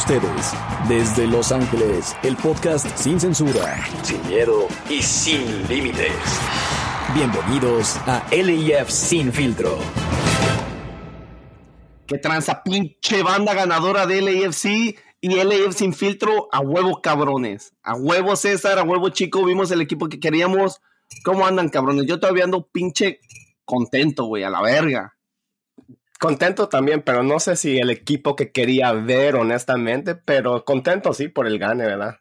ustedes, 0.00 0.54
desde 0.88 1.26
Los 1.26 1.52
Ángeles, 1.52 2.16
el 2.22 2.34
podcast 2.34 2.86
sin 2.96 3.20
censura, 3.20 3.86
sin 4.02 4.26
miedo 4.28 4.66
y 4.88 5.02
sin 5.02 5.68
límites. 5.68 6.14
Bienvenidos 7.14 7.98
a 8.06 8.24
LIF 8.30 8.88
Sin 8.88 9.30
Filtro. 9.30 9.78
¿Qué 12.06 12.16
tranza, 12.16 12.62
pinche 12.62 13.22
banda 13.22 13.52
ganadora 13.52 14.06
de 14.06 14.22
LAFC 14.22 14.98
y 15.20 15.28
LAF 15.28 15.76
Sin 15.76 15.92
Filtro? 15.92 16.48
A 16.50 16.60
huevo, 16.60 17.02
cabrones. 17.02 17.74
A 17.82 17.94
huevo, 17.94 18.36
César, 18.36 18.78
a 18.78 18.82
huevo, 18.82 19.10
chico. 19.10 19.44
Vimos 19.44 19.70
el 19.70 19.82
equipo 19.82 20.08
que 20.08 20.18
queríamos. 20.18 20.80
¿Cómo 21.24 21.46
andan, 21.46 21.68
cabrones? 21.68 22.06
Yo 22.06 22.18
todavía 22.18 22.44
ando 22.44 22.66
pinche 22.72 23.20
contento, 23.66 24.24
güey, 24.24 24.44
a 24.44 24.50
la 24.50 24.62
verga. 24.62 25.14
Contento 26.20 26.68
también, 26.68 27.00
pero 27.00 27.22
no 27.22 27.40
sé 27.40 27.56
si 27.56 27.78
el 27.78 27.88
equipo 27.88 28.36
que 28.36 28.52
quería 28.52 28.92
ver, 28.92 29.36
honestamente, 29.36 30.14
pero 30.14 30.66
contento 30.66 31.14
sí 31.14 31.28
por 31.28 31.46
el 31.46 31.58
gane, 31.58 31.86
¿verdad? 31.86 32.16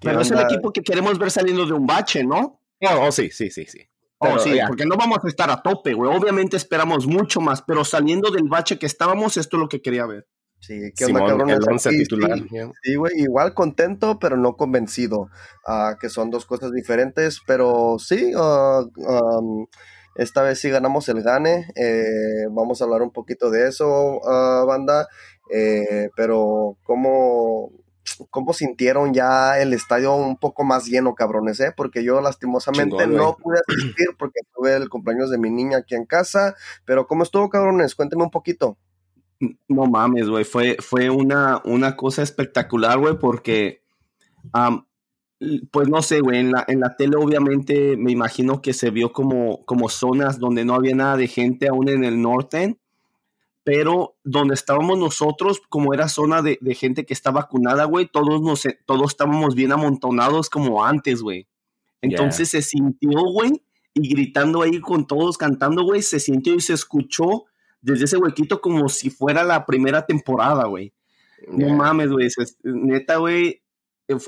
Pero 0.00 0.20
es 0.20 0.32
el 0.32 0.40
equipo 0.40 0.72
que 0.72 0.82
queremos 0.82 1.16
ver 1.16 1.30
saliendo 1.30 1.64
de 1.64 1.74
un 1.74 1.86
bache, 1.86 2.24
¿no? 2.24 2.60
Oh, 2.80 3.12
sí, 3.12 3.30
sí, 3.30 3.52
sí, 3.52 3.66
sí. 3.66 3.88
Oh, 4.18 4.36
sí, 4.40 4.58
porque 4.66 4.84
no 4.84 4.96
vamos 4.96 5.18
a 5.22 5.28
estar 5.28 5.48
a 5.48 5.62
tope, 5.62 5.94
güey. 5.94 6.12
Obviamente 6.12 6.56
esperamos 6.56 7.06
mucho 7.06 7.40
más, 7.40 7.62
pero 7.62 7.84
saliendo 7.84 8.32
del 8.32 8.48
bache 8.48 8.80
que 8.80 8.86
estábamos, 8.86 9.36
esto 9.36 9.58
es 9.58 9.60
lo 9.60 9.68
que 9.68 9.80
quería 9.80 10.06
ver. 10.06 10.26
Sí, 10.58 10.80
¿qué 10.96 11.04
onda, 11.04 11.24
cabrón? 11.24 11.50
El 11.50 11.62
once 11.70 11.90
titular. 11.90 12.36
Sí, 12.82 12.96
güey, 12.96 13.12
igual 13.20 13.54
contento, 13.54 14.18
pero 14.18 14.36
no 14.36 14.56
convencido, 14.56 15.28
uh, 15.68 15.96
que 16.00 16.08
son 16.08 16.30
dos 16.30 16.46
cosas 16.46 16.72
diferentes, 16.72 17.40
pero 17.46 17.96
sí, 18.00 18.34
uh, 18.34 18.90
um, 18.96 19.66
esta 20.14 20.42
vez 20.42 20.60
sí 20.60 20.70
ganamos 20.70 21.08
el 21.08 21.22
gane. 21.22 21.68
Eh, 21.76 22.46
vamos 22.50 22.80
a 22.80 22.84
hablar 22.84 23.02
un 23.02 23.10
poquito 23.10 23.50
de 23.50 23.68
eso, 23.68 24.20
uh, 24.22 24.66
banda. 24.66 25.08
Eh, 25.50 26.10
pero, 26.16 26.76
¿cómo, 26.84 27.72
¿cómo 28.30 28.52
sintieron 28.52 29.12
ya 29.12 29.60
el 29.60 29.72
estadio 29.72 30.14
un 30.14 30.36
poco 30.36 30.64
más 30.64 30.86
lleno, 30.86 31.14
cabrones? 31.14 31.60
Eh? 31.60 31.72
Porque 31.76 32.04
yo 32.04 32.20
lastimosamente 32.20 33.06
no 33.06 33.36
pude 33.36 33.58
asistir 33.66 34.08
porque 34.18 34.40
tuve 34.54 34.76
el 34.76 34.88
cumpleaños 34.88 35.30
de 35.30 35.38
mi 35.38 35.50
niña 35.50 35.78
aquí 35.78 35.94
en 35.94 36.06
casa. 36.06 36.54
Pero, 36.84 37.06
¿cómo 37.06 37.22
estuvo, 37.22 37.50
cabrones? 37.50 37.94
Cuénteme 37.94 38.22
un 38.22 38.30
poquito. 38.30 38.78
No 39.68 39.86
mames, 39.86 40.28
güey. 40.28 40.44
Fue, 40.44 40.76
fue 40.80 41.10
una, 41.10 41.60
una 41.64 41.96
cosa 41.96 42.22
espectacular, 42.22 42.98
güey, 42.98 43.18
porque 43.18 43.82
pues 45.70 45.88
no 45.88 46.02
sé, 46.02 46.20
güey, 46.20 46.40
en 46.40 46.52
la, 46.52 46.64
en 46.68 46.80
la 46.80 46.96
tele 46.96 47.16
obviamente 47.16 47.96
me 47.96 48.12
imagino 48.12 48.62
que 48.62 48.72
se 48.72 48.90
vio 48.90 49.12
como, 49.12 49.64
como 49.64 49.88
zonas 49.88 50.38
donde 50.38 50.64
no 50.64 50.74
había 50.74 50.94
nada 50.94 51.16
de 51.16 51.28
gente 51.28 51.68
aún 51.68 51.88
en 51.88 52.04
el 52.04 52.20
norte, 52.20 52.78
pero 53.64 54.16
donde 54.22 54.54
estábamos 54.54 54.98
nosotros, 54.98 55.62
como 55.68 55.94
era 55.94 56.08
zona 56.08 56.42
de, 56.42 56.58
gente 56.74 57.06
que 57.06 57.14
está 57.14 57.30
vacunada, 57.30 57.84
güey, 57.84 58.06
todos, 58.06 58.42
nos, 58.42 58.62
todos 58.84 59.12
estábamos 59.12 59.54
bien 59.54 59.72
amontonados 59.72 60.50
como 60.50 60.84
antes, 60.84 61.22
güey. 61.22 61.46
Entonces 62.02 62.50
se 62.50 62.60
sintió, 62.60 63.18
güey, 63.32 63.62
y 63.94 64.08
gritando 64.08 64.60
ahí 64.60 64.80
con 64.80 65.06
todos 65.06 65.38
cantando, 65.38 65.82
güey, 65.82 66.02
se 66.02 66.20
sintió 66.20 66.54
y 66.54 66.60
se 66.60 66.74
escuchó 66.74 67.44
desde 67.80 68.04
ese 68.04 68.16
huequito 68.18 68.60
como 68.60 68.88
si 68.88 69.08
fuera 69.08 69.44
la 69.44 69.64
primera 69.64 70.04
temporada, 70.04 70.66
güey. 70.66 70.92
No 71.48 71.74
mames, 71.74 72.10
güey, 72.10 72.28
neta, 72.62 73.16
güey, 73.16 73.62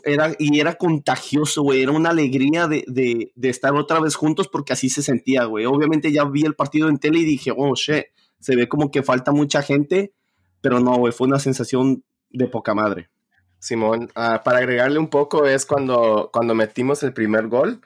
era, 0.04 0.32
y 0.38 0.60
era 0.60 0.74
contagioso, 0.74 1.62
güey. 1.62 1.82
Era 1.82 1.92
una 1.92 2.10
alegría 2.10 2.66
de, 2.66 2.84
de, 2.86 3.48
estar 3.48 3.74
otra 3.74 4.00
vez 4.00 4.14
juntos 4.14 4.48
porque 4.48 4.72
así 4.72 4.88
se 4.88 5.02
sentía, 5.02 5.44
güey. 5.44 5.66
Obviamente 5.66 6.12
ya 6.12 6.24
vi 6.24 6.44
el 6.44 6.54
partido 6.54 6.88
en 6.88 6.98
tele 6.98 7.20
y 7.20 7.24
dije, 7.24 7.52
oh, 7.56 7.74
shit, 7.74 8.06
se 8.40 8.56
ve 8.56 8.68
como 8.68 8.90
que 8.90 9.02
falta 9.02 9.32
mucha 9.32 9.62
gente, 9.62 10.12
pero 10.60 10.80
no, 10.80 10.96
güey, 10.96 11.12
fue 11.12 11.26
una 11.26 11.38
sensación 11.38 12.04
de 12.30 12.48
poca 12.48 12.74
madre. 12.74 13.08
Simón, 13.58 14.04
uh, 14.16 14.42
para 14.44 14.58
agregarle 14.58 14.98
un 14.98 15.08
poco, 15.08 15.46
es 15.46 15.66
cuando, 15.66 16.30
cuando 16.32 16.54
metimos 16.54 17.02
el 17.02 17.12
primer 17.12 17.48
gol, 17.48 17.80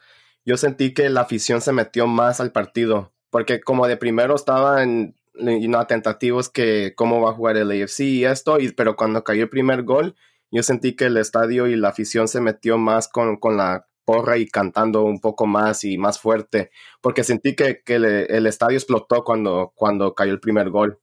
yo 0.44 0.56
sentí 0.56 0.92
que 0.92 1.08
la 1.10 1.22
afición 1.22 1.60
se 1.60 1.72
metió 1.72 2.06
más 2.06 2.40
al 2.40 2.52
partido, 2.52 3.12
porque 3.30 3.60
como 3.60 3.86
de 3.86 3.96
primero 3.96 4.34
estaban 4.34 5.14
you 5.34 5.86
tentativos 5.86 6.48
que 6.48 6.94
cómo 6.96 7.20
va 7.20 7.30
a 7.30 7.34
jugar 7.34 7.56
el 7.56 7.70
AFC 7.70 8.00
y 8.00 8.24
esto, 8.24 8.58
y, 8.58 8.72
pero 8.72 8.96
cuando 8.96 9.24
cayó 9.24 9.44
el 9.44 9.48
primer 9.48 9.84
gol, 9.84 10.16
yo 10.50 10.62
sentí 10.62 10.96
que 10.96 11.06
el 11.06 11.16
estadio 11.16 11.66
y 11.66 11.76
la 11.76 11.88
afición 11.88 12.28
se 12.28 12.40
metió 12.40 12.78
más 12.78 13.08
con, 13.08 13.38
la 13.56 13.86
porra 14.04 14.38
y 14.38 14.46
cantando 14.48 15.02
un 15.04 15.20
poco 15.20 15.46
más 15.46 15.84
y 15.84 15.98
más 15.98 16.18
fuerte, 16.18 16.70
porque 17.00 17.24
sentí 17.24 17.54
que, 17.54 17.82
el, 17.86 18.46
estadio 18.46 18.76
explotó 18.76 19.24
cuando, 19.24 19.72
cuando 19.74 20.14
cayó 20.14 20.32
el 20.32 20.40
primer 20.40 20.70
gol. 20.70 21.00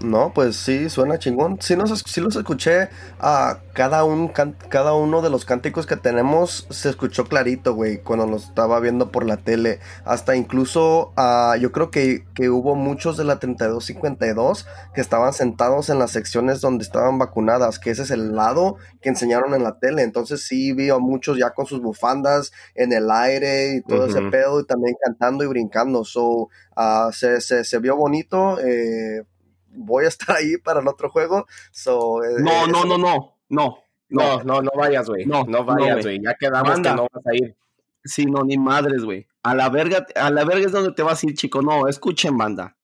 No, 0.00 0.32
pues 0.34 0.56
sí, 0.56 0.88
suena 0.88 1.18
chingón. 1.18 1.58
Sí, 1.60 1.76
los, 1.76 2.02
sí 2.06 2.20
los 2.22 2.34
escuché 2.34 2.88
a 3.20 3.60
cada, 3.74 4.04
un, 4.04 4.28
cada 4.28 4.94
uno 4.94 5.20
de 5.20 5.28
los 5.28 5.44
cánticos 5.44 5.86
que 5.86 5.96
tenemos 5.96 6.66
se 6.70 6.88
escuchó 6.88 7.26
clarito, 7.26 7.74
güey, 7.74 7.98
cuando 7.98 8.26
los 8.26 8.44
estaba 8.44 8.80
viendo 8.80 9.12
por 9.12 9.24
la 9.26 9.36
tele. 9.36 9.80
Hasta 10.04 10.34
incluso 10.34 11.12
uh, 11.16 11.56
yo 11.56 11.72
creo 11.72 11.90
que, 11.90 12.24
que, 12.34 12.48
hubo 12.48 12.74
muchos 12.74 13.16
de 13.18 13.24
la 13.24 13.38
3252 13.38 14.66
que 14.94 15.00
estaban 15.02 15.34
sentados 15.34 15.90
en 15.90 15.98
las 15.98 16.10
secciones 16.10 16.62
donde 16.62 16.84
estaban 16.84 17.18
vacunadas, 17.18 17.78
que 17.78 17.90
ese 17.90 18.02
es 18.02 18.10
el 18.10 18.34
lado 18.34 18.76
que 19.02 19.10
enseñaron 19.10 19.54
en 19.54 19.62
la 19.62 19.78
tele. 19.78 20.02
Entonces 20.02 20.42
sí 20.46 20.72
vi 20.72 20.88
a 20.88 20.98
muchos 20.98 21.38
ya 21.38 21.50
con 21.50 21.66
sus 21.66 21.82
bufandas 21.82 22.50
en 22.74 22.92
el 22.92 23.10
aire 23.10 23.76
y 23.76 23.82
todo 23.82 24.06
ese 24.06 24.22
pedo 24.22 24.60
y 24.60 24.66
también 24.66 24.96
cantando 25.04 25.44
y 25.44 25.48
brincando. 25.48 26.04
So, 26.04 26.48
uh, 26.76 27.12
se, 27.12 27.40
se, 27.42 27.62
se, 27.62 27.78
vio 27.78 27.94
bonito. 27.94 28.58
Eh, 28.58 29.24
voy 29.72 30.04
a 30.04 30.08
estar 30.08 30.36
ahí 30.36 30.56
para 30.58 30.80
el 30.80 30.88
otro 30.88 31.10
juego. 31.10 31.46
No, 31.86 32.66
no, 32.66 32.84
no, 32.84 32.98
no, 32.98 33.36
no. 33.48 33.78
No, 34.08 34.42
no, 34.42 34.60
no 34.60 34.70
vayas, 34.76 35.08
güey. 35.08 35.24
No, 35.24 35.44
no 35.44 35.64
vayas, 35.64 36.04
güey. 36.04 36.20
Ya 36.22 36.34
quedamos 36.34 36.68
Manda. 36.68 36.90
que 36.90 36.96
no 36.96 37.08
vas 37.10 37.26
a 37.26 37.34
ir. 37.34 37.56
Sí, 38.04 38.26
no, 38.26 38.42
ni 38.44 38.58
madres, 38.58 39.04
güey. 39.04 39.26
A 39.42 39.54
la 39.54 39.70
verga, 39.70 40.06
a 40.14 40.30
la 40.30 40.44
verga 40.44 40.66
es 40.66 40.72
donde 40.72 40.92
te 40.92 41.02
vas 41.02 41.22
a 41.22 41.26
ir, 41.26 41.34
chico. 41.34 41.62
No, 41.62 41.88
escuchen, 41.88 42.36
banda. 42.36 42.76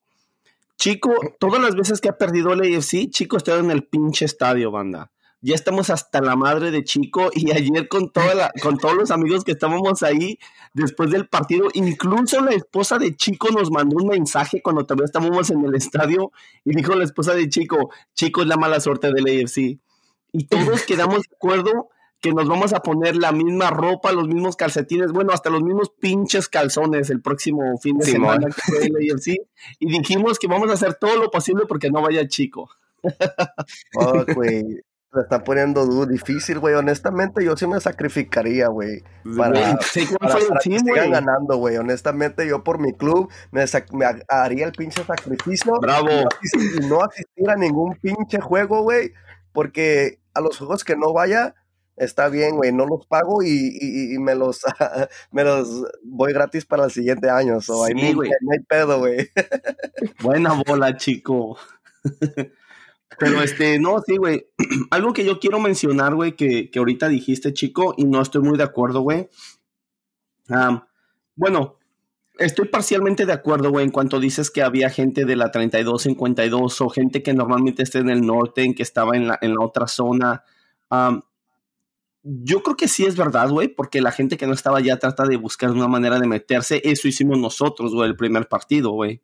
Chico, 0.77 1.13
todas 1.39 1.61
las 1.61 1.75
veces 1.75 2.01
que 2.01 2.09
ha 2.09 2.17
perdido 2.17 2.53
el 2.53 2.61
AFC, 2.61 3.11
chico, 3.11 3.37
está 3.37 3.57
en 3.59 3.71
el 3.71 3.85
pinche 3.85 4.25
estadio, 4.25 4.71
banda 4.71 5.11
ya 5.41 5.55
estamos 5.55 5.91
hasta 5.91 6.21
la 6.21 6.37
madre 6.37 6.71
de 6.71 6.83
Chico 6.85 7.31
y 7.33 7.53
ayer 7.53 7.89
con, 7.89 8.11
toda 8.11 8.35
la, 8.35 8.53
con 8.63 8.79
todos 8.79 8.95
los 8.95 9.11
amigos 9.11 9.45
que 9.45 9.53
estábamos 9.53 10.03
ahí 10.03 10.39
después 10.75 11.11
del 11.11 11.29
partido, 11.29 11.69
incluso 11.75 12.41
la 12.41 12.53
esposa 12.53 12.99
de 12.99 13.15
Chico 13.15 13.49
nos 13.51 13.71
mandó 13.71 13.97
un 13.97 14.09
mensaje 14.09 14.61
cuando 14.63 14.85
todavía 14.85 15.07
estábamos 15.07 15.51
en 15.51 15.65
el 15.65 15.75
estadio 15.75 16.33
y 16.65 16.75
dijo 16.75 16.95
la 16.95 17.05
esposa 17.05 17.35
de 17.35 17.49
Chico, 17.49 17.91
Chico 18.15 18.43
es 18.43 18.49
la 18.49 18.57
mala 18.57 18.81
suerte 18.81 19.13
del 19.13 19.43
AFC. 19.43 19.79
Y 20.33 20.45
todos 20.45 20.83
quedamos 20.83 21.23
de 21.23 21.37
acuerdo 21.37 21.89
que 22.21 22.33
nos 22.33 22.49
vamos 22.49 22.73
a 22.73 22.81
poner 22.81 23.17
la 23.17 23.33
misma 23.33 23.71
ropa, 23.71 24.13
los 24.13 24.27
mismos 24.27 24.57
calcetines, 24.57 25.13
bueno, 25.13 25.33
hasta 25.33 25.51
los 25.51 25.63
mismos 25.63 25.91
pinches 26.01 26.49
calzones 26.49 27.11
el 27.11 27.23
próximo 27.23 27.79
fin 27.79 27.97
de 27.97 28.07
semana 28.07 28.49
que 28.49 28.61
fue 28.61 28.87
el 28.87 29.13
AFC. 29.13 29.37
Y 29.79 29.87
dijimos 29.87 30.39
que 30.39 30.49
vamos 30.49 30.69
a 30.71 30.75
hacer 30.75 30.95
todo 30.95 31.17
lo 31.17 31.31
posible 31.31 31.65
porque 31.67 31.91
no 31.91 32.03
vaya 32.03 32.27
Chico. 32.27 32.69
Oh, 33.95 34.25
güey. 34.35 34.83
Se 35.13 35.21
está 35.21 35.43
poniendo 35.43 36.05
difícil, 36.05 36.59
güey. 36.59 36.75
Honestamente, 36.75 37.43
yo 37.43 37.57
sí 37.57 37.67
me 37.67 37.81
sacrificaría, 37.81 38.69
güey. 38.69 39.03
Para, 39.37 39.81
sí, 39.81 40.07
para, 40.21 40.35
para 40.35 40.61
que 40.63 40.79
sigan 40.79 41.11
ganando, 41.11 41.57
güey. 41.57 41.79
Honestamente, 41.79 42.47
yo 42.47 42.63
por 42.63 42.79
mi 42.79 42.93
club 42.93 43.31
me, 43.51 43.65
haría 44.29 44.67
el 44.67 44.73
pinche 44.73 45.03
sacrificio. 45.05 45.79
Bravo. 45.81 46.09
Y 46.53 46.87
no, 46.87 47.03
asistir 47.03 47.49
a 47.49 47.57
ningún 47.57 47.97
pinche 47.97 48.39
juego, 48.39 48.83
güey. 48.83 49.13
Porque 49.53 50.21
a 50.35 50.43
los 50.43 50.59
juegos 50.59 50.85
que 50.85 50.95
no 50.95 51.15
vaya, 51.15 51.55
está 51.97 52.29
bien, 52.29 52.57
güey. 52.57 52.73
No 52.73 52.85
los 52.85 53.07
pago 53.07 53.43
y, 53.43 54.15
me 54.21 54.35
los 54.35 54.61
me 55.31 55.43
los 55.43 55.87
voy 56.05 56.35
gratis 56.35 56.67
para 56.67 56.85
el 56.85 56.91
siguiente 56.91 57.31
año. 57.31 57.63
So, 57.63 57.87
sí, 57.87 58.13
güey. 58.13 58.31
No 58.43 58.53
hay 58.53 58.61
pedo, 58.61 58.99
güey. 58.99 59.31
Buena 60.23 60.53
bola, 60.67 60.99
chico. 60.99 61.57
Pero 63.17 63.43
este, 63.43 63.79
no, 63.79 64.01
sí, 64.07 64.17
güey. 64.17 64.47
Algo 64.91 65.13
que 65.13 65.25
yo 65.25 65.41
quiero 65.41 65.61
mencionar, 65.61 66.15
güey, 66.15 66.37
que, 66.37 66.71
que, 66.71 66.79
ahorita 66.79 67.09
dijiste, 67.09 67.53
chico, 67.53 67.95
y 67.97 68.05
no 68.05 68.21
estoy 68.21 68.43
muy 68.43 68.59
de 68.59 68.65
acuerdo, 68.65 69.01
güey. 69.01 69.29
bueno, 71.35 71.79
estoy 72.39 72.69
parcialmente 72.69 73.27
de 73.27 73.33
acuerdo, 73.33 73.71
güey, 73.71 73.85
en 73.85 73.91
cuanto 73.91 74.21
dices 74.21 74.51
que 74.51 74.63
había 74.63 74.91
gente 74.91 75.25
de 75.25 75.37
la 75.37 75.51
3252 75.51 76.81
o 76.81 76.89
gente 76.89 77.23
que 77.23 77.35
normalmente 77.35 77.83
está 77.83 77.99
en 77.99 78.11
el 78.11 78.23
norte, 78.23 78.63
en 78.63 78.75
que 78.75 78.83
estaba 78.83 79.17
en 79.17 79.29
la, 79.29 79.39
en 79.41 79.55
la 79.55 79.65
otra 79.65 79.87
zona. 79.89 80.45
yo 82.23 82.63
creo 82.63 82.77
que 82.77 82.89
sí 82.89 83.07
es 83.07 83.17
verdad, 83.17 83.49
güey, 83.51 83.69
porque 83.69 84.03
la 84.03 84.13
gente 84.13 84.37
que 84.37 84.47
no 84.47 84.53
estaba 84.53 84.79
allá 84.79 84.99
trata 84.99 85.25
de 85.25 85.37
buscar 85.37 85.71
una 85.71 85.89
manera 85.89 86.21
de 86.21 86.27
meterse. 86.27 86.83
Eso 86.85 87.09
hicimos 87.09 87.39
nosotros, 87.39 87.95
güey, 87.95 88.09
el 88.09 88.17
primer 88.17 88.49
partido, 88.49 88.91
güey. 88.91 89.23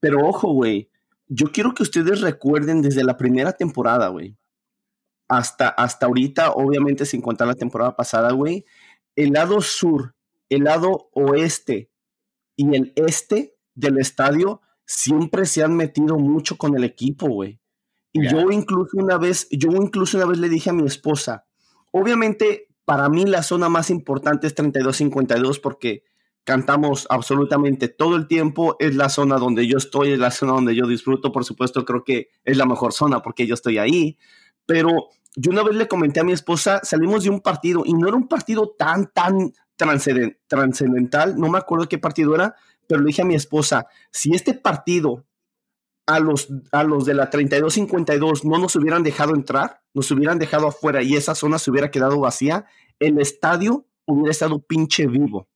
pero 0.00 0.26
ojo, 0.26 0.52
güey 0.52 0.89
yo 1.30 1.52
quiero 1.52 1.74
que 1.74 1.84
ustedes 1.84 2.20
recuerden 2.20 2.82
desde 2.82 3.04
la 3.04 3.16
primera 3.16 3.52
temporada, 3.52 4.08
güey, 4.08 4.36
hasta, 5.28 5.68
hasta 5.68 6.06
ahorita, 6.06 6.50
obviamente 6.52 7.06
sin 7.06 7.22
contar 7.22 7.46
la 7.46 7.54
temporada 7.54 7.94
pasada, 7.94 8.32
güey, 8.32 8.64
el 9.14 9.32
lado 9.32 9.60
sur, 9.60 10.16
el 10.48 10.64
lado 10.64 11.08
oeste 11.12 11.92
y 12.56 12.74
el 12.74 12.92
este 12.96 13.54
del 13.76 13.98
estadio 13.98 14.60
siempre 14.84 15.46
se 15.46 15.62
han 15.62 15.76
metido 15.76 16.18
mucho 16.18 16.58
con 16.58 16.76
el 16.76 16.82
equipo, 16.82 17.28
güey. 17.28 17.60
Y 18.12 18.28
yo 18.28 18.50
incluso 18.50 18.96
una 18.98 19.16
vez, 19.16 19.46
yo 19.52 19.70
incluso 19.70 20.16
una 20.16 20.26
vez 20.26 20.38
le 20.38 20.48
dije 20.48 20.70
a 20.70 20.72
mi 20.72 20.84
esposa, 20.84 21.46
obviamente 21.92 22.66
para 22.84 23.08
mí 23.08 23.24
la 23.24 23.44
zona 23.44 23.68
más 23.68 23.88
importante 23.88 24.48
es 24.48 24.56
32-52 24.56 25.60
porque 25.60 26.02
cantamos 26.44 27.06
absolutamente 27.10 27.88
todo 27.88 28.16
el 28.16 28.26
tiempo, 28.26 28.76
es 28.78 28.96
la 28.96 29.08
zona 29.08 29.36
donde 29.36 29.66
yo 29.66 29.78
estoy, 29.78 30.12
es 30.12 30.18
la 30.18 30.30
zona 30.30 30.52
donde 30.52 30.74
yo 30.74 30.86
disfruto, 30.86 31.32
por 31.32 31.44
supuesto 31.44 31.84
creo 31.84 32.04
que 32.04 32.28
es 32.44 32.56
la 32.56 32.66
mejor 32.66 32.92
zona 32.92 33.22
porque 33.22 33.46
yo 33.46 33.54
estoy 33.54 33.78
ahí, 33.78 34.18
pero 34.66 35.10
yo 35.36 35.52
una 35.52 35.62
vez 35.62 35.76
le 35.76 35.88
comenté 35.88 36.20
a 36.20 36.24
mi 36.24 36.32
esposa, 36.32 36.80
salimos 36.82 37.24
de 37.24 37.30
un 37.30 37.40
partido 37.40 37.82
y 37.84 37.94
no 37.94 38.08
era 38.08 38.16
un 38.16 38.28
partido 38.28 38.74
tan, 38.76 39.10
tan 39.12 39.52
trascendental, 39.76 41.38
no 41.38 41.48
me 41.48 41.58
acuerdo 41.58 41.88
qué 41.88 41.98
partido 41.98 42.34
era, 42.34 42.54
pero 42.86 43.00
le 43.00 43.08
dije 43.08 43.22
a 43.22 43.26
mi 43.26 43.34
esposa, 43.34 43.86
si 44.10 44.34
este 44.34 44.54
partido 44.54 45.24
a 46.06 46.18
los, 46.18 46.48
a 46.72 46.82
los 46.82 47.04
de 47.04 47.14
la 47.14 47.30
32-52 47.30 48.42
no 48.44 48.58
nos 48.58 48.74
hubieran 48.74 49.04
dejado 49.04 49.34
entrar, 49.34 49.80
nos 49.94 50.10
hubieran 50.10 50.38
dejado 50.38 50.66
afuera 50.66 51.02
y 51.02 51.14
esa 51.14 51.34
zona 51.34 51.58
se 51.58 51.70
hubiera 51.70 51.90
quedado 51.90 52.18
vacía, 52.18 52.66
el 52.98 53.20
estadio 53.20 53.86
hubiera 54.06 54.32
estado 54.32 54.60
pinche 54.60 55.06
vivo. 55.06 55.48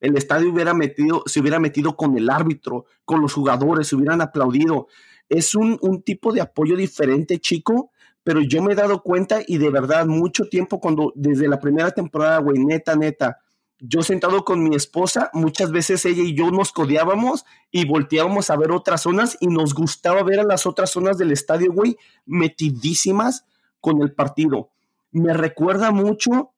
El 0.00 0.16
estadio 0.16 0.52
hubiera 0.52 0.74
metido, 0.74 1.22
se 1.26 1.40
hubiera 1.40 1.60
metido 1.60 1.96
con 1.96 2.16
el 2.16 2.30
árbitro, 2.30 2.86
con 3.04 3.20
los 3.20 3.34
jugadores, 3.34 3.88
se 3.88 3.96
hubieran 3.96 4.20
aplaudido. 4.20 4.88
Es 5.28 5.54
un, 5.54 5.78
un 5.82 6.02
tipo 6.02 6.32
de 6.32 6.40
apoyo 6.40 6.76
diferente, 6.76 7.38
chico, 7.38 7.92
pero 8.22 8.40
yo 8.40 8.62
me 8.62 8.72
he 8.72 8.76
dado 8.76 9.02
cuenta 9.02 9.40
y 9.46 9.58
de 9.58 9.70
verdad 9.70 10.06
mucho 10.06 10.48
tiempo 10.48 10.80
cuando 10.80 11.12
desde 11.14 11.48
la 11.48 11.58
primera 11.58 11.90
temporada, 11.90 12.38
güey, 12.38 12.58
neta, 12.58 12.96
neta, 12.96 13.38
yo 13.80 14.02
sentado 14.02 14.44
con 14.44 14.62
mi 14.62 14.76
esposa, 14.76 15.30
muchas 15.32 15.72
veces 15.72 16.04
ella 16.04 16.22
y 16.22 16.34
yo 16.34 16.50
nos 16.50 16.70
codeábamos 16.70 17.46
y 17.70 17.86
volteábamos 17.86 18.50
a 18.50 18.56
ver 18.56 18.72
otras 18.72 19.02
zonas 19.02 19.38
y 19.40 19.46
nos 19.46 19.74
gustaba 19.74 20.22
ver 20.22 20.40
a 20.40 20.44
las 20.44 20.66
otras 20.66 20.90
zonas 20.90 21.16
del 21.16 21.32
estadio, 21.32 21.72
güey, 21.72 21.96
metidísimas 22.26 23.46
con 23.80 24.02
el 24.02 24.12
partido. 24.12 24.70
Me 25.12 25.32
recuerda 25.32 25.90
mucho, 25.92 26.52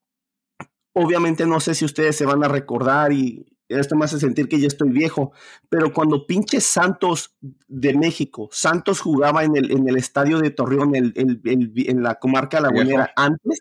obviamente 0.93 1.47
no 1.47 1.61
sé 1.61 1.75
si 1.75 1.85
ustedes 1.85 2.17
se 2.17 2.27
van 2.27 2.45
a 2.45 2.49
recordar 2.49 3.13
y 3.13 3.47
esto 3.69 3.97
me 3.97 4.05
hace 4.05 4.19
sentir 4.19 4.49
que 4.49 4.61
ya 4.61 4.67
estoy 4.67 4.91
viejo, 4.91 5.33
pero 5.71 5.93
cuando 5.93 6.27
pinche 6.27 6.61
Santos 6.61 7.37
de 7.41 7.95
México, 7.95 8.49
Santos 8.53 9.01
jugaba 9.01 9.45
en 9.45 9.57
el, 9.57 9.71
en 9.71 9.89
el 9.89 9.97
estadio 9.97 10.41
de 10.41 10.51
Torreón, 10.51 10.93
en 10.95 12.03
la 12.03 12.17
comarca 12.17 12.61
lagunera 12.61 13.13
antes, 13.17 13.61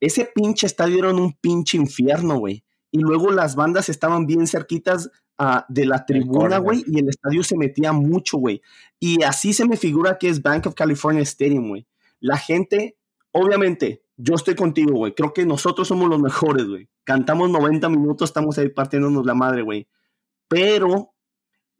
ese 0.00 0.28
pinche 0.34 0.66
estadio 0.66 0.98
era 0.98 1.14
un 1.14 1.32
pinche 1.34 1.76
infierno, 1.76 2.38
güey 2.38 2.64
y 2.96 3.00
luego 3.00 3.30
las 3.30 3.56
bandas 3.56 3.90
estaban 3.90 4.26
bien 4.26 4.46
cerquitas 4.46 5.10
ah, 5.36 5.66
de 5.68 5.84
la 5.84 6.06
tribuna, 6.06 6.56
güey, 6.56 6.82
y 6.86 6.98
el 6.98 7.10
estadio 7.10 7.42
se 7.42 7.54
metía 7.56 7.92
mucho, 7.92 8.38
güey. 8.38 8.62
Y 8.98 9.22
así 9.22 9.52
se 9.52 9.66
me 9.66 9.76
figura 9.76 10.16
que 10.16 10.30
es 10.30 10.40
Bank 10.40 10.66
of 10.66 10.74
California 10.74 11.22
Stadium, 11.22 11.68
güey. 11.68 11.86
La 12.20 12.38
gente, 12.38 12.96
obviamente, 13.32 14.02
yo 14.16 14.34
estoy 14.34 14.54
contigo, 14.54 14.92
güey. 14.92 15.14
Creo 15.14 15.32
que 15.32 15.44
nosotros 15.44 15.88
somos 15.88 16.08
los 16.08 16.20
mejores, 16.20 16.66
güey. 16.66 16.88
Cantamos 17.04 17.50
90 17.50 17.88
minutos, 17.88 18.30
estamos 18.30 18.58
ahí 18.58 18.68
partiéndonos 18.68 19.26
la 19.26 19.34
madre, 19.34 19.62
güey. 19.62 19.88
Pero 20.48 21.14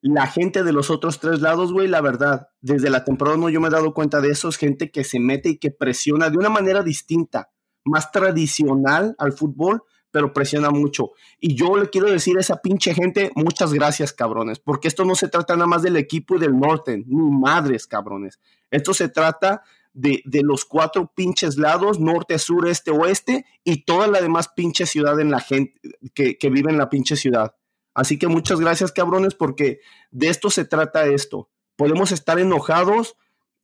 la 0.02 0.26
gente 0.26 0.62
de 0.62 0.72
los 0.72 0.90
otros 0.90 1.18
tres 1.18 1.40
lados, 1.40 1.72
güey, 1.72 1.88
la 1.88 2.00
verdad, 2.00 2.48
desde 2.60 2.90
la 2.90 3.04
temporada 3.04 3.36
no 3.36 3.48
yo 3.48 3.60
me 3.60 3.68
he 3.68 3.70
dado 3.70 3.94
cuenta 3.94 4.20
de 4.20 4.30
eso, 4.30 4.48
es 4.48 4.56
gente 4.56 4.90
que 4.90 5.04
se 5.04 5.18
mete 5.18 5.50
y 5.50 5.58
que 5.58 5.70
presiona 5.70 6.30
de 6.30 6.38
una 6.38 6.50
manera 6.50 6.82
distinta, 6.82 7.50
más 7.84 8.12
tradicional 8.12 9.14
al 9.18 9.32
fútbol, 9.32 9.82
pero 10.10 10.32
presiona 10.32 10.70
mucho. 10.70 11.10
Y 11.40 11.56
yo 11.56 11.76
le 11.76 11.90
quiero 11.90 12.10
decir 12.10 12.36
a 12.36 12.40
esa 12.40 12.62
pinche 12.62 12.94
gente, 12.94 13.30
muchas 13.34 13.72
gracias, 13.72 14.12
cabrones, 14.12 14.60
porque 14.60 14.88
esto 14.88 15.04
no 15.04 15.14
se 15.14 15.28
trata 15.28 15.54
nada 15.54 15.66
más 15.66 15.82
del 15.82 15.96
equipo 15.96 16.36
y 16.36 16.38
del 16.38 16.58
norte, 16.58 17.02
ni 17.06 17.30
madres, 17.30 17.86
cabrones. 17.86 18.38
Esto 18.70 18.94
se 18.94 19.08
trata 19.08 19.62
de, 19.96 20.22
los 20.42 20.64
cuatro 20.64 21.12
pinches 21.14 21.56
lados, 21.56 21.98
norte, 21.98 22.38
sur, 22.38 22.68
este, 22.68 22.90
oeste, 22.90 23.46
y 23.64 23.84
toda 23.84 24.06
la 24.06 24.20
demás 24.20 24.48
pinche 24.54 24.86
ciudad 24.86 25.18
en 25.20 25.30
la 25.30 25.40
gente 25.40 25.74
que, 26.14 26.50
vive 26.50 26.70
en 26.70 26.78
la 26.78 26.90
pinche 26.90 27.16
ciudad. 27.16 27.54
Así 27.94 28.18
que 28.18 28.28
muchas 28.28 28.60
gracias, 28.60 28.92
cabrones, 28.92 29.34
porque 29.34 29.80
de 30.10 30.28
esto 30.28 30.50
se 30.50 30.64
trata 30.64 31.06
esto. 31.06 31.50
Podemos 31.76 32.12
estar 32.12 32.38
enojados 32.38 33.16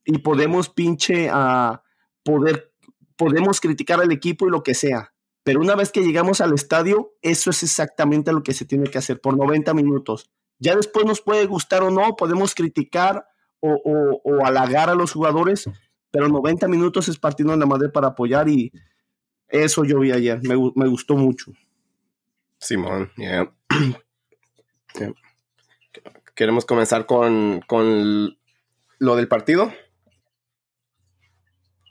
y 0.05 0.19
podemos 0.19 0.69
pinche 0.69 1.29
a 1.29 1.69
ah, 1.69 1.83
poder, 2.23 2.73
podemos 3.15 3.61
criticar 3.61 4.01
al 4.01 4.11
equipo 4.11 4.47
y 4.47 4.51
lo 4.51 4.63
que 4.63 4.73
sea 4.73 5.13
pero 5.43 5.59
una 5.59 5.75
vez 5.75 5.91
que 5.91 6.01
llegamos 6.01 6.41
al 6.41 6.53
estadio, 6.53 7.13
eso 7.21 7.49
es 7.49 7.63
exactamente 7.63 8.31
lo 8.31 8.43
que 8.43 8.53
se 8.53 8.65
tiene 8.65 8.89
que 8.89 8.97
hacer 8.97 9.19
por 9.19 9.37
90 9.37 9.73
minutos. 9.73 10.31
Ya 10.57 10.75
después 10.75 11.05
nos 11.05 11.21
puede 11.21 11.45
gustar 11.45 11.83
o 11.83 11.91
no, 11.91 12.15
podemos 12.15 12.55
criticar 12.55 13.27
o, 13.59 14.21
o, 14.23 14.45
halagar 14.45 14.89
a 14.89 14.95
los 14.95 15.13
jugadores, 15.13 15.69
pero 16.13 16.29
90 16.29 16.67
minutos 16.67 17.07
es 17.07 17.17
partiendo 17.17 17.55
en 17.55 17.59
la 17.59 17.65
madre 17.65 17.89
para 17.89 18.09
apoyar 18.09 18.47
y 18.47 18.71
eso 19.47 19.83
yo 19.83 19.99
vi 19.99 20.11
ayer, 20.11 20.39
me, 20.43 20.53
me 20.75 20.87
gustó 20.87 21.15
mucho. 21.15 21.51
Simón, 22.59 23.11
yeah. 23.17 23.51
¿Queremos 26.35 26.65
comenzar 26.65 27.07
con, 27.07 27.61
con 27.65 28.37
lo 28.99 29.15
del 29.15 29.27
partido? 29.27 29.73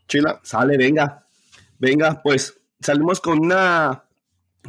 Chila. 0.07 0.41
Sale, 0.45 0.77
venga. 0.77 1.27
Venga, 1.81 2.23
pues 2.23 2.61
salimos 2.79 3.21
con 3.21 3.41
una, 3.41 4.05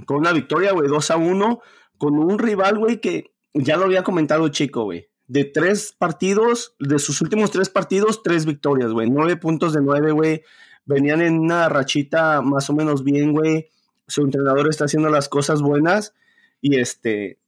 con 0.07 0.17
una 0.17 0.31
victoria, 0.31 0.71
güey, 0.71 0.89
2 0.89 1.11
a 1.11 1.17
1, 1.17 1.61
con 1.99 2.17
un 2.17 2.39
rival, 2.39 2.79
güey, 2.79 2.99
que 2.99 3.35
ya 3.53 3.77
lo 3.77 3.85
había 3.85 4.03
comentado 4.03 4.47
Chico, 4.47 4.85
güey. 4.85 5.12
De 5.33 5.45
tres 5.45 5.95
partidos, 5.97 6.75
de 6.77 6.99
sus 6.99 7.19
últimos 7.19 7.49
tres 7.49 7.67
partidos, 7.67 8.21
tres 8.21 8.45
victorias, 8.45 8.91
güey. 8.91 9.09
Nueve 9.09 9.35
puntos 9.35 9.73
de 9.73 9.81
nueve, 9.81 10.11
güey. 10.11 10.43
Venían 10.85 11.23
en 11.23 11.39
una 11.39 11.69
rachita 11.69 12.43
más 12.43 12.69
o 12.69 12.73
menos 12.73 13.03
bien, 13.03 13.31
güey. 13.31 13.67
Su 14.07 14.21
entrenador 14.21 14.69
está 14.69 14.85
haciendo 14.85 15.09
las 15.09 15.29
cosas 15.29 15.63
buenas. 15.63 16.13
Y 16.61 16.77
este, 16.77 17.39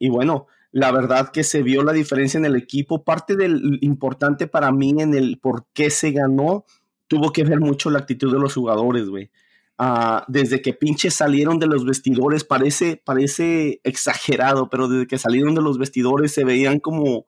y 0.00 0.08
bueno, 0.08 0.48
la 0.72 0.90
verdad 0.90 1.30
que 1.30 1.44
se 1.44 1.62
vio 1.62 1.84
la 1.84 1.92
diferencia 1.92 2.36
en 2.36 2.46
el 2.46 2.56
equipo. 2.56 3.04
Parte 3.04 3.36
del 3.36 3.78
importante 3.80 4.48
para 4.48 4.72
mí 4.72 4.96
en 4.98 5.14
el 5.14 5.38
por 5.38 5.66
qué 5.72 5.90
se 5.90 6.10
ganó, 6.10 6.64
tuvo 7.06 7.30
que 7.30 7.44
ver 7.44 7.60
mucho 7.60 7.90
la 7.90 8.00
actitud 8.00 8.32
de 8.32 8.40
los 8.40 8.54
jugadores, 8.54 9.08
güey. 9.08 9.30
Ah, 9.76 10.24
desde 10.28 10.62
que 10.62 10.72
pinches 10.72 11.14
salieron 11.14 11.58
de 11.58 11.66
los 11.66 11.84
vestidores, 11.84 12.44
parece, 12.44 13.02
parece 13.04 13.80
exagerado, 13.82 14.70
pero 14.70 14.86
desde 14.86 15.08
que 15.08 15.18
salieron 15.18 15.54
de 15.56 15.62
los 15.62 15.78
vestidores 15.78 16.32
se 16.32 16.44
veían 16.44 16.78
como, 16.78 17.26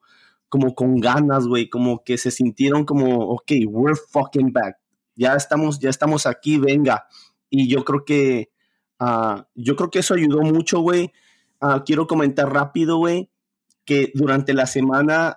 como 0.48 0.74
con 0.76 1.00
ganas, 1.00 1.48
güey, 1.48 1.68
como 1.68 2.04
que 2.04 2.18
se 2.18 2.30
sintieron 2.30 2.84
como, 2.84 3.30
ok, 3.30 3.50
we're 3.66 3.98
fucking 4.10 4.52
back, 4.52 4.76
ya 5.16 5.34
estamos, 5.34 5.80
ya 5.80 5.90
estamos 5.90 6.26
aquí, 6.26 6.58
venga. 6.58 7.06
Y 7.50 7.68
yo 7.68 7.84
creo 7.84 8.04
que, 8.04 8.50
ah, 9.00 9.48
yo 9.56 9.74
creo 9.74 9.90
que 9.90 10.00
eso 10.00 10.14
ayudó 10.14 10.42
mucho, 10.42 10.80
güey. 10.80 11.12
Ah, 11.60 11.82
quiero 11.84 12.06
comentar 12.06 12.52
rápido, 12.52 12.98
güey, 12.98 13.28
que 13.84 14.12
durante 14.14 14.54
la 14.54 14.66
semana 14.66 15.36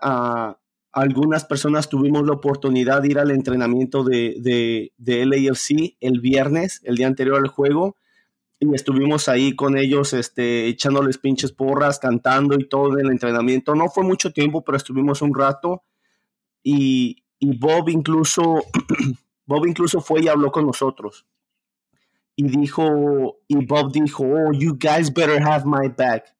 algunas 0.92 1.46
personas 1.46 1.90
tuvimos 1.90 2.26
la 2.26 2.34
oportunidad 2.34 3.02
de 3.02 3.10
ir 3.10 3.20
al 3.20 3.32
entrenamiento 3.32 4.04
de, 4.04 4.36
de, 4.40 4.94
de, 4.98 5.22
el 6.00 6.20
viernes, 6.20 6.82
el 6.84 6.96
día 6.96 7.08
anterior 7.08 7.38
al 7.38 7.48
juego, 7.48 7.96
y 8.60 8.74
estuvimos 8.74 9.30
ahí 9.30 9.56
con 9.56 9.78
ellos, 9.78 10.14
este, 10.14 10.68
echándoles 10.68 11.18
pinches 11.18 11.52
porras, 11.52 12.00
cantando 12.00 12.56
y 12.60 12.68
todo 12.68 12.98
en 12.98 13.06
el 13.06 13.12
entrenamiento. 13.12 13.76
No 13.76 13.88
fue 13.88 14.04
mucho 14.04 14.32
tiempo, 14.32 14.64
pero 14.64 14.78
estuvimos 14.78 15.22
un 15.22 15.34
rato, 15.34 15.84
y, 16.64 17.24
y 17.40 17.58
Bob 17.58 17.90
incluso, 17.90 18.64
Bob 19.46 19.66
incluso 19.68 20.02
fue 20.02 20.24
y 20.24 20.28
habló 20.28 20.52
con 20.52 20.66
nosotros. 20.66 21.26
Y 22.36 22.44
dijo, 22.44 23.40
y 23.48 23.66
Bob 23.66 23.92
dijo, 23.92 24.24
oh, 24.24 24.54
you 24.54 24.78
guys 24.78 25.14
better 25.14 25.42
have 25.42 25.66
my 25.66 25.88
back 25.90 26.34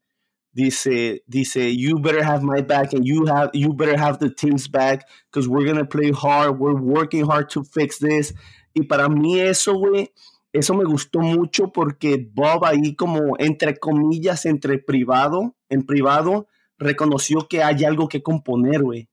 dice, 0.54 1.22
dice, 1.28 1.72
you 1.76 2.00
better 2.00 2.24
have 2.24 2.44
my 2.44 2.62
back 2.62 2.94
and 2.94 3.06
you 3.06 3.26
have, 3.26 3.50
you 3.54 3.74
better 3.74 3.98
have 3.98 4.20
the 4.20 4.30
team's 4.30 4.68
back 4.68 5.08
because 5.32 5.48
we're 5.48 5.66
gonna 5.66 5.86
play 5.86 6.12
hard, 6.12 6.60
we're 6.60 6.80
working 6.80 7.26
hard 7.26 7.50
to 7.50 7.64
fix 7.64 8.00
this. 8.00 8.34
Y 8.74 8.84
para 8.84 9.10
mí 9.10 9.40
eso, 9.40 9.74
güey, 9.74 10.12
eso 10.54 10.74
me 10.74 10.84
gustó 10.86 11.20
mucho 11.20 11.72
porque 11.72 12.30
Bob 12.34 12.66
ahí 12.66 12.96
como 12.96 13.36
entre 13.38 13.78
comillas, 13.78 14.46
entre 14.46 14.80
privado, 14.80 15.56
en 15.70 15.84
privado, 15.84 16.48
reconoció 16.78 17.48
que 17.48 17.64
hay 17.64 17.84
algo 17.84 18.08
que 18.08 18.24
componer, 18.24 18.82
güey. 18.82 19.10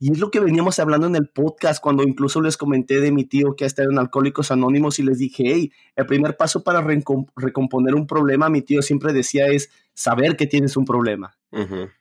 Y 0.00 0.12
es 0.12 0.18
lo 0.20 0.30
que 0.30 0.38
veníamos 0.38 0.78
hablando 0.78 1.08
en 1.08 1.16
el 1.16 1.28
podcast, 1.28 1.82
cuando 1.82 2.04
incluso 2.04 2.40
les 2.40 2.56
comenté 2.56 3.00
de 3.00 3.10
mi 3.10 3.24
tío 3.24 3.56
que 3.56 3.64
ha 3.64 3.66
estado 3.66 3.90
en 3.90 3.98
Alcohólicos 3.98 4.52
Anónimos 4.52 5.00
y 5.00 5.02
les 5.02 5.18
dije, 5.18 5.44
hey, 5.46 5.72
el 5.96 6.06
primer 6.06 6.36
paso 6.36 6.62
para 6.62 6.80
recomponer 6.80 7.96
un 7.96 8.06
problema, 8.06 8.48
mi 8.48 8.62
tío 8.62 8.80
siempre 8.80 9.12
decía, 9.12 9.48
es 9.48 9.70
saber 9.94 10.36
que 10.36 10.46
tienes 10.46 10.76
un 10.76 10.84
problema. 10.84 11.36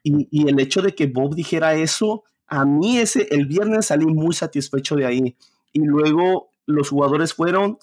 y, 0.04 0.48
el 0.48 0.60
hecho 0.60 0.84
de 0.84 0.94
que 0.94 1.08
Bob 1.08 1.34
dijera 1.34 1.74
eso, 1.74 2.24
a 2.46 2.66
mí 2.66 3.00
ese, 3.00 3.28
el 3.32 3.48
viernes 3.48 3.88
salí 3.88 4.06
muy 4.06 4.36
satisfecho 4.36 4.96
de 4.96 5.06
ahí. 5.08 5.36
Y 5.74 5.82
luego 5.82 6.52
los 6.68 6.90
jugadores 6.90 7.34
fueron 7.34 7.80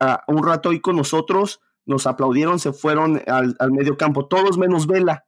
a 0.00 0.24
un 0.28 0.42
rato 0.44 0.70
ahí 0.70 0.80
con 0.80 0.96
nosotros, 0.96 1.60
nos 1.84 2.06
aplaudieron, 2.06 2.58
se 2.58 2.72
fueron 2.72 3.20
al, 3.26 3.54
al 3.58 3.72
medio 3.72 3.98
campo, 3.98 4.26
todos 4.26 4.56
menos 4.56 4.86
Vela 4.86 5.27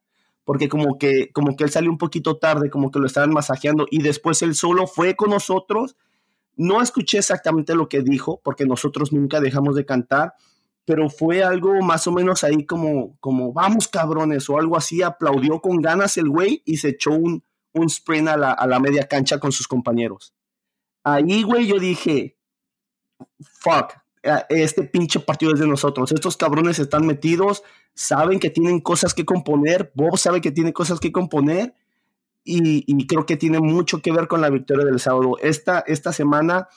porque 0.51 0.69
como 0.69 0.99
que, 0.99 1.31
como 1.31 1.55
que 1.55 1.63
él 1.63 1.71
salió 1.71 1.93
un 1.93 1.97
poquito 1.97 2.37
tarde, 2.37 2.71
como 2.71 2.91
que 2.91 2.99
lo 2.99 3.07
estaban 3.07 3.31
masajeando 3.31 3.87
y 3.89 4.03
después 4.03 4.43
él 4.43 4.57
solo 4.57 4.89
fue 4.89 5.15
con 5.15 5.31
nosotros, 5.31 5.97
No 6.57 6.83
escuché 6.83 7.19
exactamente 7.19 7.77
lo 7.77 7.89
que 7.89 8.03
dijo, 8.03 8.41
porque 8.43 8.67
nosotros 8.67 9.13
nunca 9.13 9.39
dejamos 9.41 9.77
de 9.77 9.87
cantar, 9.87 10.35
pero 10.85 11.09
fue 11.09 11.45
algo 11.45 11.81
más 11.83 12.09
o 12.09 12.11
menos 12.11 12.43
ahí 12.43 12.67
como, 12.67 13.17
como 13.21 13.53
vamos 13.53 13.87
cabrones 13.87 14.51
o 14.51 14.59
algo 14.59 14.77
así, 14.77 15.03
aplaudió 15.03 15.61
con 15.61 15.81
ganas 15.81 16.17
el 16.17 16.29
güey 16.29 16.65
y 16.65 16.79
se 16.79 16.89
echó 16.89 17.13
un, 17.13 17.45
un 17.73 17.87
sprint 17.87 18.27
a 18.27 18.37
la, 18.37 18.51
a 18.51 18.67
la 18.67 18.81
media 18.81 19.07
cancha 19.07 19.39
con 19.39 19.53
sus 19.53 19.69
compañeros. 19.69 20.35
Ahí, 21.05 21.45
güey, 21.45 21.69
yo 21.69 21.79
dije, 21.79 22.37
fuck, 23.39 23.93
este 24.49 24.83
pinche 24.85 25.21
partido 25.21 25.55
es 25.55 25.61
de 25.61 25.67
nosotros. 25.67 26.13
Estos 26.13 26.37
cabrones 26.37 26.79
están 26.79 27.07
metidos, 27.07 27.63
saben 27.95 28.39
que 28.39 28.51
tienen 28.51 28.81
cosas 28.81 29.15
que 29.15 29.25
componer, 29.25 29.93
Bob 29.95 30.19
sabe 30.19 30.41
que 30.41 30.53
tiene 30.53 30.73
cosas 30.73 31.01
que 31.01 31.13
componer 31.13 31.75
y, 32.45 33.07
creo 33.07 33.27
que 33.27 33.37
tiene 33.37 33.61
mucho 33.61 34.01
que 34.01 34.13
ver 34.13 34.27
con 34.27 34.41
la 34.41 34.51
victoria 34.51 34.85
del 34.85 35.01
sábado. 35.01 35.37
Esta, 35.41 35.81
esta 35.81 36.13
semana, 36.13 36.69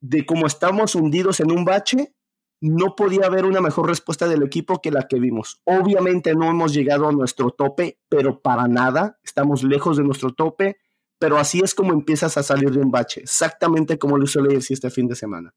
de 0.00 0.24
cómo 0.26 0.46
estamos 0.46 0.94
hundidos 0.94 1.40
en 1.40 1.52
un 1.52 1.64
bache, 1.64 2.14
no 2.60 2.94
podía 2.94 3.26
haber 3.26 3.44
una 3.44 3.60
mejor 3.60 3.88
respuesta 3.88 4.28
del 4.28 4.42
equipo 4.44 4.80
que 4.80 4.92
la 4.92 5.08
que 5.08 5.18
vimos. 5.18 5.60
Obviamente 5.64 6.34
no 6.34 6.48
hemos 6.48 6.72
llegado 6.72 7.08
a 7.08 7.12
nuestro 7.12 7.50
tope, 7.50 7.98
pero 8.08 8.40
para 8.40 8.68
nada, 8.68 9.18
estamos 9.24 9.64
lejos 9.64 9.96
de 9.96 10.04
nuestro 10.04 10.32
tope, 10.32 10.76
pero 11.18 11.38
así 11.38 11.60
es 11.60 11.74
como 11.74 11.92
empiezas 11.92 12.36
a 12.36 12.42
salir 12.42 12.70
de 12.70 12.78
un 12.78 12.90
bache, 12.90 13.22
exactamente 13.22 13.98
como 13.98 14.16
lo 14.16 14.24
hizo 14.24 14.40
decir 14.42 14.74
este 14.74 14.90
fin 14.90 15.08
de 15.08 15.16
semana. 15.16 15.52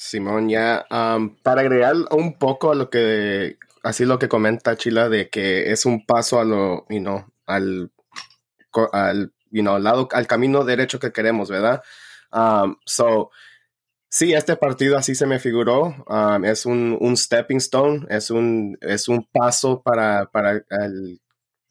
Simón, 0.00 0.48
ya 0.48 0.86
para 1.42 1.60
agregar 1.60 1.94
un 2.12 2.38
poco 2.38 2.72
a 2.72 2.74
lo 2.74 2.88
que, 2.88 3.58
así 3.82 4.06
lo 4.06 4.18
que 4.18 4.30
comenta 4.30 4.78
Chila, 4.78 5.10
de 5.10 5.28
que 5.28 5.72
es 5.72 5.84
un 5.84 6.06
paso 6.06 6.40
a 6.40 6.44
lo, 6.44 6.86
you 6.88 7.00
know, 7.00 7.26
al, 7.44 7.92
al, 8.92 9.34
you 9.50 9.60
know, 9.60 9.78
lado, 9.78 10.08
al 10.12 10.26
camino 10.26 10.64
derecho 10.64 10.98
que 10.98 11.12
queremos, 11.12 11.50
¿verdad? 11.50 11.82
so, 12.86 13.30
sí, 14.08 14.32
este 14.32 14.56
partido 14.56 14.96
así 14.96 15.14
se 15.14 15.26
me 15.26 15.38
figuró, 15.38 15.94
es 16.44 16.64
un, 16.64 16.96
un, 16.98 17.14
stepping 17.14 17.58
stone, 17.58 18.06
es 18.08 18.30
un, 18.30 18.78
es 18.80 19.06
un 19.06 19.28
paso 19.30 19.82
para, 19.82 20.30
para 20.30 20.64
el, 20.70 21.20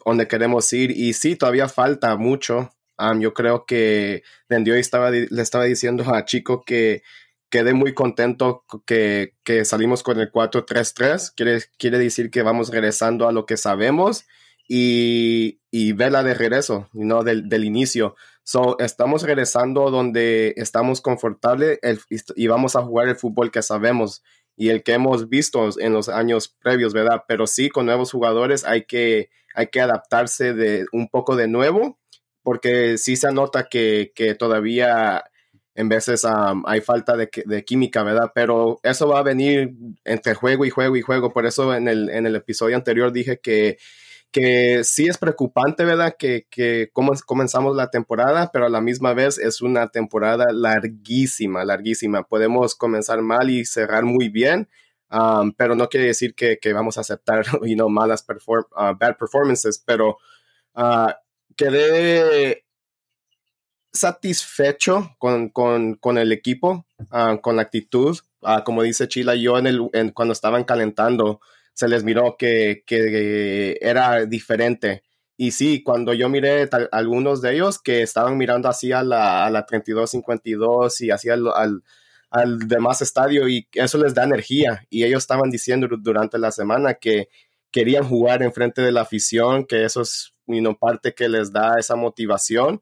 donde 0.05 0.27
queremos 0.27 0.71
ir 0.71 0.91
y 0.91 1.13
sí, 1.13 1.35
todavía 1.35 1.67
falta 1.67 2.15
mucho. 2.15 2.69
yo 3.17 3.33
creo 3.33 3.65
que 3.65 4.21
Dendio 4.47 4.75
estaba, 4.75 5.09
le 5.09 5.41
estaba 5.41 5.63
diciendo 5.63 6.13
a 6.13 6.25
Chico 6.25 6.61
que 6.63 7.01
quedé 7.49 7.73
muy 7.73 7.93
contento 7.93 8.63
que, 8.85 9.35
que 9.43 9.65
salimos 9.65 10.03
con 10.03 10.19
el 10.19 10.31
4-3-3. 10.31 11.33
Quiere, 11.35 11.59
quiere 11.77 11.99
decir 11.99 12.31
que 12.31 12.43
vamos 12.43 12.69
regresando 12.69 13.27
a 13.27 13.31
lo 13.31 13.45
que 13.45 13.57
sabemos 13.57 14.25
y, 14.67 15.59
y 15.71 15.93
vela 15.93 16.23
de 16.23 16.35
regreso, 16.35 16.87
¿no? 16.93 17.23
del, 17.23 17.49
del 17.49 17.65
inicio. 17.65 18.15
So, 18.43 18.77
estamos 18.79 19.23
regresando 19.23 19.91
donde 19.91 20.53
estamos 20.57 21.01
confortables 21.01 21.79
y 22.35 22.47
vamos 22.47 22.75
a 22.75 22.81
jugar 22.81 23.07
el 23.07 23.15
fútbol 23.15 23.51
que 23.51 23.61
sabemos 23.61 24.23
y 24.55 24.69
el 24.69 24.83
que 24.83 24.93
hemos 24.93 25.29
visto 25.29 25.69
en 25.79 25.93
los 25.93 26.09
años 26.09 26.49
previos, 26.49 26.93
¿verdad? 26.93 27.23
Pero 27.27 27.47
sí, 27.47 27.69
con 27.69 27.85
nuevos 27.85 28.11
jugadores 28.11 28.65
hay 28.65 28.85
que, 28.85 29.29
hay 29.55 29.67
que 29.67 29.81
adaptarse 29.81 30.53
de 30.53 30.85
un 30.91 31.07
poco 31.07 31.35
de 31.35 31.47
nuevo, 31.47 31.97
porque 32.43 32.97
sí 32.97 33.15
se 33.15 33.31
nota 33.31 33.69
que, 33.69 34.11
que 34.15 34.35
todavía 34.35 35.23
en 35.79 35.87
veces 35.87 36.27
hay 36.65 36.81
falta 36.81 37.15
de, 37.15 37.29
de, 37.45 37.63
química, 37.63 38.03
¿verdad? 38.03 38.33
Pero 38.35 38.81
eso 38.83 39.07
va 39.07 39.19
a 39.19 39.23
venir 39.23 39.71
entre 40.03 40.33
juego 40.33 40.65
y 40.65 40.69
juego 40.69 40.97
y 40.97 41.01
juego. 41.01 41.31
Por 41.31 41.45
eso 41.45 41.73
en 41.73 41.87
el, 41.87 42.09
en 42.09 42.25
el 42.25 42.35
episodio 42.35 42.75
anterior 42.75 43.13
dije 43.13 43.39
que, 43.39 43.77
que 44.29 44.83
sí 44.83 45.07
es 45.07 45.17
preocupante, 45.17 45.85
¿verdad? 45.85 46.17
Que, 46.19 46.47
que 46.49 46.91
comenzamos 46.91 47.77
la 47.77 47.89
temporada, 47.89 48.49
pero 48.51 48.65
a 48.65 48.69
la 48.69 48.81
misma 48.81 49.13
vez 49.13 49.37
es 49.37 49.61
una 49.61 49.87
temporada 49.87 50.47
larguísima, 50.51 51.63
larguísima. 51.63 52.23
Podemos 52.23 52.75
comenzar 52.75 53.21
mal 53.21 53.49
y 53.49 53.63
cerrar 53.63 54.03
muy 54.03 54.27
bien. 54.27 54.67
pero 55.55 55.75
no 55.75 55.87
quiere 55.87 56.07
decir 56.07 56.35
que, 56.35 56.59
que, 56.59 56.73
vamos 56.73 56.97
a 56.97 57.01
aceptar 57.01 57.45
you 57.63 57.75
know, 57.75 57.87
malas 57.87 58.21
perform 58.21 58.65
uh, 58.75 58.93
bad 58.99 59.15
performances, 59.17 59.81
pero 59.85 60.17
uh, 60.75 61.13
quedé 61.55 62.65
satisfecho 63.91 65.15
con, 65.17 65.49
con, 65.49 65.95
con 65.95 66.17
el 66.17 66.31
equipo, 66.31 66.85
uh, 67.11 67.39
con 67.41 67.55
la 67.55 67.63
actitud. 67.63 68.17
Uh, 68.41 68.63
como 68.63 68.83
dice 68.83 69.07
Chila, 69.07 69.35
yo 69.35 69.57
en 69.57 69.67
el, 69.67 70.13
cuando 70.13 70.33
estaban 70.33 70.63
calentando, 70.63 71.41
se 71.73 71.87
les 71.87 72.03
miró 72.03 72.35
que, 72.37 72.83
que 72.85 73.77
era 73.81 74.25
diferente. 74.25 75.03
Y 75.37 75.51
sí, 75.51 75.83
cuando 75.83 76.13
yo 76.13 76.27
miré 76.27 76.69
algunos 76.91 77.41
de 77.41 77.53
ellos 77.53 77.79
que 77.81 78.01
estaban 78.01 78.37
mirando 78.37 78.67
así 78.67 78.91
a 78.91 79.03
la, 79.03 79.45
a 79.45 79.49
la 79.49 79.65
32-52 79.65 81.01
y 81.01 81.11
así 81.11 81.29
al, 81.29 81.47
al, 81.55 81.83
al, 82.29 82.59
demás 82.67 83.01
estadio 83.01 83.47
y 83.47 83.65
eso 83.73 83.97
les 83.97 84.13
da 84.13 84.25
energía. 84.25 84.85
Y 84.89 85.05
ellos 85.05 85.23
estaban 85.23 85.49
diciendo 85.49 85.87
durante 85.97 86.37
la 86.37 86.51
semana 86.51 86.95
que 86.95 87.29
querían 87.71 88.03
jugar 88.03 88.43
en 88.43 88.51
frente 88.51 88.81
de 88.81 88.91
la 88.91 89.01
afición, 89.01 89.65
que 89.65 89.85
eso 89.85 90.01
es 90.01 90.33
you 90.47 90.77
parte 90.77 91.13
que 91.13 91.29
les 91.29 91.53
da 91.53 91.75
esa 91.79 91.95
motivación 91.95 92.81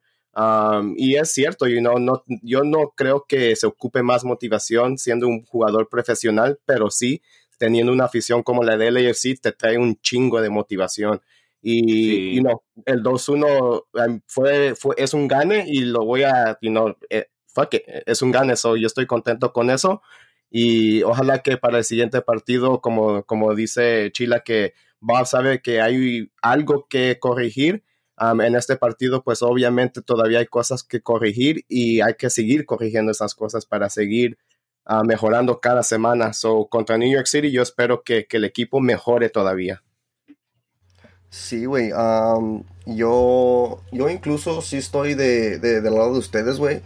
y 0.96 1.16
es 1.16 1.32
cierto, 1.32 1.68
you 1.68 1.80
know, 1.80 1.98
no, 2.00 2.24
yo 2.44 2.64
no 2.64 2.94
creo 2.96 3.26
que 3.28 3.56
se 3.56 3.66
ocupe 3.66 4.04
más 4.04 4.24
motivación 4.24 4.98
siendo 4.98 5.28
un 5.28 5.44
jugador 5.46 5.90
profesional, 5.90 6.60
pero 6.66 6.92
sí, 6.92 7.22
teniendo 7.58 7.92
una 7.92 8.06
afición 8.06 8.44
como 8.44 8.64
la 8.64 8.78
de 8.78 8.92
LAFC, 8.92 9.40
te 9.42 9.52
trae 9.52 9.78
un 9.78 10.00
chingo 10.00 10.42
de 10.42 10.50
motivación. 10.50 11.22
Y, 11.62 12.36
you 12.36 12.42
know, 12.42 12.62
el 12.86 13.02
2-1 13.02 13.86
em, 13.96 14.22
fue, 14.28 14.76
fue, 14.76 14.96
es 14.98 15.14
un 15.14 15.28
gane 15.28 15.66
y 15.68 15.82
lo 15.82 16.06
voy 16.06 16.24
a, 16.24 16.58
you 16.62 16.70
know, 16.70 16.96
eh, 17.10 17.26
fuck 17.48 17.74
es 18.06 18.22
un 18.22 18.32
gane, 18.32 18.56
so 18.56 18.78
yo 18.78 18.86
estoy 18.86 19.08
contento 19.08 19.52
con 19.52 19.72
eso. 19.72 20.02
Y 20.52 21.02
ojalá 21.04 21.40
que 21.40 21.58
para 21.58 21.80
el 21.80 21.84
siguiente 21.84 22.22
partido, 22.22 22.80
como, 22.80 23.24
como 23.24 23.56
dice 23.56 24.12
Chila, 24.14 24.42
que 24.42 24.74
Bob 25.00 25.26
sabe 25.26 25.62
que 25.62 25.82
hay 25.82 26.32
algo 26.42 26.88
que 26.88 27.18
corregir 27.20 27.84
en 28.20 28.56
este 28.56 28.78
partido, 28.78 29.24
pues 29.24 29.42
obviamente 29.44 30.02
todavía 30.02 30.40
hay 30.40 30.48
cosas 30.48 30.84
que 30.84 31.02
corregir 31.02 31.66
y 31.68 32.02
hay 32.02 32.16
que 32.16 32.30
seguir 32.30 32.66
corrigiendo 32.66 33.12
esas 33.12 33.36
cosas 33.36 33.66
para 33.66 33.90
seguir 33.90 34.38
ah, 34.86 35.04
mejorando 35.04 35.60
cada 35.60 35.84
semana. 35.84 36.34
So, 36.34 36.68
contra 36.68 36.98
New 36.98 37.12
York 37.12 37.28
City, 37.28 37.52
yo 37.52 37.62
espero 37.62 38.04
que, 38.04 38.28
el 38.30 38.46
equipo 38.46 38.80
mejore 38.80 39.30
todavía. 39.30 39.84
Sí, 41.30 41.66
güey. 41.66 41.90
yo, 42.86 43.82
yo 43.92 44.10
incluso 44.10 44.62
sí 44.62 44.78
estoy 44.78 45.14
de, 45.14 45.60
del 45.60 45.84
lado 45.84 46.14
de 46.14 46.20
ustedes, 46.20 46.58
güey. 46.58 46.82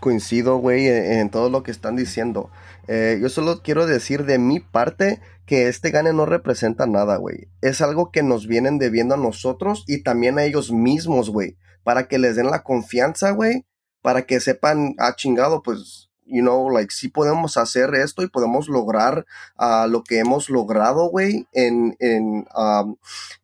coincido, 0.00 0.58
güey, 0.58 0.86
en, 0.88 1.30
todo 1.30 1.50
lo 1.50 1.62
que 1.62 1.70
están 1.72 1.96
diciendo. 1.96 2.50
Eh, 2.88 3.18
yo 3.20 3.28
solo 3.28 3.62
quiero 3.62 3.86
decir 3.86 4.24
de 4.24 4.38
mi 4.38 4.60
parte 4.60 5.20
que 5.46 5.68
este 5.68 5.90
gane 5.90 6.12
no 6.12 6.26
representa 6.26 6.86
nada, 6.86 7.16
güey. 7.16 7.48
Es 7.60 7.80
algo 7.80 8.10
que 8.10 8.22
nos 8.22 8.46
vienen 8.46 8.78
debiendo 8.78 9.14
a 9.14 9.18
nosotros 9.18 9.84
y 9.86 10.02
también 10.02 10.38
a 10.38 10.44
ellos 10.44 10.72
mismos, 10.72 11.30
güey. 11.30 11.56
Para 11.84 12.06
que 12.06 12.18
les 12.18 12.36
den 12.36 12.50
la 12.50 12.62
confianza, 12.62 13.32
güey. 13.32 13.66
Para 14.00 14.22
que 14.22 14.40
sepan, 14.40 14.94
ah, 14.98 15.14
chingado, 15.16 15.62
pues 15.62 16.11
you 16.26 16.40
know, 16.40 16.70
like, 16.70 16.92
sí 16.92 17.08
podemos 17.08 17.56
hacer 17.56 17.94
esto 17.94 18.22
y 18.22 18.28
podemos 18.28 18.68
lograr 18.68 19.26
uh, 19.58 19.88
lo 19.88 20.02
que 20.02 20.18
hemos 20.18 20.48
logrado, 20.48 21.08
güey, 21.10 21.46
en, 21.52 21.96
en, 21.98 22.46
um, 22.56 22.96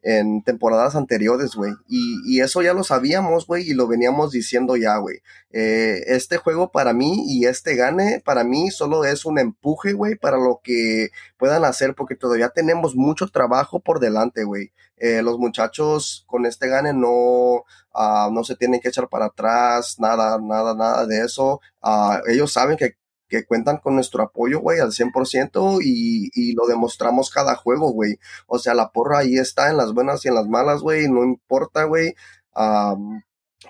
en 0.03 0.43
temporadas 0.43 0.97
anteriores, 0.97 1.55
güey. 1.55 1.73
Y, 1.89 2.21
y, 2.25 2.41
eso 2.41 2.63
ya 2.63 2.73
lo 2.73 2.85
sabíamos, 2.85 3.47
güey, 3.47 3.69
y 3.69 3.75
lo 3.75 3.87
veníamos 3.87 4.33
diciendo 4.33 4.77
ya, 4.77 4.97
güey. 4.97 5.21
Eh, 5.51 6.05
este 6.09 6.37
juego 6.37 6.71
para 6.71 6.93
mí 6.93 7.25
y 7.27 7.47
este 7.47 7.75
gane, 7.75 8.21
para 8.25 8.45
mí 8.45 8.71
solo 8.71 9.05
es 9.05 9.25
un 9.25 9.39
empuje, 9.39 9.95
güey, 9.95 10.15
para 10.15 10.37
lo 10.37 10.61
que 10.63 11.09
puedan 11.39 11.65
hacer, 11.65 11.95
porque 11.95 12.17
todavía 12.17 12.51
tenemos 12.51 12.95
mucho 12.95 13.29
trabajo 13.29 13.81
por 13.81 14.01
delante, 14.01 14.45
güey. 14.45 14.73
Eh, 14.99 15.23
los 15.23 15.39
muchachos 15.39 16.25
con 16.27 16.45
este 16.45 16.69
gane 16.69 16.93
no, 16.93 17.65
Ah, 18.01 18.31
no 18.33 18.45
se 18.45 18.55
tienen 18.57 18.81
que 18.81 18.89
echar 18.89 19.09
para 19.09 19.27
atrás, 19.27 19.97
nada, 19.99 20.39
nada, 20.41 20.75
nada 20.75 21.05
de 21.07 21.25
eso. 21.25 21.61
Ah, 21.83 22.21
ellos 22.29 22.53
saben 22.53 22.77
que, 22.77 22.93
que, 23.29 23.45
cuentan 23.45 23.79
con 23.79 23.97
nuestro 23.97 24.23
apoyo, 24.23 24.61
güey, 24.61 24.79
al 24.81 24.93
100% 24.93 25.81
y, 25.83 26.31
y 26.35 26.53
lo 26.55 26.67
demostramos 26.69 27.31
cada 27.31 27.57
juego, 27.57 27.91
güey. 27.93 28.19
O 28.47 28.59
sea, 28.61 28.75
la 28.75 28.91
porra 28.93 29.19
ahí 29.21 29.37
está 29.37 29.71
en 29.71 29.77
las 29.79 29.93
buenas 29.95 30.25
y 30.25 30.29
en 30.29 30.35
las 30.37 30.47
malas, 30.47 30.81
güey, 30.83 31.09
no 31.09 31.25
importa, 31.25 31.85
güey. 31.85 32.15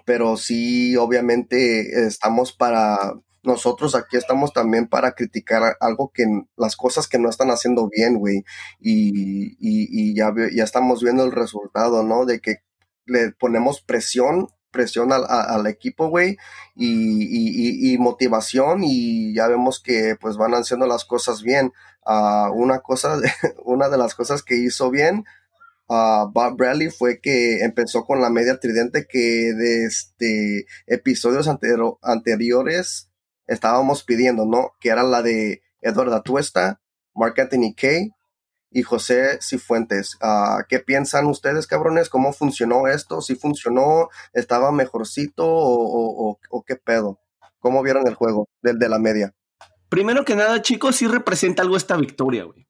pero 0.04 0.36
sí, 0.36 0.96
obviamente 0.96 2.06
estamos 2.06 2.52
para, 2.52 3.14
nosotros 3.42 3.94
aquí 3.94 4.16
estamos 4.16 4.52
también 4.52 4.88
para 4.88 5.12
criticar 5.12 5.76
algo 5.80 6.10
que 6.12 6.24
las 6.56 6.76
cosas 6.76 7.08
que 7.08 7.18
no 7.18 7.30
están 7.30 7.50
haciendo 7.50 7.88
bien, 7.88 8.18
güey. 8.18 8.44
Y, 8.80 9.52
y, 9.58 10.10
y, 10.10 10.14
ya, 10.14 10.32
ya 10.54 10.64
estamos 10.64 11.02
viendo 11.02 11.24
el 11.24 11.32
resultado, 11.32 12.02
¿no? 12.02 12.26
De 12.26 12.40
que 12.40 12.56
le 13.08 13.32
ponemos 13.32 13.80
presión, 13.80 14.48
presión 14.70 15.12
al, 15.12 15.24
al 15.28 15.66
equipo, 15.66 16.08
güey, 16.08 16.36
y, 16.76 17.92
y, 17.92 17.98
motivación 17.98 18.80
y 18.84 19.34
ya 19.34 19.48
vemos 19.48 19.80
que 19.82 20.16
pues 20.20 20.36
van 20.36 20.52
haciendo 20.52 20.86
las 20.86 21.04
cosas 21.04 21.42
bien. 21.42 21.72
Uh, 22.06 22.50
una 22.52 22.80
cosa, 22.80 23.18
una 23.64 23.88
de 23.88 23.98
las 23.98 24.14
cosas 24.14 24.42
que 24.42 24.56
hizo 24.56 24.90
bien 24.90 25.24
a 25.88 26.26
Bob 26.32 26.56
Bradley 26.56 26.90
fue 26.90 27.20
que 27.20 27.64
empezó 27.64 28.04
con 28.04 28.20
la 28.20 28.30
media 28.30 28.58
tridente 28.60 29.06
que 29.08 29.52
de 29.54 29.84
este 29.84 30.66
episodios 30.86 31.48
anteriores 31.48 33.10
estábamos 33.46 34.04
pidiendo, 34.04 34.44
¿no? 34.44 34.72
Que 34.80 34.90
era 34.90 35.02
la 35.02 35.22
de 35.22 35.62
Eduardo 35.80 36.14
Atuesta, 36.14 36.80
Mark 37.14 37.40
Anthony 37.40 37.74
Kay 37.74 38.10
y 38.70 38.82
José 38.82 39.38
Cifuentes. 39.40 40.16
Uh, 40.22 40.62
¿Qué 40.68 40.78
piensan 40.80 41.26
ustedes, 41.26 41.66
cabrones? 41.66 42.08
¿Cómo 42.08 42.32
funcionó 42.32 42.86
esto? 42.86 43.20
¿Si 43.20 43.34
funcionó? 43.34 44.08
¿Estaba 44.32 44.72
mejorcito 44.72 45.44
o, 45.46 46.64
qué 46.66 46.76
pedo? 46.76 47.18
¿Cómo 47.58 47.82
vieron 47.82 48.06
el 48.06 48.14
juego 48.14 48.48
del 48.62 48.78
de 48.78 48.88
la 48.88 48.98
media? 48.98 49.34
Primero 49.88 50.24
que 50.24 50.36
nada, 50.36 50.60
chicos, 50.62 50.96
sí 50.96 51.06
representa 51.06 51.62
algo 51.62 51.76
esta 51.76 51.96
victoria, 51.96 52.44
güey. 52.44 52.66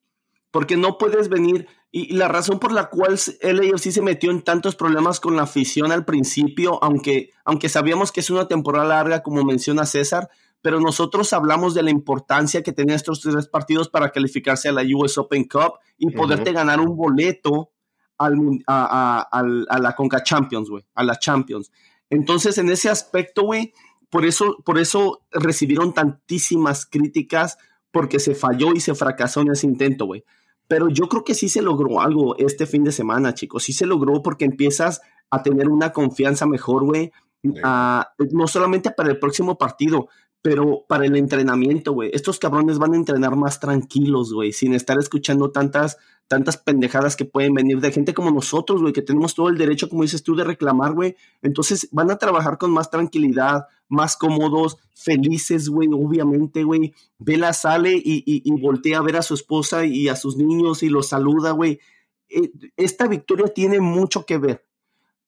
Porque 0.51 0.77
no 0.77 0.97
puedes 0.97 1.29
venir 1.29 1.69
y, 1.91 2.15
la 2.15 2.29
razón 2.29 2.59
por 2.59 2.73
la 2.73 2.91
cual 2.91 3.19
el 3.41 3.79
sí 3.79 3.93
se 3.93 4.03
metió 4.03 4.31
en 4.31 4.43
tantos 4.43 4.77
problemas 4.77 5.21
con 5.21 5.37
la 5.37 5.43
afición 5.43 5.91
al 5.91 6.05
principio, 6.05 6.83
aunque, 6.83 7.31
aunque 7.45 7.69
sabíamos 7.69 8.13
que 8.13 8.21
es 8.21 8.31
una 8.31 8.47
temporada 8.47 8.85
larga, 8.85 9.23
como 9.23 9.45
menciona 9.45 9.87
César, 9.87 10.29
pero 10.61 10.81
nosotros 10.81 11.33
hablamos 11.33 11.75
de 11.75 11.83
la 11.83 11.91
importancia 11.91 12.63
que 12.63 12.73
tenían 12.73 12.97
estos 12.97 13.21
tres 13.21 13.47
partidos 13.49 13.89
para 13.89 14.11
calificarse 14.11 14.69
a 14.69 14.73
la 14.73 14.83
US 14.83 15.19
Open 15.19 15.45
Cup 15.45 15.75
y 15.97 16.11
poderte 16.11 16.53
ganar 16.53 16.81
un 16.81 16.97
boleto 16.97 17.71
al, 18.19 18.35
a, 18.67 19.29
a, 19.31 19.79
la 19.79 19.95
Conca 19.95 20.23
Champions, 20.23 20.69
güey, 20.69 20.85
a 20.95 21.05
la 21.05 21.17
Champions. 21.19 21.71
Entonces, 22.11 22.59
en 22.59 22.69
ese 22.71 22.89
aspecto, 22.89 23.43
güey, 23.43 23.73
por 24.11 24.25
eso, 24.25 24.57
por 24.65 24.79
eso 24.79 25.23
recibieron 25.31 25.93
tantísimas 25.93 26.87
críticas 26.87 27.59
porque 27.91 28.19
se 28.19 28.35
falló 28.35 28.73
y 28.75 28.81
se 28.81 28.95
fracasó 28.95 29.43
en 29.43 29.53
ese 29.53 29.67
intento, 29.67 30.07
güey. 30.07 30.25
Pero 30.67 30.89
yo 30.89 31.09
creo 31.09 31.25
que 31.25 31.35
sí 31.35 31.49
se 31.49 31.63
logró 31.63 32.01
algo 32.01 32.37
este 32.37 32.67
fin 32.67 32.85
de 32.85 32.93
semana, 32.93 33.35
chicos. 33.35 33.65
Sí 33.65 33.73
se 33.73 33.87
logró 33.87 34.23
porque 34.23 34.45
empiezas 34.45 35.01
a 35.31 35.43
tener 35.43 35.69
una 35.69 35.93
confianza 35.93 36.47
mejor, 36.47 36.85
güey. 36.85 37.13
no 37.43 38.47
solamente 38.47 38.91
para 38.91 39.11
el 39.11 39.19
próximo 39.19 39.57
partido, 39.57 40.09
pero 40.43 40.85
para 40.89 41.05
el 41.05 41.17
entrenamiento, 41.17 41.93
güey. 41.93 42.11
Estos 42.13 42.39
cabrones 42.39 42.79
van 42.79 42.95
a 42.95 42.97
entrenar 42.97 43.37
más 43.37 43.59
tranquilos, 43.59 44.33
güey, 44.33 44.53
sin 44.53 44.73
estar 44.73 44.99
escuchando 44.99 45.51
tantas, 45.51 45.97
tantas 46.29 46.57
pendejadas 46.57 47.17
que 47.17 47.25
pueden 47.25 47.55
venir 47.55 47.81
de 47.81 47.91
gente 47.91 48.15
como 48.15 48.31
nosotros, 48.31 48.81
güey, 48.81 48.93
que 48.93 49.03
tenemos 49.03 49.35
todo 49.35 49.49
el 49.49 49.59
derecho, 49.59 49.89
como 49.89 50.03
dices 50.03 50.23
tú, 50.23 50.37
de 50.37 50.45
reclamar, 50.45 50.93
güey. 50.93 51.17
Entonces 51.43 51.89
van 51.91 52.11
a 52.11 52.19
trabajar 52.19 52.57
con 52.57 52.71
más 52.71 52.91
tranquilidad, 52.91 53.67
más 53.89 54.17
cómodos, 54.17 54.77
felices, 54.95 55.69
güey, 55.69 55.89
obviamente, 55.93 56.63
güey. 56.63 56.95
Vela 57.19 57.53
sale 57.53 57.95
y, 57.95 58.23
y, 58.25 58.61
voltea 58.61 58.99
a 58.99 59.03
ver 59.03 59.17
a 59.17 59.23
su 59.23 59.35
esposa 59.35 59.85
y 59.85 60.09
a 60.09 60.15
sus 60.15 60.37
niños 60.37 60.83
y 60.85 60.89
los 60.89 61.09
saluda, 61.09 61.51
güey. 61.51 61.81
Eh, 62.29 62.53
esta 62.77 63.09
victoria 63.09 63.49
tiene 63.49 63.81
mucho 63.81 64.25
que 64.25 64.39
ver. 64.39 64.65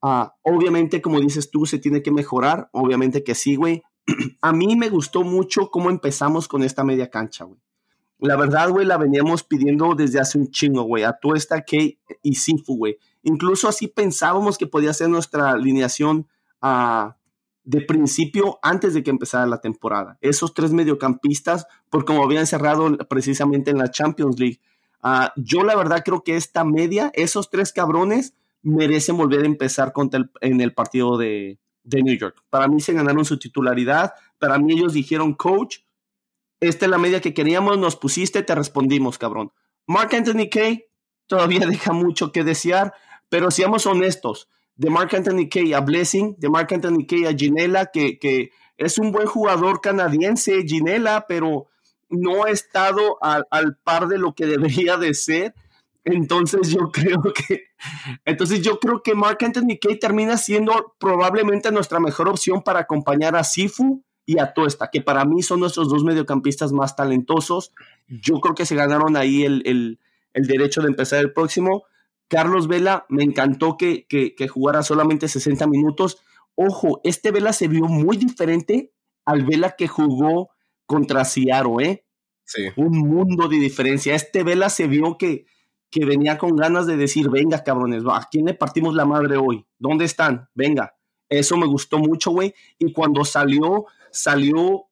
Ah, 0.03 0.35
obviamente, 0.43 1.03
como 1.03 1.21
dices 1.21 1.51
tú, 1.51 1.67
se 1.67 1.79
tiene 1.79 2.03
que 2.03 2.13
mejorar, 2.13 2.71
obviamente 2.73 3.25
que 3.25 3.35
sí, 3.35 3.57
güey. 3.57 3.83
a 4.41 4.53
mí 4.53 4.77
me 4.77 4.89
gustó 4.89 5.23
mucho 5.23 5.71
cómo 5.71 5.91
empezamos 5.91 6.49
con 6.49 6.63
esta 6.63 6.85
media 6.85 7.11
cancha, 7.11 7.45
güey. 7.45 7.61
La 8.21 8.37
verdad, 8.37 8.69
güey, 8.69 8.85
la 8.85 8.99
veníamos 8.99 9.43
pidiendo 9.45 9.95
desde 9.95 10.21
hace 10.21 10.37
un 10.37 10.51
chingo, 10.51 10.83
güey. 10.83 11.05
A 11.05 11.19
Tuesta, 11.19 11.63
Key 11.63 11.99
y 12.23 12.35
Sifu, 12.35 12.77
güey. 12.77 12.99
Incluso 13.23 13.67
así 13.67 13.89
pensábamos 13.89 14.59
que 14.59 14.67
podía 14.67 14.93
ser 14.93 15.09
nuestra 15.09 15.53
alineación 15.53 16.29
uh, 16.63 17.13
de 17.65 17.81
principio 17.81 18.59
antes 18.63 18.93
de 18.93 19.03
que 19.03 19.11
empezara 19.11 19.47
la 19.47 19.63
temporada. 19.63 20.19
Esos 20.21 20.53
tres 20.53 20.73
mediocampistas, 20.73 21.67
por 21.89 22.05
como 22.05 22.23
habían 22.23 22.47
cerrado 22.47 22.95
precisamente 23.09 23.71
en 23.71 23.79
la 23.79 23.91
Champions 23.91 24.39
League. 24.39 24.61
Uh, 25.03 25.29
yo 25.37 25.63
la 25.63 25.75
verdad 25.75 26.03
creo 26.05 26.23
que 26.23 26.37
esta 26.37 26.63
media, 26.63 27.11
esos 27.15 27.49
tres 27.49 27.73
cabrones, 27.73 28.35
merecen 28.63 29.17
volver 29.17 29.45
a 29.45 29.47
empezar 29.47 29.95
en 30.43 30.61
el 30.61 30.75
partido 30.75 31.17
de, 31.17 31.59
de 31.91 32.03
New 32.03 32.17
York. 32.17 32.43
Para 32.49 32.69
mí 32.69 32.81
se 32.81 32.93
ganaron 32.93 33.25
su 33.25 33.39
titularidad. 33.39 34.15
Para 34.39 34.59
mí 34.59 34.73
ellos 34.73 34.93
dijeron, 34.93 35.35
coach, 35.35 35.79
esta 36.61 36.87
es 36.87 36.91
la 36.91 36.99
media 36.99 37.21
que 37.21 37.35
queríamos, 37.35 37.79
nos 37.79 37.97
pusiste, 37.97 38.43
te 38.43 38.55
respondimos, 38.55 39.19
cabrón. 39.19 39.53
Mark 39.87 40.15
Anthony 40.15 40.49
Kay 40.51 40.85
todavía 41.27 41.67
deja 41.67 41.93
mucho 41.93 42.33
que 42.33 42.45
desear, 42.45 42.95
pero 43.29 43.51
seamos 43.51 43.87
honestos. 43.87 44.49
De 44.77 44.89
Mark 44.89 45.15
Anthony 45.15 45.49
Kay 45.51 45.75
a 45.75 45.81
Blessing, 45.81 46.37
de 46.39 46.49
Mark 46.49 46.69
Anthony 46.73 47.05
Kay 47.07 47.27
a 47.27 47.35
Ginela, 47.35 47.87
que, 47.87 48.19
que 48.19 48.51
es 48.79 48.97
un 48.99 49.13
buen 49.13 49.27
jugador 49.27 49.83
canadiense, 49.83 50.63
Ginela, 50.67 51.27
pero 51.29 51.67
no 52.09 52.45
ha 52.45 52.51
estado 52.51 53.23
al, 53.23 53.47
al 53.51 53.77
par 53.77 54.09
de 54.09 54.19
lo 54.19 54.35
que 54.35 54.47
debería 54.47 54.97
de 54.97 55.13
ser. 55.15 55.55
Entonces 56.13 56.71
yo 56.71 56.91
creo 56.93 57.23
que, 57.23 57.65
entonces 58.25 58.63
yo 58.63 58.79
creo 58.79 59.03
que 59.03 59.15
Mark 59.15 59.39
Anthony 59.41 59.79
Kay 59.81 59.99
termina 59.99 60.37
siendo 60.37 60.95
probablemente 60.99 61.71
nuestra 61.71 62.01
mejor 62.01 62.29
opción 62.29 62.63
para 62.63 62.81
acompañar 62.81 63.37
a 63.37 63.45
Sifu 63.45 64.03
y 64.27 64.39
a 64.39 64.53
Tuesta, 64.53 64.91
que 64.93 65.01
para 65.01 65.25
mí 65.25 65.43
son 65.43 65.61
nuestros 65.61 65.89
dos 65.89 66.05
mediocampistas 66.05 66.73
más 66.73 66.95
talentosos. 66.95 67.73
Yo 68.07 68.41
creo 68.41 68.55
que 68.55 68.67
se 68.67 68.77
ganaron 68.77 69.17
ahí 69.17 69.45
el, 69.45 69.99
derecho 70.35 70.83
de 70.83 70.89
empezar 70.89 71.21
el 71.21 71.33
próximo. 71.33 71.85
Carlos 72.29 72.69
Vela, 72.69 73.07
me 73.09 73.25
encantó 73.25 73.77
que, 73.77 74.07
jugara 74.49 74.83
solamente 74.83 75.27
60 75.27 75.67
minutos. 75.67 76.23
Ojo, 76.55 77.01
este 77.03 77.33
Vela 77.33 77.53
se 77.53 77.67
vio 77.67 77.87
muy 77.87 78.17
diferente 78.17 78.93
al 79.25 79.45
Vela 79.45 79.75
que 79.77 79.89
jugó 79.89 80.51
contra 80.87 81.25
Ciaro, 81.25 81.81
¿eh? 81.81 82.05
Sí. 82.45 82.67
Un 82.77 82.99
mundo 82.99 83.49
de 83.49 83.57
diferencia. 83.57 84.15
Este 84.15 84.45
Vela 84.45 84.71
se 84.71 84.87
vio 84.87 85.19
que, 85.19 85.47
que 85.91 86.05
venía 86.05 86.39
con 86.39 86.57
ganas 86.57 86.87
de 86.87 86.97
decir, 86.97 87.29
venga, 87.29 87.65
cabrones, 87.65 88.05
¿a 88.07 88.29
quién 88.31 88.47
le 88.47 88.55
partimos 88.55 88.95
la 88.95 89.05
madre 89.05 89.37
hoy? 89.37 89.67
¿Dónde 89.79 90.05
están? 90.05 90.49
Venga. 90.55 90.95
Eso 91.29 91.57
me 91.57 91.67
gustó 91.67 91.99
mucho, 91.99 92.31
güey. 92.31 92.55
Y 92.79 92.93
cuando 92.93 93.25
salió, 93.25 93.87
salió, 94.11 94.87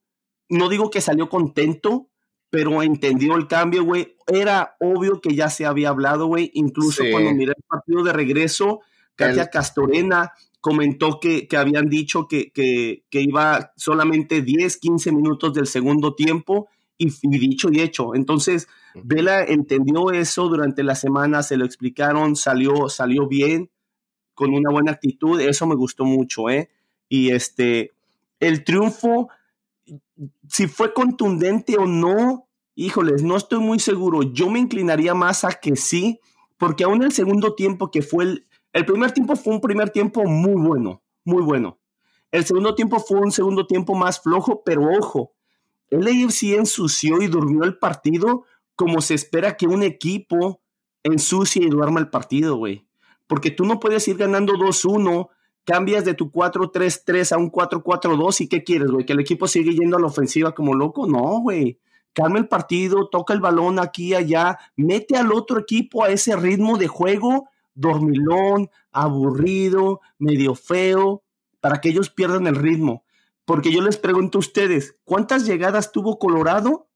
no 0.48 0.68
digo 0.68 0.90
que 0.90 1.00
salió 1.00 1.28
contento, 1.28 2.08
pero 2.50 2.82
entendió 2.82 3.37
el 3.37 3.46
cambio, 3.46 3.84
güey. 3.84 4.16
Era 4.26 4.76
obvio 4.80 5.20
que 5.20 5.34
ya 5.34 5.50
se 5.50 5.66
había 5.66 5.90
hablado, 5.90 6.26
güey. 6.26 6.50
Incluso 6.54 7.02
cuando 7.11 7.32
miré 7.32 7.52
el 7.56 7.64
partido 7.68 8.02
de 8.02 8.12
regreso, 8.12 8.80
Katia 9.14 9.50
Castorena 9.50 10.32
comentó 10.61 11.20
que, 11.20 11.46
que 11.46 11.56
habían 11.56 11.88
dicho 11.88 12.26
que, 12.26 12.50
que, 12.52 13.04
que, 13.11 13.20
iba 13.20 13.72
solamente 13.76 14.42
10, 14.42 14.76
15 14.78 15.12
minutos 15.12 15.54
del 15.54 15.66
segundo 15.66 16.14
tiempo 16.14 16.68
y, 16.98 17.38
dicho 17.38 17.68
y 17.72 17.80
hecho. 17.80 18.14
Entonces, 18.14 18.68
Vela 18.94 19.44
entendió 19.44 20.11
eso 20.11 20.48
durante 20.48 20.82
la 20.82 20.94
semana, 20.94 21.42
se 21.42 21.56
lo 21.56 21.64
explicaron, 21.64 22.37
salió, 22.37 22.88
salió 22.88 23.28
bien, 23.28 23.70
con 24.34 24.52
una 24.52 24.70
buena 24.70 24.92
actitud, 24.92 25.40
eso 25.40 25.66
me 25.66 25.74
gustó 25.74 26.04
mucho, 26.04 26.50
¿eh? 26.50 26.70
Y 27.08 27.30
este, 27.30 27.92
el 28.40 28.64
triunfo, 28.64 29.28
si 30.48 30.66
fue 30.66 30.92
contundente 30.92 31.76
o 31.76 31.87
no, 31.87 32.48
híjoles, 32.74 33.22
no 33.22 33.37
estoy 33.37 33.61
muy 33.61 33.78
seguro. 33.78 34.22
Yo 34.22 34.50
me 34.50 34.58
inclinaría 34.58 35.14
más 35.14 35.44
a 35.44 35.54
que 35.54 35.76
sí, 35.76 36.20
porque 36.56 36.84
aún 36.84 37.02
el 37.02 37.12
segundo 37.12 37.54
tiempo 37.54 37.90
que 37.90 38.02
fue 38.02 38.24
el, 38.24 38.46
el 38.72 38.84
primer 38.84 39.12
tiempo 39.12 39.34
fue 39.37 39.54
un 39.54 39.61
primer 39.61 39.90
tiempo 39.90 40.24
muy 40.24 40.54
bueno, 40.54 41.02
muy 41.24 41.42
bueno. 41.42 41.78
El 42.30 42.44
segundo 42.44 42.74
tiempo 42.74 43.00
fue 43.00 43.20
un 43.20 43.32
segundo 43.32 43.66
tiempo 43.66 43.94
más 43.94 44.20
flojo, 44.20 44.62
pero 44.64 44.82
ojo, 44.98 45.32
el 45.90 46.07
AFC 46.07 46.55
ensució 46.57 47.20
y 47.22 47.29
durmió 47.29 47.64
el 47.64 47.79
partido 47.79 48.44
como 48.74 49.01
se 49.01 49.14
espera 49.14 49.57
que 49.57 49.66
un 49.66 49.83
equipo 49.83 50.61
ensucie 51.03 51.64
y 51.64 51.68
duerma 51.68 52.01
el 52.01 52.11
partido, 52.11 52.57
güey. 52.57 52.87
Porque 53.27 53.51
tú 53.51 53.64
no 53.64 53.81
puedes 53.81 54.07
ir 54.09 54.16
ganando 54.16 54.55
2-1 54.55 55.29
cambias 55.64 56.05
de 56.05 56.14
tu 56.14 56.31
4-3-3 56.31 57.33
a 57.33 57.38
un 57.38 57.51
4-4-2 57.51 58.40
y 58.42 58.48
¿qué 58.48 58.64
quieres, 58.64 58.90
güey? 58.90 59.05
¿Que 59.05 59.12
el 59.12 59.20
equipo 59.20 59.46
sigue 59.46 59.74
yendo 59.74 59.96
a 59.96 60.01
la 60.01 60.07
ofensiva 60.07 60.55
como 60.55 60.74
loco? 60.74 61.07
No, 61.07 61.40
güey. 61.40 61.79
Calma 62.14 62.38
el 62.38 62.48
partido, 62.48 63.09
toca 63.09 63.35
el 63.35 63.40
balón 63.40 63.79
aquí 63.79 64.09
y 64.09 64.14
allá, 64.14 64.59
mete 64.77 65.16
al 65.16 65.33
otro 65.33 65.61
equipo 65.61 66.05
a 66.05 66.09
ese 66.09 66.37
ritmo 66.37 66.79
de 66.79 66.88
juego 66.88 67.48
dormilón, 67.79 68.70
aburrido, 68.90 70.01
medio 70.18 70.55
feo, 70.57 71.22
para 71.61 71.81
que 71.81 71.90
ellos 71.90 72.11
pierdan 72.11 72.46
el 72.46 72.57
ritmo. 72.57 73.05
Porque 73.48 73.72
yo 73.72 73.80
les 73.80 73.96
pregunto 73.96 74.37
a 74.37 74.40
ustedes, 74.40 74.98
¿cuántas 75.04 75.46
llegadas 75.46 75.90
tuvo 75.90 76.18
Colorado 76.18 76.90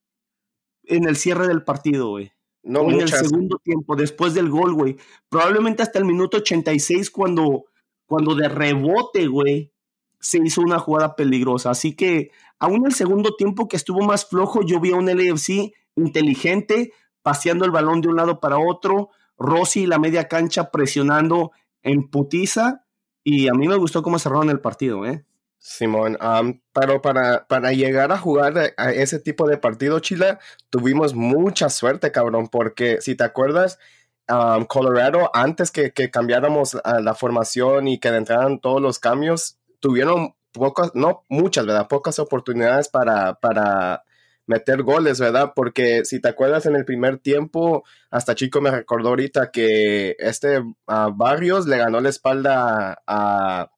en 0.84 1.08
el 1.08 1.16
cierre 1.16 1.48
del 1.48 1.64
partido, 1.64 2.10
güey? 2.10 2.32
No, 2.62 2.90
en 2.90 3.00
el 3.00 3.08
segundo 3.08 3.56
tiempo, 3.56 3.96
después 3.96 4.34
del 4.34 4.50
gol, 4.50 4.74
güey. 4.74 4.98
Probablemente 5.30 5.82
hasta 5.82 5.98
el 5.98 6.04
minuto 6.04 6.36
86 6.36 7.10
cuando 7.10 7.64
cuando 8.04 8.34
de 8.34 8.50
rebote, 8.50 9.28
güey, 9.28 9.72
se 10.20 10.40
hizo 10.44 10.60
una 10.60 10.78
jugada 10.78 11.16
peligrosa. 11.16 11.70
Así 11.70 11.96
que 11.96 12.32
aún 12.58 12.84
el 12.84 12.92
segundo 12.92 13.34
tiempo 13.34 13.66
que 13.66 13.76
estuvo 13.76 14.02
más 14.02 14.28
flojo, 14.28 14.60
yo 14.62 14.78
vi 14.78 14.92
a 14.92 14.96
un 14.96 15.08
LFC 15.08 15.72
inteligente, 15.96 16.92
paseando 17.22 17.64
el 17.64 17.70
balón 17.70 18.02
de 18.02 18.08
un 18.08 18.16
lado 18.16 18.40
para 18.40 18.58
otro, 18.58 19.08
Rossi 19.38 19.86
la 19.86 19.98
media 19.98 20.28
cancha 20.28 20.70
presionando 20.70 21.52
en 21.82 22.10
putiza, 22.10 22.84
y 23.24 23.48
a 23.48 23.54
mí 23.54 23.68
me 23.68 23.76
gustó 23.76 24.02
cómo 24.02 24.18
cerraron 24.18 24.50
el 24.50 24.60
partido, 24.60 25.06
¿eh? 25.06 25.24
Simón, 25.64 26.18
pero 26.72 27.00
para, 27.00 27.46
para 27.46 27.70
llegar 27.70 28.10
a 28.10 28.18
jugar 28.18 28.74
a 28.76 28.90
ese 28.90 29.20
tipo 29.20 29.46
de 29.46 29.58
partido, 29.58 30.00
Chile, 30.00 30.38
tuvimos 30.70 31.14
mucha 31.14 31.70
suerte, 31.70 32.10
cabrón, 32.10 32.48
porque 32.48 33.00
si 33.00 33.14
te 33.14 33.22
acuerdas, 33.22 33.78
um, 34.28 34.64
Colorado, 34.64 35.30
antes 35.32 35.70
que, 35.70 35.92
que 35.92 36.10
cambiáramos 36.10 36.76
la 36.84 37.14
formación 37.14 37.86
y 37.86 38.00
que 38.00 38.08
entraran 38.08 38.58
todos 38.58 38.82
los 38.82 38.98
cambios, 38.98 39.60
tuvieron 39.78 40.34
pocas, 40.52 40.96
no 40.96 41.24
muchas, 41.28 41.64
¿verdad? 41.64 41.86
Pocas 41.86 42.18
oportunidades 42.18 42.88
para, 42.88 43.34
para 43.34 44.02
meter 44.46 44.82
goles, 44.82 45.20
¿verdad? 45.20 45.52
Porque 45.54 46.04
si 46.04 46.20
te 46.20 46.28
acuerdas 46.28 46.66
en 46.66 46.76
el 46.76 46.84
primer 46.84 47.18
tiempo, 47.18 47.84
hasta 48.10 48.34
Chico 48.34 48.60
me 48.60 48.72
recordó 48.72 49.10
ahorita 49.10 49.50
que 49.52 50.16
este 50.18 50.60
Barrios 50.86 51.66
le 51.66 51.78
ganó 51.78 52.00
la 52.00 52.08
espalda 52.08 53.02
a, 53.06 53.70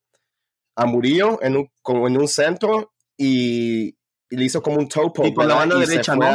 a 0.77 0.87
Murillo 0.87 1.43
en 1.43 1.57
un, 1.57 1.71
como 1.83 2.09
en 2.09 2.17
un 2.17 2.29
centro 2.29 2.93
y, 3.17 3.97
le 4.31 4.45
hizo 4.45 4.63
como 4.63 4.79
un 4.79 4.89
topo. 4.89 5.25
Y 5.27 5.33
por 5.33 5.47
la 5.47 5.55
mano 5.55 5.79
derecha, 5.79 6.17
¿no? 6.17 6.27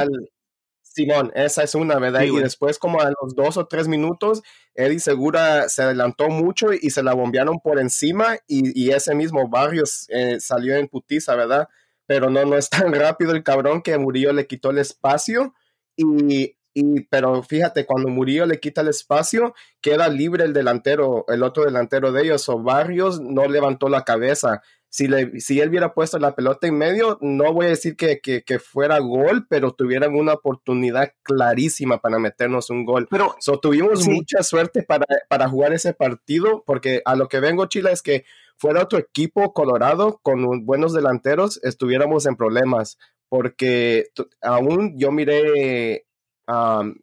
Simón, 0.82 1.32
esa 1.36 1.64
es 1.64 1.76
una, 1.76 2.00
¿verdad? 2.00 2.24
y 2.24 2.36
después, 2.38 2.80
como 2.80 3.00
a 3.00 3.12
los 3.22 3.36
dos 3.36 3.58
o 3.58 3.68
tres 3.68 3.88
minutos, 3.88 4.42
Eddie 4.74 5.00
Segura 5.00 5.70
se 5.70 5.84
adelantó 5.84 6.30
mucho 6.30 6.74
y 6.74 6.90
se 6.90 7.04
la 7.04 7.14
bombearon 7.14 7.60
por 7.60 7.80
encima 7.80 8.38
y, 8.48 8.90
ese 8.90 9.14
mismo 9.14 9.48
Barrios 9.48 10.08
eh, 10.10 10.40
salió 10.40 10.76
en 10.76 10.88
putiza, 10.88 11.36
¿verdad? 11.36 11.68
Pero 12.06 12.30
no, 12.30 12.44
no 12.46 12.58
es 12.58 12.70
tan 12.70 12.94
rápido 12.94 13.32
el 13.32 13.44
cabrón 13.44 13.82
que 13.82 13.98
Murillo 13.98 14.34
le 14.34 14.48
quitó 14.48 14.72
el 14.72 14.80
espacio 14.80 15.54
y, 15.96 16.56
y 16.80 17.02
pero 17.10 17.44
fíjate, 17.44 17.86
cuando 17.86 18.10
Murillo 18.10 18.46
le 18.46 18.60
quita 18.60 18.82
el 18.82 18.88
espacio, 18.90 19.54
queda 19.82 20.08
libre 20.08 20.46
el 20.46 20.54
delantero, 20.54 21.26
el 21.28 21.44
otro 21.44 21.66
delantero 21.66 22.12
de 22.12 22.24
ellos, 22.24 22.48
o 22.50 22.62
Barrios 22.62 23.20
no 23.20 23.48
levantó 23.48 23.90
la 23.90 24.04
cabeza 24.04 24.62
si, 24.90 25.08
le, 25.08 25.40
si 25.40 25.60
él 25.60 25.70
hubiera 25.70 25.94
puesto 25.94 26.18
la 26.18 26.36
pelota 26.36 26.68
en 26.68 26.78
medio, 26.78 27.20
no 27.22 27.54
voy 27.54 27.68
a 27.68 27.70
decir 27.70 27.96
que, 27.96 28.20
que, 28.20 28.60
fuera 28.60 28.98
gol, 29.00 29.46
pero 29.48 29.72
tuvieran 29.72 30.16
una 30.16 30.34
oportunidad 30.34 31.14
clarísima 31.22 32.00
para 32.00 32.18
meternos 32.18 32.72
un 32.72 32.86
gol. 32.86 33.08
Pero 33.10 33.36
tuvimos 33.62 34.08
mucha 34.08 34.42
suerte 34.42 34.82
para, 34.82 35.06
para 35.30 35.48
jugar 35.48 35.74
ese 35.74 35.94
partido, 35.94 36.64
porque 36.66 37.04
a 37.06 37.16
lo 37.16 37.28
que 37.28 37.40
vengo, 37.40 37.68
Chile, 37.68 37.92
es 37.92 38.02
que 38.02 38.26
fuera 38.58 38.84
otro 38.84 38.98
equipo 38.98 39.54
colorado 39.54 40.20
con 40.24 40.66
buenos 40.66 40.94
delanteros, 40.94 41.60
estuviéramos 41.64 42.26
en 42.26 42.36
problemas, 42.36 42.98
porque 43.30 44.08
aún 44.42 44.98
yo 44.98 45.12
miré 45.12 46.08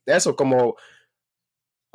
eso 0.07 0.37
como 0.37 0.77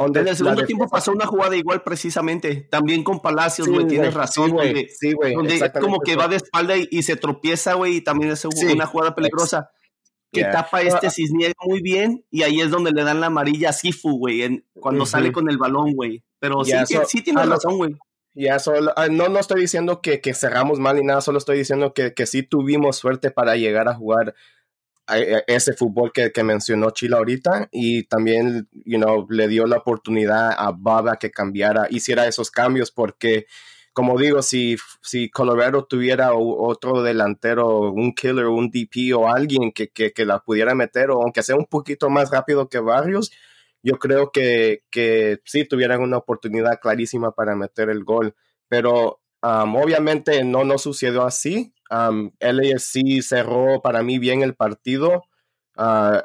en 0.08 0.28
el 0.28 0.36
segundo 0.36 0.66
tiempo 0.66 0.88
pasó 0.88 1.12
una 1.12 1.26
jugada 1.26 1.56
igual 1.56 1.84
precisamente, 1.84 2.68
también 2.70 3.04
con 3.04 3.22
Palacios, 3.22 3.68
güey, 3.68 3.88
tienes 3.88 4.14
razón, 4.14 4.52
güey. 4.52 4.88
Sí, 4.90 5.14
güey. 5.14 5.34
Donde 5.34 5.72
como 5.80 6.00
que 6.00 6.16
va 6.16 6.28
de 6.28 6.38
espalda 6.38 6.76
y, 6.78 7.04
se 7.04 7.16
tropieza, 7.16 7.74
güey, 7.74 7.98
y 7.98 8.02
también 8.02 8.32
es 8.32 8.46
una 8.46 8.86
jugada 8.86 9.16
peligrosa. 9.16 9.72
Que 10.34 10.46
tapa 10.46 10.82
este 10.82 11.10
Cisniega 11.10 11.54
muy 11.68 11.82
bien 11.82 12.26
y 12.32 12.44
ahí 12.44 12.62
es 12.62 12.72
donde 12.72 12.92
le 12.92 13.04
dan 13.04 13.20
la 13.20 13.28
amarilla 13.28 13.70
a 13.70 13.74
Sifu, 13.74 14.18
güey, 14.18 14.66
cuando 14.74 15.06
sale 15.06 15.32
con 15.32 15.50
el 15.50 15.58
balón, 15.58 15.94
güey. 15.94 16.24
Pero 16.40 16.64
sí, 16.64 16.74
sí 17.08 17.22
tienes 17.22 17.48
razón, 17.48 17.78
güey. 17.78 17.96
Ya, 18.34 18.58
ah, 18.96 19.08
no, 19.12 19.28
no 19.28 19.40
estoy 19.40 19.60
diciendo 19.60 20.02
que, 20.02 20.22
que, 20.22 20.34
cerramos 20.34 20.80
mal 20.80 20.96
ni 20.96 21.04
nada, 21.04 21.20
solo 21.20 21.38
estoy 21.38 21.58
diciendo 21.58 21.94
que, 21.94 22.14
que 22.14 22.26
sí 22.26 22.44
tuvimos 22.44 22.96
suerte 22.96 23.30
para 23.30 23.58
llegar 23.58 23.90
a 23.90 23.94
jugar 23.94 24.34
ese 25.48 25.74
fútbol 25.74 26.12
que, 26.12 26.32
que, 26.32 26.44
mencionó 26.44 26.92
Chile 26.92 27.16
ahorita 27.16 27.70
y 27.72 28.04
también, 28.04 28.68
you 28.86 28.98
know, 28.98 29.28
le 29.30 29.48
dio 29.48 29.66
la 29.66 29.78
oportunidad 29.78 30.52
a 30.58 30.72
Baba 30.72 31.18
que 31.18 31.32
cambiara, 31.32 31.88
hiciera 31.90 32.28
esos 32.28 32.52
cambios 32.52 32.92
porque, 32.92 33.46
como 33.94 34.18
digo, 34.18 34.42
si, 34.42 34.78
si 35.02 35.30
Colorado 35.30 35.86
tuviera 35.86 36.34
otro 36.34 37.04
delantero, 37.04 37.92
un 37.92 38.14
killer, 38.14 38.48
un 38.48 38.70
DP 38.70 39.16
o 39.16 39.28
alguien 39.30 39.72
que, 39.72 39.90
que, 39.90 40.26
la 40.26 40.40
pudiera 40.40 40.76
meter 40.76 41.12
o 41.12 41.22
aunque 41.22 41.44
sea 41.44 41.56
un 41.56 41.66
poquito 41.66 42.10
más 42.10 42.32
rápido 42.32 42.70
que 42.70 42.80
Barrios, 42.80 43.32
yo 43.84 43.98
creo 43.98 44.32
que, 44.32 44.84
que 44.92 45.40
sí 45.46 45.66
tuvieran 45.66 46.02
una 46.02 46.18
oportunidad 46.18 46.80
clarísima 46.80 47.32
para 47.32 47.56
meter 47.56 47.90
el 47.90 48.04
gol. 48.04 48.36
Pero 48.68 49.22
um, 49.42 49.76
obviamente 49.76 50.44
no 50.44 50.64
nos 50.64 50.84
sucedió 50.84 51.24
así 51.24 51.74
Um, 51.92 52.32
cerró 53.22 53.82
para 53.82 54.02
mí 54.02 54.18
bien 54.18 54.42
el 54.42 54.56
partido. 54.56 55.24
Ah, 55.76 56.24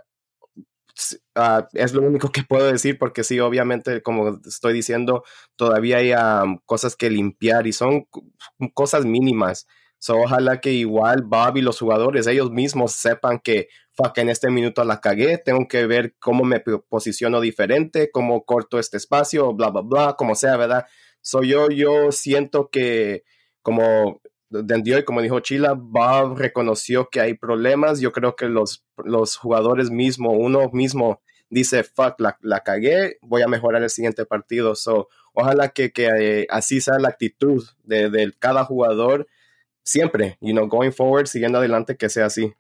ah, 1.35 1.69
es 1.75 1.93
lo 1.93 2.03
único 2.03 2.31
que 2.31 2.43
puedo 2.43 2.71
decir 2.71 2.99
porque 2.99 3.25
sí, 3.25 3.41
obviamente, 3.41 4.03
como 4.03 4.41
estoy 4.47 4.73
diciendo, 4.73 5.25
todavía 5.57 5.99
hay 5.99 6.13
cosas 6.67 6.97
que 6.97 7.11
limpiar 7.11 7.67
y 7.67 7.73
son 7.73 8.07
cosas 8.75 9.05
mínimas. 9.05 9.67
ojalá 10.09 10.61
que 10.61 10.73
igual 10.73 11.23
Bob 11.23 11.57
y 11.57 11.63
los 11.63 11.81
jugadores, 11.81 12.27
ellos 12.27 12.51
mismos 12.51 12.93
sepan 12.93 13.41
que, 13.41 13.69
fuck, 13.93 14.17
en 14.19 14.29
este 14.31 14.51
minuto 14.51 14.85
la 14.85 15.01
cagué, 15.01 15.39
tengo 15.39 15.67
que 15.69 15.87
ver 15.87 16.15
cómo 16.21 16.45
me 16.45 16.61
posiciono 16.61 17.41
diferente, 17.41 18.11
cómo 18.13 18.45
corto 18.45 18.79
este 18.79 18.99
espacio, 18.99 19.53
bla, 19.55 19.71
bla, 19.71 19.83
bla, 19.83 20.15
como 20.17 20.35
sea, 20.37 20.57
¿verdad? 20.57 20.87
soy 21.27 21.49
yo, 21.49 21.69
yo 21.71 22.13
siento 22.13 22.71
que 22.71 23.25
como 23.63 24.21
y 24.51 25.05
como 25.05 25.23
dijo 25.23 25.41
Chila, 25.41 25.75
Bob 25.77 26.39
reconoció 26.39 27.09
que 27.11 27.21
hay 27.21 27.35
problemas. 27.35 28.01
Yo 28.01 28.13
creo 28.13 28.37
que 28.37 28.47
los, 28.47 28.85
los 29.05 29.37
jugadores 29.37 29.91
mismo, 29.91 30.33
uno 30.33 30.71
mismo 30.73 31.21
dice, 31.51 31.85
fuck, 31.85 32.21
la, 32.21 32.39
la 32.43 32.61
cagué, 32.61 33.19
voy 33.23 33.43
a 33.43 33.49
mejorar 33.49 33.83
el 33.83 33.91
siguiente 33.91 34.25
partido. 34.25 34.75
So, 34.75 35.09
ojalá 35.33 35.69
que, 35.69 35.93
que 35.93 36.07
eh, 36.07 36.47
así 36.51 36.81
sea 36.81 36.99
la 36.99 37.09
actitud 37.09 37.65
de, 37.85 38.11
de, 38.11 38.33
cada 38.39 38.65
jugador 38.65 39.27
siempre, 39.83 40.39
you 40.41 40.53
know, 40.53 40.69
going 40.69 40.93
forward, 40.93 41.27
siguiendo 41.27 41.59
adelante, 41.59 41.97
que 41.97 42.09
sea 42.09 42.27
así. 42.27 42.53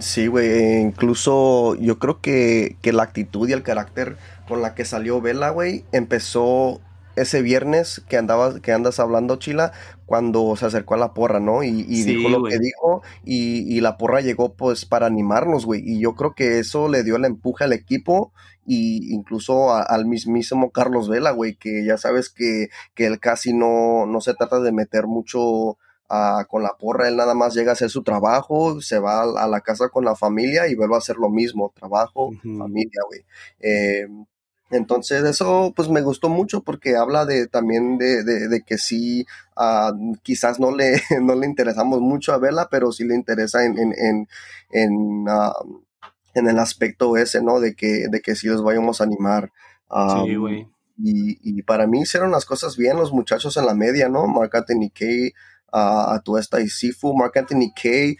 Sí, 0.00 0.26
güey, 0.26 0.46
e 0.46 0.80
incluso 0.80 1.74
yo 1.76 1.98
creo 1.98 2.20
que, 2.20 2.76
que 2.82 2.92
la 2.92 3.02
actitud 3.04 3.48
y 3.48 3.52
el 3.52 3.62
carácter 3.62 4.16
con 4.46 4.62
la 4.62 4.74
que 4.74 4.84
salió 4.84 5.20
Vela, 5.20 5.50
güey, 5.50 5.84
empezó 5.92 6.80
ese 7.20 7.42
viernes 7.42 8.02
que 8.08 8.16
andabas, 8.16 8.60
que 8.60 8.72
andas 8.72 9.00
hablando, 9.00 9.36
Chila, 9.36 9.72
cuando 10.06 10.56
se 10.56 10.66
acercó 10.66 10.94
a 10.94 10.98
la 10.98 11.12
porra, 11.12 11.40
¿no? 11.40 11.62
Y, 11.62 11.82
dijo 11.82 12.28
lo 12.28 12.42
que 12.44 12.58
dijo, 12.58 13.02
y, 13.24 13.80
la 13.80 13.96
porra 13.96 14.20
llegó 14.20 14.54
pues 14.54 14.86
para 14.86 15.06
animarnos, 15.06 15.66
güey. 15.66 15.82
Y 15.84 16.00
yo 16.00 16.14
creo 16.14 16.34
que 16.34 16.58
eso 16.58 16.88
le 16.88 17.04
dio 17.04 17.16
el 17.16 17.24
empuje 17.24 17.64
al 17.64 17.72
equipo 17.72 18.32
y 18.64 19.14
incluso 19.14 19.74
al 19.74 20.06
mismísimo 20.06 20.70
Carlos 20.70 21.08
Vela, 21.08 21.30
güey, 21.30 21.56
que 21.56 21.84
ya 21.84 21.96
sabes 21.96 22.28
que, 22.28 22.68
que 22.94 23.06
él 23.06 23.18
casi 23.18 23.52
no, 23.52 24.06
no 24.06 24.20
se 24.20 24.34
trata 24.34 24.60
de 24.60 24.72
meter 24.72 25.06
mucho 25.06 25.78
ah, 26.08 26.44
con 26.48 26.62
la 26.62 26.76
porra, 26.78 27.08
él 27.08 27.16
nada 27.16 27.34
más 27.34 27.54
llega 27.54 27.70
a 27.70 27.74
hacer 27.74 27.90
su 27.90 28.02
trabajo, 28.02 28.80
se 28.80 28.98
va 28.98 29.22
a, 29.22 29.48
la 29.48 29.60
casa 29.62 29.88
con 29.88 30.04
la 30.04 30.16
familia 30.16 30.68
y 30.68 30.74
vuelve 30.74 30.94
a 30.94 30.98
hacer 30.98 31.16
lo 31.16 31.30
mismo, 31.30 31.72
trabajo, 31.74 32.30
familia, 32.42 33.02
güey. 33.08 33.24
Eh, 33.60 34.06
entonces 34.70 35.24
eso 35.24 35.72
pues 35.74 35.88
me 35.88 36.02
gustó 36.02 36.28
mucho 36.28 36.62
porque 36.62 36.96
habla 36.96 37.24
de 37.24 37.46
también 37.46 37.96
de, 37.96 38.22
de, 38.22 38.62
que 38.62 38.76
sí, 38.76 39.26
uh, 39.56 40.14
quizás 40.22 40.60
no 40.60 40.74
le, 40.74 41.00
no 41.22 41.34
le 41.34 41.46
interesamos 41.46 42.00
mucho 42.00 42.32
a 42.32 42.38
verla, 42.38 42.68
pero 42.70 42.92
sí 42.92 43.04
le 43.04 43.14
interesa 43.14 43.64
en, 43.64 43.78
en, 43.78 43.94
en, 43.96 44.28
en, 44.70 45.28
uh, 45.28 45.82
en 46.34 46.48
el 46.48 46.58
aspecto 46.58 47.16
ese, 47.16 47.42
¿no? 47.42 47.60
De 47.60 47.74
que, 47.74 48.08
de 48.10 48.20
que 48.20 48.34
sí 48.34 48.46
los 48.48 48.62
vayamos 48.62 49.00
a 49.00 49.04
animar. 49.04 49.50
Um, 49.90 50.26
sí, 50.26 50.34
güey. 50.36 50.68
Y, 51.00 51.38
y, 51.42 51.62
para 51.62 51.86
mí 51.86 52.00
hicieron 52.00 52.32
las 52.32 52.44
cosas 52.44 52.76
bien 52.76 52.96
los 52.96 53.12
muchachos 53.12 53.56
en 53.56 53.66
la 53.66 53.74
media, 53.74 54.08
¿no? 54.08 54.26
Mark 54.26 54.50
Anthony 54.52 54.90
Kay, 54.92 55.32
a 55.72 56.20
tu 56.24 56.36
esta 56.38 56.60
y 56.60 56.68
Sifu, 56.68 57.14
Mark 57.14 57.32
Anthony 57.36 57.72
Kay 57.74 58.16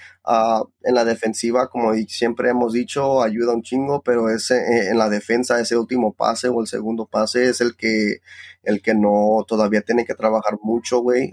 en 0.82 0.94
la 0.94 1.04
defensiva, 1.04 1.68
como 1.68 1.94
siempre 2.08 2.50
hemos 2.50 2.72
dicho, 2.72 3.22
ayuda 3.22 3.54
un 3.54 3.62
chingo, 3.62 4.02
pero 4.02 4.28
ese, 4.30 4.56
eh, 4.56 4.88
en 4.90 4.98
la 4.98 5.08
defensa 5.08 5.61
ese 5.61 5.76
último 5.76 6.12
pase 6.12 6.48
o 6.48 6.61
el 6.61 6.66
segundo 6.66 7.06
pase 7.06 7.48
es 7.48 7.61
el 7.61 7.76
que, 7.76 8.18
el 8.62 8.82
que 8.82 8.94
no 8.94 9.44
todavía 9.46 9.82
tiene 9.82 10.04
que 10.04 10.14
trabajar 10.14 10.58
mucho, 10.62 11.00
güey. 11.00 11.32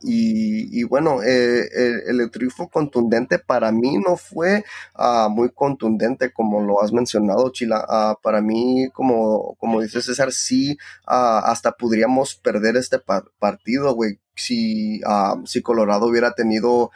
Y, 0.00 0.84
bueno, 0.84 1.22
eh, 1.22 1.68
el, 2.06 2.30
triunfo 2.30 2.68
contundente 2.68 3.38
para 3.38 3.72
mí 3.72 3.96
no 3.98 4.16
fue 4.16 4.62
ah, 4.94 5.28
muy 5.30 5.50
contundente 5.50 6.32
como 6.32 6.60
lo 6.60 6.82
has 6.82 6.92
mencionado, 6.92 7.50
Chila. 7.50 7.84
Ah, 7.88 8.16
para 8.22 8.40
mí, 8.40 8.88
como, 8.92 9.56
como 9.58 9.80
dice 9.80 10.02
César, 10.02 10.32
sí, 10.32 10.76
ah, 11.06 11.40
hasta 11.46 11.72
podríamos 11.72 12.36
perder 12.36 12.76
este 12.76 12.98
partido, 13.38 13.94
güey. 13.94 14.20
Si, 14.36 15.00
si 15.44 15.62
Colorado 15.62 16.06
hubiera 16.06 16.32
tenido 16.32 16.90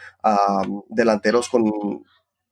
delanteros 0.88 1.48
con 1.48 1.64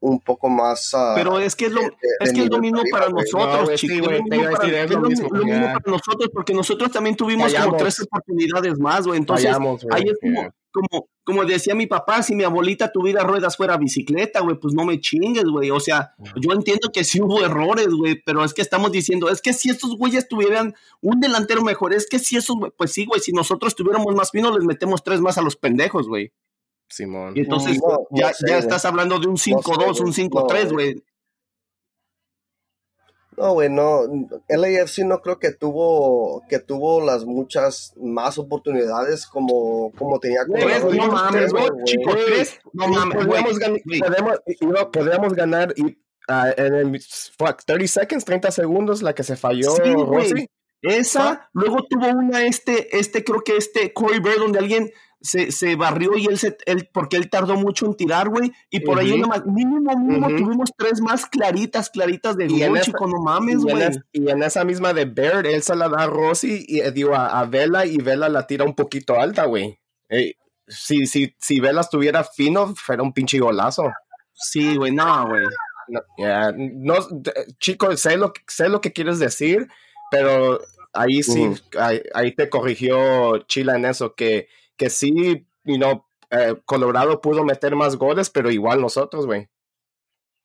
un 0.00 0.20
poco 0.20 0.48
más. 0.48 0.92
Uh, 0.94 1.14
Pero 1.14 1.38
es 1.38 1.56
que 1.56 1.66
es 1.66 1.72
lo, 1.72 1.80
es 2.20 2.32
que 2.32 2.44
es 2.44 2.50
lo 2.50 2.58
mismo 2.58 2.82
para 2.90 3.08
nosotros, 3.08 3.74
chicos. 3.74 4.12
es 4.12 4.90
lo 4.90 5.02
mismo, 5.02 5.28
para 5.30 5.82
nosotros, 5.86 6.30
porque 6.32 6.54
nosotros 6.54 6.90
también 6.90 7.16
tuvimos 7.16 7.52
como 7.54 7.76
tres 7.76 8.00
oportunidades 8.00 8.78
más, 8.78 9.06
güey. 9.06 9.18
Entonces, 9.18 9.54
ahí 9.90 10.04
es 10.04 10.18
como, 10.20 10.50
como, 10.72 11.08
como 11.24 11.44
decía 11.44 11.74
mi 11.74 11.86
papá, 11.86 12.22
si 12.22 12.34
mi 12.34 12.44
abuelita 12.44 12.92
tuviera 12.92 13.22
ruedas 13.22 13.56
fuera 13.56 13.76
bicicleta, 13.76 14.40
güey, 14.40 14.58
pues 14.58 14.74
no 14.74 14.84
me 14.84 15.00
chingues, 15.00 15.44
güey. 15.44 15.70
O 15.70 15.80
sea, 15.80 16.14
yo 16.36 16.52
entiendo 16.52 16.90
que 16.92 17.04
sí 17.04 17.20
hubo 17.20 17.44
errores, 17.44 17.88
güey, 17.88 18.22
pero 18.24 18.44
es 18.44 18.54
que 18.54 18.62
estamos 18.62 18.92
diciendo, 18.92 19.28
es 19.30 19.40
que 19.40 19.52
si 19.52 19.70
estos 19.70 19.96
güeyes 19.96 20.28
tuvieran 20.28 20.74
un 21.00 21.20
delantero 21.20 21.62
mejor, 21.62 21.94
es 21.94 22.06
que 22.08 22.18
si 22.18 22.36
esos, 22.36 22.56
pues 22.76 22.92
sí, 22.92 23.06
güey, 23.06 23.20
si 23.20 23.32
nosotros 23.32 23.74
tuviéramos 23.74 24.14
más 24.14 24.30
fino, 24.30 24.56
les 24.56 24.64
metemos 24.64 25.02
tres 25.02 25.20
más 25.20 25.38
a 25.38 25.42
los 25.42 25.56
pendejos, 25.56 26.08
güey. 26.08 26.32
Simón. 26.88 27.34
Y 27.36 27.40
entonces 27.40 27.78
ya, 28.10 28.32
ya 28.46 28.58
estás 28.58 28.84
hablando 28.84 29.18
de 29.18 29.28
un 29.28 29.36
5-2, 29.36 30.00
un 30.00 30.12
5-3, 30.12 30.72
güey. 30.72 31.02
No, 33.38 33.52
güey, 33.52 33.68
no. 33.70 34.02
LAFC 34.48 34.98
no 35.04 35.20
creo 35.20 35.38
que 35.38 35.52
tuvo 35.52 36.42
que 36.48 36.58
tuvo 36.58 37.00
las 37.04 37.24
muchas 37.24 37.92
más 37.96 38.38
oportunidades 38.38 39.26
como, 39.26 39.92
como 39.96 40.18
tenía 40.18 40.44
con 40.46 40.56
Tres, 40.58 40.84
no 40.84 41.06
mames, 41.08 41.52
güey, 41.52 41.68
chico, 41.84 42.10
tres, 42.26 42.60
no 42.72 42.88
mames, 42.88 43.16
podríamos, 43.24 43.58
güey, 43.58 43.70
gan- 43.70 43.82
güey. 43.84 44.00
podemos- 44.00 44.40
y 44.46 44.66
no, 44.66 44.90
podríamos 44.90 45.32
ganar 45.34 45.72
y, 45.76 45.98
ah, 46.28 46.50
en 46.56 46.74
el 46.74 47.00
fuck, 47.38 47.62
30 47.64 47.86
seconds, 47.86 48.24
30 48.24 48.50
segundos, 48.50 49.02
la 49.02 49.14
que 49.14 49.22
se 49.22 49.36
falló 49.36 49.70
Sí, 49.76 49.92
güey. 49.94 50.30
Rossi. 50.32 50.48
Esa, 50.80 51.50
luego 51.54 51.78
tuvo 51.90 52.06
una, 52.08 52.44
este, 52.46 52.96
este, 52.96 53.24
creo 53.24 53.40
que 53.42 53.56
este 53.56 53.92
Corey 53.92 54.20
Bird, 54.20 54.38
donde 54.38 54.60
alguien 54.60 54.90
se, 55.20 55.50
se 55.52 55.74
barrió 55.76 56.16
y 56.16 56.26
él 56.26 56.38
se, 56.38 56.56
él, 56.66 56.88
porque 56.92 57.16
él 57.16 57.28
tardó 57.28 57.54
mucho 57.56 57.86
en 57.86 57.94
tirar, 57.94 58.28
güey, 58.28 58.52
y 58.70 58.80
por 58.80 58.98
ahí 58.98 59.08
Ujú. 59.10 59.18
una 59.18 59.26
más, 59.28 59.46
mínimo, 59.46 59.96
mínimo, 59.98 60.28
tuvimos 60.28 60.70
tres 60.76 61.00
más 61.00 61.26
claritas, 61.26 61.90
claritas 61.90 62.36
de 62.36 62.46
gol, 62.46 62.76
esa- 62.76 62.84
chico, 62.86 63.06
no 63.06 63.20
mames, 63.20 63.58
güey. 63.58 63.88
y 64.12 64.30
en 64.30 64.42
esa 64.42 64.64
misma 64.64 64.92
de 64.92 65.04
Baird, 65.06 65.46
él 65.46 65.62
se 65.62 65.74
la 65.74 65.88
da 65.88 66.04
a 66.04 66.06
Rossi 66.06 66.64
y 66.68 66.80
eh, 66.80 66.92
digo, 66.92 67.14
a, 67.14 67.40
a 67.40 67.44
Vela 67.46 67.84
y 67.86 67.96
Vela 67.98 68.28
la 68.28 68.46
tira 68.46 68.64
un 68.64 68.74
poquito 68.74 69.18
alta, 69.20 69.44
güey. 69.46 69.78
Ey, 70.08 70.34
si, 70.66 71.06
si, 71.06 71.34
si 71.38 71.60
Vela 71.60 71.80
estuviera 71.80 72.22
fino, 72.24 72.74
fuera 72.76 73.02
un 73.02 73.12
pinche 73.12 73.38
golazo. 73.38 73.90
Sí, 74.32 74.76
güey, 74.76 74.92
no, 74.92 75.26
güey. 75.26 75.46
No, 75.88 76.00
ya, 76.18 76.52
no, 76.54 76.94
chico, 77.58 77.96
sé 77.96 78.16
lo, 78.18 78.32
que- 78.32 78.42
sé 78.46 78.68
lo 78.68 78.80
que 78.80 78.92
quieres 78.92 79.18
decir, 79.18 79.66
pero 80.10 80.60
ahí 80.92 81.22
sí, 81.22 81.40
Ujú. 81.48 81.56
ahí, 81.80 82.02
ahí 82.14 82.34
te 82.34 82.48
corrigió 82.50 83.38
Chila 83.46 83.76
en 83.76 83.86
eso, 83.86 84.14
que, 84.14 84.48
que 84.78 84.88
sí, 84.88 85.46
you 85.64 85.76
know, 85.76 86.04
eh, 86.30 86.54
Colorado 86.64 87.20
pudo 87.20 87.44
meter 87.44 87.76
más 87.76 87.96
goles, 87.96 88.30
pero 88.30 88.50
igual 88.50 88.80
nosotros, 88.80 89.26
güey. 89.26 89.48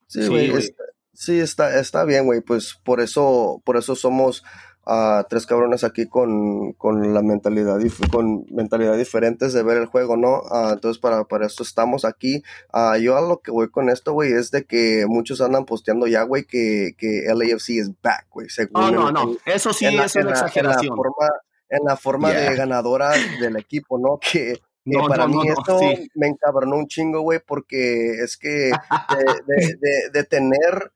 Sí, 0.07 0.23
Sí, 0.23 0.27
güey. 0.27 0.49
está- 0.57 0.83
Sí, 1.15 1.39
está, 1.39 1.79
está 1.79 2.05
bien, 2.05 2.25
güey. 2.25 2.41
Pues 2.41 2.73
por 2.83 2.99
eso, 2.99 3.61
por 3.65 3.77
eso 3.77 3.95
somos 3.95 4.43
ah, 4.85 5.25
tres 5.29 5.45
cabrones 5.45 5.83
aquí 5.83 6.07
con, 6.09 6.73
con 6.73 7.13
la 7.13 7.21
mentalidad, 7.21 7.77
con 8.11 8.45
mentalidad 8.49 8.97
diferentes 8.97 9.53
de 9.53 9.61
ver 9.63 9.77
el 9.77 9.85
juego, 9.85 10.17
¿no? 10.17 10.41
Ah, 10.51 10.71
entonces 10.73 10.99
para, 10.99 11.23
para 11.25 11.45
eso 11.45 11.61
estamos 11.63 12.03
aquí. 12.03 12.41
Ah, 12.73 12.97
yo 12.97 13.15
a 13.15 13.21
lo 13.21 13.39
que 13.41 13.51
voy 13.51 13.69
con 13.69 13.89
esto, 13.89 14.11
güey, 14.11 14.33
es 14.33 14.49
de 14.51 14.65
que 14.65 15.05
muchos 15.07 15.39
andan 15.39 15.65
posteando 15.65 16.07
ya, 16.07 16.23
güey, 16.23 16.43
que, 16.45 16.95
que 16.97 17.25
LAFC 17.33 17.77
es 17.79 17.91
back, 18.01 18.25
güey. 18.31 18.47
No, 18.71 18.91
no, 18.91 19.11
no, 19.11 19.37
eso 19.45 19.71
sí 19.71 19.85
en 19.85 19.97
la- 19.97 20.05
es 20.05 20.15
en 20.15 20.23
una 20.23 20.31
la- 20.31 20.37
en 20.37 20.41
la 20.41 20.47
exageración. 20.47 20.95
forma, 20.97 21.29
en 21.77 21.85
la 21.85 21.97
forma 21.97 22.31
Yeah. 22.31 22.49
de 22.51 22.55
ganadora 22.57 23.11
del 23.39 23.57
equipo, 23.57 23.97
¿no? 23.99 24.19
Que, 24.19 24.53
que 24.53 24.61
No, 24.97 25.07
para 25.07 25.27
no, 25.27 25.29
mí 25.39 25.47
no, 25.47 25.53
esto 25.53 25.79
sí. 25.79 26.09
me 26.15 26.27
encabronó 26.27 26.77
un 26.77 26.87
chingo, 26.87 27.21
güey, 27.21 27.39
porque 27.45 28.11
es 28.23 28.37
que 28.37 28.49
de, 28.49 28.71
de- 29.47 29.77
de- 29.81 30.09
de 30.11 30.23
tener 30.23 30.91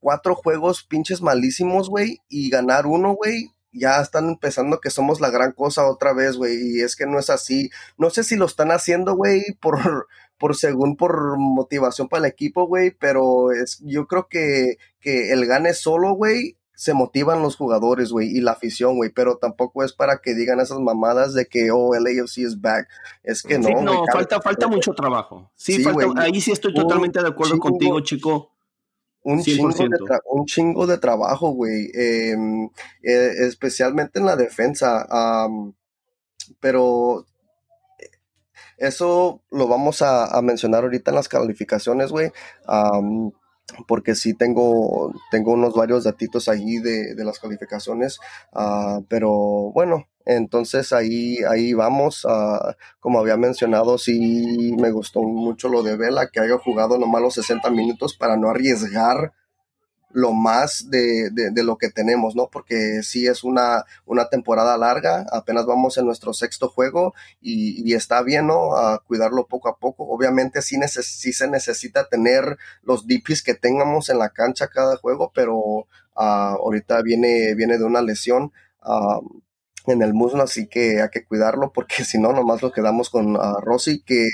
cuatro 0.00 0.34
juegos 0.34 0.84
pinches 0.84 1.20
malísimos, 1.22 1.88
güey, 1.88 2.20
y 2.28 2.50
ganar 2.50 2.86
uno, 2.86 3.14
güey, 3.14 3.50
ya 3.72 4.00
están 4.00 4.28
empezando 4.28 4.80
que 4.80 4.90
somos 4.90 5.20
la 5.20 5.30
gran 5.30 5.52
cosa 5.52 5.86
otra 5.90 6.12
vez, 6.14 6.36
güey, 6.36 6.78
y 6.78 6.80
es 6.80 6.96
que 6.96 7.06
no 7.06 7.18
es 7.18 7.28
así. 7.28 7.70
No 7.98 8.08
sé 8.10 8.24
si 8.24 8.36
lo 8.36 8.46
están 8.46 8.70
haciendo, 8.70 9.14
güey, 9.16 9.42
por, 9.60 10.06
por 10.38 10.56
según 10.56 10.96
por 10.96 11.36
motivación 11.38 12.08
para 12.08 12.26
el 12.26 12.32
equipo, 12.32 12.66
güey, 12.66 12.90
pero 12.92 13.52
es, 13.52 13.80
yo 13.84 14.06
creo 14.06 14.28
que, 14.28 14.78
que 15.00 15.32
el 15.32 15.44
gane 15.46 15.74
solo, 15.74 16.14
güey, 16.14 16.56
se 16.78 16.92
motivan 16.92 17.42
los 17.42 17.56
jugadores, 17.56 18.10
güey, 18.12 18.28
y 18.28 18.40
la 18.42 18.52
afición, 18.52 18.96
güey, 18.96 19.10
pero 19.10 19.38
tampoco 19.38 19.82
es 19.82 19.94
para 19.94 20.18
que 20.18 20.34
digan 20.34 20.60
esas 20.60 20.78
mamadas 20.78 21.32
de 21.32 21.46
que, 21.46 21.70
oh, 21.72 21.94
el 21.94 22.06
AFC 22.06 22.38
is 22.42 22.60
back. 22.60 22.86
Es 23.22 23.42
que 23.42 23.58
no, 23.58 23.66
Sí, 23.68 23.72
güey, 23.72 23.84
no, 23.84 24.04
falta, 24.12 24.40
falta 24.42 24.68
mucho 24.68 24.92
trabajo. 24.92 25.50
Sí, 25.56 25.76
Sí, 25.76 25.82
falta- 25.84 26.20
ahí 26.22 26.38
sí 26.40 26.52
estoy 26.52 26.74
totalmente 26.74 27.20
de 27.22 27.28
acuerdo 27.28 27.54
chingo. 27.54 27.68
contigo, 27.70 28.00
chico. 28.00 28.52
un 29.22 29.42
chingo, 29.42 29.68
de 29.70 29.74
100%. 29.74 30.04
tra- 30.06 30.20
un 30.30 30.44
chingo 30.44 30.86
de 30.86 30.98
trabajo, 30.98 31.50
güey. 31.50 31.90
eh, 31.94 32.36
eh, 33.02 33.30
especialmente 33.40 34.18
en 34.20 34.26
la 34.26 34.36
defensa. 34.36 35.04
pero 36.60 37.24
eh, 37.98 38.10
eso 38.76 39.42
lo 39.50 39.66
vamos 39.66 40.02
a, 40.02 40.26
a 40.26 40.42
mencionar 40.42 40.84
ahorita 40.84 41.10
en 41.10 41.14
las 41.16 41.28
calificaciones, 41.28 42.10
güey. 42.12 42.30
Porque 43.86 44.14
sí 44.14 44.34
tengo, 44.34 45.12
tengo 45.30 45.52
unos 45.52 45.74
varios 45.74 46.04
datitos 46.04 46.48
ahí 46.48 46.78
de, 46.78 47.14
de 47.14 47.24
las 47.24 47.38
calificaciones. 47.38 48.18
ah, 48.52 49.00
pero 49.08 49.30
bueno, 49.74 50.06
entonces 50.24 50.92
ahí, 50.92 51.38
ahí 51.48 51.72
vamos. 51.72 52.26
ah, 52.28 52.76
como 53.00 53.20
había 53.20 53.36
mencionado, 53.36 53.98
sí 53.98 54.74
me 54.80 54.90
gustó 54.90 55.22
mucho 55.22 55.68
lo 55.68 55.82
de 55.82 55.96
Vela, 55.96 56.28
que 56.28 56.40
haya 56.40 56.58
jugado 56.58 56.98
nomás 56.98 57.22
los 57.22 57.34
60 57.34 57.70
minutos 57.70 58.16
para 58.16 58.36
no 58.36 58.50
arriesgar 58.50 59.32
lo 60.16 60.32
más 60.32 60.88
de, 60.90 61.28
de- 61.30 61.50
de 61.50 61.62
lo 61.62 61.76
que 61.76 61.90
tenemos, 61.90 62.34
¿no? 62.34 62.48
Porque 62.50 63.02
sí 63.02 63.26
es 63.26 63.44
una, 63.44 63.84
una 64.06 64.28
temporada 64.30 64.78
larga, 64.78 65.26
apenas 65.30 65.66
vamos 65.66 65.98
en 65.98 66.06
nuestro 66.06 66.32
sexto 66.32 66.68
juego 66.70 67.14
y, 67.40 67.82
y 67.88 67.94
está 67.94 68.22
bien, 68.22 68.46
¿no? 68.46 68.76
A 68.76 68.98
cuidarlo 69.06 69.46
poco 69.46 69.68
a 69.68 69.76
poco. 69.78 70.04
Obviamente 70.08 70.62
sí, 70.62 70.76
neces- 70.76 71.02
sí 71.18 71.32
se 71.34 71.48
necesita 71.48 72.08
tener 72.08 72.56
los 72.82 73.06
DPs 73.06 73.42
que 73.42 73.54
tengamos 73.54 74.08
en 74.08 74.18
la 74.18 74.30
cancha 74.30 74.68
cada 74.68 74.96
juego, 74.96 75.32
pero 75.34 75.86
ah, 76.16 76.56
ahorita 76.58 77.02
viene, 77.02 77.54
viene 77.54 77.76
de 77.78 77.84
una 77.84 78.00
lesión. 78.02 78.52
ah, 78.82 79.20
en 79.92 80.02
el 80.02 80.14
muslo, 80.14 80.42
así 80.42 80.68
que 80.68 81.00
hay 81.02 81.08
que 81.10 81.24
cuidarlo 81.24 81.72
porque 81.72 82.04
si 82.04 82.18
no, 82.18 82.32
nomás 82.32 82.62
lo 82.62 82.72
quedamos 82.72 83.10
con 83.10 83.36
ah, 83.36 83.56
Rossi, 83.62 84.02
que 84.02 84.28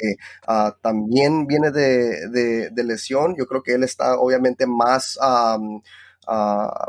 ah, 0.46 0.76
también 0.82 1.46
viene 1.46 1.70
de, 1.70 2.28
de- 2.30 2.84
lesión. 2.84 3.36
Yo 3.36 3.46
creo 3.46 3.62
que 3.62 3.74
él 3.74 3.84
está 3.84 4.18
obviamente 4.18 4.66
más, 4.66 5.18
ah, 5.22 5.58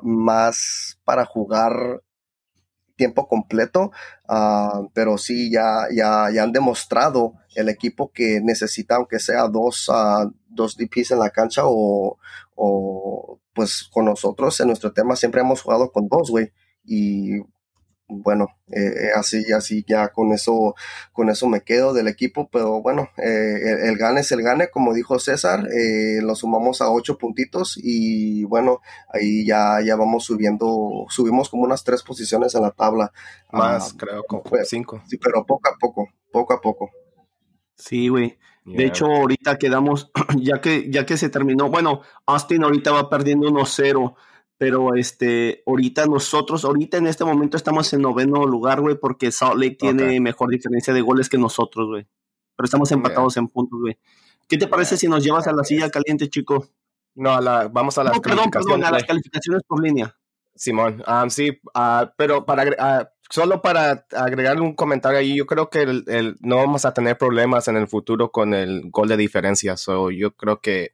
más 0.04 0.99
para 1.04 1.26
jugar 1.26 2.02
tiempo 2.95 3.28
completo, 3.28 3.91
pero 4.93 5.17
sí, 5.17 5.52
ya, 5.52 5.88
ya, 5.95 6.30
ya 6.34 6.43
han 6.43 6.52
demostrado 6.52 7.34
el 7.56 7.69
equipo 7.69 8.12
que 8.12 8.39
necesita, 8.41 8.95
aunque 8.95 9.19
sea 9.19 9.47
dos, 9.47 9.89
dos 10.47 10.78
DPs 10.78 11.12
en 11.12 11.19
la 11.19 11.30
cancha 11.32 11.63
o, 11.65 12.17
o 12.56 13.39
pues 13.54 13.89
con 13.91 14.06
nosotros 14.06 14.60
en 14.60 14.67
nuestro 14.67 14.93
tema 14.93 15.15
siempre 15.15 15.41
hemos 15.41 15.62
jugado 15.62 15.91
con 15.91 16.08
dos, 16.08 16.30
güey. 16.32 16.52
Y 16.86 17.39
bueno, 18.07 18.47
eh, 18.71 19.09
así, 19.15 19.51
así 19.53 19.83
ya 19.87 20.09
con 20.09 20.31
eso, 20.33 20.75
con 21.13 21.29
eso 21.29 21.47
me 21.47 21.61
quedo 21.61 21.93
del 21.93 22.07
equipo, 22.07 22.49
pero 22.51 22.81
bueno, 22.81 23.09
eh, 23.17 23.59
el, 23.63 23.89
el 23.89 23.97
gane 23.97 24.21
es 24.21 24.31
el 24.31 24.41
gane, 24.43 24.69
como 24.69 24.93
dijo 24.93 25.17
César, 25.19 25.67
eh, 25.71 26.19
lo 26.21 26.35
sumamos 26.35 26.81
a 26.81 26.91
ocho 26.91 27.17
puntitos 27.17 27.79
y 27.81 28.43
bueno, 28.45 28.81
ahí 29.11 29.45
ya, 29.45 29.79
ya 29.83 29.95
vamos 29.95 30.25
subiendo, 30.25 31.05
subimos 31.09 31.49
como 31.49 31.63
unas 31.63 31.83
tres 31.83 32.03
posiciones 32.03 32.53
en 32.55 32.61
la 32.63 32.71
tabla. 32.71 33.11
Más, 33.51 33.91
Ah, 33.93 33.95
creo, 33.97 34.23
como 34.25 34.43
pues, 34.43 34.69
cinco. 34.69 35.01
sí, 35.07 35.17
pero 35.17 35.45
poco 35.45 35.69
a 35.69 35.77
poco, 35.79 36.07
poco 36.31 36.53
a 36.53 36.61
poco. 36.61 36.91
Sí, 37.75 38.07
güey. 38.07 38.37
De 38.65 38.85
hecho, 38.85 39.05
ahorita 39.07 39.57
quedamos, 39.57 40.09
ya 40.37 40.61
que, 40.61 40.89
ya 40.89 41.05
que 41.05 41.17
se 41.17 41.29
terminó, 41.29 41.69
bueno, 41.69 42.01
Austin 42.25 42.63
ahorita 42.63 42.91
va 42.91 43.09
perdiendo 43.09 43.49
1-0, 43.49 44.15
pero 44.57 44.95
este, 44.95 45.63
ahorita 45.65 46.05
nosotros, 46.05 46.63
ahorita 46.65 46.97
en 46.97 47.07
este 47.07 47.25
momento 47.25 47.57
estamos 47.57 47.91
en 47.93 48.01
noveno 48.01 48.45
lugar, 48.45 48.81
güey, 48.81 48.95
porque 48.95 49.31
Salt 49.31 49.55
Lake 49.55 49.75
tiene 49.79 50.19
mejor 50.19 50.49
diferencia 50.49 50.93
de 50.93 51.01
goles 51.01 51.29
que 51.29 51.37
nosotros, 51.37 51.87
güey. 51.87 52.07
Pero 52.55 52.65
estamos 52.65 52.91
empatados 52.91 53.35
en 53.37 53.47
puntos, 53.47 53.79
güey. 53.79 53.97
¿Qué 54.47 54.57
te 54.57 54.67
parece 54.67 54.97
si 54.97 55.07
nos 55.07 55.23
llevas 55.23 55.47
a 55.47 55.53
la 55.53 55.63
silla 55.63 55.89
caliente, 55.89 56.29
chico? 56.29 56.67
No, 57.15 57.31
a 57.31 57.41
la- 57.41 57.67
vamos 57.67 57.97
a 57.97 58.03
las 58.03 58.13
No, 58.15 58.21
perdón, 58.21 58.51
perdón, 58.51 58.83
a 58.83 58.91
las 58.91 59.03
calificaciones, 59.03 59.07
calificaciones 59.07 59.63
por 59.67 59.83
línea. 59.83 60.15
Simón. 60.55 61.03
Ah, 61.07 61.25
sí, 61.29 61.59
ah, 61.73 62.13
pero 62.15 62.45
para 62.45 62.63
ah, 62.77 63.09
solo 63.29 63.61
para 63.61 64.05
agregarle 64.15 64.61
un 64.61 64.75
comentario 64.75 65.17
ahí, 65.17 65.35
yo 65.35 65.45
creo 65.47 65.69
que 65.69 65.81
el, 65.81 66.03
el- 66.07 66.35
no 66.41 66.57
vamos 66.57 66.85
a 66.85 66.93
tener 66.93 67.17
problemas 67.17 67.67
en 67.67 67.77
el 67.77 67.87
futuro 67.87 68.31
con 68.31 68.53
el 68.53 68.89
gol 68.91 69.07
de 69.07 69.17
diferencia. 69.17 69.77
So, 69.77 70.11
yo 70.11 70.35
creo 70.35 70.61
que 70.61 70.91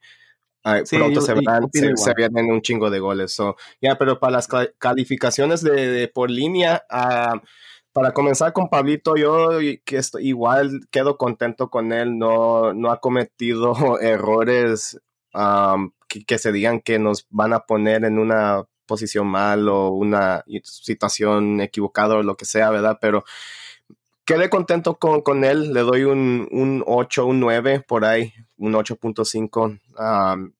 Sí, 0.85 0.97
pronto 0.97 1.15
yo- 1.19 1.21
se, 1.21 1.33
verán, 1.33 1.69
se, 1.71 2.13
vienen 2.15 2.51
un 2.51 2.61
chingo 2.61 2.89
de 2.89 2.99
goles. 2.99 3.31
So, 3.33 3.55
ya, 3.81 3.97
pero 3.97 4.19
para 4.19 4.33
las 4.33 4.47
ca- 4.47 4.69
calificaciones 4.77 5.61
de, 5.61 5.87
de 5.87 6.07
por 6.07 6.29
línea, 6.29 6.83
ah, 6.89 7.41
para 7.93 8.11
comenzar 8.13 8.53
con 8.53 8.69
Pablito, 8.69 9.15
yo 9.15 9.61
y- 9.61 9.79
que 9.79 9.97
estoy, 9.97 10.27
igual 10.27 10.81
quedo 10.91 11.17
contento 11.17 11.69
con 11.69 11.91
él. 11.91 12.17
No, 12.17 12.73
no 12.73 12.91
ha 12.91 12.99
cometido 12.99 13.73
errores 14.01 14.99
um, 15.33 15.91
que, 16.07 16.23
que 16.25 16.37
se 16.37 16.51
digan 16.51 16.81
que 16.81 16.99
nos 16.99 17.25
van 17.29 17.53
a 17.53 17.61
poner 17.61 18.03
en 18.05 18.19
una 18.19 18.63
posición 18.85 19.27
mal 19.27 19.69
o 19.69 19.89
una 19.89 20.43
situación 20.63 21.61
equivocada 21.61 22.15
o 22.15 22.23
lo 22.23 22.35
que 22.35 22.45
sea, 22.45 22.69
¿verdad? 22.71 22.97
Pero 22.99 23.23
quedé 24.29 24.47
contento 24.47 24.99
con, 24.99 25.21
con 25.21 25.43
él. 25.43 25.73
Le 25.73 25.81
doy 25.81 26.03
un, 26.03 26.47
un 26.51 26.83
8, 26.85 27.25
un 27.25 27.39
9 27.39 27.83
por 27.87 28.05
ahí, 28.05 28.31
un 28.57 28.73
8.5. 28.73 29.79
Um, 29.97 30.51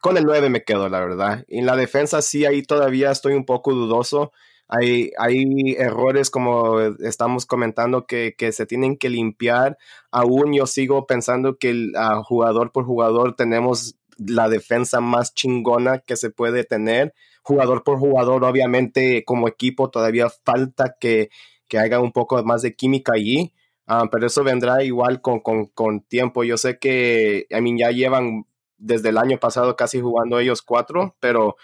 con 0.00 0.16
el 0.16 0.24
9 0.24 0.48
me 0.48 0.64
quedo, 0.64 0.88
la 0.88 1.00
verdad. 1.00 1.44
En 1.48 1.66
la 1.66 1.76
defensa 1.76 2.22
sí, 2.22 2.46
ahí 2.46 2.62
todavía 2.62 3.10
estoy 3.10 3.34
un 3.34 3.44
poco 3.44 3.74
dudoso. 3.74 4.32
Hay, 4.66 5.10
hay 5.18 5.76
errores, 5.78 6.30
como 6.30 6.80
estamos 6.80 7.44
comentando, 7.44 8.06
que, 8.06 8.34
que 8.36 8.50
se 8.52 8.64
tienen 8.64 8.96
que 8.96 9.10
limpiar. 9.10 9.76
Aún 10.10 10.54
yo 10.54 10.66
sigo 10.66 11.06
pensando 11.06 11.58
que 11.58 11.72
uh, 11.72 12.22
jugador 12.22 12.72
por 12.72 12.86
jugador 12.86 13.36
tenemos 13.36 13.96
la 14.16 14.48
defensa 14.48 15.02
más 15.02 15.34
chingona 15.34 15.98
que 15.98 16.16
se 16.16 16.30
puede 16.30 16.64
tener. 16.64 17.12
Jugador 17.42 17.84
por 17.84 17.98
jugador, 17.98 18.42
obviamente 18.42 19.22
como 19.24 19.48
equipo 19.48 19.90
todavía 19.90 20.28
falta 20.30 20.96
que, 20.98 21.28
que 21.68 21.78
haga 21.78 22.00
un 22.00 22.12
poco 22.12 22.42
más 22.44 22.62
de 22.62 22.74
química 22.74 23.12
allí. 23.14 23.52
Ah, 23.86 24.08
pero 24.10 24.26
eso 24.26 24.42
vendrá 24.42 24.82
igual 24.82 25.20
con, 25.20 25.40
con, 25.40 25.66
con, 25.66 26.00
tiempo. 26.00 26.42
Yo 26.44 26.56
sé 26.56 26.78
que, 26.78 27.46
I 27.50 27.60
mean, 27.60 27.78
ya 27.78 27.90
llevan 27.90 28.44
desde 28.78 29.10
el 29.10 29.18
año 29.18 29.38
pasado 29.38 29.76
casi 29.76 30.00
jugando 30.00 30.38
ellos 30.38 30.62
cuatro, 30.62 31.16
pero 31.20 31.56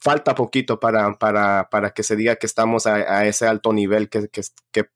falta 0.00 0.34
poquito 0.34 0.78
para, 0.80 1.18
para, 1.18 1.68
para, 1.70 1.90
que 1.90 2.02
se 2.02 2.16
diga 2.16 2.36
que 2.36 2.46
estamos 2.46 2.86
a, 2.86 3.26
ese 3.26 3.46
alto 3.46 3.72
nivel 3.72 4.08
que, 4.08 4.28
que, 4.28 4.42
que, 4.72 4.86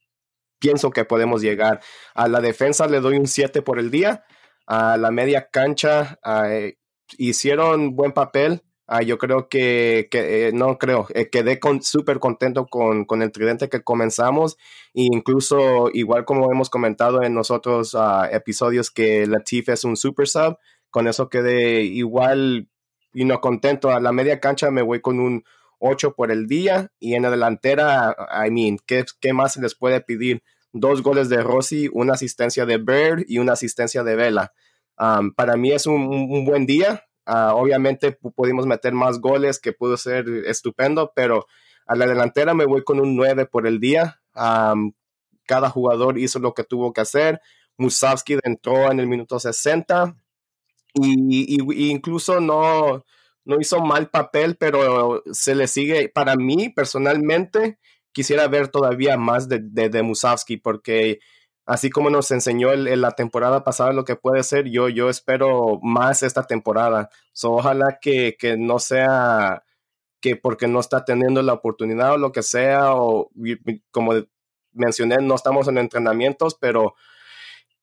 pienso 0.59 0.91
que 0.91 1.05
podemos 1.05 1.43
llegar. 1.43 1.81
A 2.15 2.29
la 2.29 2.41
defensa 2.41 2.87
le 2.87 3.01
doy 3.01 3.17
un 3.17 3.27
7 3.27 3.63
por 3.63 3.81
el 3.81 3.91
día. 3.91 4.25
A 4.67 4.97
la 4.97 5.11
media 5.11 5.49
cancha 5.51 6.21
uh, 6.25 6.71
hicieron 7.19 7.97
buen 7.97 8.13
papel. 8.13 8.63
Uh, 8.89 9.01
yo 9.03 9.17
creo 9.17 9.49
que, 9.49 10.09
que 10.11 10.49
eh, 10.49 10.53
no 10.53 10.77
creo, 10.77 11.07
eh, 11.15 11.31
quedé 11.31 11.61
súper 11.83 12.19
contento 12.19 12.67
con, 12.67 13.05
con, 13.05 13.23
el 13.23 13.31
tridente 13.31 13.69
que 13.69 13.83
comenzamos. 13.83 14.57
E 14.95 15.03
incluso, 15.13 15.89
igual 15.93 16.25
como 16.25 16.51
hemos 16.53 16.69
comentado 16.69 17.23
en 17.23 17.35
nosotros 17.35 17.95
uh, 17.95 18.25
episodios, 18.31 18.91
que 18.91 19.27
Latif 19.27 19.69
es 19.69 19.85
un 19.85 19.97
super 19.97 20.29
sub. 20.29 20.59
Con 20.91 21.09
eso 21.09 21.29
quedé 21.29 21.83
igual 21.83 22.69
y 23.15 23.25
no 23.25 23.41
contento. 23.41 23.91
A 23.91 24.01
la 24.01 24.13
media 24.13 24.41
cancha 24.41 24.71
me 24.71 24.83
voy 24.83 25.01
con 25.01 25.21
un 25.21 25.45
8 25.79 26.15
por 26.15 26.31
el 26.31 26.47
día 26.47 26.91
y 26.99 27.15
en 27.15 27.23
la 27.23 27.31
delantera, 27.31 28.17
I 28.47 28.51
mean, 28.51 28.79
¿qué, 28.87 29.05
qué 29.21 29.33
más 29.33 29.55
se 29.55 29.61
les 29.61 29.75
puede 29.75 30.01
pedir? 30.01 30.43
Dos 30.73 31.03
goles 31.03 31.29
de 31.29 31.43
Rossi, 31.43 31.89
una 31.93 32.15
asistencia 32.15 32.67
de 32.67 32.79
Bird 32.79 33.25
y 33.29 33.39
una 33.39 33.53
asistencia 33.53 34.03
de 34.03 34.17
Vela. 34.17 34.53
Um, 34.99 35.33
para 35.35 35.57
mí 35.57 35.73
es 35.73 35.87
un, 35.87 36.03
un 36.03 36.45
buen 36.45 36.67
día. 36.67 37.05
Uh, 37.27 37.55
obviamente 37.55 38.13
pudimos 38.13 38.67
meter 38.67 38.93
más 38.93 39.21
goles 39.21 39.61
que 39.61 39.73
pudo 39.73 39.97
ser 39.97 40.27
estupendo, 40.47 41.13
pero 41.15 41.47
a 41.87 41.95
la 41.95 42.07
delantera 42.07 42.55
me 42.55 42.67
voy 42.67 42.83
con 42.83 43.01
un 43.01 43.17
9 43.17 43.47
por 43.47 43.67
el 43.67 43.81
día. 43.81 44.21
Cada 44.35 45.71
jugador 45.71 46.19
hizo 46.19 46.39
lo 46.39 46.55
que 46.55 46.65
tuvo 46.65 46.93
que 46.93 47.01
hacer. 47.01 47.41
Musavski 47.77 48.39
entró 48.43 48.91
en 48.91 49.01
el 49.01 49.07
minuto 49.07 49.39
60 49.39 50.17
y, 50.95 51.91
incluso 51.91 52.41
no, 52.41 53.05
no 53.45 53.61
hizo 53.61 53.81
mal 53.81 54.11
papel, 54.11 54.57
pero 54.57 55.23
se 55.33 55.55
le 55.55 55.67
sigue, 55.67 56.09
para 56.09 56.37
mí 56.37 56.69
personalmente, 56.69 57.79
quisiera 58.13 58.47
ver 58.49 58.69
todavía 58.69 59.17
más 59.17 59.49
de, 59.49 59.61
de, 59.63 59.89
de 59.89 60.03
porque 60.63 61.19
así 61.67 61.91
como 61.91 62.11
nos 62.11 62.31
enseñó 62.31 62.73
en 62.73 63.01
la 63.01 63.13
temporada 63.13 63.65
pasada 63.65 63.93
lo 63.93 64.05
que 64.05 64.17
puede 64.17 64.43
ser, 64.43 64.69
yo, 64.69 64.89
yo 64.89 65.09
espero 65.09 65.79
más 65.83 66.23
esta 66.23 66.45
temporada. 66.45 67.11
So, 67.33 67.53
ojalá 67.53 67.99
que, 68.01 68.37
que 68.39 68.57
no 68.57 68.79
sea 68.79 69.65
que 70.21 70.37
porque 70.37 70.69
no 70.69 70.81
está 70.81 71.05
teniendo 71.05 71.43
la 71.43 71.53
oportunidad 71.53 72.13
o 72.13 72.19
lo 72.19 72.33
que 72.33 72.43
sea, 72.43 72.95
o 72.95 73.31
como 73.91 74.15
mencioné, 74.73 75.17
no 75.21 75.35
estamos 75.35 75.69
en 75.69 75.79
entrenamientos, 75.79 76.55
pero 76.55 76.95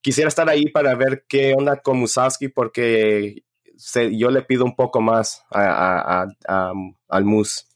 quisiera 0.02 0.30
estar 0.30 0.50
ahí 0.50 0.70
para 0.70 0.96
ver 0.96 1.26
qué 1.28 1.54
onda 1.58 1.82
con 1.82 1.98
Musavski 1.98 2.48
porque 2.48 3.44
se, 3.76 4.18
yo 4.18 4.32
le 4.32 4.42
pido 4.42 4.65
un 4.65 4.76
poco 4.76 5.02
más 5.02 5.46
al 5.52 7.26
Mus. 7.26 7.68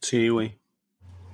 Sí, 0.00 0.28
güey. 0.28 0.60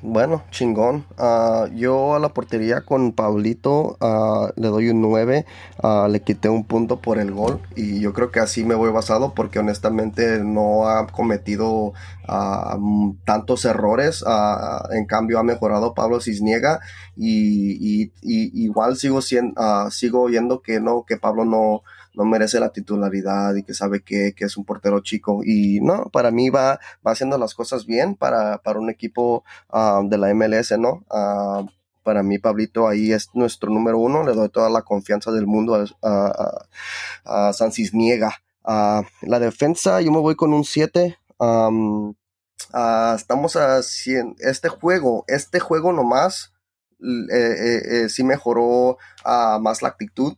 Bueno, 0.03 0.43
chingón. 0.51 1.05
Uh, 1.19 1.67
yo 1.75 2.15
a 2.15 2.19
la 2.19 2.31
portería 2.31 2.81
con 2.81 3.13
Pablito 3.13 3.99
uh, 4.01 4.49
le 4.57 4.69
doy 4.69 4.89
un 4.89 5.03
9. 5.03 5.45
Uh, 5.83 6.09
le 6.09 6.23
quité 6.23 6.49
un 6.49 6.65
punto 6.65 7.01
por 7.03 7.19
el 7.19 7.33
gol. 7.33 7.61
Y 7.77 8.01
yo 8.01 8.15
creo 8.15 8.31
que 8.31 8.41
así 8.41 8.65
me 8.65 8.75
voy 8.75 8.91
basado 8.91 9.35
porque 9.35 9.59
honestamente 9.59 10.43
no 10.43 10.89
ha 10.89 11.07
cometido 11.07 11.93
tantos 13.25 13.65
errores. 13.65 14.25
en 14.93 15.05
cambio 15.07 15.39
ha 15.39 15.43
mejorado 15.43 15.93
Pablo 15.95 16.21
Cisniega. 16.21 16.81
Y, 17.17 17.73
y, 17.73 18.13
y 18.23 18.65
igual 18.65 18.97
sigo, 18.97 19.21
siendo, 19.21 19.91
sigo 19.91 20.23
oyendo 20.23 20.63
que 20.63 20.81
no, 20.81 21.05
que 21.07 21.19
Pablo 21.19 21.45
no 21.45 21.83
no 22.15 22.25
merece 22.25 22.61
la 22.61 22.71
titularidad 22.71 23.55
y 23.55 23.63
que 23.63 23.75
sabe 23.75 24.03
que, 24.03 24.35
que, 24.35 24.45
es 24.45 24.57
un 24.57 24.65
portero 24.65 25.01
chico. 25.01 25.43
Y 25.45 25.81
no, 25.81 26.05
para 26.13 26.31
mí 26.31 26.51
va, 26.51 26.81
va 27.07 27.13
haciendo 27.13 27.39
las 27.39 27.55
cosas 27.55 27.87
bien 27.87 28.15
para, 28.15 28.59
para 28.59 28.81
un 28.81 28.91
equipo 28.91 29.45
uh, 29.73 30.09
de 30.09 30.19
la 30.19 30.33
MLS, 30.35 30.79
¿no? 30.79 31.05
Uh, 31.11 31.67
para 32.03 32.23
mí, 32.23 32.39
Pablito, 32.39 32.89
ahí 32.89 33.13
es 33.13 33.29
nuestro 33.35 33.71
número 33.71 33.99
uno. 33.99 34.25
Le 34.25 34.33
doy 34.33 34.49
toda 34.49 34.71
la 34.71 34.83
confianza 34.83 35.31
del 35.31 35.47
mundo 35.47 35.75
a, 35.75 35.85
a, 36.03 37.49
a 37.49 37.53
San 37.53 37.73
Cisniega. 37.73 38.35
Uh, 38.65 39.03
la 39.23 39.39
defensa, 39.39 40.01
yo 40.01 40.11
me 40.11 40.19
voy 40.19 40.35
con 40.35 40.53
un 40.53 40.65
7. 40.65 41.17
Um, 41.39 42.15
estamos 43.17 43.57
haciendo 43.57 44.35
este 44.39 44.69
juego, 44.69 45.25
este 45.27 45.61
juego 45.61 45.93
nomás, 45.93 46.53
eh, 47.01 47.33
eh, 47.33 47.83
eh, 47.85 48.09
sí 48.09 48.25
mejoró 48.25 48.99
más 49.25 49.83
la 49.83 49.89
actitud. 49.89 50.35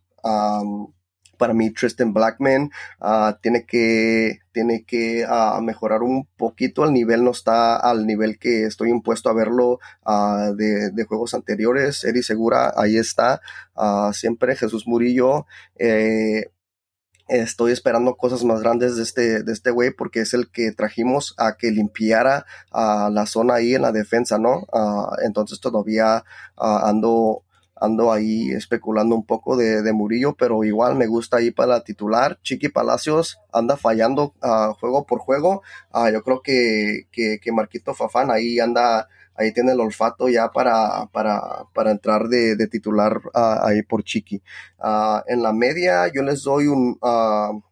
Para 1.42 1.55
mí 1.55 1.70
Tristan 1.70 2.12
Blackman 2.12 2.70
uh, 3.00 3.33
tiene 3.40 3.66
que, 3.66 4.38
tiene 4.52 4.85
que 4.85 5.26
uh, 5.26 5.61
mejorar 5.61 6.05
un 6.05 6.28
poquito. 6.37 6.85
El 6.85 6.92
nivel 6.92 7.24
no 7.24 7.33
está 7.33 7.74
al 7.74 8.07
nivel 8.07 8.38
que 8.38 8.62
estoy 8.62 8.90
impuesto 8.90 9.28
a 9.28 9.35
verlo 9.35 9.81
uh, 10.07 10.55
de, 10.55 11.05
juegos 11.05 11.35
anteriores. 11.35 12.05
Eddie 12.05 12.22
Segura, 12.22 12.72
ahí 12.76 12.96
está. 12.96 13.40
siempre 14.12 14.55
Jesús 14.55 14.87
Murillo. 14.87 15.46
Eh, 15.81 16.52
estoy 17.26 17.72
esperando 17.72 18.14
cosas 18.14 18.44
más 18.44 18.61
grandes 18.61 18.94
de 18.94 19.02
este 19.02 19.42
de 19.42 19.52
este 19.52 19.72
güey 19.72 19.90
porque 19.90 20.20
es 20.20 20.35
el 20.35 20.48
que 20.48 20.70
trajimos 20.70 21.35
a 21.38 21.57
que 21.57 21.72
limpiara 21.72 22.46
la 22.72 23.26
zona 23.26 23.55
ahí 23.55 23.74
en 23.74 23.83
la 23.83 23.90
defensa, 23.90 24.38
¿no? 24.38 24.66
entonces 25.24 25.59
todavía 25.61 26.24
ando 26.57 27.42
ando 27.83 28.12
ahí 28.12 28.51
especulando 28.53 29.14
un 29.16 29.27
poco 29.27 29.57
de, 29.57 29.83
de, 29.83 29.92
Murillo, 29.92 30.35
pero 30.35 30.62
igual 30.62 30.95
me 30.95 31.07
gusta 31.09 31.38
ahí 31.38 31.51
para 31.51 31.73
la 31.73 31.85
titular. 31.85 32.38
Chiqui 32.42 32.68
Palacios 32.68 33.40
anda 33.53 33.77
fallando 33.77 34.35
uh, 34.42 34.73
juego 34.75 35.05
por 35.05 35.18
juego. 35.18 35.62
Uh, 35.92 36.09
yo 36.12 36.23
creo 36.23 36.42
que, 36.42 37.09
que, 37.11 37.40
que, 37.40 37.53
Marquito 37.53 37.92
Fafán 37.92 38.31
ahí 38.31 38.61
anda, 38.61 39.09
ahí 39.35 39.53
tiene 39.53 39.73
el 39.73 39.81
olfato 39.81 40.29
ya 40.29 40.53
para, 40.53 41.07
para, 41.12 41.64
para 41.75 41.90
entrar 41.90 42.29
de, 42.29 42.55
de 42.55 42.68
titular 42.68 43.18
uh, 43.35 43.66
ahí 43.66 43.83
por 43.83 44.05
Chiqui. 44.05 44.42
en 45.27 45.42
la 45.42 45.53
media 45.53 46.07
yo 46.14 46.23
les 46.23 46.42
doy 46.45 46.68
un, 46.68 46.99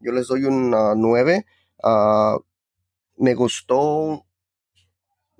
yo 0.00 0.12
les 0.12 0.26
doy 0.26 0.44
un 0.44 0.70
9. 0.70 1.46
me 3.18 3.34
gustó 3.34 4.26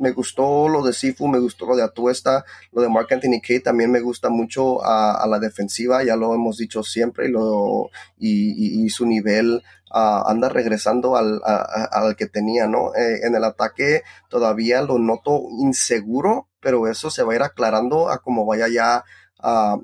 me 0.00 0.12
gustó 0.12 0.68
lo 0.68 0.82
de 0.82 0.92
Sifu, 0.92 1.28
me 1.28 1.38
gustó 1.38 1.66
lo 1.66 1.76
de 1.76 1.82
Atuesta, 1.82 2.44
lo 2.72 2.82
de 2.82 2.88
Mark 2.88 3.08
Anthony 3.10 3.40
también 3.62 3.90
me 3.90 4.00
gusta 4.00 4.30
mucho 4.30 4.84
a, 4.84 5.26
la 5.28 5.38
defensiva, 5.38 6.02
ya 6.02 6.16
lo 6.16 6.34
hemos 6.34 6.56
dicho 6.56 6.82
siempre, 6.82 7.28
y, 7.28 7.30
lo, 7.30 7.90
y, 8.18 8.88
su 8.88 9.06
nivel 9.06 9.62
uh, 9.92 10.26
anda 10.26 10.48
regresando 10.48 11.16
al, 11.16 11.40
al, 11.44 12.16
que 12.16 12.26
tenía, 12.26 12.66
¿no? 12.66 12.94
Eh, 12.94 13.20
en 13.22 13.34
el 13.34 13.44
ataque 13.44 14.02
todavía 14.28 14.82
lo 14.82 14.98
noto 14.98 15.42
inseguro, 15.60 16.48
pero 16.60 16.88
eso 16.88 17.10
se 17.10 17.22
va 17.22 17.32
a 17.32 17.36
ir 17.36 17.42
aclarando 17.42 18.08
a 18.08 18.18
cómo 18.18 18.46
vaya 18.46 18.68
ya 18.68 19.04
uh, 19.42 19.82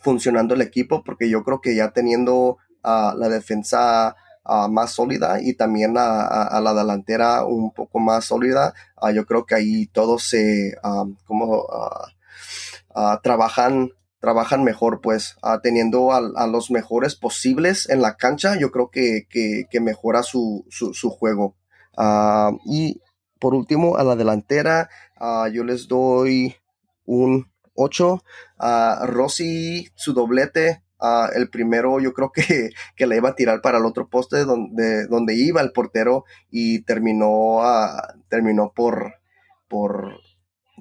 funcionando 0.00 0.54
el 0.54 0.62
equipo, 0.62 1.04
porque 1.04 1.28
yo 1.28 1.44
creo 1.44 1.60
que 1.60 1.76
ya 1.76 1.90
teniendo 1.92 2.56
la 2.84 3.28
defensa 3.28 4.16
más 4.44 4.92
sólida 4.92 5.40
y 5.40 5.54
también 5.54 5.94
a, 5.96 6.60
la 6.60 6.74
delantera 6.74 7.44
un 7.44 7.72
poco 7.72 7.98
más 7.98 8.26
sólida. 8.26 8.74
Ah, 8.96 9.12
yo 9.12 9.24
creo 9.26 9.46
que 9.46 9.54
ahí 9.54 9.86
todos 9.86 10.24
se 10.28 10.74
como 11.26 11.66
ah, 12.94 13.20
trabajan 13.22 13.90
trabajan 14.20 14.62
mejor, 14.62 15.00
pues 15.00 15.36
teniendo 15.64 16.12
a, 16.12 16.46
los 16.46 16.70
mejores 16.70 17.16
posibles 17.16 17.88
en 17.88 18.00
la 18.02 18.16
cancha, 18.16 18.56
yo 18.56 18.70
creo 18.70 18.88
que, 18.88 19.26
que, 19.28 19.80
mejora 19.80 20.22
su, 20.22 20.64
su, 20.70 21.10
juego. 21.10 21.56
y 22.64 23.00
por 23.40 23.54
último, 23.54 23.96
a 23.96 24.04
la 24.04 24.14
delantera, 24.14 24.88
yo 25.52 25.64
les 25.64 25.88
doy 25.88 26.54
un 27.04 27.50
8. 27.74 28.22
a 28.58 29.06
Rossi, 29.06 29.88
su 29.96 30.12
doblete, 30.12 30.84
Ah, 31.04 31.28
el 31.34 31.50
primero 31.50 31.98
yo 31.98 32.12
creo 32.12 32.30
que, 32.30 32.70
que, 32.96 33.06
le 33.08 33.16
iba 33.16 33.30
a 33.30 33.34
tirar 33.34 33.60
para 33.60 33.78
el 33.78 33.86
otro 33.86 34.08
poste 34.08 34.44
donde, 34.44 35.08
donde 35.08 35.34
iba 35.34 35.60
el 35.60 35.72
portero 35.72 36.24
y 36.48 36.82
terminó, 36.82 37.56
uh, 37.58 38.00
terminó 38.28 38.72
por, 38.72 39.14
por, 39.66 40.20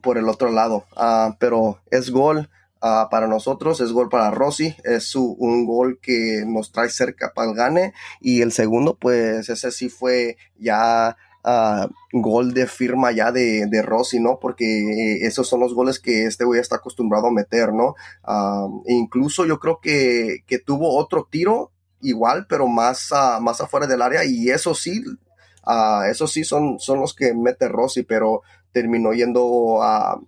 por 0.03 0.19
el 0.19 0.29
otro 0.29 0.51
lado. 0.51 0.85
Uh, 0.95 1.33
pero 1.39 1.81
es 1.89 2.11
gol 2.11 2.49
para 2.81 3.27
nosotros, 3.27 3.79
es 3.79 3.91
gol 3.91 4.09
para 4.09 4.31
Rossi, 4.31 4.75
es 4.83 5.05
su, 5.05 5.35
un 5.39 5.65
gol 5.65 5.99
que 6.01 6.43
nos 6.47 6.71
trae 6.71 6.89
cerca 6.89 7.31
para 7.33 7.49
el 7.49 7.55
gane 7.55 7.93
y 8.19 8.41
el 8.41 8.51
segundo 8.51 8.97
pues 8.99 9.49
ese 9.49 9.71
sí 9.71 9.87
fue 9.87 10.37
ya 10.57 11.15
uh, 11.43 11.87
gol 12.11 12.53
de 12.53 12.67
firma 12.67 13.11
ya 13.11 13.31
de, 13.31 13.65
de, 13.67 13.81
Rossi, 13.81 14.19
¿no? 14.19 14.39
Porque 14.39 14.65
eh, 14.65 15.25
esos 15.25 15.47
son 15.47 15.59
los 15.59 15.73
goles 15.73 15.99
que 15.99 16.25
este 16.25 16.45
güey 16.45 16.59
está 16.59 16.77
acostumbrado 16.77 17.27
a 17.27 17.31
meter, 17.31 17.73
¿no? 17.73 17.95
Uh, 18.27 18.83
incluso 18.87 19.45
yo 19.45 19.59
creo 19.59 19.79
que, 19.81 20.43
que 20.47 20.59
tuvo 20.59 20.97
otro 20.97 21.27
tiro 21.29 21.71
igual, 22.01 22.47
pero 22.47 22.67
más, 22.67 23.09
más 23.41 23.61
afuera 23.61 23.87
del 23.87 24.01
área. 24.01 24.25
Y 24.25 24.49
eso 24.49 24.73
sí, 24.73 25.03
eso 26.09 26.27
sí 26.27 26.43
son, 26.43 26.79
son 26.79 26.99
los 26.99 27.13
que 27.13 27.33
mete 27.33 27.67
Rossi, 27.67 28.03
pero 28.03 28.41
terminó 28.71 29.13
yendo 29.13 29.83
a 29.83 30.19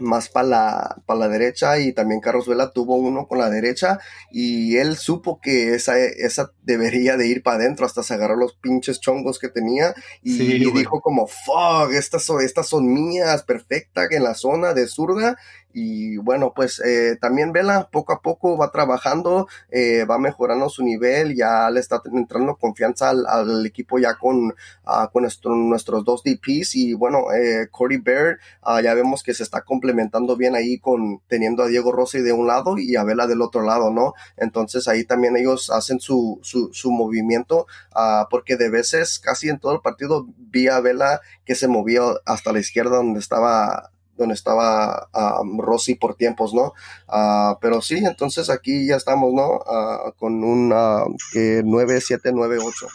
más 0.00 0.28
para 0.28 0.48
la, 0.48 1.02
la 1.08 1.28
derecha 1.28 1.78
y 1.78 1.92
también 1.92 2.20
Carlos 2.20 2.48
Vela 2.48 2.72
tuvo 2.72 2.96
uno 2.96 3.26
con 3.26 3.38
la 3.38 3.48
derecha 3.48 3.98
y 4.30 4.76
él 4.76 4.96
supo 4.96 5.40
que 5.40 5.74
esa, 5.74 5.98
esa 5.98 6.52
debería 6.62 7.16
de 7.16 7.28
ir 7.28 7.42
para 7.42 7.58
adentro 7.58 7.86
hasta 7.86 8.02
se 8.02 8.14
agarró 8.14 8.36
los 8.36 8.54
pinches 8.54 9.00
chongos 9.00 9.38
que 9.38 9.48
tenía 9.48 9.94
y, 10.22 10.58
dijo 10.72 11.00
como 11.00 11.26
fuck 11.26 11.92
estas 11.92 12.24
son, 12.24 12.42
estas 12.42 12.66
son 12.66 12.92
mías 12.92 13.44
perfecta 13.44 14.06
en 14.10 14.24
la 14.24 14.34
zona 14.34 14.74
de 14.74 14.88
zurda 14.88 15.36
y 15.72 16.16
bueno, 16.16 16.54
pues 16.56 16.80
eh, 16.80 17.18
también 17.20 17.52
Vela 17.52 17.88
poco 17.92 18.14
a 18.14 18.22
poco 18.22 18.56
va 18.56 18.70
trabajando, 18.70 19.46
eh, 19.70 20.06
va 20.06 20.18
mejorando 20.18 20.70
su 20.70 20.82
nivel, 20.82 21.36
ya 21.36 21.68
le 21.70 21.80
está 21.80 22.00
entrando 22.14 22.56
confianza 22.56 23.10
al, 23.10 23.66
equipo 23.66 23.98
ya 23.98 24.14
con, 24.14 24.54
ah, 24.86 25.10
con 25.12 25.24
nuestros 25.68 26.04
dos 26.04 26.22
DPs 26.22 26.76
y 26.76 26.94
bueno, 26.94 27.30
eh, 27.32 27.68
Corey 27.70 27.98
Baird 27.98 28.38
ah, 28.62 28.80
ya 28.80 28.94
vemos 28.94 29.22
que 29.22 29.34
se 29.34 29.42
está 29.42 29.60
complementando 29.62 30.34
bien 30.34 30.54
ahí 30.54 30.78
con 30.78 31.20
teniendo 31.28 31.62
a 31.62 31.66
Diego 31.68 31.92
Rossi 31.92 32.22
de 32.22 32.32
un 32.32 32.46
lado 32.46 32.78
y 32.78 32.96
a 32.96 33.04
Vela 33.04 33.26
del 33.26 33.42
otro 33.42 33.62
lado, 33.62 33.90
¿no? 33.90 34.14
Entonces 34.38 34.88
ahí 34.88 35.04
también 35.04 35.36
ellos 35.36 35.68
hacen 35.70 36.00
su, 36.00 36.40
su, 36.42 36.70
su 36.72 36.90
movimiento 36.90 37.66
ah, 37.94 38.28
porque 38.30 38.56
de 38.56 38.70
veces 38.70 39.18
casi 39.18 39.50
en 39.50 39.58
todo 39.58 39.74
el 39.74 39.80
partido 39.80 40.26
vi 40.38 40.68
a 40.68 40.80
Vela 40.80 41.20
que 41.44 41.54
se 41.54 41.68
movía 41.68 42.00
hasta 42.24 42.52
la 42.52 42.60
izquierda 42.60 42.96
donde 42.96 43.20
estaba 43.20 43.90
donde 44.16 44.34
estaba 44.34 45.08
um, 45.40 45.60
Rossi 45.60 45.94
por 45.94 46.14
tiempos, 46.14 46.54
¿no? 46.54 46.72
Uh, 47.08 47.58
pero 47.60 47.80
sí, 47.82 47.96
entonces 47.96 48.50
aquí 48.50 48.86
ya 48.86 48.96
estamos, 48.96 49.32
¿no? 49.32 49.56
Uh, 49.56 50.12
con 50.16 50.42
un 50.42 50.72
uh, 50.72 51.16
9, 51.64 52.00
7, 52.00 52.30
9, 52.32 52.58
8. 52.60 52.86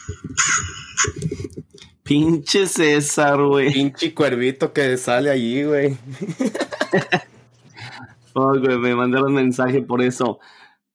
Pinche 2.03 2.67
César, 2.67 3.41
güey. 3.41 3.71
Pinche 3.71 4.13
cuervito 4.13 4.73
que 4.73 4.97
sale 4.97 5.29
allí, 5.29 5.63
güey. 5.63 5.97
oh, 8.33 8.59
güey, 8.59 8.77
me 8.77 8.95
mandaron 8.95 9.33
mensaje 9.33 9.81
por 9.81 10.01
eso. 10.01 10.39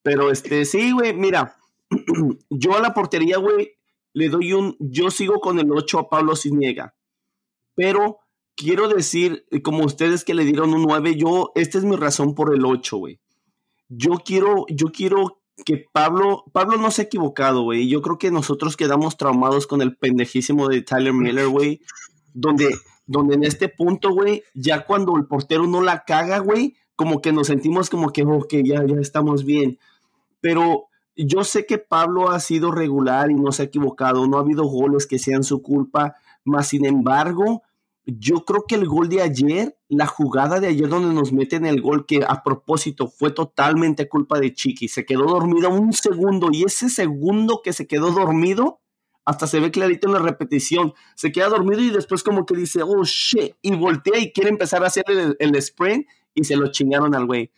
Pero 0.02 0.30
este, 0.30 0.64
sí, 0.64 0.92
güey, 0.92 1.14
mira, 1.14 1.56
yo 2.50 2.76
a 2.76 2.80
la 2.80 2.94
portería, 2.94 3.38
güey, 3.38 3.78
le 4.12 4.28
doy 4.28 4.52
un, 4.52 4.76
yo 4.78 5.10
sigo 5.10 5.40
con 5.40 5.58
el 5.58 5.70
8 5.70 5.98
a 5.98 6.08
Pablo 6.08 6.36
Ciniega, 6.36 6.94
pero 7.74 8.18
quiero 8.56 8.88
decir, 8.88 9.46
eh, 9.50 9.62
como 9.62 9.84
ustedes 9.84 10.24
que 10.24 10.34
le 10.34 10.44
dieron 10.44 10.74
un 10.74 10.82
9, 10.82 11.16
yo, 11.16 11.52
esta 11.54 11.78
es 11.78 11.84
mi 11.84 11.96
razón 11.96 12.34
por 12.34 12.54
el 12.54 12.64
8, 12.64 12.96
güey. 12.96 13.20
Yo 13.88 14.14
quiero, 14.24 14.66
yo 14.68 14.86
quiero 14.88 15.40
que 15.64 15.84
Pablo, 15.92 16.44
Pablo 16.52 16.76
no 16.76 16.90
se 16.90 17.02
ha 17.02 17.04
equivocado, 17.04 17.62
güey. 17.62 17.88
Yo 17.88 18.02
creo 18.02 18.18
que 18.18 18.30
nosotros 18.30 18.76
quedamos 18.76 19.16
traumados 19.16 19.66
con 19.66 19.80
el 19.80 19.96
pendejísimo 19.96 20.68
de 20.68 20.82
Tyler 20.82 21.12
Miller, 21.12 21.48
güey. 21.48 21.80
Donde, 22.34 22.68
donde 23.06 23.36
en 23.36 23.44
este 23.44 23.68
punto, 23.68 24.10
güey, 24.12 24.42
ya 24.54 24.84
cuando 24.84 25.16
el 25.16 25.26
portero 25.26 25.66
no 25.66 25.80
la 25.80 26.04
caga, 26.04 26.38
güey, 26.38 26.74
como 26.96 27.20
que 27.20 27.32
nos 27.32 27.46
sentimos 27.46 27.88
como 27.88 28.10
que, 28.10 28.24
ok, 28.24 28.54
ya, 28.64 28.84
ya 28.84 29.00
estamos 29.00 29.44
bien. 29.44 29.78
Pero 30.40 30.88
yo 31.16 31.44
sé 31.44 31.64
que 31.64 31.78
Pablo 31.78 32.30
ha 32.30 32.40
sido 32.40 32.72
regular 32.72 33.30
y 33.30 33.34
no 33.34 33.52
se 33.52 33.62
ha 33.62 33.66
equivocado, 33.66 34.26
no 34.26 34.36
ha 34.36 34.40
habido 34.40 34.64
goles 34.64 35.06
que 35.06 35.18
sean 35.18 35.44
su 35.44 35.62
culpa, 35.62 36.16
más 36.44 36.68
sin 36.68 36.84
embargo, 36.84 37.62
yo 38.06 38.44
creo 38.44 38.64
que 38.68 38.76
el 38.76 38.86
gol 38.86 39.08
de 39.08 39.20
ayer, 39.20 39.76
la 39.88 40.06
jugada 40.06 40.60
de 40.60 40.68
ayer 40.68 40.88
donde 40.88 41.12
nos 41.12 41.32
meten 41.32 41.66
el 41.66 41.82
gol, 41.82 42.06
que 42.06 42.24
a 42.26 42.42
propósito 42.44 43.08
fue 43.08 43.32
totalmente 43.32 44.08
culpa 44.08 44.38
de 44.38 44.54
Chiqui, 44.54 44.88
se 44.88 45.04
quedó 45.04 45.24
dormido 45.24 45.70
un 45.70 45.92
segundo 45.92 46.48
y 46.52 46.62
ese 46.62 46.88
segundo 46.88 47.60
que 47.64 47.72
se 47.72 47.88
quedó 47.88 48.12
dormido, 48.12 48.80
hasta 49.24 49.48
se 49.48 49.58
ve 49.58 49.72
clarito 49.72 50.06
en 50.06 50.14
la 50.14 50.20
repetición, 50.20 50.94
se 51.16 51.32
queda 51.32 51.48
dormido 51.48 51.82
y 51.82 51.90
después 51.90 52.22
como 52.22 52.46
que 52.46 52.54
dice, 52.54 52.82
oh 52.84 53.02
shit, 53.02 53.56
y 53.60 53.74
voltea 53.74 54.20
y 54.20 54.32
quiere 54.32 54.50
empezar 54.50 54.84
a 54.84 54.86
hacer 54.86 55.04
el, 55.08 55.36
el 55.40 55.56
sprint 55.56 56.06
y 56.32 56.44
se 56.44 56.54
lo 56.54 56.70
chingaron 56.70 57.12
al 57.12 57.26
güey. 57.26 57.50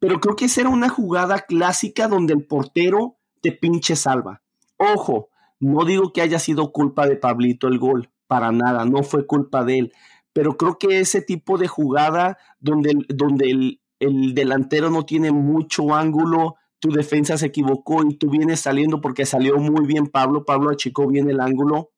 Pero 0.00 0.18
creo 0.18 0.34
que 0.34 0.46
esa 0.46 0.62
era 0.62 0.70
una 0.70 0.88
jugada 0.88 1.42
clásica 1.42 2.08
donde 2.08 2.34
el 2.34 2.44
portero 2.44 3.18
te 3.40 3.52
pinche 3.52 3.94
salva. 3.94 4.42
Ojo, 4.78 5.28
no 5.60 5.84
digo 5.84 6.12
que 6.12 6.22
haya 6.22 6.40
sido 6.40 6.72
culpa 6.72 7.06
de 7.06 7.16
Pablito 7.16 7.68
el 7.68 7.78
gol, 7.78 8.10
para 8.26 8.52
nada, 8.52 8.84
no 8.84 9.02
fue 9.02 9.26
culpa 9.26 9.64
de 9.64 9.78
él. 9.78 9.92
Pero 10.32 10.56
creo 10.56 10.78
que 10.78 11.00
ese 11.00 11.22
tipo 11.22 11.58
de 11.58 11.68
jugada 11.68 12.38
donde, 12.60 12.94
donde 13.08 13.50
el, 13.50 13.80
el 14.00 14.34
delantero 14.34 14.90
no 14.90 15.04
tiene 15.04 15.32
mucho 15.32 15.94
ángulo, 15.94 16.56
tu 16.78 16.90
defensa 16.90 17.38
se 17.38 17.46
equivocó 17.46 18.04
y 18.04 18.16
tú 18.16 18.30
vienes 18.30 18.60
saliendo 18.60 19.00
porque 19.00 19.24
salió 19.24 19.56
muy 19.56 19.86
bien 19.86 20.06
Pablo, 20.06 20.44
Pablo 20.44 20.70
achicó 20.70 21.06
bien 21.06 21.30
el 21.30 21.40
ángulo. 21.40 21.90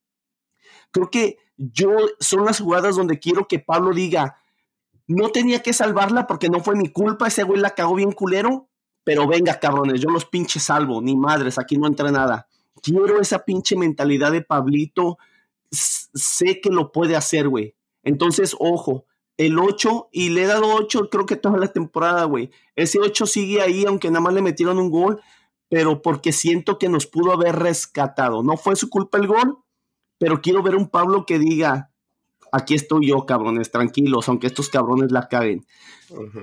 Creo 0.90 1.10
que 1.10 1.36
yo 1.56 1.90
son 2.20 2.44
las 2.44 2.60
jugadas 2.60 2.96
donde 2.96 3.18
quiero 3.18 3.48
que 3.48 3.58
Pablo 3.58 3.92
diga, 3.92 4.38
no 5.06 5.30
tenía 5.30 5.60
que 5.62 5.72
salvarla 5.72 6.26
porque 6.26 6.48
no 6.48 6.60
fue 6.60 6.76
mi 6.76 6.88
culpa, 6.90 7.26
ese 7.26 7.42
güey 7.42 7.60
la 7.60 7.70
cagó 7.70 7.96
bien 7.96 8.12
culero, 8.12 8.68
pero 9.04 9.26
venga 9.26 9.58
cabrones, 9.58 10.00
yo 10.00 10.10
los 10.10 10.26
pinches 10.26 10.62
salvo, 10.62 11.00
ni 11.02 11.16
madres, 11.16 11.58
aquí 11.58 11.76
no 11.76 11.86
entra 11.86 12.12
nada. 12.12 12.46
Quiero 12.82 13.20
esa 13.20 13.44
pinche 13.44 13.74
mentalidad 13.76 14.30
de 14.30 14.42
Pablito, 14.42 15.18
sé 15.70 16.60
que 16.60 16.70
lo 16.70 16.92
puede 16.92 17.16
hacer, 17.16 17.48
güey. 17.48 17.74
Entonces, 18.02 18.56
ojo, 18.58 19.06
el 19.36 19.58
8, 19.58 20.08
y 20.12 20.30
le 20.30 20.42
he 20.42 20.46
dado 20.46 20.74
8 20.74 21.08
creo 21.10 21.26
que 21.26 21.36
toda 21.36 21.58
la 21.58 21.72
temporada, 21.72 22.24
güey. 22.24 22.50
Ese 22.74 22.98
8 23.00 23.26
sigue 23.26 23.60
ahí, 23.60 23.84
aunque 23.86 24.10
nada 24.10 24.20
más 24.20 24.34
le 24.34 24.42
metieron 24.42 24.78
un 24.78 24.90
gol, 24.90 25.20
pero 25.68 26.02
porque 26.02 26.32
siento 26.32 26.78
que 26.78 26.88
nos 26.88 27.06
pudo 27.06 27.32
haber 27.32 27.56
rescatado. 27.56 28.42
No 28.42 28.56
fue 28.56 28.76
su 28.76 28.88
culpa 28.90 29.18
el 29.18 29.26
gol, 29.26 29.58
pero 30.18 30.40
quiero 30.40 30.62
ver 30.62 30.74
un 30.74 30.88
Pablo 30.88 31.24
que 31.24 31.38
diga, 31.38 31.92
aquí 32.50 32.74
estoy 32.74 33.08
yo, 33.08 33.26
cabrones, 33.26 33.70
tranquilos, 33.70 34.28
aunque 34.28 34.48
estos 34.48 34.68
cabrones 34.68 35.12
la 35.12 35.28
caguen. 35.28 35.66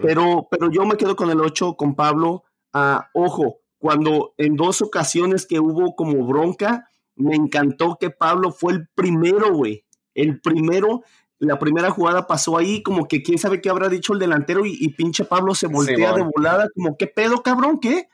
pero, 0.01 0.47
pero 0.49 0.71
yo 0.71 0.86
me 0.86 0.95
quedo 0.95 1.15
con 1.15 1.30
el 1.30 1.41
8, 1.41 1.76
con 1.76 1.95
Pablo. 1.95 2.43
Ah, 2.71 3.09
ojo, 3.13 3.59
cuando 3.78 4.34
en 4.38 4.55
dos 4.55 4.82
ocasiones 4.82 5.45
que 5.45 5.59
hubo 5.59 5.95
como 5.95 6.26
bronca, 6.26 6.89
me 7.16 7.36
encantó 7.36 7.97
que 7.99 8.09
Pablo 8.09 8.51
fue 8.51 8.74
el 8.74 8.88
primero, 8.93 9.53
güey. 9.53 9.86
El 10.13 10.39
primero, 10.41 11.03
la 11.39 11.59
primera 11.59 11.91
jugada 11.91 12.28
pasó 12.28 12.57
ahí, 12.57 12.82
como 12.84 13.07
que 13.07 13.22
quién 13.24 13.38
sabe 13.38 13.61
qué 13.61 13.70
habrá 13.70 13.89
dicho 13.89 14.13
el 14.13 14.20
delantero 14.20 14.66
y, 14.66 14.88
pinche 14.89 15.26
Pablo 15.26 15.55
se 15.55 15.68
voltea 15.68 16.13
de 16.13 16.24
volada, 16.24 16.68
como, 16.74 16.97
¿qué 16.97 17.07
pedo, 17.07 17.41
cabrón? 17.41 17.80
¿Qué? 17.80 18.07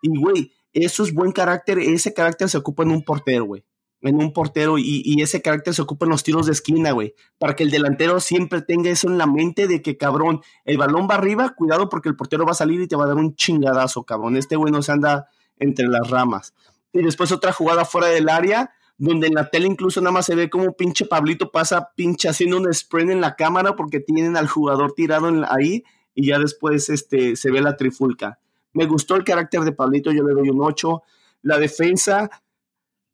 Y, 0.00 0.18
güey, 0.18 0.52
eso 0.72 1.02
es 1.02 1.12
buen 1.12 1.32
carácter, 1.32 1.78
ese 1.78 2.14
carácter 2.14 2.48
se 2.48 2.58
ocupa 2.58 2.82
en 2.82 2.90
un 2.90 3.02
portero, 3.02 3.44
güey. 3.44 3.64
En 4.00 4.16
un 4.16 4.32
portero 4.32 4.78
y, 4.78 5.22
ese 5.22 5.42
carácter 5.42 5.74
se 5.74 5.82
ocupa 5.82 6.06
en 6.06 6.10
los 6.10 6.24
tiros 6.24 6.46
de 6.46 6.52
esquina, 6.52 6.90
güey. 6.90 7.14
Para 7.38 7.54
que 7.54 7.62
el 7.62 7.70
delantero 7.70 8.18
siempre 8.18 8.60
tenga 8.62 8.90
eso 8.90 9.08
en 9.08 9.16
la 9.16 9.26
mente 9.26 9.68
de 9.68 9.80
que, 9.80 9.96
cabrón, 9.96 10.40
el 10.64 10.76
balón 10.76 11.06
va 11.08 11.14
arriba, 11.14 11.54
cuidado 11.54 11.88
porque 11.88 12.08
el 12.08 12.16
portero 12.16 12.44
va 12.44 12.50
a 12.50 12.54
salir 12.54 12.80
y 12.80 12.88
te 12.88 12.96
va 12.96 13.04
a 13.04 13.08
dar 13.08 13.16
un 13.16 13.36
chingadazo, 13.36 14.02
cabrón. 14.02 14.36
Este 14.36 14.56
güey 14.56 14.72
no 14.72 14.82
se 14.82 14.90
anda 14.90 15.28
entre 15.58 15.86
las 15.86 16.10
ramas 16.10 16.52
y 16.92 17.02
después 17.02 17.32
otra 17.32 17.52
jugada 17.52 17.84
fuera 17.84 18.08
del 18.08 18.28
área, 18.28 18.72
donde 18.98 19.26
en 19.28 19.34
la 19.34 19.50
tele 19.50 19.66
incluso 19.66 20.00
nada 20.00 20.12
más 20.12 20.26
se 20.26 20.34
ve 20.34 20.50
como 20.50 20.76
pinche 20.76 21.06
Pablito 21.06 21.50
pasa 21.50 21.90
pinche 21.96 22.28
haciendo 22.28 22.58
un 22.58 22.68
sprint 22.70 23.10
en 23.10 23.20
la 23.20 23.34
cámara 23.34 23.74
porque 23.74 24.00
tienen 24.00 24.36
al 24.36 24.48
jugador 24.48 24.92
tirado 24.92 25.30
ahí 25.48 25.84
y 26.14 26.26
ya 26.26 26.38
después 26.38 26.88
este, 26.88 27.36
se 27.36 27.50
ve 27.50 27.60
la 27.60 27.76
trifulca. 27.76 28.38
Me 28.74 28.86
gustó 28.86 29.16
el 29.16 29.24
carácter 29.24 29.62
de 29.62 29.72
Pablito, 29.72 30.12
yo 30.12 30.22
le 30.22 30.34
doy 30.34 30.50
un 30.50 30.62
8. 30.62 31.02
La 31.42 31.58
defensa, 31.58 32.30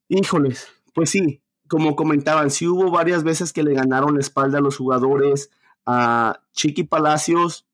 híjoles, 0.09 0.69
pues 0.95 1.11
sí, 1.11 1.41
como 1.69 1.97
comentaban, 1.97 2.51
sí 2.51 2.67
hubo 2.67 2.91
varias 2.91 3.25
veces 3.25 3.53
que 3.53 3.63
le 3.63 3.75
ganaron 3.75 4.15
la 4.15 4.21
espalda 4.21 4.59
a 4.59 4.61
los 4.63 4.77
jugadores, 4.77 5.51
a 5.87 6.41
Chiqui 6.53 6.85
Palacios, 6.85 7.67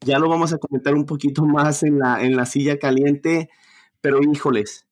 ya 0.00 0.18
lo 0.18 0.28
vamos 0.28 0.52
a 0.52 0.58
comentar 0.58 0.94
un 0.94 1.06
poquito 1.06 1.44
más 1.44 1.82
en 1.82 1.98
la, 1.98 2.22
en 2.22 2.36
la 2.36 2.46
silla 2.46 2.78
caliente, 2.78 3.50
pero 4.00 4.20
híjoles, 4.22 4.86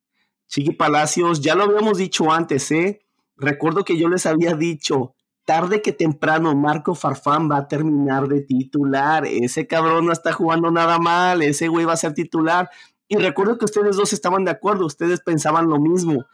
Chiqui 0.53 0.73
Palacios, 0.73 1.41
ya 1.41 1.55
lo 1.55 1.63
habíamos 1.65 1.97
dicho 1.97 2.31
antes, 2.31 2.71
¿eh? 2.73 3.01
Recuerdo 3.39 3.87
que 3.87 3.97
yo 3.97 4.11
les 4.11 4.27
había 4.27 4.55
dicho, 4.55 5.15
tarde 5.47 5.81
que 5.81 5.93
temprano 5.93 6.55
Marco 6.55 6.95
Farfán 6.95 7.51
va 7.51 7.57
a 7.57 7.69
terminar 7.69 8.29
de 8.29 8.43
titular. 8.43 9.25
Ese 9.25 9.67
cabrón 9.67 10.05
no 10.05 10.13
está 10.13 10.31
jugando 10.35 10.71
nada 10.71 10.99
mal, 10.99 11.41
ese 11.41 11.69
güey 11.69 11.87
va 11.87 11.95
a 11.95 11.97
ser 11.97 12.13
titular. 12.13 12.69
Y 13.09 13.17
recuerdo 13.17 13.57
que 13.57 13.65
ustedes 13.65 13.97
dos 13.97 14.13
estaban 14.13 14.45
de 14.45 14.51
acuerdo, 14.51 14.85
ustedes 14.85 15.23
pensaban 15.23 15.69
lo 15.71 15.81
mismo. 15.81 16.27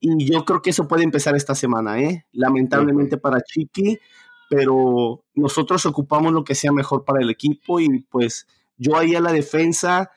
Y 0.00 0.30
yo 0.30 0.44
creo 0.44 0.60
que 0.60 0.68
eso 0.68 0.86
puede 0.86 1.04
empezar 1.04 1.34
esta 1.34 1.54
semana, 1.54 1.98
¿eh? 1.98 2.26
Lamentablemente 2.32 3.16
para 3.16 3.40
Chiqui, 3.40 3.98
pero 4.50 5.24
nosotros 5.34 5.86
ocupamos 5.86 6.34
lo 6.34 6.44
que 6.44 6.54
sea 6.54 6.72
mejor 6.72 7.06
para 7.06 7.22
el 7.22 7.30
equipo 7.30 7.80
y 7.80 8.00
pues 8.10 8.46
yo 8.76 8.98
ahí 8.98 9.14
a 9.14 9.20
la 9.22 9.32
defensa 9.32 10.10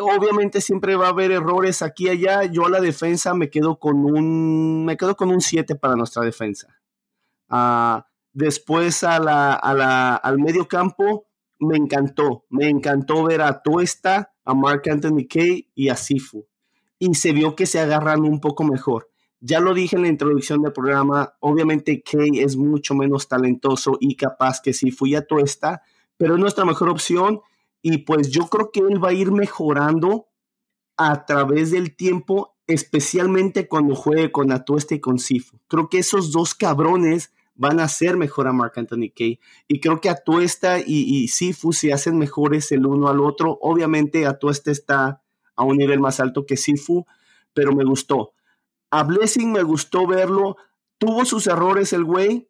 obviamente 0.00 0.60
siempre 0.60 0.96
va 0.96 1.06
a 1.06 1.10
haber 1.10 1.30
errores 1.30 1.82
aquí 1.82 2.06
y 2.06 2.10
allá. 2.10 2.44
Yo 2.44 2.66
a 2.66 2.70
la 2.70 2.80
defensa 2.80 3.34
me 3.34 3.50
quedo 3.50 3.78
con 3.78 4.04
un, 4.04 4.84
me 4.84 4.96
quedo 4.96 5.16
con 5.16 5.30
un 5.30 5.40
7 5.40 5.74
para 5.76 5.96
nuestra 5.96 6.22
defensa. 6.22 6.68
Uh, 7.50 8.02
después 8.32 9.02
a 9.04 9.18
la, 9.18 9.54
a 9.54 9.74
la, 9.74 10.16
al 10.16 10.38
medio 10.38 10.68
campo, 10.68 11.26
me 11.58 11.76
encantó. 11.76 12.44
Me 12.50 12.68
encantó 12.68 13.24
ver 13.24 13.42
a 13.42 13.62
Tuesta, 13.62 14.32
a 14.44 14.54
Mark 14.54 14.82
Anthony 14.90 15.26
Kay 15.28 15.70
y 15.74 15.88
a 15.88 15.96
Sifu. 15.96 16.46
y 16.98 17.14
se 17.14 17.32
vio 17.32 17.54
que 17.54 17.66
se 17.66 17.80
agarran 17.80 18.22
un 18.22 18.40
poco 18.40 18.64
mejor. 18.64 19.10
Ya 19.40 19.60
lo 19.60 19.72
dije 19.72 19.94
en 19.94 20.02
la 20.02 20.08
introducción 20.08 20.62
del 20.62 20.72
programa, 20.72 21.34
obviamente 21.40 22.02
Kay 22.02 22.40
es 22.40 22.56
mucho 22.56 22.94
menos 22.94 23.28
talentoso 23.28 23.96
y 24.00 24.16
capaz 24.16 24.60
que 24.60 24.72
si 24.72 24.90
fui 24.90 25.14
a 25.14 25.26
Tuesta, 25.26 25.82
pero 26.16 26.34
es 26.34 26.40
nuestra 26.40 26.64
mejor 26.64 26.88
opción 26.88 27.40
y 27.82 27.98
pues 27.98 28.30
yo 28.30 28.46
creo 28.48 28.70
que 28.70 28.80
él 28.80 29.02
va 29.02 29.10
a 29.10 29.14
ir 29.14 29.32
mejorando 29.32 30.28
a 30.96 31.26
través 31.26 31.70
del 31.70 31.94
tiempo, 31.96 32.56
especialmente 32.66 33.68
cuando 33.68 33.94
juegue 33.94 34.32
con 34.32 34.52
Atuesta 34.52 34.94
y 34.94 35.00
con 35.00 35.18
Sifu. 35.18 35.58
Creo 35.68 35.88
que 35.88 35.98
esos 35.98 36.32
dos 36.32 36.54
cabrones 36.54 37.32
van 37.54 37.80
a 37.80 37.84
hacer 37.84 38.16
mejor 38.16 38.46
a 38.46 38.52
Mark 38.52 38.72
Anthony 38.76 39.10
Kay 39.14 39.40
y 39.66 39.80
creo 39.80 40.00
que 40.00 40.08
Atuesta 40.08 40.78
y, 40.78 40.84
y 40.86 41.28
Sifu 41.28 41.72
se 41.72 41.92
hacen 41.92 42.18
mejores 42.18 42.70
el 42.72 42.86
uno 42.86 43.08
al 43.08 43.20
otro. 43.20 43.58
Obviamente 43.60 44.26
Atuesta 44.26 44.70
está 44.70 45.22
a 45.56 45.64
un 45.64 45.76
nivel 45.76 46.00
más 46.00 46.20
alto 46.20 46.46
que 46.46 46.56
Sifu, 46.56 47.06
pero 47.52 47.72
me 47.72 47.84
gustó. 47.84 48.32
A 48.90 49.02
Blessing 49.02 49.52
me 49.52 49.62
gustó 49.62 50.06
verlo. 50.06 50.56
Tuvo 50.98 51.24
sus 51.24 51.46
errores 51.46 51.92
el 51.92 52.04
güey. 52.04 52.47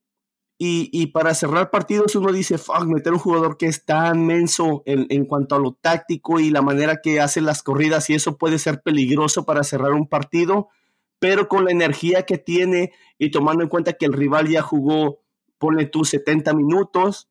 Y, 0.61 1.07
para 1.13 1.35
cerrar 1.35 1.71
partidos 1.71 2.17
uno 2.17 2.33
dice, 2.33 2.59
fuck, 2.59 2.85
meter 2.87 3.13
un 3.13 3.21
jugador 3.21 3.57
que 3.57 3.67
es 3.67 3.85
tan 3.85 4.27
menso 4.27 4.83
en, 4.87 5.07
en, 5.09 5.25
cuanto 5.25 5.55
a 5.55 5.61
lo 5.61 5.75
táctico 5.81 6.41
y 6.41 6.51
la 6.51 6.63
manera 6.63 7.01
que 7.01 7.21
hace 7.21 7.41
las 7.41 7.63
corridas 7.63 8.11
y 8.11 8.15
eso 8.15 8.37
puede 8.39 8.59
ser 8.59 8.83
peligroso 8.83 9.45
para 9.45 9.63
cerrar 9.63 9.93
un 9.93 10.09
partido, 10.09 10.69
pero 11.21 11.47
con 11.47 11.65
la 11.65 11.71
energía 11.71 12.27
que 12.27 12.39
tiene 12.39 12.93
y 13.19 13.31
tomando 13.31 13.63
en 13.63 13.69
cuenta 13.69 13.93
que 13.93 14.07
el 14.07 14.13
rival 14.13 14.49
ya 14.49 14.61
jugó, 14.61 15.21
pone 15.59 15.87
tú 15.87 16.05
70 16.05 16.53
minutos, 16.55 17.29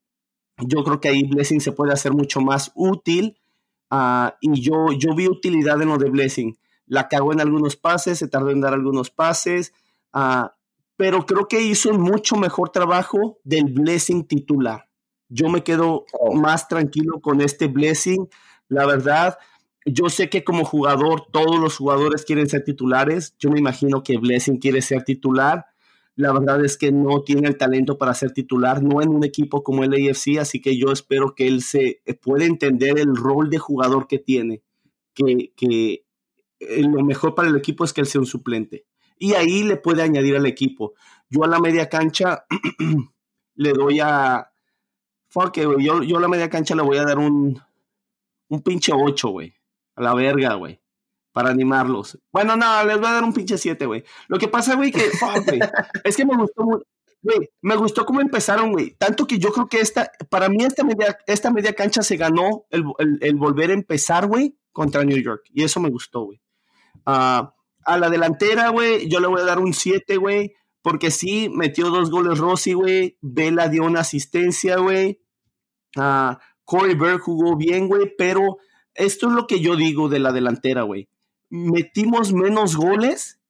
yo 0.58 0.82
creo 0.82 1.00
que 1.00 1.08
ahí 1.08 1.22
Blessing 1.24 1.60
se 1.60 1.72
puede 1.72 1.92
hacer 1.92 2.12
mucho 2.12 2.40
más 2.40 2.72
útil 2.74 3.38
uh, 3.90 4.30
y 4.40 4.60
yo, 4.60 4.92
yo 4.92 5.14
vi 5.14 5.28
utilidad 5.28 5.80
en 5.82 5.88
lo 5.88 5.98
de 5.98 6.10
Blessing. 6.10 6.58
La 6.86 7.08
cagó 7.08 7.32
en 7.32 7.40
algunos 7.40 7.76
pases, 7.76 8.18
se 8.18 8.28
tardó 8.28 8.50
en 8.50 8.60
dar 8.60 8.72
algunos 8.72 9.10
pases, 9.10 9.72
uh, 10.14 10.48
pero 10.98 11.24
creo 11.26 11.46
que 11.46 11.62
hizo 11.62 11.90
un 11.90 12.00
mucho 12.00 12.34
mejor 12.34 12.70
trabajo 12.70 13.38
del 13.44 13.66
blessing 13.66 14.26
titular. 14.26 14.88
Yo 15.28 15.48
me 15.48 15.62
quedo 15.62 16.06
oh. 16.12 16.34
más 16.34 16.66
tranquilo 16.66 17.20
con 17.20 17.40
este 17.40 17.68
blessing, 17.68 18.28
la 18.66 18.84
verdad. 18.84 19.38
Yo 19.86 20.08
sé 20.08 20.28
que 20.28 20.42
como 20.42 20.64
jugador 20.64 21.28
todos 21.30 21.60
los 21.60 21.76
jugadores 21.76 22.24
quieren 22.24 22.48
ser 22.48 22.64
titulares. 22.64 23.36
Yo 23.38 23.48
me 23.48 23.60
imagino 23.60 24.02
que 24.02 24.18
Blessing 24.18 24.58
quiere 24.58 24.82
ser 24.82 25.04
titular. 25.04 25.66
La 26.16 26.32
verdad 26.32 26.64
es 26.64 26.76
que 26.76 26.90
no 26.90 27.22
tiene 27.22 27.46
el 27.46 27.56
talento 27.56 27.96
para 27.96 28.12
ser 28.12 28.32
titular, 28.32 28.82
no 28.82 29.00
en 29.00 29.10
un 29.10 29.22
equipo 29.22 29.62
como 29.62 29.84
el 29.84 29.94
AFC, 29.94 30.38
así 30.40 30.60
que 30.60 30.76
yo 30.76 30.90
espero 30.90 31.36
que 31.36 31.46
él 31.46 31.62
se 31.62 32.02
pueda 32.20 32.44
entender 32.44 32.98
el 32.98 33.14
rol 33.14 33.50
de 33.50 33.58
jugador 33.58 34.08
que 34.08 34.18
tiene, 34.18 34.64
que, 35.14 35.52
que 35.56 36.04
eh, 36.58 36.82
lo 36.82 37.04
mejor 37.04 37.36
para 37.36 37.48
el 37.48 37.56
equipo 37.56 37.84
es 37.84 37.92
que 37.92 38.00
él 38.00 38.08
sea 38.08 38.20
un 38.20 38.26
suplente. 38.26 38.84
Y 39.18 39.34
ahí 39.34 39.62
le 39.62 39.76
puede 39.76 40.02
añadir 40.02 40.36
al 40.36 40.46
equipo. 40.46 40.94
Yo 41.28 41.44
a 41.44 41.48
la 41.48 41.58
media 41.58 41.88
cancha 41.88 42.44
le 43.54 43.72
doy 43.72 44.00
a. 44.00 44.50
Fuck, 45.28 45.58
güey. 45.58 45.84
Yo, 45.84 46.02
yo 46.02 46.16
a 46.18 46.20
la 46.20 46.28
media 46.28 46.48
cancha 46.48 46.74
le 46.74 46.82
voy 46.82 46.98
a 46.98 47.04
dar 47.04 47.18
un. 47.18 47.60
Un 48.48 48.62
pinche 48.62 48.92
8, 48.94 49.28
güey. 49.28 49.54
A 49.96 50.02
la 50.02 50.14
verga, 50.14 50.54
güey. 50.54 50.80
Para 51.32 51.50
animarlos. 51.50 52.18
Bueno, 52.32 52.56
no, 52.56 52.84
les 52.84 52.96
voy 52.96 53.06
a 53.06 53.12
dar 53.12 53.24
un 53.24 53.32
pinche 53.32 53.58
7, 53.58 53.84
güey. 53.86 54.04
Lo 54.28 54.38
que 54.38 54.48
pasa, 54.48 54.74
güey, 54.74 54.90
que. 54.90 55.00
Fuck, 55.18 55.46
güey. 55.46 55.60
es 56.04 56.16
que 56.16 56.24
me 56.24 56.36
gustó 56.36 56.64
muy. 56.64 56.82
Güey, 57.20 57.50
me 57.62 57.74
gustó 57.74 58.06
cómo 58.06 58.20
empezaron, 58.20 58.72
güey. 58.72 58.94
Tanto 58.96 59.26
que 59.26 59.38
yo 59.38 59.50
creo 59.50 59.66
que 59.66 59.80
esta, 59.80 60.10
para 60.30 60.48
mí 60.48 60.64
esta 60.64 60.84
media, 60.84 61.18
esta 61.26 61.50
media 61.50 61.74
cancha 61.74 62.00
se 62.00 62.16
ganó 62.16 62.64
el, 62.70 62.84
el, 62.98 63.18
el 63.20 63.34
volver 63.34 63.70
a 63.70 63.74
empezar, 63.74 64.28
güey, 64.28 64.56
contra 64.70 65.02
New 65.02 65.20
York. 65.20 65.42
Y 65.52 65.64
eso 65.64 65.80
me 65.80 65.90
gustó, 65.90 66.22
güey 66.22 66.40
a 67.88 67.98
la 67.98 68.10
delantera, 68.10 68.68
güey, 68.68 69.08
yo 69.08 69.18
le 69.18 69.26
voy 69.26 69.40
a 69.40 69.44
dar 69.44 69.58
un 69.58 69.72
7, 69.72 70.18
güey, 70.18 70.54
porque 70.82 71.10
sí, 71.10 71.48
metió 71.48 71.90
dos 71.90 72.10
goles 72.10 72.38
Rossi, 72.38 72.74
güey. 72.74 73.18
Vela 73.20 73.68
dio 73.68 73.84
una 73.84 74.00
asistencia, 74.00 74.76
güey. 74.76 75.20
Corey 76.64 76.94
Berg 76.94 77.20
jugó 77.20 77.56
bien, 77.56 77.88
güey, 77.88 78.14
pero 78.16 78.58
esto 78.94 79.28
es 79.28 79.32
lo 79.32 79.46
que 79.46 79.60
yo 79.60 79.74
digo 79.74 80.08
de 80.08 80.18
la 80.18 80.32
delantera, 80.32 80.82
güey. 80.82 81.08
Metimos 81.50 82.32
menos 82.32 82.76
goles 82.76 83.40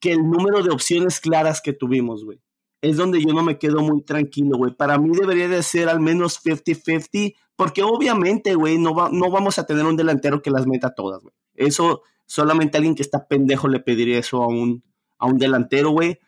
que 0.00 0.12
el 0.12 0.28
número 0.28 0.62
de 0.62 0.70
opciones 0.70 1.20
claras 1.20 1.60
que 1.60 1.72
tuvimos, 1.72 2.24
güey. 2.24 2.40
Es 2.80 2.96
donde 2.96 3.20
yo 3.20 3.32
no 3.32 3.42
me 3.42 3.58
quedo 3.58 3.82
muy 3.82 4.02
tranquilo, 4.02 4.56
güey. 4.56 4.74
Para 4.74 4.98
mí 4.98 5.10
debería 5.16 5.48
de 5.48 5.62
ser 5.62 5.88
al 5.88 6.00
menos 6.00 6.40
50-50, 6.44 7.34
porque 7.56 7.82
obviamente, 7.82 8.54
güey, 8.54 8.78
no, 8.78 8.94
no 9.10 9.30
vamos 9.30 9.58
a 9.58 9.66
tener 9.66 9.84
un 9.84 9.96
delantero 9.96 10.40
que 10.40 10.50
las 10.50 10.66
meta 10.66 10.94
todas, 10.94 11.22
güey. 11.22 11.34
Eso 11.54 12.02
Solamente 12.26 12.76
alguien 12.76 12.94
que 12.94 13.02
está 13.02 13.26
pendejo 13.26 13.68
le 13.68 13.80
pediría 13.80 14.18
eso 14.18 14.42
a 14.42 14.48
un, 14.48 14.82
a 15.18 15.26
un 15.26 15.38
delantero, 15.38 15.90
güey. 15.90 16.18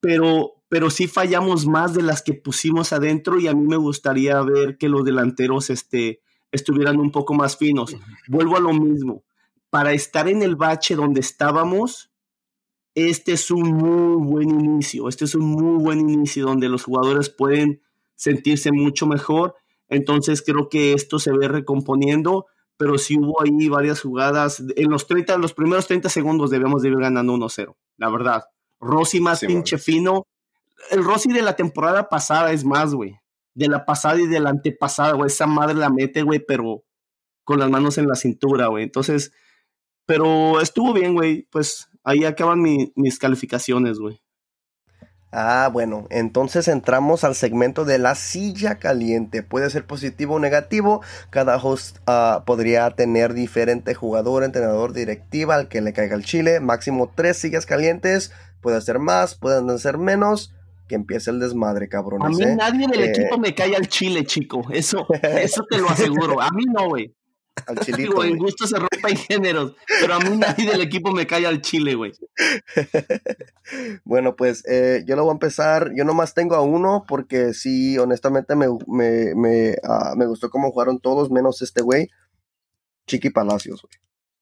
Pero, 0.00 0.62
pero 0.68 0.90
sí 0.90 1.08
fallamos 1.08 1.66
más 1.66 1.94
de 1.94 2.02
las 2.02 2.22
que 2.22 2.34
pusimos 2.34 2.92
adentro 2.92 3.40
y 3.40 3.48
a 3.48 3.54
mí 3.54 3.66
me 3.66 3.76
gustaría 3.76 4.40
ver 4.42 4.78
que 4.78 4.88
los 4.88 5.04
delanteros 5.04 5.70
este, 5.70 6.20
estuvieran 6.52 6.98
un 7.00 7.10
poco 7.10 7.34
más 7.34 7.56
finos. 7.56 7.96
Vuelvo 8.28 8.56
a 8.56 8.60
lo 8.60 8.72
mismo. 8.72 9.24
Para 9.70 9.92
estar 9.92 10.28
en 10.28 10.42
el 10.42 10.56
bache 10.56 10.94
donde 10.94 11.20
estábamos, 11.20 12.10
este 12.94 13.32
es 13.32 13.50
un 13.50 13.72
muy 13.72 14.24
buen 14.26 14.50
inicio. 14.50 15.08
Este 15.08 15.24
es 15.24 15.34
un 15.34 15.46
muy 15.46 15.82
buen 15.82 16.00
inicio 16.00 16.46
donde 16.46 16.68
los 16.68 16.84
jugadores 16.84 17.28
pueden 17.28 17.82
sentirse 18.14 18.72
mucho 18.72 19.06
mejor. 19.06 19.54
Entonces 19.88 20.42
creo 20.42 20.68
que 20.68 20.92
esto 20.92 21.18
se 21.18 21.32
ve 21.32 21.48
recomponiendo 21.48 22.46
pero 22.78 22.96
sí 22.96 23.18
hubo 23.18 23.42
ahí 23.42 23.68
varias 23.68 24.00
jugadas. 24.00 24.62
En 24.76 24.90
los 24.90 25.06
30, 25.06 25.36
los 25.36 25.52
primeros 25.52 25.86
30 25.86 26.08
segundos 26.08 26.50
debemos 26.50 26.80
de 26.80 26.88
ir 26.88 26.96
ganando 26.96 27.34
1-0, 27.34 27.76
la 27.98 28.08
verdad. 28.08 28.44
Rossi 28.80 29.20
más 29.20 29.40
pinche 29.40 29.76
fino. 29.76 30.22
El 30.90 31.04
Rossi 31.04 31.32
de 31.32 31.42
la 31.42 31.56
temporada 31.56 32.08
pasada 32.08 32.52
es 32.52 32.64
más, 32.64 32.94
güey. 32.94 33.16
De 33.54 33.68
la 33.68 33.84
pasada 33.84 34.20
y 34.20 34.28
de 34.28 34.38
la 34.38 34.50
antepasada, 34.50 35.12
güey. 35.12 35.26
Esa 35.26 35.48
madre 35.48 35.74
la 35.74 35.90
mete, 35.90 36.22
güey, 36.22 36.38
pero 36.38 36.84
con 37.42 37.58
las 37.58 37.68
manos 37.68 37.98
en 37.98 38.06
la 38.06 38.14
cintura, 38.14 38.68
güey. 38.68 38.84
Entonces, 38.84 39.32
pero 40.06 40.60
estuvo 40.60 40.92
bien, 40.92 41.14
güey. 41.14 41.48
Pues 41.50 41.90
ahí 42.04 42.24
acaban 42.24 42.62
mis 42.62 43.18
calificaciones, 43.18 43.98
güey. 43.98 44.22
Ah, 45.30 45.68
bueno, 45.70 46.06
entonces 46.08 46.68
entramos 46.68 47.22
al 47.22 47.34
segmento 47.34 47.84
de 47.84 47.98
la 47.98 48.14
silla 48.14 48.76
caliente. 48.76 49.42
Puede 49.42 49.68
ser 49.68 49.84
positivo 49.84 50.36
o 50.36 50.38
negativo. 50.38 51.02
Cada 51.28 51.56
host 51.56 51.98
uh, 52.08 52.44
podría 52.44 52.90
tener 52.90 53.34
diferente 53.34 53.94
jugador, 53.94 54.42
entrenador, 54.42 54.94
directiva 54.94 55.54
al 55.54 55.68
que 55.68 55.82
le 55.82 55.92
caiga 55.92 56.16
el 56.16 56.24
chile. 56.24 56.60
Máximo 56.60 57.12
tres 57.14 57.36
sillas 57.36 57.66
calientes. 57.66 58.32
Puede 58.62 58.80
ser 58.80 58.98
más, 58.98 59.34
pueden 59.34 59.78
ser 59.78 59.98
menos. 59.98 60.54
Que 60.88 60.94
empiece 60.94 61.30
el 61.30 61.38
desmadre, 61.38 61.90
cabrón. 61.90 62.22
A 62.22 62.30
mí 62.30 62.42
¿eh? 62.42 62.56
nadie 62.56 62.86
del 62.88 63.02
eh, 63.02 63.10
equipo 63.10 63.36
me 63.36 63.54
cae 63.54 63.76
al 63.76 63.88
chile, 63.88 64.24
chico. 64.24 64.62
Eso, 64.72 65.06
eso 65.22 65.66
te 65.68 65.76
lo 65.76 65.90
aseguro. 65.90 66.40
A 66.40 66.50
mí 66.52 66.64
no, 66.64 66.88
güey 66.88 67.17
al 67.66 67.78
chilito. 67.84 68.24
en 68.24 68.38
gusto 68.38 68.66
se 68.66 68.76
rompa 68.76 69.08
en 69.08 69.16
géneros, 69.16 69.74
pero 70.00 70.14
a 70.14 70.20
mí 70.20 70.36
nadie 70.36 70.70
del 70.70 70.80
equipo 70.80 71.12
me 71.12 71.26
cae 71.26 71.46
al 71.46 71.60
chile, 71.60 71.94
güey. 71.94 72.12
bueno, 74.04 74.36
pues 74.36 74.64
eh, 74.66 75.04
yo 75.06 75.16
lo 75.16 75.24
voy 75.24 75.30
a 75.30 75.34
empezar. 75.34 75.90
Yo 75.94 76.04
nomás 76.04 76.34
tengo 76.34 76.54
a 76.54 76.62
uno 76.62 77.04
porque 77.06 77.54
sí, 77.54 77.98
honestamente 77.98 78.54
me, 78.56 78.66
me, 78.86 79.34
me, 79.34 79.76
ah, 79.84 80.14
me 80.16 80.26
gustó 80.26 80.50
cómo 80.50 80.70
jugaron 80.70 81.00
todos, 81.00 81.30
menos 81.30 81.62
este 81.62 81.82
güey. 81.82 82.08
Chiqui 83.06 83.30
Palacios, 83.30 83.82
güey. 83.82 83.92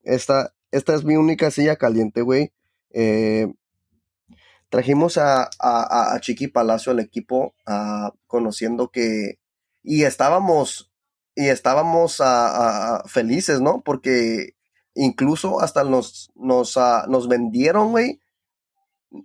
Esta, 0.02 0.54
esta 0.70 0.94
es 0.94 1.04
mi 1.04 1.16
única 1.16 1.50
silla 1.50 1.76
caliente, 1.76 2.22
güey. 2.22 2.52
Eh, 2.90 3.48
trajimos 4.68 5.18
a, 5.18 5.44
a, 5.58 6.14
a, 6.14 6.20
Chiqui 6.20 6.48
Palacio 6.48 6.92
al 6.92 7.00
equipo, 7.00 7.54
uh, 7.66 8.10
conociendo 8.26 8.88
que. 8.90 9.38
Y 9.82 10.02
estábamos 10.02 10.90
y 11.36 11.48
estábamos 11.48 12.20
felices, 13.06 13.60
¿no? 13.60 13.82
Porque 13.82 14.56
incluso 14.94 15.60
hasta 15.60 15.84
nos, 15.84 16.32
uh, 16.34 17.08
nos 17.08 17.28
vendieron, 17.28 17.90
güey. 17.90 18.20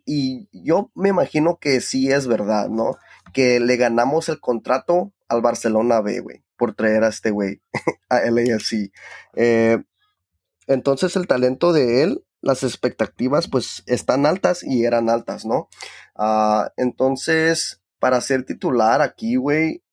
Y 0.06 0.48
yo 0.52 0.92
me 0.94 1.10
imagino 1.10 1.58
que 1.58 1.82
sí 1.82 2.12
es 2.12 2.28
verdad, 2.28 2.70
¿no? 2.70 2.98
Que 3.34 3.60
le 3.60 3.78
ganamos 3.78 4.30
el 4.30 4.40
contrato 4.40 5.14
al 5.28 5.42
Barcelona 5.42 6.02
B, 6.02 6.20
güey, 6.20 6.44
por 6.58 6.76
traer 6.76 7.04
a 7.04 7.08
este 7.08 7.32
güey 7.32 7.62
a 8.10 8.20
LAFC. 8.20 8.92
Eh, 9.36 9.82
entonces 10.68 11.16
el 11.16 11.28
talento 11.28 11.72
de 11.74 12.04
él, 12.04 12.26
las 12.42 12.64
expectativas, 12.64 13.48
pues 13.48 13.84
están 13.86 14.26
altas 14.26 14.64
y 14.64 14.86
eran 14.86 15.10
altas, 15.10 15.46
¿no? 15.46 15.70
Uh, 16.16 16.68
entonces, 16.76 17.82
para 18.00 18.20
ser 18.20 18.46
titular 18.46 19.02
aquí, 19.02 19.36
güey, 19.36 19.84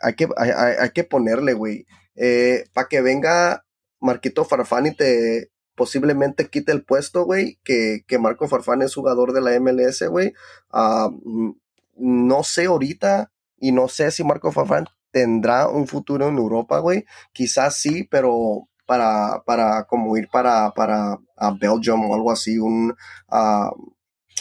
hay 0.00 0.14
que, 0.14 0.28
hay, 0.36 0.90
que 0.90 1.04
ponerle, 1.04 1.52
güey. 1.54 1.86
Eh, 2.16 2.64
para 2.72 2.88
que 2.88 3.00
venga 3.00 3.64
Marquito 4.00 4.44
Farfán 4.44 4.86
y 4.86 4.94
te 4.94 5.50
posiblemente 5.74 6.48
quite 6.48 6.72
el 6.72 6.84
puesto, 6.84 7.24
güey, 7.24 7.58
que, 7.64 8.04
que 8.06 8.18
Marco 8.18 8.48
Farfán 8.48 8.82
es 8.82 8.94
jugador 8.94 9.32
de 9.32 9.40
la 9.40 9.58
MLS, 9.58 10.06
güey. 10.08 10.34
Ah, 10.70 11.08
mm, 11.10 11.52
no 11.96 12.42
sé 12.42 12.66
ahorita 12.66 13.32
y 13.58 13.72
no 13.72 13.88
sé 13.88 14.10
si 14.10 14.24
Marco 14.24 14.52
Farfán 14.52 14.86
tendrá 15.10 15.68
un 15.68 15.86
futuro 15.86 16.28
en 16.28 16.36
Europa, 16.36 16.78
güey. 16.80 17.04
Quizás 17.32 17.76
sí, 17.76 18.04
pero 18.04 18.68
para, 18.86 19.42
para 19.46 19.84
como 19.84 20.16
ir 20.16 20.28
para, 20.30 20.72
para 20.72 21.18
a 21.36 21.50
Belgium 21.52 22.10
o 22.10 22.14
algo 22.14 22.32
así, 22.32 22.58
un, 22.58 22.94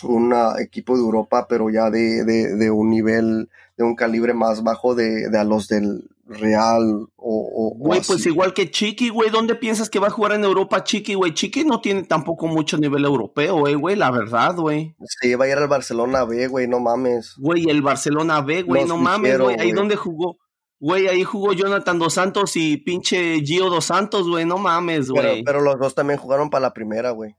un 0.03 0.35
equipo 0.59 0.95
de 0.95 1.03
Europa, 1.03 1.45
pero 1.47 1.69
ya 1.69 1.89
de, 1.89 2.23
de, 2.23 2.71
un 2.71 2.89
nivel, 2.89 3.49
de 3.79 3.85
un 3.85 3.95
calibre 3.95 4.33
más 4.33 4.61
bajo 4.61 4.93
de, 4.93 5.29
de 5.29 5.39
a 5.39 5.45
los 5.45 5.69
del 5.69 6.09
Real 6.25 7.07
o... 7.15 7.73
Güey, 7.77 8.01
pues 8.05 8.25
igual 8.25 8.53
que 8.53 8.69
Chiqui, 8.69 9.07
güey, 9.07 9.29
¿dónde 9.29 9.55
piensas 9.55 9.89
que 9.89 9.99
va 9.99 10.07
a 10.07 10.11
jugar 10.11 10.33
en 10.33 10.43
Europa 10.43 10.83
Chiqui, 10.83 11.13
güey? 11.13 11.33
Chiqui 11.33 11.63
no 11.63 11.79
tiene 11.79 12.03
tampoco 12.03 12.47
mucho 12.47 12.77
nivel 12.77 13.05
europeo, 13.05 13.67
eh, 13.67 13.75
güey, 13.75 13.95
la 13.95 14.11
verdad, 14.11 14.53
güey. 14.57 14.95
Sí, 15.21 15.33
va 15.35 15.45
a 15.45 15.47
ir 15.47 15.57
al 15.57 15.69
Barcelona 15.69 16.25
B, 16.25 16.47
güey, 16.47 16.67
no 16.67 16.81
mames. 16.81 17.35
Güey, 17.37 17.69
el 17.69 17.81
Barcelona 17.81 18.41
B, 18.41 18.63
güey, 18.63 18.83
no 18.83 18.97
mames, 18.97 19.39
güey, 19.39 19.55
ahí 19.57 19.71
donde 19.71 19.95
jugó. 19.95 20.37
Güey, 20.81 21.07
ahí 21.07 21.23
jugó 21.23 21.53
Jonathan 21.53 21.99
Dos 21.99 22.15
Santos 22.15 22.57
y 22.57 22.75
pinche 22.77 23.39
Gio 23.45 23.69
Dos 23.69 23.85
Santos, 23.85 24.27
güey, 24.27 24.43
no 24.43 24.57
mames, 24.57 25.09
güey. 25.09 25.23
Pero, 25.23 25.43
pero, 25.45 25.61
los 25.61 25.79
dos 25.79 25.95
también 25.95 26.19
jugaron 26.19 26.49
para 26.49 26.63
la 26.63 26.73
primera, 26.73 27.11
güey. 27.11 27.33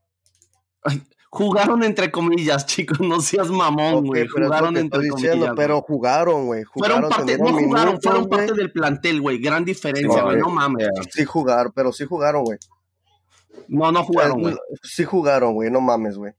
Jugaron 1.33 1.81
entre 1.83 2.11
comillas, 2.11 2.65
chicos, 2.65 2.99
no 2.99 3.21
seas 3.21 3.49
mamón, 3.49 4.05
güey. 4.05 4.27
jugaron 4.27 4.75
entre 4.75 5.07
comillas. 5.07 5.53
Pero 5.55 5.81
jugaron, 5.81 6.47
güey. 6.47 6.65
Fueron 6.65 7.07
parte, 7.07 7.37
no 7.37 7.57
jugaron, 7.57 8.01
fueron 8.01 8.27
parte 8.27 8.51
del 8.51 8.69
plantel, 8.69 9.21
güey. 9.21 9.37
Gran 9.39 9.63
diferencia, 9.63 10.23
güey. 10.23 10.39
No, 10.39 10.49
mames. 10.49 10.89
Sí 11.09 11.23
jugaron, 11.23 11.71
pero 11.73 11.93
sí 11.93 12.03
jugaron, 12.03 12.43
güey. 12.43 12.59
No, 13.69 13.93
no 13.93 14.03
jugaron, 14.03 14.41
güey. 14.41 14.55
Sí 14.83 15.05
jugaron, 15.05 15.53
güey. 15.53 15.71
No 15.71 15.79
mames, 15.79 16.17
güey. 16.17 16.33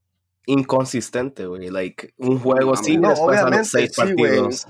Inconsistente, 0.45 1.47
güey. 1.47 1.71
Like, 1.71 2.13
un 2.19 2.37
juego 2.37 2.73
así 2.73 2.95
no, 2.95 3.13
obviamente, 3.13 3.65
seis 3.65 3.95
partidos. 3.95 4.67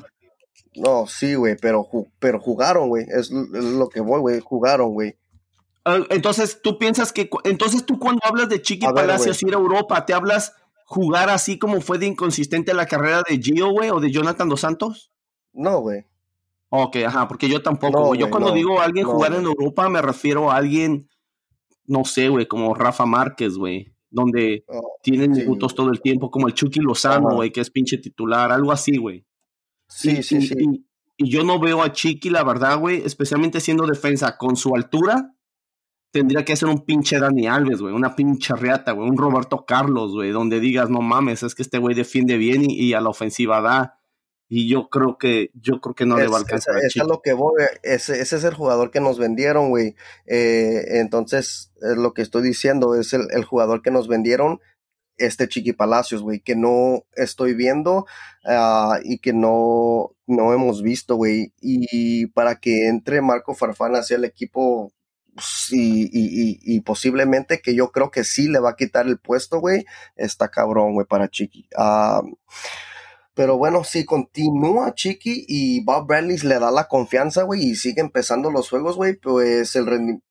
No, 0.76 1.06
sí, 1.06 1.36
güey, 1.36 1.58
pero, 1.58 1.86
pero 2.20 2.40
jugaron, 2.40 2.88
güey. 2.88 3.04
Es, 3.10 3.30
es 3.30 3.30
lo 3.30 3.90
que 3.90 4.00
voy, 4.00 4.22
güey. 4.22 4.40
Jugaron, 4.40 4.94
güey. 4.94 5.18
Ah, 5.86 6.00
entonces, 6.10 6.62
tú 6.62 6.78
piensas 6.78 7.12
que, 7.12 7.30
entonces 7.44 7.86
tú 7.86 8.00
cuando 8.00 8.22
hablas 8.24 8.50
de 8.50 8.62
Chiqui 8.62 8.86
Palacios 8.88 9.44
ir 9.44 9.54
a 9.54 9.58
Europa, 9.58 10.06
¿te 10.06 10.14
hablas 10.14 10.54
jugar 10.86 11.30
así 11.30 11.58
como 11.58 11.82
fue 11.82 11.98
de 11.98 12.06
inconsistente 12.06 12.74
la 12.74 12.86
carrera 12.86 13.24
de 13.28 13.38
Gio, 13.42 13.72
güey, 13.72 13.90
o 13.90 14.00
de 14.00 14.12
Jonathan 14.12 14.48
Dos 14.48 14.62
Santos? 14.62 15.12
No, 15.52 15.80
güey. 15.80 16.06
Ok, 16.70 16.98
ajá, 17.06 17.28
porque 17.28 17.50
yo 17.50 17.62
tampoco, 17.62 18.08
güey. 18.08 18.20
yo 18.20 18.30
cuando 18.30 18.52
digo 18.52 18.80
a 18.80 18.86
alguien 18.86 19.06
jugar 19.06 19.34
en 19.34 19.44
Europa, 19.44 19.90
me 19.90 20.02
refiero 20.02 20.50
a 20.50 20.56
alguien, 20.56 21.10
no 21.86 22.04
sé, 22.06 22.30
güey, 22.30 22.48
como 22.48 22.74
Rafa 22.74 23.06
Márquez, 23.06 23.58
güey, 23.58 23.94
donde 24.10 24.64
oh, 24.68 24.98
tienen 25.04 25.32
minutos 25.32 25.76
todo 25.76 25.92
el 25.92 26.02
tiempo, 26.02 26.32
como 26.32 26.48
el 26.48 26.54
Chucky 26.54 26.80
Lozano, 26.80 27.36
güey, 27.36 27.52
que 27.52 27.62
es 27.62 27.70
pinche 27.70 27.98
titular, 27.98 28.52
algo 28.52 28.72
así, 28.72 28.98
güey. 28.98 29.26
Sí, 29.88 30.24
sí, 30.24 30.42
sí. 30.42 30.56
Y, 30.58 30.88
y, 31.18 31.30
yo 31.30 31.44
no 31.44 31.60
veo 31.60 31.84
a 31.84 31.92
Chiqui, 31.92 32.32
la 32.32 32.44
verdad, 32.44 32.80
güey, 32.80 33.04
especialmente 33.06 33.60
siendo 33.60 33.86
defensa 33.86 34.38
con 34.38 34.56
su 34.56 34.76
altura, 34.76 35.36
tendría 36.14 36.46
que 36.46 36.56
ser 36.56 36.70
un 36.70 36.86
pinche 36.86 37.20
Dani 37.20 37.48
Alves, 37.48 37.82
güey, 37.82 37.94
una 37.94 38.16
pinche 38.16 38.56
reata, 38.56 38.92
güey, 38.92 39.10
un 39.10 39.18
Roberto 39.18 39.66
Carlos, 39.66 40.14
güey, 40.14 40.30
donde 40.30 40.60
digas, 40.60 40.90
no 40.90 41.02
mames, 41.02 41.42
es 41.42 41.56
que 41.56 41.64
este 41.64 41.80
güey 41.80 41.96
defiende 41.96 42.38
bien 42.38 42.62
y, 42.70 42.94
a 42.94 43.02
la 43.02 43.10
ofensiva 43.10 43.62
da. 43.62 44.00
Y 44.48 44.70
yo 44.70 44.90
creo 44.90 45.18
que, 45.18 45.50
yo 45.56 45.82
creo 45.82 45.96
que 45.96 46.06
no 46.06 46.16
le 46.16 46.28
va 46.28 46.36
a 46.36 46.42
alcanzar. 46.42 46.78
Es, 46.78 46.96
es 46.96 47.08
lo 47.08 47.22
que 47.24 47.34
voy, 47.34 47.54
ese, 47.82 48.22
ese, 48.22 48.36
es 48.36 48.44
el 48.44 48.54
jugador 48.54 48.92
que 48.92 49.00
nos 49.00 49.18
vendieron, 49.18 49.70
güey. 49.70 49.96
Eh, 50.28 51.00
entonces, 51.00 51.72
es 51.82 51.98
lo 51.98 52.14
que 52.14 52.22
estoy 52.22 52.44
diciendo, 52.44 52.94
es 52.94 53.14
el, 53.14 53.28
el 53.32 53.44
jugador 53.44 53.82
que 53.82 53.90
nos 53.90 54.08
vendieron 54.08 54.60
este 55.18 55.48
Chiqui 55.48 55.74
Palacios, 55.74 56.22
güey, 56.22 56.42
que 56.42 56.56
no 56.56 57.06
estoy 57.16 57.56
viendo 57.56 58.06
ah, 58.46 59.00
y 59.04 59.18
que 59.18 59.34
no, 59.34 60.16
no 60.28 60.54
hemos 60.54 60.84
visto, 60.84 61.16
güey. 61.16 61.54
Y 61.60 62.28
para 62.28 62.60
que 62.60 62.88
entre 62.88 63.22
Marco 63.22 63.56
Farfán 63.56 63.96
hacia 63.96 64.18
el 64.18 64.26
equipo 64.26 64.94
y, 65.72 66.04
y, 66.06 66.60
y, 66.62 66.82
posiblemente 66.82 67.62
que 67.62 67.76
yo 67.76 67.92
creo 67.92 68.12
que 68.12 68.24
sí 68.24 68.48
le 68.48 68.60
va 68.60 68.72
a 68.72 68.76
quitar 68.76 69.08
el 69.08 69.18
puesto, 69.20 69.60
güey, 69.60 69.86
está 70.16 70.50
cabrón, 70.50 70.94
güey, 70.94 71.08
para 71.08 71.30
Chiqui. 71.30 71.68
pero 73.34 73.58
bueno, 73.58 73.84
si 73.84 74.06
continúa 74.06 74.94
Chiqui 74.94 75.46
y 75.48 75.84
Bob 75.84 76.08
Bradley 76.08 76.38
le 76.38 76.60
da 76.60 76.72
la 76.72 76.88
confianza, 76.88 77.44
güey, 77.44 77.64
y 77.64 77.76
sigue 77.76 78.02
empezando 78.02 78.52
los 78.52 78.70
juegos, 78.70 78.96
güey, 78.96 79.16
pues 79.16 79.76
el 79.76 80.22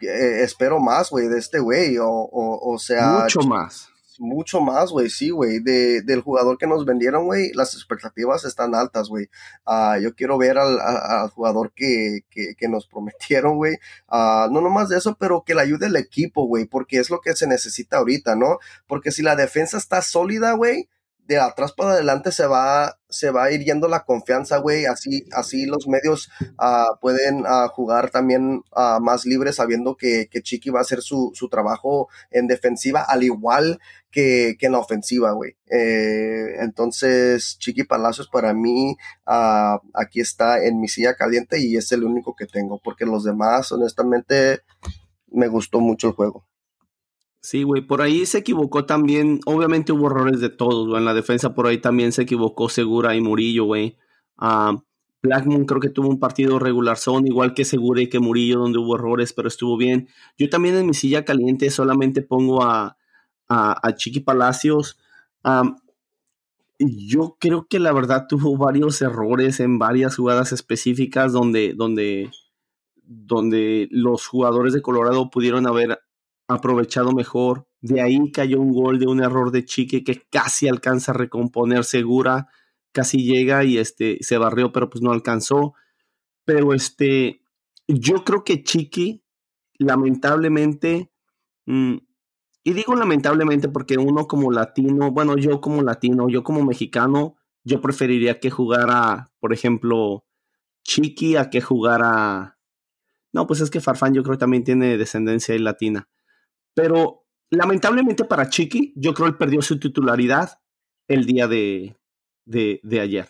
eh, 0.00 0.42
espero 0.42 0.80
más, 0.80 1.10
güey, 1.10 1.28
de 1.28 1.38
este 1.38 1.58
güey, 1.58 1.98
o, 1.98 2.08
o, 2.08 2.74
o 2.74 2.78
sea... 2.78 3.20
Mucho 3.24 3.40
más 3.40 3.90
mucho 4.18 4.60
más, 4.60 4.90
güey, 4.90 5.08
sí, 5.10 5.30
güey. 5.30 5.60
De, 5.60 6.02
del 6.02 6.20
jugador 6.20 6.58
que 6.58 6.66
nos 6.66 6.84
vendieron, 6.84 7.24
güey, 7.24 7.52
las 7.54 7.74
expectativas 7.74 8.44
están 8.44 8.74
altas, 8.74 9.08
güey. 9.08 9.28
Uh, 9.66 10.00
yo 10.00 10.14
quiero 10.14 10.38
ver 10.38 10.58
al, 10.58 10.78
al 10.80 11.30
jugador 11.30 11.72
que, 11.74 12.20
que, 12.30 12.54
que, 12.56 12.68
nos 12.68 12.86
prometieron, 12.86 13.56
güey. 13.56 13.74
Uh, 14.08 14.50
no 14.52 14.60
nomás 14.60 14.88
de 14.88 14.98
eso, 14.98 15.16
pero 15.18 15.44
que 15.44 15.54
le 15.54 15.62
ayude 15.62 15.86
el 15.86 15.96
equipo, 15.96 16.46
güey, 16.46 16.66
porque 16.66 16.98
es 16.98 17.10
lo 17.10 17.20
que 17.20 17.34
se 17.34 17.46
necesita 17.46 17.98
ahorita, 17.98 18.36
¿no? 18.36 18.58
Porque 18.86 19.10
si 19.10 19.22
la 19.22 19.36
defensa 19.36 19.78
está 19.78 20.02
sólida, 20.02 20.52
güey, 20.52 20.88
de 21.28 21.38
atrás 21.38 21.72
para 21.72 21.92
adelante 21.92 22.32
se 22.32 22.46
va, 22.46 22.98
se 23.10 23.30
va 23.30 23.44
a 23.44 23.52
ir 23.52 23.62
yendo 23.62 23.86
la 23.86 24.04
confianza, 24.04 24.56
güey. 24.58 24.86
Así, 24.86 25.26
así 25.32 25.66
los 25.66 25.86
medios 25.86 26.30
uh, 26.58 26.98
pueden 27.02 27.40
uh, 27.40 27.68
jugar 27.68 28.10
también 28.10 28.62
uh, 28.74 28.98
más 29.00 29.26
libres 29.26 29.56
sabiendo 29.56 29.94
que, 29.94 30.28
que, 30.30 30.40
Chiqui 30.40 30.70
va 30.70 30.78
a 30.78 30.82
hacer 30.82 31.02
su, 31.02 31.30
su 31.34 31.50
trabajo 31.50 32.08
en 32.30 32.46
defensiva, 32.46 33.02
al 33.02 33.24
igual 33.24 33.78
que, 34.10 34.56
que 34.58 34.66
en 34.66 34.72
la 34.72 34.78
ofensiva, 34.78 35.32
güey. 35.32 35.54
Eh, 35.70 36.56
entonces, 36.60 37.58
Chiqui 37.58 37.84
Palacios 37.84 38.28
para 38.28 38.54
mí 38.54 38.96
aquí 39.26 40.20
está 40.20 40.64
en 40.64 40.80
mi 40.80 40.88
silla 40.88 41.14
caliente 41.14 41.60
y 41.60 41.76
es 41.76 41.92
el 41.92 42.04
único 42.04 42.34
que 42.34 42.46
tengo, 42.46 42.80
porque 42.82 43.04
los 43.04 43.22
demás, 43.22 43.70
honestamente, 43.70 44.60
me 45.30 45.48
gustó 45.48 45.80
mucho 45.80 46.08
el 46.08 46.14
juego. 46.14 46.47
Sí, 47.40 47.62
güey, 47.62 47.82
por 47.82 48.02
ahí 48.02 48.26
se 48.26 48.38
equivocó 48.38 48.84
también. 48.84 49.40
Obviamente 49.46 49.92
hubo 49.92 50.08
errores 50.08 50.40
de 50.40 50.48
todos, 50.50 50.88
güey. 50.88 50.98
En 50.98 51.04
la 51.04 51.14
defensa 51.14 51.54
por 51.54 51.66
ahí 51.66 51.78
también 51.78 52.12
se 52.12 52.22
equivocó 52.22 52.68
Segura 52.68 53.14
y 53.14 53.20
Murillo, 53.20 53.64
güey. 53.64 53.96
Uh, 54.40 54.80
Blackmon 55.22 55.64
creo 55.64 55.80
que 55.80 55.90
tuvo 55.90 56.08
un 56.08 56.20
partido 56.20 56.58
regular 56.58 56.96
son, 56.96 57.26
igual 57.26 57.54
que 57.54 57.64
Segura 57.64 58.02
y 58.02 58.08
que 58.08 58.20
Murillo, 58.20 58.58
donde 58.60 58.78
hubo 58.78 58.96
errores, 58.96 59.32
pero 59.32 59.48
estuvo 59.48 59.76
bien. 59.76 60.08
Yo 60.36 60.48
también 60.48 60.76
en 60.76 60.86
mi 60.86 60.94
silla 60.94 61.24
caliente 61.24 61.70
solamente 61.70 62.22
pongo 62.22 62.62
a, 62.64 62.96
a, 63.48 63.94
Chiqui 63.96 64.20
Palacios. 64.20 64.98
yo 66.78 67.36
creo 67.40 67.66
que 67.68 67.78
la 67.80 67.92
verdad 67.92 68.26
tuvo 68.28 68.56
varios 68.56 69.02
errores 69.02 69.60
en 69.60 69.78
varias 69.78 70.16
jugadas 70.16 70.52
específicas 70.52 71.32
donde, 71.32 71.74
donde, 71.74 72.30
donde 73.02 73.88
los 73.90 74.26
jugadores 74.26 74.72
de 74.72 74.82
Colorado 74.82 75.30
pudieron 75.30 75.66
haber 75.66 76.00
aprovechado 76.48 77.12
mejor. 77.12 77.68
De 77.80 78.00
ahí 78.00 78.32
cayó 78.32 78.60
un 78.60 78.72
gol 78.72 78.98
de 78.98 79.06
un 79.06 79.22
error 79.22 79.52
de 79.52 79.64
Chiqui 79.64 80.02
que 80.02 80.22
casi 80.30 80.66
alcanza 80.66 81.12
a 81.12 81.14
recomponer 81.14 81.84
segura, 81.84 82.48
casi 82.92 83.22
llega 83.22 83.62
y 83.64 83.78
este 83.78 84.18
se 84.22 84.38
barrió, 84.38 84.72
pero 84.72 84.90
pues 84.90 85.02
no 85.02 85.12
alcanzó. 85.12 85.74
Pero 86.44 86.74
este, 86.74 87.42
yo 87.86 88.24
creo 88.24 88.42
que 88.42 88.64
Chiqui, 88.64 89.22
lamentablemente, 89.78 91.12
mm, 91.66 91.96
y 92.64 92.72
digo 92.72 92.94
lamentablemente 92.96 93.68
porque 93.68 93.98
uno 93.98 94.26
como 94.26 94.50
latino, 94.50 95.12
bueno, 95.12 95.36
yo 95.36 95.60
como 95.60 95.82
latino, 95.82 96.28
yo 96.28 96.42
como 96.42 96.64
mexicano, 96.64 97.36
yo 97.64 97.80
preferiría 97.80 98.40
que 98.40 98.50
jugara, 98.50 99.30
por 99.40 99.52
ejemplo, 99.52 100.24
Chiqui 100.82 101.36
a 101.36 101.50
que 101.50 101.60
jugara... 101.60 102.58
No, 103.32 103.46
pues 103.46 103.60
es 103.60 103.70
que 103.70 103.80
Farfán 103.80 104.14
yo 104.14 104.22
creo 104.22 104.36
que 104.36 104.40
también 104.40 104.64
tiene 104.64 104.96
descendencia 104.96 105.56
latina. 105.58 106.08
Pero 106.78 107.26
lamentablemente 107.50 108.24
para 108.24 108.48
Chiqui, 108.48 108.92
yo 108.94 109.12
creo 109.12 109.26
que 109.26 109.32
él 109.32 109.36
perdió 109.36 109.62
su 109.62 109.80
titularidad 109.80 110.60
el 111.08 111.26
día 111.26 111.48
de, 111.48 111.96
de, 112.44 113.00
ayer. 113.00 113.28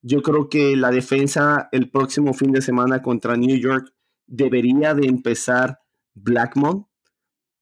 Yo 0.00 0.22
creo 0.22 0.48
que 0.48 0.74
la 0.74 0.90
defensa 0.90 1.68
el 1.70 1.90
próximo 1.90 2.32
fin 2.32 2.50
de 2.50 2.62
semana 2.62 3.02
contra 3.02 3.36
New 3.36 3.58
York 3.58 3.92
debería 4.26 4.94
de 4.94 5.06
empezar 5.06 5.80
Blackmon, 6.14 6.86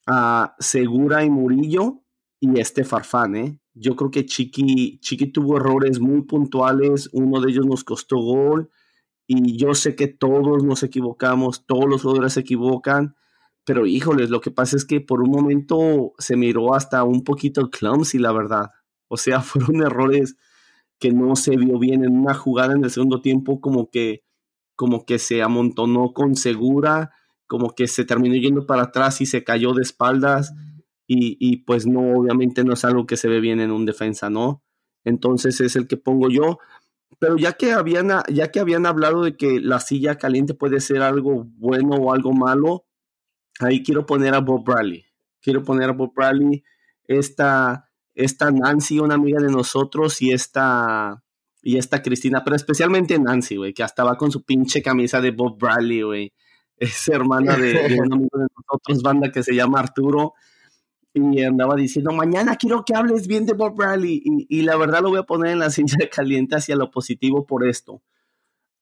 a 0.06 0.54
Segura 0.60 1.24
y 1.24 1.30
Murillo 1.30 2.04
y 2.38 2.60
este 2.60 2.84
Farfán. 2.84 3.34
¿eh? 3.34 3.60
Yo 3.74 3.96
creo 3.96 4.12
que 4.12 4.26
Chiqui, 4.26 5.00
Chiqui 5.00 5.32
tuvo 5.32 5.56
errores 5.56 5.98
muy 5.98 6.22
puntuales, 6.22 7.10
uno 7.12 7.40
de 7.40 7.50
ellos 7.50 7.66
nos 7.66 7.82
costó 7.82 8.18
gol 8.18 8.70
y 9.26 9.56
yo 9.56 9.74
sé 9.74 9.96
que 9.96 10.06
todos 10.06 10.62
nos 10.62 10.84
equivocamos, 10.84 11.66
todos 11.66 11.86
los 11.88 12.02
jugadores 12.02 12.34
se 12.34 12.40
equivocan, 12.40 13.16
pero 13.66 13.84
híjoles, 13.84 14.30
lo 14.30 14.40
que 14.40 14.52
pasa 14.52 14.76
es 14.76 14.84
que 14.84 15.00
por 15.00 15.20
un 15.20 15.30
momento 15.32 16.12
se 16.18 16.36
miró 16.36 16.74
hasta 16.74 17.02
un 17.02 17.24
poquito 17.24 17.68
clumsy, 17.68 18.16
la 18.20 18.30
verdad. 18.30 18.70
O 19.08 19.16
sea, 19.16 19.40
fueron 19.42 19.82
errores 19.82 20.36
que 21.00 21.12
no 21.12 21.34
se 21.34 21.56
vio 21.56 21.76
bien 21.80 22.04
en 22.04 22.16
una 22.16 22.32
jugada 22.32 22.74
en 22.74 22.84
el 22.84 22.90
segundo 22.92 23.20
tiempo, 23.20 23.60
como 23.60 23.90
que, 23.90 24.22
como 24.76 25.04
que 25.04 25.18
se 25.18 25.42
amontonó 25.42 26.12
con 26.12 26.36
segura, 26.36 27.10
como 27.48 27.74
que 27.74 27.88
se 27.88 28.04
terminó 28.04 28.36
yendo 28.36 28.66
para 28.66 28.84
atrás 28.84 29.20
y 29.20 29.26
se 29.26 29.42
cayó 29.42 29.72
de 29.74 29.82
espaldas. 29.82 30.54
Y, 31.08 31.36
y 31.40 31.58
pues 31.64 31.88
no, 31.88 32.18
obviamente 32.18 32.62
no 32.62 32.72
es 32.72 32.84
algo 32.84 33.04
que 33.04 33.16
se 33.16 33.28
ve 33.28 33.40
bien 33.40 33.58
en 33.58 33.72
un 33.72 33.84
defensa, 33.84 34.30
¿no? 34.30 34.62
Entonces 35.04 35.60
es 35.60 35.74
el 35.74 35.88
que 35.88 35.96
pongo 35.96 36.30
yo. 36.30 36.60
Pero 37.18 37.36
ya 37.36 37.54
que 37.54 37.72
habían, 37.72 38.12
ya 38.32 38.52
que 38.52 38.60
habían 38.60 38.86
hablado 38.86 39.24
de 39.24 39.36
que 39.36 39.60
la 39.60 39.80
silla 39.80 40.18
caliente 40.18 40.54
puede 40.54 40.78
ser 40.78 41.02
algo 41.02 41.46
bueno 41.56 41.96
o 41.96 42.12
algo 42.12 42.32
malo, 42.32 42.84
ahí 43.60 43.82
quiero 43.82 44.06
poner 44.06 44.34
a 44.34 44.40
Bob 44.40 44.64
Bradley. 44.64 45.04
Quiero 45.40 45.62
poner 45.62 45.90
a 45.90 45.92
Bob 45.92 46.12
Bradley, 46.14 46.64
esta, 47.04 47.90
esta 48.14 48.50
Nancy, 48.50 48.98
una 48.98 49.14
amiga 49.14 49.40
de 49.40 49.50
nosotros, 49.50 50.20
y 50.22 50.32
esta, 50.32 51.22
y 51.62 51.76
esta 51.76 52.02
Cristina, 52.02 52.42
pero 52.44 52.56
especialmente 52.56 53.18
Nancy, 53.18 53.56
güey, 53.56 53.72
que 53.72 53.82
hasta 53.82 54.04
va 54.04 54.16
con 54.16 54.30
su 54.30 54.44
pinche 54.44 54.82
camisa 54.82 55.20
de 55.20 55.30
Bob 55.30 55.58
Bradley, 55.58 56.02
güey. 56.02 56.32
Es 56.76 57.08
hermana 57.08 57.56
de, 57.56 57.72
de 57.88 58.00
un 58.00 58.12
amigo 58.12 58.38
de 58.38 58.46
nosotros, 58.54 59.02
banda 59.02 59.30
que 59.32 59.42
se 59.42 59.54
llama 59.54 59.80
Arturo 59.80 60.34
y 61.16 61.42
andaba 61.42 61.76
diciendo, 61.76 62.12
mañana 62.12 62.56
quiero 62.56 62.84
que 62.84 62.94
hables 62.94 63.26
bien 63.26 63.46
de 63.46 63.54
Bob 63.54 63.74
Bradley. 63.74 64.22
Y, 64.24 64.62
la 64.62 64.76
verdad 64.76 65.00
lo 65.00 65.08
voy 65.08 65.18
a 65.18 65.22
poner 65.22 65.52
en 65.52 65.58
la 65.60 65.70
silla 65.70 66.08
caliente 66.12 66.56
hacia 66.56 66.76
lo 66.76 66.90
positivo 66.90 67.46
por 67.46 67.66
esto. 67.66 68.02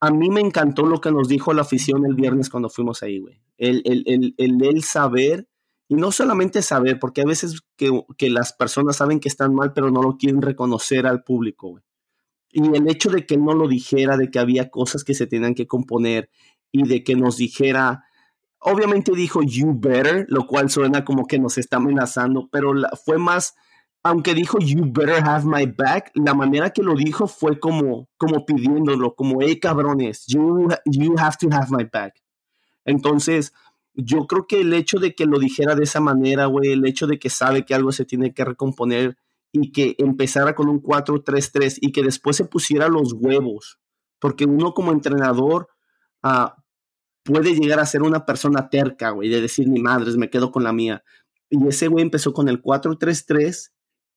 A 0.01 0.11
mí 0.11 0.29
me 0.31 0.41
encantó 0.41 0.87
lo 0.87 1.01
que 1.01 1.11
nos 1.11 1.29
dijo 1.29 1.53
la 1.53 1.63
afición 1.63 2.05
el 2.05 2.15
viernes 2.15 2.51
cuando 2.51 2.69
fuimos 2.69 3.03
ahí, 3.03 3.19
güey. 3.19 3.41
El, 3.57 3.83
el, 3.85 4.35
el, 4.37 4.83
saber, 4.83 5.49
y 5.89 5.95
no 5.95 6.13
solamente 6.13 6.61
saber, 6.63 6.99
porque 6.99 7.23
a 7.23 7.27
veces 7.27 7.63
que, 7.77 8.05
que, 8.19 8.31
las 8.31 8.53
personas 8.53 8.97
saben 8.97 9.21
que 9.21 9.29
están 9.29 9.55
mal, 9.55 9.73
pero 9.73 9.91
no 9.91 10.03
lo 10.03 10.17
quieren 10.17 10.43
reconocer 10.43 11.07
al 11.07 11.23
público, 11.23 11.69
güey. 11.69 11.85
Y 12.51 12.77
el 12.77 12.89
hecho 12.89 13.11
de 13.11 13.27
que 13.27 13.37
no 13.37 13.55
lo 13.55 13.67
dijera, 13.67 14.17
de 14.17 14.31
que 14.31 14.39
había 14.39 14.71
cosas 14.71 15.03
que 15.03 15.15
se 15.15 15.27
tenían 15.27 15.55
que 15.55 15.67
componer 15.67 16.31
y 16.71 16.87
de 16.87 17.03
que 17.03 17.17
nos 17.17 17.37
dijera, 17.37 18.05
Obviamente 18.67 19.13
dijo 19.13 19.43
you 19.43 19.79
better, 19.79 20.25
lo 20.31 20.47
cual 20.47 20.71
suena 20.71 21.05
como 21.05 21.27
que 21.27 21.39
nos 21.39 21.59
está 21.59 21.77
amenazando, 21.77 22.49
pero 22.51 22.73
fue 23.05 23.19
más, 23.19 23.57
aunque 24.05 24.35
dijo 24.35 24.59
you 24.61 24.85
better 24.85 25.23
have 25.25 25.47
my 25.47 25.65
back, 25.65 26.13
la 26.15 26.35
manera 26.35 26.71
que 26.71 26.83
lo 26.83 26.95
dijo 26.95 27.27
fue 27.27 27.59
como, 27.59 28.09
como 28.19 28.45
pidiéndolo, 28.45 29.15
como 29.15 29.41
hey 29.41 29.59
cabrones, 29.59 30.27
you, 30.27 30.69
you 30.85 31.15
have 31.19 31.37
to 31.41 31.49
have 31.51 31.69
my 31.71 31.85
back. 31.91 32.23
Entonces, 32.85 33.55
yo 33.95 34.27
creo 34.27 34.47
que 34.47 34.61
el 34.61 34.75
hecho 34.75 34.99
de 34.99 35.15
que 35.15 35.25
lo 35.25 35.39
dijera 35.39 35.75
de 35.75 35.85
esa 35.85 36.01
manera, 36.01 36.45
güey, 36.47 36.73
el 36.73 36.87
hecho 36.87 37.07
de 37.07 37.19
que 37.19 37.31
sabe 37.31 37.65
que 37.65 37.75
algo 37.75 37.93
se 37.93 38.05
tiene 38.05 38.35
que 38.35 38.45
recomponer 38.45 39.17
y 39.53 39.73
que 39.73 39.95
empezara 39.99 40.55
con 40.55 40.69
un 40.69 40.83
4-3-3 40.83 41.79
y 41.81 41.91
que 41.91 42.03
después 42.03 42.37
se 42.37 42.45
pusiera 42.45 42.89
los 42.89 43.15
huevos, 43.15 43.79
porque 44.19 44.45
uno 44.45 44.75
como 44.75 44.93
entrenador, 44.93 45.69
uh, 46.23 46.51
puede 47.23 47.55
llegar 47.55 47.81
a 47.81 47.87
ser 47.87 48.03
una 48.03 48.27
persona 48.27 48.69
terca, 48.69 49.11
güey, 49.11 49.31
de 49.31 49.41
decir, 49.41 49.67
mi 49.67 49.81
madre, 49.81 50.15
me 50.19 50.29
quedo 50.29 50.51
con 50.51 50.63
la 50.63 50.75
mía. 50.75 51.03
Y 51.49 51.67
ese 51.69 51.89
güey 51.89 52.03
empezó 52.03 52.35
con 52.35 52.49
el 52.49 52.61
4-3-3 52.61 53.71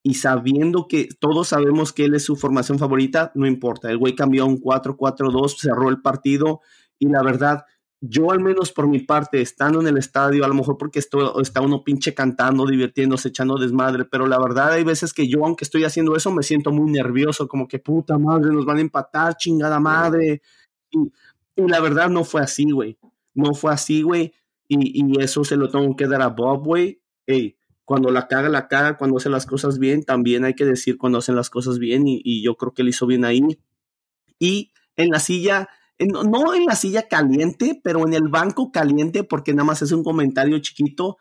y 0.07 0.13
sabiendo 0.13 0.87
que 0.87 1.09
todos 1.19 1.49
sabemos 1.49 1.91
que 1.91 2.05
él 2.05 2.15
es 2.15 2.23
su 2.23 2.35
formación 2.35 2.79
favorita, 2.79 3.31
no 3.35 3.45
importa. 3.45 3.89
El 3.89 3.97
güey 3.97 4.15
cambió 4.15 4.43
a 4.43 4.45
un 4.45 4.61
4-4-2, 4.61 5.57
cerró 5.59 5.89
el 5.89 6.01
partido 6.01 6.61
y 6.97 7.09
la 7.09 7.21
verdad, 7.21 7.65
yo 7.99 8.31
al 8.31 8.39
menos 8.39 8.71
por 8.71 8.87
mi 8.87 8.99
parte, 8.99 9.41
estando 9.41 9.81
en 9.81 9.87
el 9.87 9.97
estadio, 9.97 10.45
a 10.45 10.47
lo 10.47 10.53
mejor 10.53 10.77
porque 10.77 10.99
está 10.99 11.61
uno 11.61 11.83
pinche 11.83 12.13
cantando, 12.13 12.65
divirtiéndose, 12.65 13.29
echando 13.29 13.57
desmadre, 13.57 14.05
pero 14.05 14.27
la 14.27 14.39
verdad 14.39 14.71
hay 14.71 14.85
veces 14.85 15.13
que 15.13 15.27
yo, 15.27 15.43
aunque 15.43 15.65
estoy 15.65 15.83
haciendo 15.83 16.15
eso, 16.15 16.31
me 16.31 16.43
siento 16.43 16.71
muy 16.71 16.89
nervioso, 16.89 17.47
como 17.47 17.67
que 17.67 17.79
puta 17.79 18.17
madre, 18.17 18.53
nos 18.53 18.65
van 18.65 18.77
a 18.77 18.81
empatar, 18.81 19.35
chingada 19.35 19.79
madre. 19.79 20.41
Y 20.89 21.11
y 21.57 21.67
la 21.67 21.79
verdad 21.81 22.09
no 22.09 22.23
fue 22.23 22.41
así, 22.41 22.71
güey. 22.71 22.97
No 23.33 23.53
fue 23.55 23.73
así, 23.73 24.03
güey. 24.03 24.33
Y, 24.69 25.03
y, 25.03 25.21
eso 25.21 25.43
se 25.43 25.57
lo 25.57 25.69
tengo 25.69 25.95
que 25.95 26.07
dar 26.07 26.21
a 26.21 26.27
Bob, 26.27 26.63
güey. 26.63 27.01
Hey, 27.25 27.56
cuando 27.87 28.11
la 28.11 28.27
caga, 28.27 28.49
la 28.49 28.67
caga. 28.67 28.97
Cuando 28.97 29.15
hace 29.15 29.29
las 29.29 29.45
cosas 29.45 29.79
bien, 29.79 30.03
también 30.03 30.43
hay 30.43 30.55
que 30.55 30.65
decir 30.65 30.97
cuando 30.97 31.19
hacen 31.19 31.37
las 31.37 31.49
cosas 31.49 31.79
bien. 31.79 32.05
Y, 32.05 32.19
y 32.21 32.43
yo 32.43 32.57
creo 32.57 32.73
que 32.73 32.81
él 32.81 32.89
hizo 32.89 33.07
bien 33.07 33.23
ahí. 33.23 33.41
Y 34.39 34.73
en 34.97 35.09
la 35.09 35.19
silla, 35.19 35.69
no 35.97 36.53
en 36.53 36.65
la 36.65 36.75
silla 36.75 37.07
caliente, 37.07 37.79
pero 37.81 38.05
en 38.05 38.13
el 38.13 38.27
banco 38.27 38.73
caliente, 38.73 39.23
porque 39.23 39.53
nada 39.53 39.63
más 39.63 39.81
es 39.81 39.93
un 39.93 40.03
comentario 40.03 40.59
chiquito. 40.59 41.15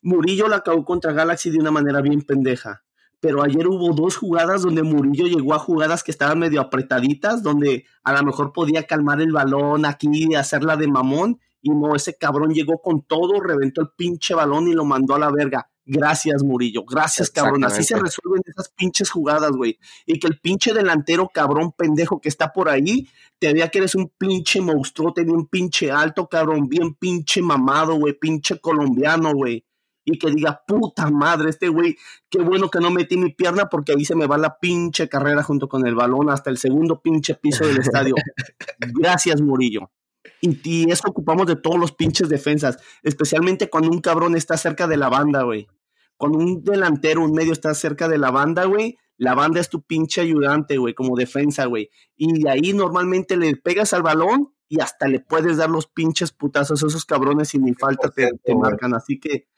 Murillo 0.00 0.48
la 0.48 0.56
acabó 0.56 0.82
contra 0.86 1.12
Galaxy 1.12 1.50
de 1.50 1.58
una 1.58 1.70
manera 1.70 2.00
bien 2.00 2.22
pendeja 2.22 2.84
pero 3.20 3.42
ayer 3.42 3.66
hubo 3.66 3.92
dos 3.94 4.16
jugadas 4.16 4.62
donde 4.62 4.82
Murillo 4.82 5.26
llegó 5.26 5.54
a 5.54 5.58
jugadas 5.58 6.04
que 6.04 6.10
estaban 6.10 6.38
medio 6.38 6.60
apretaditas, 6.60 7.42
donde 7.42 7.84
a 8.04 8.12
lo 8.12 8.22
mejor 8.22 8.52
podía 8.52 8.84
calmar 8.84 9.20
el 9.20 9.32
balón 9.32 9.84
aquí, 9.84 10.34
hacerla 10.34 10.76
de 10.76 10.86
mamón, 10.86 11.40
y 11.60 11.70
no, 11.70 11.96
ese 11.96 12.16
cabrón 12.16 12.54
llegó 12.54 12.80
con 12.80 13.02
todo, 13.02 13.40
reventó 13.40 13.80
el 13.80 13.88
pinche 13.96 14.34
balón 14.34 14.68
y 14.68 14.72
lo 14.72 14.84
mandó 14.84 15.16
a 15.16 15.18
la 15.18 15.30
verga. 15.30 15.68
Gracias, 15.90 16.44
Murillo. 16.44 16.84
Gracias, 16.84 17.30
cabrón. 17.30 17.64
Así 17.64 17.82
se 17.82 17.96
resuelven 17.96 18.42
esas 18.44 18.68
pinches 18.68 19.10
jugadas, 19.10 19.52
güey. 19.52 19.78
Y 20.04 20.18
que 20.18 20.26
el 20.26 20.38
pinche 20.38 20.74
delantero 20.74 21.30
cabrón 21.32 21.72
pendejo 21.72 22.20
que 22.20 22.28
está 22.28 22.52
por 22.52 22.68
ahí, 22.68 23.08
te 23.38 23.54
vea 23.54 23.68
que 23.68 23.78
eres 23.78 23.94
un 23.94 24.12
pinche 24.18 24.60
monstruo, 24.60 25.14
te 25.14 25.22
un 25.22 25.46
pinche 25.46 25.90
alto, 25.90 26.28
cabrón, 26.28 26.68
bien 26.68 26.94
pinche 26.94 27.40
mamado, 27.40 27.94
güey, 27.94 28.12
pinche 28.12 28.60
colombiano, 28.60 29.32
güey 29.32 29.64
y 30.10 30.18
que 30.18 30.30
diga, 30.30 30.62
puta 30.66 31.10
madre, 31.10 31.50
este 31.50 31.68
güey, 31.68 31.96
qué 32.30 32.40
bueno 32.40 32.70
que 32.70 32.80
no 32.80 32.90
metí 32.90 33.16
mi 33.18 33.32
pierna 33.32 33.68
porque 33.68 33.92
ahí 33.92 34.04
se 34.04 34.14
me 34.14 34.26
va 34.26 34.38
la 34.38 34.58
pinche 34.58 35.08
carrera 35.08 35.42
junto 35.42 35.68
con 35.68 35.86
el 35.86 35.94
balón 35.94 36.30
hasta 36.30 36.48
el 36.48 36.56
segundo 36.56 37.00
pinche 37.02 37.34
piso 37.34 37.66
del 37.66 37.78
estadio. 37.78 38.14
Gracias, 38.78 39.42
Murillo. 39.42 39.90
Y, 40.40 40.58
y, 40.64 40.90
eso 40.90 41.08
ocupamos 41.08 41.46
de 41.46 41.56
todos 41.56 41.78
los 41.78 41.92
pinches 41.92 42.28
defensas, 42.28 42.78
especialmente 43.02 43.68
cuando 43.68 43.90
un 43.90 44.00
cabrón 44.00 44.34
está 44.34 44.56
cerca 44.56 44.86
de 44.86 44.96
la 44.96 45.08
banda, 45.08 45.42
güey. 45.42 45.68
Cuando 46.18 46.38
un 46.38 46.62
delantero, 46.62 47.24
un 47.24 47.32
medio 47.32 47.52
está 47.52 47.72
cerca 47.72 48.08
de 48.08 48.18
la 48.18 48.30
banda, 48.30 48.66
güey, 48.66 48.98
la 49.16 49.34
banda 49.34 49.60
es 49.60 49.70
tu 49.70 49.82
pinche 49.82 50.20
ayudante, 50.20 50.76
güey, 50.76 50.92
como 50.92 51.16
defensa, 51.16 51.64
güey. 51.64 51.88
Y 52.16 52.42
de 52.42 52.50
ahí 52.50 52.74
normalmente 52.74 53.38
le 53.38 53.56
pegas 53.56 53.94
al 53.94 54.02
balón 54.02 54.52
y 54.68 54.80
hasta 54.80 55.08
le 55.08 55.20
puedes 55.20 55.56
dar 55.56 55.70
los 55.70 55.86
pinches 55.86 56.32
putazos 56.32 56.82
a 56.82 56.86
esos 56.86 57.06
cabrones 57.06 57.54
y 57.54 57.58
ni 57.58 57.72
falta 57.72 58.10
te, 58.10 58.30
te 58.44 58.54
marcan. 58.54 58.94
Así 58.94 59.18
que 59.18 59.48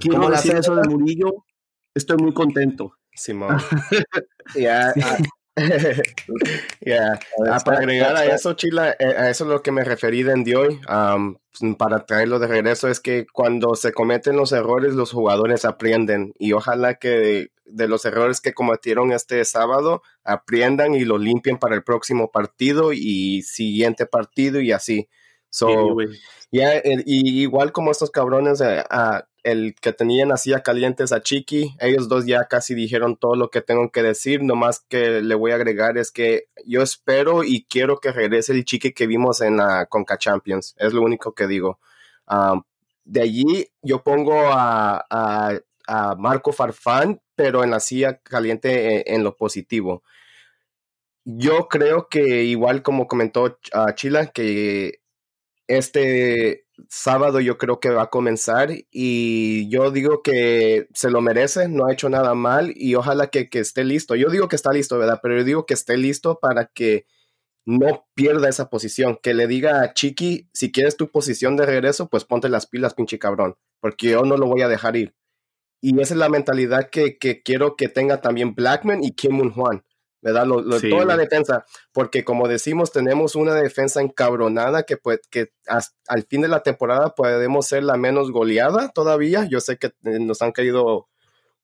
Quiero 0.00 0.28
decir 0.28 0.56
eso 0.56 0.74
de 0.76 0.88
Murillo. 0.88 1.44
Estoy 1.94 2.18
muy 2.18 2.32
contento. 2.32 2.94
Simón. 3.12 3.58
Ya. 4.54 4.94
Ya. 6.80 7.18
Ah, 7.50 7.58
para 7.64 7.78
agregar 7.78 8.14
a 8.16 8.26
eso, 8.26 8.52
Chila, 8.54 8.90
eh, 8.98 9.14
a 9.16 9.30
eso 9.30 9.44
es 9.44 9.50
lo 9.50 9.62
que 9.62 9.72
me 9.72 9.84
referí 9.84 10.22
de 10.22 10.56
hoy, 10.56 10.80
para 11.78 12.04
traerlo 12.04 12.38
de 12.38 12.46
regreso, 12.46 12.88
es 12.88 13.00
que 13.00 13.26
cuando 13.32 13.74
se 13.74 13.92
cometen 13.92 14.36
los 14.36 14.52
errores, 14.52 14.94
los 14.94 15.12
jugadores 15.12 15.64
aprenden 15.64 16.34
y 16.38 16.52
ojalá 16.52 16.94
que 16.94 17.48
de 17.64 17.88
los 17.88 18.04
errores 18.04 18.40
que 18.40 18.52
cometieron 18.52 19.12
este 19.12 19.44
sábado 19.44 20.02
aprendan 20.22 20.94
y 20.94 21.04
lo 21.04 21.18
limpien 21.18 21.58
para 21.58 21.74
el 21.74 21.82
próximo 21.82 22.30
partido 22.30 22.92
y 22.92 23.42
siguiente 23.42 24.06
partido 24.06 24.60
y 24.60 24.72
así. 24.72 25.08
So, 25.50 25.96
ya, 26.52 26.76
y 26.84 27.40
igual 27.40 27.72
como 27.72 27.90
estos 27.90 28.10
cabrones, 28.10 28.60
eh, 28.60 28.84
el 29.46 29.76
que 29.80 29.92
tenían 29.92 30.32
así 30.32 30.52
a 30.52 30.64
calientes 30.64 31.12
a 31.12 31.22
Chiqui, 31.22 31.76
ellos 31.78 32.08
dos 32.08 32.26
ya 32.26 32.48
casi 32.48 32.74
dijeron 32.74 33.16
todo 33.16 33.36
lo 33.36 33.48
que 33.48 33.60
tengo 33.60 33.92
que 33.92 34.02
decir, 34.02 34.42
nomás 34.42 34.80
que 34.80 35.22
le 35.22 35.34
voy 35.36 35.52
a 35.52 35.54
agregar 35.54 35.98
es 35.98 36.10
que 36.10 36.48
yo 36.66 36.82
espero 36.82 37.44
y 37.44 37.64
quiero 37.64 38.00
que 38.00 38.10
regrese 38.10 38.52
el 38.52 38.64
Chiqui 38.64 38.92
que 38.92 39.06
vimos 39.06 39.40
en 39.40 39.58
la 39.58 39.86
Conca 39.86 40.18
Champions, 40.18 40.74
es 40.78 40.92
lo 40.92 41.02
único 41.02 41.32
que 41.34 41.46
digo. 41.46 41.78
de 43.04 43.20
allí 43.22 43.68
yo 43.82 44.02
pongo 44.02 44.34
a, 44.50 45.60
Marco 46.18 46.52
Farfán, 46.52 47.20
pero 47.36 47.62
en 47.62 47.70
la 47.70 47.78
silla 47.78 48.18
caliente 48.18 49.06
en, 49.08 49.14
en 49.14 49.24
lo 49.24 49.36
positivo. 49.36 50.02
Yo 51.24 51.68
creo 51.68 52.08
que 52.08 52.42
igual 52.44 52.82
como 52.82 53.06
comentó 53.06 53.58
a 53.72 53.94
Chila, 53.94 54.26
que 54.26 55.00
este 55.68 56.65
sábado 56.88 57.40
yo 57.40 57.58
creo 57.58 57.80
que 57.80 57.90
va 57.90 58.02
a 58.02 58.10
comenzar 58.10 58.70
y 58.90 59.68
yo 59.70 59.90
digo 59.90 60.22
que 60.22 60.88
se 60.94 61.10
lo 61.10 61.20
merece, 61.20 61.68
no 61.68 61.86
ha 61.86 61.92
hecho 61.92 62.08
nada 62.08 62.34
mal 62.34 62.72
y 62.74 62.94
ojalá 62.94 63.28
que, 63.28 63.48
esté 63.52 63.84
listo. 63.84 64.14
Yo 64.14 64.28
digo 64.30 64.48
que 64.48 64.56
está 64.56 64.72
listo, 64.72 64.98
¿verdad? 64.98 65.20
Pero 65.22 65.38
yo 65.38 65.44
digo 65.44 65.66
que 65.66 65.74
esté 65.74 65.96
listo 65.96 66.38
para 66.40 66.66
que 66.66 67.06
no 67.64 68.06
pierda 68.14 68.48
esa 68.48 68.70
posición, 68.70 69.18
que 69.22 69.34
le 69.34 69.46
diga 69.46 69.82
a 69.82 69.92
Chiqui, 69.92 70.48
si 70.52 70.70
quieres 70.70 70.96
tu 70.96 71.10
posición 71.10 71.56
de 71.56 71.66
regreso, 71.66 72.08
pues 72.08 72.24
ponte 72.24 72.48
las 72.48 72.66
pilas, 72.66 72.94
pinche 72.94 73.18
cabrón, 73.18 73.56
porque 73.80 74.10
yo 74.10 74.22
no 74.22 74.36
lo 74.36 74.46
voy 74.46 74.62
a 74.62 74.68
dejar 74.68 74.96
ir. 74.96 75.14
Y 75.80 76.00
esa 76.00 76.14
es 76.14 76.18
la 76.18 76.28
mentalidad 76.28 76.90
que, 76.90 77.18
que 77.18 77.42
quiero 77.42 77.76
que 77.76 77.88
tenga 77.88 78.20
también 78.20 78.54
Blackman 78.54 79.02
y 79.02 79.12
Kim 79.12 79.32
Moon 79.32 79.50
Juan. 79.50 79.84
¿Verdad? 80.26 80.46
toda 80.90 81.04
la 81.04 81.16
defensa, 81.16 81.64
porque 81.92 82.24
como 82.24 82.48
decimos, 82.48 82.90
tenemos 82.90 83.36
una 83.36 83.54
defensa 83.54 84.00
encabronada 84.00 84.82
que, 84.82 84.96
pues, 84.96 85.20
que 85.30 85.52
al 85.68 86.22
fin 86.24 86.40
de 86.40 86.48
la 86.48 86.64
temporada 86.64 87.14
podemos 87.14 87.66
ser 87.66 87.84
la 87.84 87.96
menos 87.96 88.32
goleada 88.32 88.88
todavía. 88.88 89.46
Yo 89.48 89.60
sé 89.60 89.78
que 89.78 89.88
eh, 90.04 90.18
nos 90.18 90.42
han 90.42 90.50
caído 90.50 91.08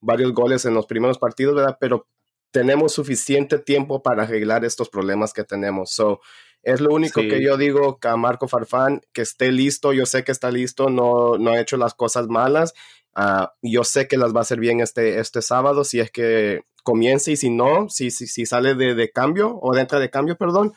varios 0.01 0.33
goles 0.33 0.65
en 0.65 0.75
los 0.75 0.87
primeros 0.87 1.19
partidos, 1.19 1.57
¿verdad? 1.57 1.77
Pero 1.81 2.07
tenemos 2.53 2.93
suficiente 2.93 3.59
tiempo 3.59 4.01
para 4.01 4.23
arreglar 4.23 4.65
estos 4.65 4.89
problemas 4.89 5.33
que 5.33 5.43
tenemos. 5.43 5.91
So, 5.91 6.21
es 6.63 6.81
lo 6.81 6.95
único 6.95 7.21
que 7.21 7.43
yo 7.43 7.57
digo 7.57 7.99
a 8.01 8.17
Marco 8.17 8.47
Farfán, 8.47 9.01
que 9.13 9.23
esté 9.23 9.51
listo. 9.51 9.93
Yo 9.93 10.07
sé 10.07 10.23
que 10.23 10.31
está 10.31 10.53
listo, 10.53 10.89
no, 10.89 11.37
no 11.37 11.51
ha 11.51 11.61
hecho 11.61 11.77
las 11.77 11.95
cosas 11.95 12.29
malas. 12.29 12.75
Ah, 13.13 13.55
yo 13.61 13.83
sé 13.83 14.07
que 14.07 14.17
las 14.17 14.33
va 14.33 14.39
a 14.39 14.43
hacer 14.43 14.61
bien 14.61 14.81
este, 14.81 15.19
este 15.19 15.43
sábado, 15.43 15.83
si 15.83 15.99
es 15.99 16.13
que 16.13 16.63
comience 16.83 17.33
y 17.33 17.37
si 17.37 17.51
no, 17.51 17.89
si, 17.89 18.11
si, 18.11 18.27
si 18.27 18.47
sale 18.47 18.75
de, 18.75 18.95
de, 18.95 19.11
cambio 19.11 19.59
o 19.61 19.75
de 19.75 19.83
entra 19.83 19.99
de 19.99 20.11
cambio, 20.11 20.37
perdón, 20.37 20.75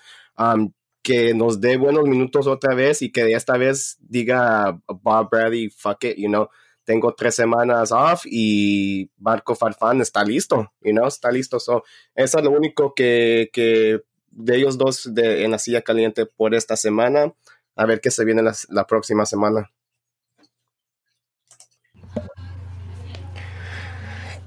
que 1.01 1.33
nos 1.33 1.61
dé 1.61 1.77
buenos 1.77 2.05
minutos 2.05 2.47
otra 2.47 2.73
vez 2.73 3.01
y 3.01 3.11
que 3.11 3.31
esta 3.33 3.57
vez 3.57 3.97
diga 3.99 4.79
Bob 4.87 5.29
Bradley, 5.29 5.69
fuck 5.69 6.03
it, 6.03 6.17
you 6.17 6.27
know, 6.27 6.49
tengo 6.85 7.13
tres 7.13 7.35
semanas 7.35 7.91
off 7.91 8.23
y 8.25 9.11
Marco 9.17 9.55
Farfán 9.55 10.01
está 10.01 10.23
listo, 10.23 10.71
you 10.81 10.91
know, 10.91 11.07
está 11.07 11.31
listo. 11.31 11.59
So, 11.59 11.83
eso 12.13 12.37
es 12.37 12.43
lo 12.43 12.51
único 12.51 12.93
que, 12.93 13.49
que 13.51 14.01
de 14.29 14.55
ellos 14.55 14.77
dos 14.77 15.13
de, 15.13 15.43
en 15.43 15.51
la 15.51 15.59
silla 15.59 15.81
caliente 15.81 16.25
por 16.25 16.55
esta 16.55 16.77
semana. 16.77 17.33
A 17.75 17.85
ver 17.85 17.99
qué 17.99 18.11
se 18.11 18.23
viene 18.23 18.41
la, 18.41 18.55
la 18.69 18.87
próxima 18.87 19.25
semana. 19.25 19.71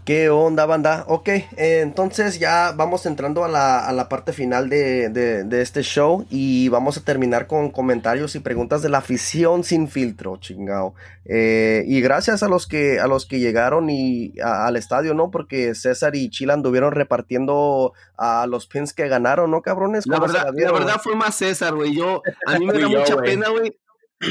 ¿Qué 0.09 0.31
onda, 0.31 0.65
banda? 0.65 1.05
Ok, 1.07 1.29
eh, 1.29 1.81
entonces 1.83 2.39
ya 2.39 2.73
vamos 2.75 3.05
entrando 3.05 3.45
a 3.45 3.49
la, 3.49 3.87
a 3.87 3.93
la 3.93 4.09
parte 4.09 4.33
final 4.33 4.71
de, 4.71 5.11
de, 5.11 5.45
de, 5.45 5.61
este 5.61 5.83
show 5.83 6.25
y 6.31 6.71
vamos 6.71 6.97
a 6.97 7.05
terminar 7.05 7.47
con 7.47 7.69
comentarios 7.69 8.35
y 8.35 8.41
preguntas 8.41 8.81
de 8.81 8.89
la 8.89 8.97
afición 8.97 9.65
sin 9.65 9.87
filtro, 9.87 10.39
chingao. 10.39 10.95
Eh, 11.27 11.85
y 11.87 12.01
gracias 12.01 12.43
a 12.43 12.49
los 12.49 12.67
que, 12.67 12.99
a 12.99 13.07
los 13.07 13.27
que 13.27 13.39
llegaron 13.39 13.91
y 13.91 14.33
a, 14.41 14.67
al 14.67 14.77
estadio, 14.77 15.13
¿no? 15.13 15.31
Porque 15.31 15.75
César 15.75 16.17
y 16.17 16.31
Chila 16.31 16.55
anduvieron 16.55 16.93
repartiendo 16.93 17.93
a 18.17 18.47
los 18.47 18.67
pins 18.67 18.95
que 18.95 19.09
ganaron, 19.09 19.51
¿no, 19.51 19.61
cabrones? 19.61 20.07
La 20.07 20.21
verdad, 20.21 20.55
la, 20.55 20.73
verdad 20.73 21.01
fue 21.05 21.17
más 21.17 21.35
César, 21.35 21.75
güey. 21.75 21.95
Yo, 21.95 22.23
a 22.47 22.59
mí 22.59 22.65
me 22.65 22.73
da 22.81 22.89
mucha 22.89 23.17
pena, 23.19 23.51
güey. 23.51 23.77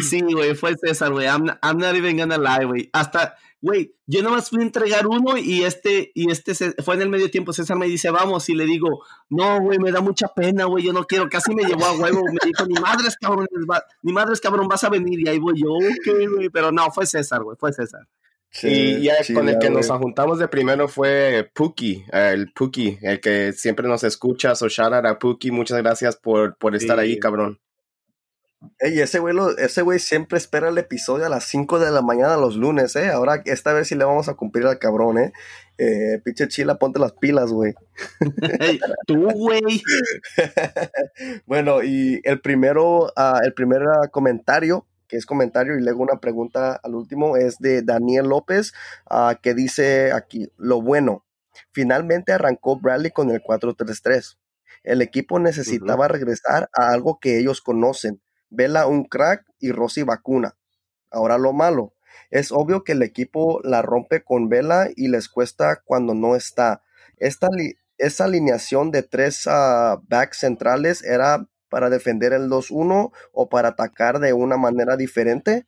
Sí, 0.01 0.21
güey, 0.21 0.55
fue 0.55 0.75
César, 0.75 1.11
güey. 1.11 1.28
I'm, 1.28 1.45
I'm, 1.61 1.78
not 1.78 1.95
even 1.95 2.17
gonna 2.17 2.38
lie, 2.38 2.65
güey. 2.65 2.89
Hasta, 2.93 3.36
güey, 3.62 3.93
yo 4.05 4.22
nomás 4.22 4.49
fui 4.49 4.60
a 4.60 4.66
entregar 4.66 5.08
uno 5.08 5.38
y 5.38 5.64
este, 5.64 6.12
y 6.14 6.32
este 6.32 6.53
se, 6.55 6.72
fue 6.84 6.95
en 6.95 7.01
el 7.01 7.10
medio 7.10 7.30
tiempo. 7.32 7.53
César 7.53 7.78
me 7.78 7.88
dice, 7.88 8.10
vamos, 8.10 8.47
y 8.49 8.55
le 8.55 8.66
digo, 8.66 9.03
no, 9.30 9.60
güey, 9.62 9.80
me 9.80 9.91
da 9.91 10.01
mucha 10.01 10.28
pena, 10.28 10.66
güey, 10.66 10.84
yo 10.84 10.93
no 10.93 11.05
quiero. 11.05 11.30
Casi 11.30 11.53
me 11.55 11.64
llevó 11.64 11.86
a 11.86 11.93
huevo. 11.93 12.24
Me 12.26 12.39
dijo, 12.45 12.66
ni 12.66 12.76
madres, 12.76 13.18
cabrón, 13.20 13.47
ni 14.01 14.14
madres, 14.14 14.41
cabrón, 14.41 14.68
vas 14.68 14.84
a 14.84 14.89
venir. 14.89 15.20
Y 15.20 15.30
ahí 15.30 15.39
voy 15.39 15.62
yo, 15.62 15.74
ok, 15.74 16.36
güey. 16.36 16.49
Pero 16.49 16.72
no, 16.72 16.91
fue 16.91 17.05
César, 17.05 17.43
güey, 17.43 17.58
fue 17.60 17.74
César. 17.74 18.08
Sí, 18.49 18.70
y 18.70 19.03
ya 19.03 19.22
sí, 19.24 19.34
con 19.34 19.49
el 19.49 19.60
que 19.60 19.70
nos 19.70 19.88
juntamos 19.88 20.39
de 20.39 20.47
primero 20.47 20.88
fue 20.88 21.51
Puki, 21.53 22.05
el 22.12 22.51
Puki, 22.53 22.97
el 23.01 23.20
que 23.20 23.53
siempre 23.53 23.88
nos 23.88 24.03
escucha. 24.03 24.55
So 24.55 24.70
shout 24.70 24.93
out 24.93 25.05
a 25.05 25.20
Puki, 25.20 25.51
muchas 25.51 25.78
gracias 25.80 26.16
por, 26.16 26.55
por 26.58 26.76
estar 26.76 26.97
ahí, 26.97 27.20
cabrón. 27.20 27.60
Ey, 28.80 28.99
ese 28.99 29.20
güey, 29.20 29.36
ese 29.60 29.84
güey 29.84 29.99
siempre 29.99 30.38
espera 30.38 30.70
el 30.70 30.78
episodio 30.80 31.28
a 31.28 31.30
las 31.30 31.43
5 31.45 31.78
de 31.78 31.91
la 31.91 32.01
mañana 32.01 32.38
los 32.38 32.55
lunes, 32.55 32.95
¿eh? 32.95 33.10
Ahora, 33.10 33.43
esta 33.45 33.72
vez 33.72 33.88
sí 33.88 33.95
le 33.95 34.03
vamos 34.03 34.30
a 34.30 34.34
cumplir 34.34 34.66
al 34.66 34.80
cabrón, 34.80 35.20
¿eh? 35.20 35.32
eh 35.78 36.20
pinche 36.24 36.47
chila, 36.47 36.80
ponte 36.80 36.99
las 36.99 37.14
pilas, 37.14 37.51
güey. 37.51 37.76
Tú, 39.08 39.30
güey. 39.30 39.62
bueno, 41.45 41.84
y 41.84 42.20
el 42.24 42.41
primero, 42.41 43.05
uh, 43.05 43.43
el 43.43 43.53
primer 43.53 43.84
uh, 43.84 44.10
comentario, 44.12 44.88
que 45.08 45.18
es 45.18 45.28
comentario 45.28 45.78
y 45.78 45.84
luego 45.84 46.01
una 46.01 46.20
pregunta 46.20 46.80
al 46.82 46.95
último, 46.95 47.38
es 47.38 47.60
de 47.60 47.84
Daniel 47.84 48.28
López, 48.30 48.74
uh, 49.12 49.36
que 49.39 49.53
dice 49.53 50.12
aquí, 50.14 50.51
lo 50.58 50.82
bueno, 50.82 51.26
finalmente 51.72 52.34
arrancó 52.34 52.80
Bradley 52.80 53.12
con 53.12 53.30
el 53.30 53.41
4-3-3. 53.43 54.38
El 54.84 55.01
equipo 55.01 55.39
necesitaba 55.39 56.08
-huh. 56.08 56.12
regresar 56.12 56.70
a 56.74 56.89
algo 56.91 57.20
que 57.20 57.38
ellos 57.39 57.62
conocen, 57.62 58.22
Vela 58.49 58.87
un 58.87 59.05
crack 59.05 59.45
y 59.59 59.71
Rossi 59.71 60.03
vacuna. 60.03 60.55
Ahora 61.11 61.37
lo 61.37 61.53
malo. 61.53 61.93
Es 62.29 62.51
obvio 62.51 62.83
que 62.83 62.93
el 62.93 63.03
equipo 63.03 63.61
la 63.63 63.81
rompe 63.81 64.23
con 64.23 64.49
Vela 64.49 64.89
y 64.95 65.07
les 65.07 65.29
cuesta 65.29 65.81
cuando 65.85 66.13
no 66.13 66.35
está. 66.35 66.81
Esta, 67.17 67.47
esa 67.97 68.25
alineación 68.25 68.91
de 68.91 69.03
tres 69.03 69.45
uh, 69.47 70.01
backs 70.07 70.39
centrales 70.39 71.03
era 71.03 71.47
para 71.69 71.89
defender 71.89 72.33
el 72.33 72.49
2-1 72.49 73.11
o 73.31 73.49
para 73.49 73.69
atacar 73.69 74.19
de 74.19 74.33
una 74.33 74.57
manera 74.57 74.97
diferente. 74.97 75.67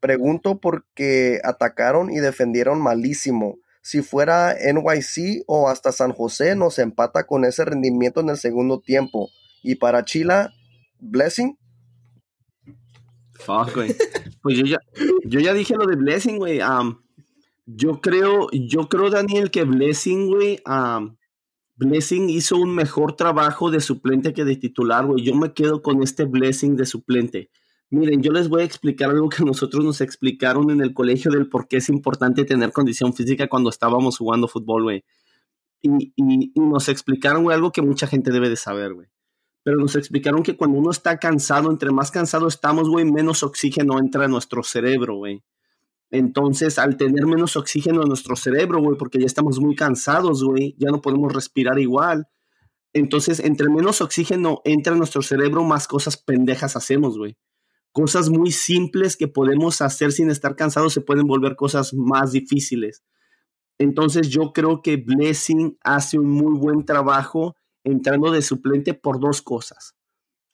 Pregunto 0.00 0.60
porque 0.60 1.40
atacaron 1.44 2.10
y 2.10 2.18
defendieron 2.18 2.80
malísimo. 2.80 3.58
Si 3.80 4.02
fuera 4.02 4.54
NYC 4.54 5.44
o 5.46 5.68
hasta 5.68 5.92
San 5.92 6.12
José 6.12 6.56
nos 6.56 6.78
empata 6.78 7.24
con 7.24 7.44
ese 7.44 7.64
rendimiento 7.64 8.20
en 8.20 8.30
el 8.30 8.38
segundo 8.38 8.80
tiempo. 8.80 9.28
Y 9.62 9.76
para 9.76 10.04
Chila, 10.04 10.52
Blessing. 11.04 11.58
Fuck, 13.34 13.74
güey. 13.74 13.94
Pues 14.42 14.58
yo 14.58 14.64
ya, 14.64 14.78
yo 15.24 15.40
ya 15.40 15.54
dije 15.54 15.74
lo 15.74 15.86
de 15.86 15.96
Blessing, 15.96 16.38
güey. 16.38 16.60
Um, 16.60 16.98
yo 17.66 18.00
creo, 18.00 18.48
yo 18.52 18.88
creo, 18.88 19.10
Daniel, 19.10 19.50
que 19.50 19.64
Blessing, 19.64 20.26
güey, 20.26 20.60
um, 20.66 21.16
Blessing 21.76 22.28
hizo 22.30 22.56
un 22.56 22.74
mejor 22.74 23.16
trabajo 23.16 23.70
de 23.70 23.80
suplente 23.80 24.32
que 24.32 24.44
de 24.44 24.56
titular, 24.56 25.06
güey. 25.06 25.24
Yo 25.24 25.34
me 25.34 25.52
quedo 25.52 25.82
con 25.82 26.02
este 26.02 26.24
Blessing 26.24 26.76
de 26.76 26.86
suplente. 26.86 27.50
Miren, 27.90 28.22
yo 28.22 28.32
les 28.32 28.48
voy 28.48 28.62
a 28.62 28.64
explicar 28.64 29.10
algo 29.10 29.28
que 29.28 29.44
nosotros 29.44 29.84
nos 29.84 30.00
explicaron 30.00 30.70
en 30.70 30.80
el 30.80 30.94
colegio 30.94 31.30
del 31.30 31.48
por 31.48 31.68
qué 31.68 31.78
es 31.78 31.88
importante 31.88 32.44
tener 32.44 32.72
condición 32.72 33.12
física 33.14 33.48
cuando 33.48 33.70
estábamos 33.70 34.18
jugando 34.18 34.48
fútbol, 34.48 34.84
güey. 34.84 35.04
Y, 35.82 36.12
y, 36.16 36.52
y, 36.54 36.60
nos 36.60 36.88
explicaron, 36.88 37.44
güey, 37.44 37.54
algo 37.54 37.72
que 37.72 37.82
mucha 37.82 38.06
gente 38.06 38.30
debe 38.30 38.48
de 38.48 38.56
saber, 38.56 38.94
güey 38.94 39.13
pero 39.64 39.78
nos 39.78 39.96
explicaron 39.96 40.42
que 40.42 40.56
cuando 40.56 40.78
uno 40.78 40.90
está 40.90 41.18
cansado, 41.18 41.70
entre 41.70 41.90
más 41.90 42.10
cansado 42.10 42.46
estamos, 42.46 42.88
güey, 42.88 43.10
menos 43.10 43.42
oxígeno 43.42 43.98
entra 43.98 44.26
a 44.26 44.28
nuestro 44.28 44.62
cerebro, 44.62 45.16
güey. 45.16 45.42
Entonces, 46.10 46.78
al 46.78 46.98
tener 46.98 47.26
menos 47.26 47.56
oxígeno 47.56 48.02
en 48.02 48.08
nuestro 48.08 48.36
cerebro, 48.36 48.80
güey, 48.80 48.98
porque 48.98 49.18
ya 49.18 49.24
estamos 49.24 49.58
muy 49.58 49.74
cansados, 49.74 50.44
güey, 50.44 50.76
ya 50.78 50.90
no 50.90 51.00
podemos 51.00 51.32
respirar 51.32 51.78
igual. 51.78 52.28
Entonces, 52.92 53.40
entre 53.40 53.70
menos 53.70 54.02
oxígeno 54.02 54.60
entra 54.64 54.92
en 54.92 54.98
nuestro 54.98 55.22
cerebro, 55.22 55.64
más 55.64 55.88
cosas 55.88 56.18
pendejas 56.18 56.76
hacemos, 56.76 57.16
güey. 57.16 57.38
Cosas 57.90 58.28
muy 58.28 58.52
simples 58.52 59.16
que 59.16 59.28
podemos 59.28 59.80
hacer 59.80 60.12
sin 60.12 60.30
estar 60.30 60.56
cansados 60.56 60.92
se 60.92 61.00
pueden 61.00 61.26
volver 61.26 61.56
cosas 61.56 61.94
más 61.94 62.32
difíciles. 62.32 63.02
Entonces, 63.78 64.28
yo 64.28 64.52
creo 64.52 64.82
que 64.82 64.98
Blessing 64.98 65.78
hace 65.82 66.18
un 66.18 66.28
muy 66.28 66.58
buen 66.58 66.84
trabajo 66.84 67.56
entrando 67.84 68.30
de 68.32 68.42
suplente 68.42 68.94
por 68.94 69.20
dos 69.20 69.42
cosas. 69.42 69.94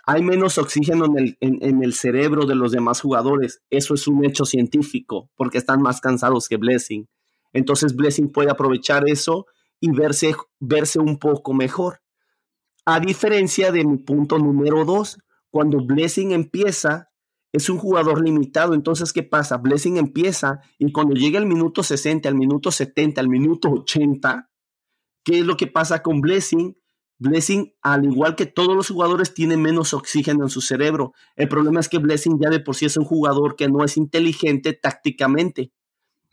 Hay 0.06 0.22
menos 0.22 0.58
oxígeno 0.58 1.06
en 1.06 1.18
el, 1.18 1.36
en, 1.40 1.84
el, 1.84 1.94
cerebro 1.94 2.46
de 2.46 2.54
los 2.54 2.72
demás 2.72 3.00
jugadores. 3.00 3.62
Eso 3.70 3.94
es 3.94 4.08
un 4.08 4.24
hecho 4.24 4.44
científico, 4.44 5.30
porque 5.36 5.58
están 5.58 5.82
más 5.82 6.00
cansados 6.00 6.48
que 6.48 6.56
Blessing. 6.56 7.08
Entonces 7.52 7.94
Blessing 7.94 8.32
puede 8.32 8.50
aprovechar 8.50 9.08
eso 9.08 9.46
y 9.78 9.90
verse, 9.92 10.34
verse 10.58 10.98
un 10.98 11.18
poco 11.18 11.54
mejor. 11.54 12.00
A 12.84 12.98
diferencia 12.98 13.72
de 13.72 13.84
mi 13.84 13.98
punto 13.98 14.38
número 14.38 14.84
dos, 14.84 15.18
cuando 15.50 15.84
Blessing 15.84 16.32
empieza, 16.32 17.10
es 17.52 17.68
un 17.68 17.78
jugador 17.78 18.24
limitado. 18.24 18.74
Entonces, 18.74 19.12
¿qué 19.12 19.22
pasa? 19.22 19.58
Blessing 19.58 19.96
empieza 19.96 20.60
y 20.78 20.90
cuando 20.92 21.14
llega 21.14 21.38
el 21.38 21.46
minuto 21.46 21.82
60, 21.82 22.28
al 22.28 22.34
minuto 22.34 22.70
70, 22.70 23.20
al 23.20 23.28
minuto 23.28 23.70
80, 23.70 24.50
¿qué 25.24 25.40
es 25.40 25.44
lo 25.46 25.56
que 25.56 25.66
pasa 25.66 26.02
con 26.02 26.20
Blessing? 26.20 26.76
Blessing, 27.20 27.74
al 27.82 28.06
igual 28.06 28.34
que 28.34 28.46
todos 28.46 28.74
los 28.74 28.88
jugadores, 28.88 29.34
tiene 29.34 29.58
menos 29.58 29.92
oxígeno 29.92 30.42
en 30.42 30.48
su 30.48 30.62
cerebro. 30.62 31.12
El 31.36 31.48
problema 31.48 31.78
es 31.78 31.90
que 31.90 31.98
Blessing 31.98 32.38
ya 32.40 32.48
de 32.48 32.60
por 32.60 32.74
sí 32.74 32.86
es 32.86 32.96
un 32.96 33.04
jugador 33.04 33.56
que 33.56 33.68
no 33.68 33.84
es 33.84 33.98
inteligente 33.98 34.72
tácticamente. 34.72 35.70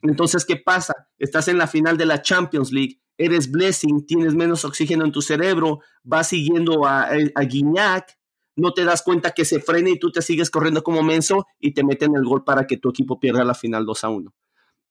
Entonces, 0.02 0.46
¿qué 0.46 0.56
pasa? 0.56 1.10
Estás 1.20 1.50
en 1.50 1.58
la 1.58 1.68
final 1.68 1.98
de 1.98 2.06
la 2.06 2.22
Champions 2.22 2.72
League, 2.72 3.02
eres 3.18 3.52
Blessing, 3.52 4.06
tienes 4.06 4.34
menos 4.34 4.64
oxígeno 4.64 5.04
en 5.04 5.12
tu 5.12 5.22
cerebro, 5.22 5.82
vas 6.04 6.30
siguiendo 6.30 6.86
a, 6.86 7.10
a 7.36 7.42
Guignac, 7.44 8.18
no 8.56 8.72
te 8.74 8.86
das 8.86 9.04
cuenta 9.04 9.32
que 9.32 9.44
se 9.44 9.60
frena 9.60 9.90
y 9.90 10.00
tú 10.00 10.10
te 10.10 10.22
sigues 10.22 10.50
corriendo 10.50 10.84
como 10.84 11.04
menso 11.04 11.48
y 11.60 11.74
te 11.74 11.84
meten 11.84 12.16
el 12.16 12.24
gol 12.24 12.46
para 12.46 12.66
que 12.66 12.78
tu 12.78 12.90
equipo 12.90 13.20
pierda 13.20 13.44
la 13.44 13.56
final 13.56 13.86
2 13.86 14.04
a 14.06 14.10
1. 14.10 14.34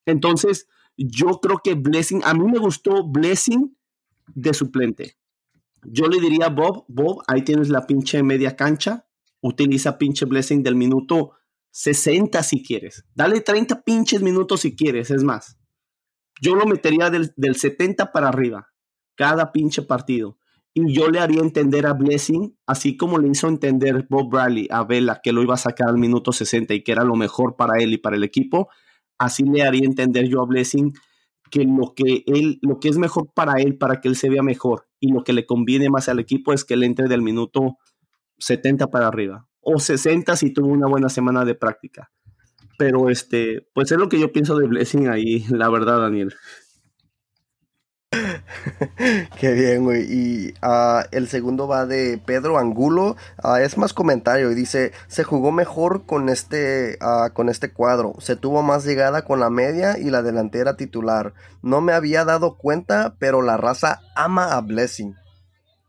Entonces, 0.04 0.68
yo 0.98 1.40
creo 1.40 1.60
que 1.64 1.72
Blessing, 1.72 2.20
a 2.22 2.34
mí 2.34 2.44
me 2.52 2.58
gustó 2.58 3.02
Blessing 3.02 3.74
de 4.34 4.52
suplente 4.52 5.16
yo 5.92 6.06
le 6.08 6.20
diría 6.20 6.46
a 6.46 6.50
Bob, 6.50 6.84
Bob, 6.88 7.22
ahí 7.26 7.42
tienes 7.42 7.68
la 7.68 7.86
pinche 7.86 8.22
media 8.22 8.56
cancha, 8.56 9.06
utiliza 9.40 9.98
pinche 9.98 10.24
blessing 10.24 10.62
del 10.62 10.74
minuto 10.74 11.32
60 11.70 12.42
si 12.42 12.62
quieres. 12.62 13.04
Dale 13.14 13.40
30 13.40 13.82
pinches 13.82 14.22
minutos 14.22 14.62
si 14.62 14.74
quieres, 14.74 15.10
es 15.10 15.22
más. 15.22 15.58
Yo 16.40 16.54
lo 16.54 16.66
metería 16.66 17.10
del, 17.10 17.32
del 17.36 17.56
70 17.56 18.12
para 18.12 18.28
arriba, 18.28 18.68
cada 19.14 19.52
pinche 19.52 19.82
partido. 19.82 20.38
Y 20.74 20.92
yo 20.92 21.08
le 21.08 21.20
haría 21.20 21.40
entender 21.40 21.86
a 21.86 21.94
Blessing, 21.94 22.58
así 22.66 22.96
como 22.98 23.18
le 23.18 23.28
hizo 23.28 23.48
entender 23.48 24.06
Bob 24.10 24.30
Bradley 24.30 24.68
a 24.70 24.84
Vela 24.84 25.20
que 25.22 25.32
lo 25.32 25.42
iba 25.42 25.54
a 25.54 25.58
sacar 25.58 25.88
al 25.88 25.96
minuto 25.96 26.32
60 26.32 26.74
y 26.74 26.82
que 26.82 26.92
era 26.92 27.04
lo 27.04 27.14
mejor 27.14 27.56
para 27.56 27.82
él 27.82 27.94
y 27.94 27.98
para 27.98 28.16
el 28.16 28.24
equipo, 28.24 28.68
así 29.18 29.44
le 29.44 29.62
haría 29.62 29.86
entender 29.86 30.28
yo 30.28 30.42
a 30.42 30.46
Blessing 30.46 30.92
que 31.50 31.64
lo 31.64 31.94
que 31.94 32.24
él, 32.26 32.58
lo 32.62 32.80
que 32.80 32.88
es 32.88 32.98
mejor 32.98 33.30
para 33.34 33.60
él, 33.60 33.76
para 33.76 34.00
que 34.00 34.08
él 34.08 34.16
se 34.16 34.28
vea 34.28 34.42
mejor 34.42 34.88
y 35.00 35.12
lo 35.12 35.24
que 35.24 35.32
le 35.32 35.46
conviene 35.46 35.90
más 35.90 36.08
al 36.08 36.18
equipo 36.18 36.52
es 36.52 36.64
que 36.64 36.74
él 36.74 36.82
entre 36.82 37.08
del 37.08 37.22
minuto 37.22 37.76
70 38.38 38.88
para 38.88 39.08
arriba 39.08 39.46
o 39.68 39.80
60 39.80 40.36
si 40.36 40.52
tuvo 40.52 40.68
una 40.68 40.86
buena 40.86 41.08
semana 41.08 41.44
de 41.44 41.56
práctica. 41.56 42.12
Pero 42.78 43.10
este, 43.10 43.68
pues 43.74 43.90
es 43.90 43.98
lo 43.98 44.08
que 44.08 44.20
yo 44.20 44.30
pienso 44.30 44.56
de 44.56 44.68
Blessing 44.68 45.08
ahí, 45.08 45.44
la 45.50 45.68
verdad, 45.68 46.00
Daniel. 46.00 46.34
Qué 49.40 49.52
bien, 49.52 49.84
güey. 49.84 50.04
Y 50.08 50.54
uh, 50.62 51.02
el 51.12 51.28
segundo 51.28 51.68
va 51.68 51.86
de 51.86 52.18
Pedro 52.24 52.58
Angulo. 52.58 53.16
Uh, 53.42 53.56
es 53.56 53.76
más 53.78 53.92
comentario 53.92 54.50
y 54.50 54.54
dice, 54.54 54.92
se 55.08 55.24
jugó 55.24 55.52
mejor 55.52 56.06
con 56.06 56.28
este, 56.28 56.98
uh, 57.00 57.32
con 57.32 57.48
este 57.48 57.72
cuadro. 57.72 58.14
Se 58.18 58.36
tuvo 58.36 58.62
más 58.62 58.84
llegada 58.84 59.22
con 59.24 59.40
la 59.40 59.50
media 59.50 59.98
y 59.98 60.10
la 60.10 60.22
delantera 60.22 60.76
titular. 60.76 61.34
No 61.62 61.80
me 61.80 61.92
había 61.92 62.24
dado 62.24 62.56
cuenta, 62.56 63.16
pero 63.18 63.42
la 63.42 63.56
raza 63.56 64.00
ama 64.14 64.52
a 64.56 64.60
Blessing. 64.60 65.14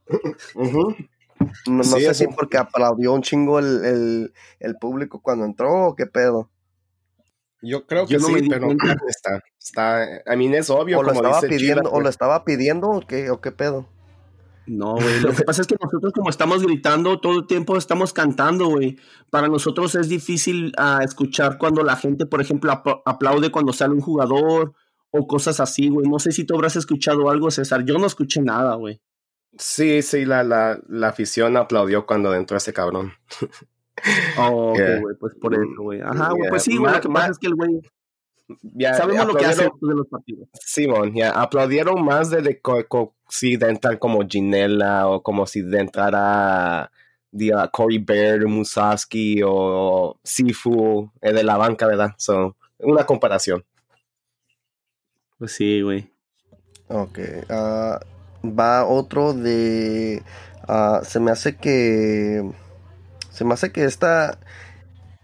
No, 1.65 1.83
no 1.83 1.83
Sí, 1.83 1.99
sé 1.99 2.13
si 2.15 2.27
porque 2.27 2.57
aplaudió 2.57 3.13
un 3.13 3.21
chingo 3.21 3.59
el, 3.59 3.85
el- 3.85 4.33
el 4.59 4.77
público 4.77 5.21
cuando 5.21 5.45
entró 5.45 5.87
o 5.89 5.95
qué 5.95 6.07
pedo. 6.07 6.49
Yo 7.67 7.85
creo 7.85 8.05
que 8.05 8.13
Yo 8.13 8.19
no 8.19 8.27
sí, 8.27 8.33
me 8.33 8.47
pero 8.49 8.67
está, 9.09 9.43
está, 9.59 10.05
I 10.33 10.37
mean, 10.37 10.53
es 10.55 10.69
obvio 10.69 10.99
O 10.99 11.03
lo 11.03 11.09
como 11.09 11.21
estaba 11.21 11.41
dice 11.41 11.47
pidiendo, 11.47 11.91
o 11.91 12.01
lo 12.01 12.09
estaba 12.09 12.45
pidiendo 12.45 12.87
o 12.89 13.01
qué, 13.01 13.29
o 13.29 13.41
qué 13.41 13.51
pedo. 13.51 13.87
No, 14.67 14.95
güey. 14.95 15.21
Lo 15.21 15.31
que 15.31 15.43
pasa 15.43 15.61
es 15.61 15.67
que 15.67 15.77
nosotros 15.81 16.11
como 16.13 16.29
estamos 16.29 16.61
gritando 16.61 17.19
todo 17.21 17.39
el 17.39 17.47
tiempo, 17.47 17.77
estamos 17.77 18.11
cantando, 18.11 18.67
güey. 18.67 18.97
Para 19.29 19.47
nosotros 19.47 19.95
es 19.95 20.09
difícil 20.09 20.73
ah, 20.77 20.99
escuchar 21.03 21.57
cuando 21.57 21.83
la 21.83 21.95
gente, 21.95 22.25
por 22.25 22.41
ejemplo, 22.41 22.71
apl- 22.73 23.01
aplaude 23.05 23.49
cuando 23.49 23.71
sale 23.71 23.93
un 23.93 24.01
jugador 24.01 24.73
o 25.11 25.25
cosas 25.25 25.61
así, 25.61 25.87
güey. 25.89 26.07
No 26.09 26.19
sé 26.19 26.33
si 26.33 26.43
tú 26.43 26.55
habrás 26.55 26.75
escuchado 26.75 27.29
algo, 27.29 27.49
César. 27.49 27.85
Yo 27.85 27.97
no 27.97 28.05
escuché 28.07 28.41
nada, 28.41 28.75
güey. 28.75 29.01
Sí, 29.57 30.01
sí, 30.01 30.25
la, 30.25 30.43
la, 30.43 30.79
la 30.89 31.07
afición 31.07 31.55
aplaudió 31.55 32.05
cuando 32.05 32.35
entró 32.35 32.57
ese 32.57 32.73
cabrón. 32.73 33.13
Oh, 34.37 34.71
ok, 34.71 34.77
Yeah. 34.77 34.99
güey, 35.01 35.15
pues 35.19 35.33
por 35.41 35.53
eso, 35.53 35.65
güey. 35.81 36.01
Ajá, 36.01 36.29
güey. 36.29 36.41
Yeah. 36.41 36.49
Pues 36.49 36.63
sí, 36.63 36.77
güey. 36.77 36.93
Lo 36.93 37.01
que 37.01 37.09
pasa 37.09 37.31
es 37.31 37.37
que 37.39 37.47
el 37.47 37.55
güey. 37.55 37.81
Ya, 38.75 38.93
Sabemos 38.93 39.27
lo 39.27 39.35
que 39.35 39.45
hace 39.45 39.63
de 39.63 39.93
los 39.93 40.07
partidos. 40.07 40.47
Simón, 40.53 41.13
ya, 41.13 41.31
aplaudieron 41.31 42.05
más 42.05 42.29
de, 42.29 42.41
de 42.41 42.61
co- 42.61 42.85
co- 42.87 43.13
si 43.27 43.57
de 43.57 43.69
entrar 43.69 43.99
como 43.99 44.25
Ginella 44.25 45.07
o 45.09 45.21
como 45.21 45.45
si 45.45 45.61
de 45.63 45.79
entrara 45.79 46.89
de, 47.31 47.53
uh, 47.53 47.67
Corey 47.73 47.97
Baird, 47.97 48.45
Musaski 48.47 49.41
o 49.45 50.17
Sifu 50.23 51.11
eh, 51.21 51.33
de 51.33 51.43
la 51.43 51.57
banca, 51.57 51.87
¿verdad? 51.87 52.11
So, 52.17 52.55
una 52.79 53.05
comparación. 53.05 53.65
Pues 55.37 55.51
sí, 55.51 55.81
güey. 55.81 56.09
Ok. 56.87 57.19
ah, 57.49 57.99
va 58.45 58.85
otro 58.85 59.33
de. 59.33 60.23
ah, 60.69 61.01
se 61.03 61.19
me 61.19 61.31
hace 61.31 61.57
que. 61.57 62.49
Se 63.37 63.45
me 63.45 63.53
hace 63.53 63.71
que 63.71 63.85
esta. 63.85 64.39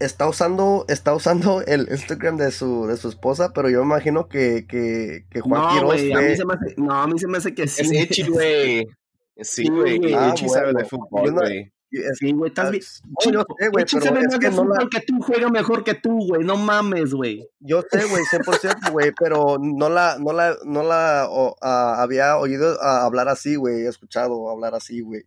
Está 0.00 0.28
usando, 0.28 0.84
está 0.88 1.14
usando 1.14 1.62
el 1.62 1.88
Instagram 1.90 2.36
de 2.36 2.50
su, 2.50 2.86
de 2.86 2.96
su 2.96 3.08
esposa, 3.08 3.52
pero 3.54 3.70
yo 3.70 3.78
me 3.80 3.86
imagino 3.86 4.28
que, 4.28 4.66
que, 4.66 5.24
que 5.30 5.40
Juan 5.40 5.62
No, 5.62 5.68
Quiroz 5.70 5.84
güey. 5.86 6.12
A 6.12 6.16
fue- 6.18 6.28
mí 6.30 6.36
se 6.36 6.44
me 6.44 6.54
hace, 6.54 6.74
no, 6.76 6.92
a 6.94 7.06
mí 7.06 7.18
se 7.18 7.28
me 7.28 7.38
hace 7.38 7.54
que 7.54 7.68
sí. 7.68 7.82
Es 7.82 7.90
Echi, 7.92 8.28
güey. 8.28 8.86
Sí, 9.40 9.68
güey. 9.68 9.98
güey. 9.98 10.14
Ah, 10.14 10.30
Echi 10.30 10.48
sabe 10.48 10.72
de 10.74 10.84
fútbol, 10.84 11.32
güey. 11.32 11.72
Sí, 12.18 12.32
güey, 12.32 12.48
estás 12.50 12.66
Ah, 12.66 12.70
bien. 12.70 12.82
no, 13.24 13.32
yo 13.32 13.44
sé, 13.58 13.68
güey, 13.68 13.84
pero 13.90 14.04
sabe 14.04 14.22
más 14.24 14.38
que 14.38 14.48
de 14.50 14.56
no 14.56 14.64
la- 14.64 14.74
fútbol 14.74 14.90
que 14.90 15.00
tú, 15.00 15.14
juega 15.22 15.48
mejor 15.48 15.84
que 15.84 15.94
tú, 15.94 16.18
güey. 16.28 16.44
No 16.44 16.56
mames, 16.56 17.14
güey. 17.14 17.48
Yo 17.60 17.82
sé, 17.90 18.04
güey, 18.06 18.22
100%, 18.30 18.90
güey, 18.92 19.12
pero 19.18 19.58
no 19.60 19.88
la, 19.88 20.18
no 20.18 20.32
la, 20.32 20.56
no 20.64 20.82
la 20.82 21.26
o- 21.30 21.56
ah, 21.62 21.96
había 22.02 22.36
oído 22.36 22.76
ah, 22.80 23.04
hablar 23.04 23.28
así, 23.28 23.54
güey, 23.56 23.82
he 23.86 23.88
escuchado 23.88 24.50
hablar 24.50 24.74
así, 24.74 25.00
güey. 25.00 25.22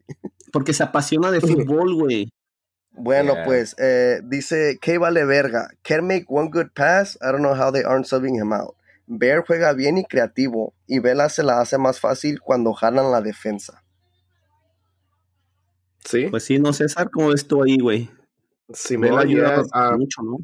Porque 0.51 0.73
se 0.73 0.83
apasiona 0.83 1.31
de 1.31 1.39
fútbol, 1.41 1.95
güey. 1.95 2.29
Bueno, 2.97 3.33
Yeah. 3.33 3.45
pues, 3.45 3.75
eh, 3.77 4.21
dice, 4.23 4.79
¿qué 4.81 4.97
vale 4.97 5.23
verga? 5.23 5.69
Can 5.83 6.07
make 6.07 6.25
one 6.27 6.49
good 6.51 6.71
pass? 6.73 7.17
I 7.21 7.27
don't 7.31 7.41
know 7.41 7.53
how 7.55 7.71
they 7.71 7.83
aren't 7.83 8.05
subbing 8.07 8.35
him 8.35 8.51
out. 8.51 8.75
Bear 9.05 9.43
juega 9.45 9.71
bien 9.73 9.97
y 9.97 10.03
creativo, 10.03 10.73
y 10.87 10.99
Vela 10.99 11.29
se 11.29 11.43
la 11.43 11.61
hace 11.61 11.77
más 11.77 11.99
fácil 11.99 12.41
cuando 12.41 12.73
jalan 12.73 13.11
la 13.11 13.21
defensa. 13.21 13.83
Sí, 16.03 16.27
Pues 16.29 16.43
sí, 16.43 16.57
no, 16.59 16.73
César, 16.73 17.09
¿cómo 17.11 17.29
ves 17.29 17.47
tú 17.47 17.63
ahí, 17.63 17.77
güey? 17.79 18.09
Simón, 18.73 19.09
Vela 19.09 19.21
ayuda 19.21 19.55
ya, 19.57 19.63
ah, 19.73 19.95
mucho, 19.97 20.21
¿no? 20.23 20.37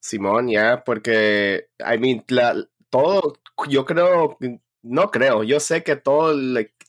Simón, 0.00 0.48
ya, 0.48 0.82
porque, 0.84 1.66
I 1.80 1.98
mean, 1.98 2.24
la- 2.28 2.66
todo, 2.90 3.34
yo 3.68 3.84
creo, 3.84 4.38
no 4.82 5.10
creo, 5.10 5.42
yo 5.44 5.60
sé 5.60 5.82
que 5.82 5.96
todo 5.96 6.34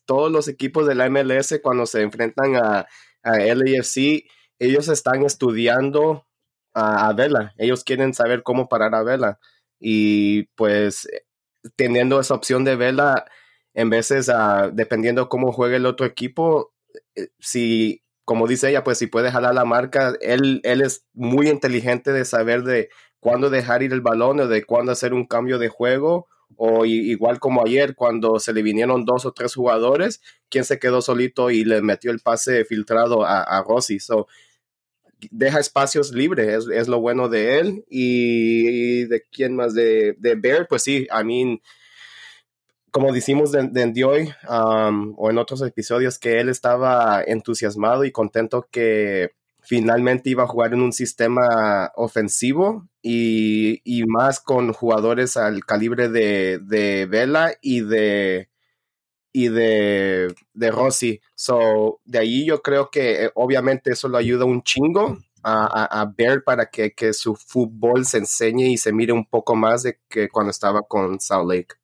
todos 0.05 0.31
los 0.31 0.47
equipos 0.47 0.85
de 0.87 0.93
la 0.95 1.07
MLS 1.09 1.61
cuando 1.61 1.85
se 1.87 2.01
enfrentan 2.01 2.55
a, 2.55 2.85
a 3.23 3.37
LAFC, 3.39 4.25
ellos 4.59 4.87
están 4.87 5.23
estudiando 5.23 6.25
a, 6.73 7.13
Vela, 7.13 7.53
ellos 7.57 7.83
quieren 7.83 8.13
saber 8.13 8.43
cómo 8.43 8.67
parar 8.67 8.95
a 8.95 9.03
Vela 9.03 9.39
y 9.79 10.43
pues 10.55 11.07
teniendo 11.75 12.19
esa 12.19 12.33
opción 12.33 12.63
de 12.63 12.75
Vela, 12.75 13.25
en 13.73 13.89
veces, 13.89 14.29
ah, 14.29 14.69
dependiendo 14.73 15.29
cómo 15.29 15.51
juegue 15.51 15.77
el 15.77 15.85
otro 15.85 16.05
equipo, 16.05 16.73
eh, 17.15 17.29
si, 17.39 18.03
como 18.23 18.47
dice 18.47 18.69
ella, 18.69 18.83
pues 18.83 18.97
si 18.97 19.07
puede 19.07 19.31
jalar 19.31 19.53
la 19.55 19.65
marca, 19.65 20.13
él, 20.21 20.61
él 20.63 20.81
es 20.81 21.05
muy 21.13 21.49
inteligente 21.49 22.11
de 22.11 22.25
saber 22.25 22.63
de 22.63 22.89
cuándo 23.19 23.49
dejar 23.49 23.83
ir 23.83 23.93
el 23.93 24.01
balón 24.01 24.39
o 24.39 24.47
de 24.47 24.63
cuándo 24.65 24.91
hacer 24.91 25.13
un 25.13 25.25
cambio 25.25 25.59
de 25.59 25.69
juego. 25.69 26.27
O 26.57 26.85
igual 26.85 27.39
como 27.39 27.63
ayer, 27.65 27.95
cuando 27.95 28.39
se 28.39 28.53
le 28.53 28.61
vinieron 28.61 29.05
dos 29.05 29.25
o 29.25 29.33
tres 29.33 29.53
jugadores, 29.55 30.21
quien 30.49 30.65
se 30.65 30.79
quedó 30.79 31.01
solito 31.01 31.51
y 31.51 31.65
le 31.65 31.81
metió 31.81 32.11
el 32.11 32.19
pase 32.19 32.65
filtrado 32.65 33.25
a, 33.25 33.63
Rossi. 33.67 33.99
So, 33.99 34.27
deja 35.31 35.59
espacios 35.59 36.11
libres, 36.13 36.67
es, 36.71 36.87
lo 36.87 36.99
bueno 36.99 37.29
de 37.29 37.59
él. 37.59 37.85
Y, 37.89 39.01
y 39.01 39.05
de 39.05 39.23
quién 39.31 39.55
más, 39.55 39.73
de, 39.73 40.15
de 40.17 40.35
Bear, 40.35 40.67
pues 40.67 40.83
sí, 40.83 41.07
I 41.11 41.23
mean, 41.23 41.61
como 42.95 43.11
decimos 43.11 43.51
de, 43.51 43.67
de 43.67 44.25
um, 44.49 45.13
o 45.17 45.29
en 45.29 45.37
otros 45.37 45.61
episodios, 45.61 46.17
que 46.17 46.39
él 46.39 46.47
estaba 46.47 47.21
entusiasmado 47.27 48.05
y 48.05 48.13
contento 48.13 48.69
que 48.71 49.31
finalmente 49.65 50.29
iba 50.29 50.43
a 50.43 50.47
jugar 50.47 50.73
en 50.73 50.81
un 50.81 50.93
sistema 50.93 51.91
ofensivo 51.95 52.87
y, 53.01 53.81
y 53.83 54.05
más 54.05 54.39
con 54.39 54.73
jugadores 54.73 55.37
al 55.37 55.65
calibre 55.65 56.09
de, 56.09 56.59
de 56.59 57.05
Vela 57.07 57.53
y 57.61 57.81
de 57.81 58.49
y 59.33 59.49
de, 59.49 60.33
de 60.53 60.71
Rossi. 60.71 61.19
So, 61.35 61.99
de 62.05 62.19
ahí 62.19 62.45
yo 62.45 62.61
creo 62.61 62.89
que 62.89 63.25
eh, 63.25 63.31
obviamente 63.35 63.91
eso 63.91 64.07
lo 64.07 64.17
ayuda 64.17 64.45
un 64.45 64.63
chingo 64.63 65.17
a, 65.43 65.65
a, 65.65 66.01
a 66.01 66.05
Bear 66.05 66.43
para 66.43 66.67
que, 66.67 66.93
que 66.93 67.11
su 67.11 67.35
fútbol 67.35 68.05
se 68.05 68.19
enseñe 68.19 68.69
y 68.71 68.77
se 68.77 68.93
mire 68.93 69.11
un 69.11 69.25
poco 69.25 69.55
más 69.55 69.83
de 69.83 69.99
que 70.07 70.29
cuando 70.29 70.51
estaba 70.51 70.83
con 70.83 71.19
Salt 71.19 71.49
Lake. 71.49 71.75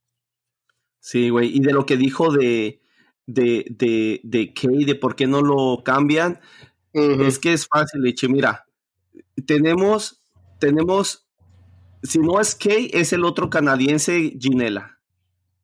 Sí, 0.99 1.29
güey. 1.29 1.55
Y 1.55 1.59
de 1.59 1.73
lo 1.73 1.85
que 1.85 1.97
dijo 1.97 2.31
de, 2.31 2.79
de, 3.25 3.65
de, 3.69 4.21
de 4.23 4.53
Kay, 4.53 4.85
de 4.85 4.95
por 4.95 5.15
qué 5.15 5.27
no 5.27 5.41
lo 5.41 5.83
cambian, 5.83 6.39
es 6.93 7.39
que 7.39 7.53
es 7.53 7.67
fácil, 7.67 8.05
Eche. 8.05 8.27
Mira, 8.27 8.65
tenemos, 9.45 10.21
tenemos, 10.59 11.27
si 12.03 12.19
no 12.19 12.39
es 12.39 12.55
Kay, 12.55 12.91
es 12.93 13.13
el 13.13 13.23
otro 13.25 13.49
canadiense, 13.49 14.33
Ginela, 14.39 14.99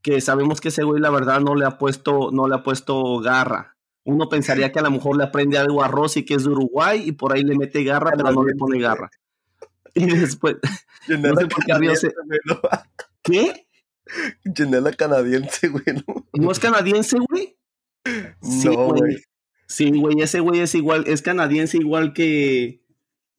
que 0.02 0.22
sabemos 0.22 0.62
que 0.62 0.70
ese 0.70 0.84
güey, 0.84 1.02
la 1.02 1.10
verdad, 1.10 1.42
no 1.42 1.56
le 1.56 1.66
ha 1.66 1.78
puesto, 1.78 2.30
no 2.32 2.48
le 2.48 2.56
ha 2.56 2.64
puesto 2.64 3.20
garra. 3.20 3.76
Uno 4.04 4.30
pensaría 4.30 4.72
que 4.72 4.80
a 4.80 4.84
lo 4.84 4.92
mejor 4.92 5.18
le 5.18 5.26
aprende 5.26 5.58
algo 5.58 5.84
a 5.84 5.90
Rossi, 5.90 6.24
que 6.24 6.36
es 6.36 6.44
de 6.46 6.50
Uruguay, 6.52 7.04
y 7.06 7.12
por 7.12 7.34
ahí 7.34 7.44
le 7.44 7.58
mete 7.58 7.84
garra, 7.84 8.12
pero 8.16 8.32
no 8.32 8.44
le 8.46 8.56
pone 8.56 8.80
garra. 8.80 9.10
Y 9.96 10.06
después, 10.06 10.58
no 11.08 11.36
sé 11.36 11.48
por 11.48 11.66
qué 11.66 11.96
se- 11.96 12.14
¿qué? 13.24 13.68
Janela 14.56 14.94
canadiense, 14.94 15.70
güey, 15.70 15.84
¿no? 16.08 16.28
¿No 16.34 16.52
es 16.52 16.60
canadiense, 16.60 17.18
güey? 17.28 17.58
Sí, 18.44 18.70
No, 18.70 18.90
güey. 18.94 19.18
Sí, 19.68 19.92
güey, 19.92 20.22
ese 20.22 20.40
güey 20.40 20.62
es 20.62 20.74
igual, 20.76 21.04
es 21.08 21.22
canadiense 21.22 21.78
igual 21.78 22.14
que, 22.14 22.82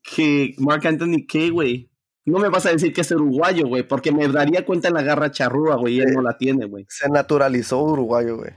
que 0.03 0.55
Mark 0.59 0.87
Anthony 0.87 1.27
Kay, 1.27 1.51
güey. 1.51 1.91
No 2.27 2.39
me 2.39 2.51
vas 2.51 2.67
a 2.67 2.73
decir 2.73 2.93
que 2.93 3.01
es 3.01 3.11
uruguayo, 3.11 3.67
güey, 3.67 3.89
porque 3.89 4.13
me 4.13 4.29
daría 4.29 4.67
cuenta 4.67 4.89
en 4.89 4.95
la 4.95 5.03
garra 5.03 5.31
charrúa, 5.31 5.77
güey, 5.77 5.97
y 5.97 6.01
él 6.01 6.13
no 6.13 6.21
la 6.21 6.37
tiene, 6.37 6.67
güey. 6.67 6.85
Se 6.89 7.09
naturalizó 7.09 7.83
uruguayo, 7.83 8.37
güey. 8.37 8.53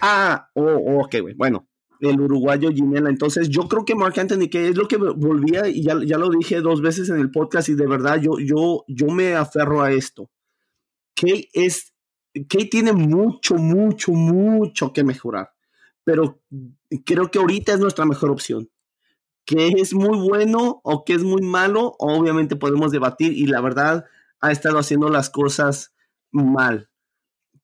Ah, 0.00 0.48
oh, 0.54 1.00
ok, 1.02 1.16
güey. 1.20 1.34
Bueno, 1.34 1.66
el 2.00 2.20
uruguayo 2.20 2.70
Ginela. 2.70 3.10
Entonces, 3.10 3.48
yo 3.48 3.62
creo 3.62 3.84
que 3.84 3.96
Mark 3.96 4.18
Anthony 4.18 4.48
Kay 4.50 4.66
es 4.68 4.76
lo 4.76 4.86
que 4.86 4.96
volvía, 4.96 5.66
y 5.68 5.82
ya, 5.82 5.98
ya 6.04 6.18
lo 6.18 6.30
dije 6.30 6.60
dos 6.60 6.80
veces 6.80 7.08
en 7.10 7.18
el 7.18 7.32
podcast, 7.32 7.68
y 7.68 7.74
de 7.74 7.88
verdad 7.88 8.20
yo, 8.20 8.38
yo, 8.38 8.84
yo 8.86 9.06
me 9.08 9.34
aferro 9.34 9.82
a 9.82 9.90
esto. 9.90 10.30
Kay 11.16 11.48
es, 11.52 11.92
Kay 12.48 12.70
tiene 12.70 12.92
mucho, 12.92 13.56
mucho, 13.56 14.12
mucho 14.12 14.92
que 14.92 15.02
mejorar. 15.02 15.50
Pero 16.10 16.42
creo 17.04 17.30
que 17.30 17.38
ahorita 17.38 17.72
es 17.72 17.78
nuestra 17.78 18.04
mejor 18.04 18.30
opción. 18.30 18.68
Que 19.44 19.68
es 19.68 19.94
muy 19.94 20.18
bueno 20.18 20.80
o 20.82 21.04
que 21.04 21.14
es 21.14 21.22
muy 21.22 21.42
malo, 21.42 21.94
obviamente 21.98 22.56
podemos 22.56 22.92
debatir, 22.92 23.32
y 23.32 23.46
la 23.46 23.60
verdad 23.60 24.04
ha 24.40 24.52
estado 24.52 24.78
haciendo 24.78 25.08
las 25.08 25.30
cosas 25.30 25.94
mal 26.30 26.90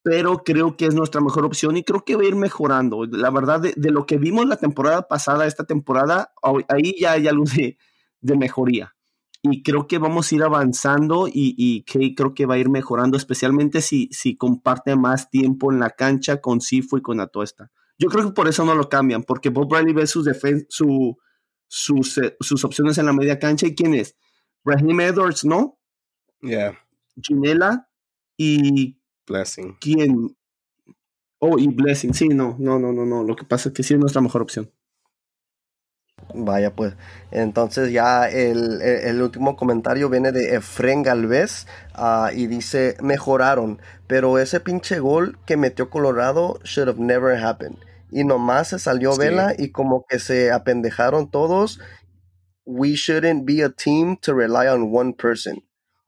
pero 0.07 0.45
creo 0.45 0.77
que 0.77 0.85
es 0.85 0.95
nuestra 0.95 1.19
mejor 1.19 1.43
opción 1.43 1.75
y 1.75 1.83
creo 1.83 2.05
que 2.05 2.15
va 2.15 2.21
a 2.21 2.27
ir 2.27 2.35
mejorando. 2.37 3.03
La 3.03 3.29
verdad, 3.29 3.59
de, 3.59 3.91
lo 3.91 4.05
que 4.05 4.17
vimos 4.17 4.47
la 4.47 4.55
temporada 4.55 5.05
pasada, 5.09 5.45
esta 5.45 5.65
temporada, 5.65 6.31
ahí 6.69 6.95
ya 6.97 7.11
hay 7.11 7.27
algo 7.27 7.43
de, 7.43 7.77
de 8.21 8.37
mejoría. 8.37 8.95
y 9.41 9.63
creo 9.63 9.85
que 9.85 9.97
vamos 9.97 10.31
a 10.31 10.35
ir 10.35 10.43
avanzando 10.43 11.27
y, 11.27 11.83
creo 12.15 12.33
que 12.33 12.45
va 12.45 12.55
a 12.55 12.57
ir 12.57 12.69
mejorando, 12.69 13.17
especialmente 13.17 13.81
si, 13.81 14.07
si 14.13 14.37
comparte 14.37 14.95
más 14.95 15.29
tiempo 15.29 15.73
en 15.73 15.79
la 15.79 15.89
cancha 15.89 16.39
con 16.39 16.61
Sifo 16.61 16.97
y 16.97 17.01
con 17.01 17.19
Atuesta. 17.19 17.69
Yo 17.99 18.09
creo 18.09 18.25
que 18.25 18.33
por 18.33 18.47
eso 18.47 18.63
no 18.63 18.75
lo 18.75 18.89
cambian, 18.89 19.23
porque 19.23 19.49
Bob 19.49 19.73
Riley 19.73 19.93
ve 19.93 20.07
sus, 20.07 20.29
su, 20.69 21.17
sus, 21.67 22.17
eh, 22.19 22.37
sus 22.39 22.63
opciones 22.63 22.97
en 22.97 23.07
la 23.07 23.13
media 23.13 23.39
cancha 23.39 23.67
y 23.67 23.75
quién 23.75 23.95
es. 23.95 24.15
Raheem 24.63 24.99
Edwards, 25.01 25.45
¿no? 25.45 25.79
Yeah. 26.41 26.77
Ginela 27.21 27.89
y 28.37 28.99
Blessing. 29.25 29.77
¿Quién? 29.79 30.37
Oh, 31.39 31.57
y 31.57 31.67
Blessing. 31.67 32.13
Sí, 32.13 32.29
no, 32.29 32.55
no, 32.59 32.77
no, 32.77 32.91
no, 32.91 33.05
no. 33.05 33.23
Lo 33.23 33.35
que 33.35 33.45
pasa 33.45 33.69
es 33.69 33.75
que 33.75 33.83
sí 33.83 33.93
es 33.93 33.99
nuestra 33.99 34.21
mejor 34.21 34.41
opción. 34.41 34.71
Vaya, 36.33 36.75
pues. 36.75 36.95
Entonces 37.31 37.91
ya 37.91 38.29
el, 38.29 38.81
el, 38.81 39.21
último 39.21 39.55
comentario 39.55 40.09
viene 40.09 40.31
de 40.31 40.55
Efren 40.55 41.03
Galvez 41.03 41.67
uh, 41.97 42.29
y 42.33 42.47
dice, 42.47 42.97
mejoraron, 43.01 43.79
pero 44.07 44.37
ese 44.39 44.59
pinche 44.59 44.99
gol 44.99 45.37
que 45.45 45.57
metió 45.57 45.89
Colorado 45.89 46.59
should 46.63 46.89
have 46.89 46.99
never 46.99 47.37
happened. 47.43 47.77
Y 48.09 48.23
nomás 48.23 48.69
se 48.69 48.79
salió 48.79 49.13
sí. 49.13 49.19
Vela 49.19 49.53
y 49.57 49.71
como 49.71 50.05
que 50.07 50.19
se 50.19 50.51
apendejaron 50.51 51.29
todos. 51.29 51.79
We 52.65 52.95
shouldn't 52.95 53.45
be 53.45 53.63
a 53.63 53.69
team 53.69 54.17
to 54.17 54.33
rely 54.33 54.67
on 54.67 54.93
one 54.93 55.13
person. 55.13 55.63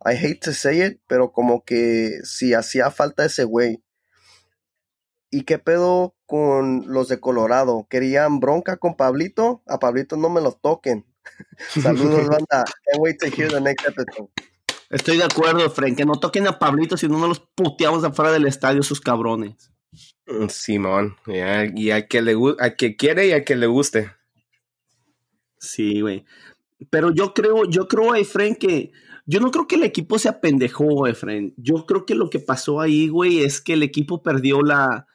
I 0.06 0.16
hate 0.16 0.40
to 0.42 0.54
say 0.54 0.82
it, 0.82 1.02
pero 1.08 1.32
como 1.32 1.64
que 1.66 2.20
si 2.24 2.54
hacía 2.54 2.90
falta 2.92 3.26
ese 3.26 3.44
güey. 3.44 3.84
¿Y 5.32 5.44
qué 5.44 5.60
pedo 5.60 6.16
con 6.26 6.86
los 6.88 7.08
de 7.08 7.20
Colorado? 7.20 7.86
¿Querían 7.90 8.40
bronca 8.40 8.78
con 8.78 8.96
Pablito? 8.96 9.62
A 9.68 9.78
Pablito 9.80 10.16
no 10.16 10.30
me 10.30 10.42
lo 10.42 10.54
toquen. 10.54 11.06
Saludos, 11.82 12.28
banda. 12.30 12.66
Can't 12.86 13.00
wait 13.00 13.20
to 13.20 13.28
hear 13.28 13.50
the 13.50 13.62
next 13.62 13.88
episode. 13.88 14.30
Estoy 14.90 15.18
de 15.18 15.24
acuerdo, 15.24 15.70
Frank. 15.70 15.98
Que 15.98 16.06
no 16.06 16.16
toquen 16.16 16.48
a 16.48 16.58
Pablito 16.58 16.98
si 16.98 17.08
no 17.08 17.20
nos 17.20 17.30
los 17.30 17.40
puteamos 17.40 18.04
afuera 18.04 18.32
del 18.32 18.48
estadio, 18.48 18.82
sus 18.82 19.02
cabrones. 19.02 19.72
Simón. 20.50 21.16
Yeah. 21.26 21.72
Y 21.76 21.92
al 21.92 22.08
que, 22.08 22.22
le, 22.22 22.36
al 22.60 22.76
que 22.76 22.96
quiere 22.96 23.28
y 23.28 23.32
al 23.32 23.44
que 23.44 23.56
le 23.56 23.68
guste. 23.68 24.12
Sí, 25.58 26.02
güey. 26.02 26.26
Pero 26.90 27.14
yo 27.14 27.34
creo, 27.34 27.66
yo 27.66 27.88
creo, 27.88 28.16
Efren, 28.16 28.56
que 28.56 28.92
yo 29.26 29.40
no 29.40 29.52
creo 29.52 29.68
que 29.68 29.76
el 29.76 29.84
equipo 29.84 30.18
se 30.18 30.30
apendejó, 30.30 31.08
Efren. 31.08 31.54
Yo 31.58 31.86
creo 31.86 32.06
que 32.06 32.16
lo 32.16 32.30
que 32.30 32.40
pasó 32.40 32.80
ahí, 32.80 33.10
güey, 33.10 33.40
es 33.40 33.62
que 33.62 33.74
el 33.74 33.84
equipo 33.84 34.24
perdió 34.24 34.62
la, 34.62 35.08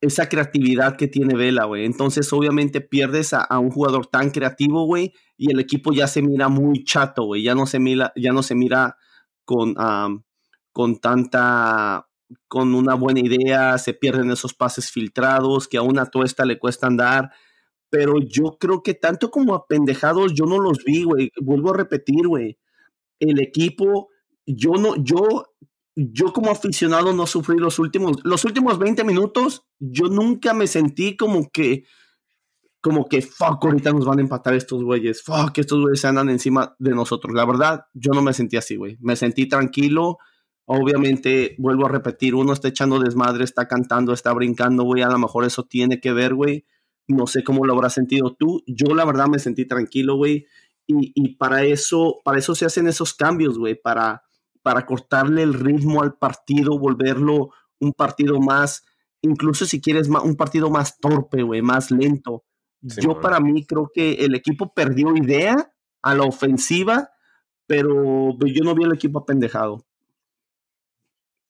esa 0.00 0.28
creatividad 0.28 0.96
que 0.96 1.08
tiene 1.08 1.36
Vela, 1.36 1.64
güey. 1.64 1.84
Entonces, 1.84 2.32
obviamente, 2.32 2.80
pierdes 2.80 3.34
a, 3.34 3.42
a, 3.42 3.58
un 3.58 3.70
jugador 3.70 4.06
tan 4.06 4.30
creativo, 4.30 4.86
güey, 4.86 5.12
y 5.36 5.50
el 5.50 5.60
equipo 5.60 5.92
ya 5.92 6.06
se 6.06 6.22
mira 6.22 6.48
muy 6.48 6.84
chato, 6.84 7.24
güey. 7.24 7.42
Ya 7.42 7.54
no 7.54 7.66
se 7.66 7.78
mira, 7.78 8.12
ya 8.16 8.32
no 8.32 8.42
se 8.42 8.54
mira 8.54 8.96
con, 9.44 9.74
con 10.72 11.00
tanta, 11.00 12.08
con 12.48 12.74
una 12.74 12.94
buena 12.94 13.20
idea, 13.20 13.78
se 13.78 13.94
pierden 13.94 14.30
esos 14.30 14.54
pases 14.54 14.90
filtrados 14.90 15.68
que 15.68 15.78
a 15.78 15.82
una 15.82 16.06
tuesta 16.06 16.44
le 16.44 16.58
cuesta 16.58 16.86
andar. 16.86 17.30
Pero 17.90 18.14
yo 18.20 18.56
creo 18.58 18.82
que 18.82 18.94
tanto 18.94 19.30
como 19.30 19.54
apendejados, 19.54 20.32
yo 20.34 20.46
no 20.46 20.58
los 20.58 20.84
vi, 20.84 21.04
güey. 21.04 21.30
Vuelvo 21.40 21.70
a 21.70 21.76
repetir, 21.76 22.26
güey. 22.26 22.58
El 23.20 23.40
equipo, 23.40 24.08
yo 24.46 24.72
no, 24.72 24.96
yo 24.96 25.44
yo 25.96 26.32
como 26.32 26.50
aficionado 26.50 27.12
no 27.12 27.26
sufrí 27.26 27.58
los 27.58 27.78
últimos, 27.78 28.18
los 28.24 28.44
últimos 28.44 28.78
20 28.78 29.04
minutos, 29.04 29.66
yo 29.78 30.06
nunca 30.06 30.54
me 30.54 30.66
sentí 30.66 31.16
como 31.16 31.50
que, 31.50 31.84
como 32.80 33.08
que, 33.08 33.22
fuck, 33.22 33.64
ahorita 33.64 33.92
nos 33.92 34.06
van 34.06 34.18
a 34.18 34.22
empatar 34.22 34.54
estos 34.54 34.82
güeyes, 34.82 35.22
fuck, 35.22 35.56
estos 35.58 35.80
güeyes 35.80 36.00
se 36.00 36.08
andan 36.08 36.30
encima 36.30 36.74
de 36.78 36.92
nosotros. 36.92 37.34
La 37.34 37.44
verdad, 37.44 37.84
yo 37.92 38.12
no 38.12 38.22
me 38.22 38.32
sentí 38.32 38.56
así, 38.56 38.76
güey. 38.76 38.96
Me 39.00 39.16
sentí 39.16 39.46
tranquilo. 39.48 40.18
Obviamente, 40.64 41.54
vuelvo 41.58 41.86
a 41.86 41.90
repetir, 41.90 42.34
uno 42.34 42.52
está 42.52 42.68
echando 42.68 42.98
desmadre, 43.00 43.44
está 43.44 43.66
cantando, 43.68 44.12
está 44.12 44.32
brincando, 44.32 44.84
güey. 44.84 45.02
A 45.02 45.08
lo 45.08 45.18
mejor 45.18 45.44
eso 45.44 45.64
tiene 45.64 46.00
que 46.00 46.12
ver, 46.12 46.34
güey. 46.34 46.64
No 47.08 47.26
sé 47.26 47.42
cómo 47.42 47.66
lo 47.66 47.74
habrás 47.74 47.94
sentido 47.94 48.34
tú. 48.38 48.62
Yo, 48.66 48.94
la 48.94 49.04
verdad, 49.04 49.26
me 49.26 49.38
sentí 49.38 49.66
tranquilo, 49.66 50.16
güey. 50.16 50.46
Y, 50.86 51.12
y 51.14 51.36
para 51.36 51.64
eso, 51.64 52.20
para 52.24 52.38
eso 52.38 52.54
se 52.54 52.64
hacen 52.64 52.86
esos 52.86 53.14
cambios, 53.14 53.58
güey, 53.58 53.74
para 53.74 54.22
para 54.62 54.86
cortarle 54.86 55.42
el 55.42 55.54
ritmo 55.54 56.02
al 56.02 56.14
partido, 56.14 56.78
volverlo 56.78 57.50
un 57.80 57.92
partido 57.92 58.40
más, 58.40 58.84
incluso 59.20 59.66
si 59.66 59.80
quieres 59.80 60.08
un 60.08 60.36
partido 60.36 60.70
más 60.70 60.98
torpe, 60.98 61.42
güey, 61.42 61.62
más 61.62 61.90
lento. 61.90 62.44
Sí, 62.86 63.00
yo 63.02 63.20
para 63.20 63.40
mí 63.40 63.64
creo 63.66 63.90
que 63.92 64.12
el 64.24 64.34
equipo 64.34 64.72
perdió 64.72 65.14
idea 65.16 65.72
a 66.02 66.14
la 66.14 66.24
ofensiva, 66.24 67.10
pero 67.66 68.36
yo 68.38 68.64
no 68.64 68.74
vi 68.74 68.84
el 68.84 68.92
equipo 68.92 69.20
apendejado. 69.20 69.84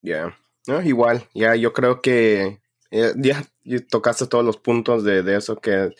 Ya, 0.03 0.17
yeah. 0.17 0.39
no, 0.67 0.83
igual, 0.83 1.29
ya 1.35 1.55
yo 1.55 1.73
creo 1.73 2.03
que 2.03 2.61
eh, 2.91 3.13
ya 3.17 3.45
tocaste 3.89 4.27
todos 4.27 4.45
los 4.45 4.57
puntos 4.57 5.05
de, 5.05 5.23
de, 5.23 5.37
eso 5.37 5.57
que 5.57 5.95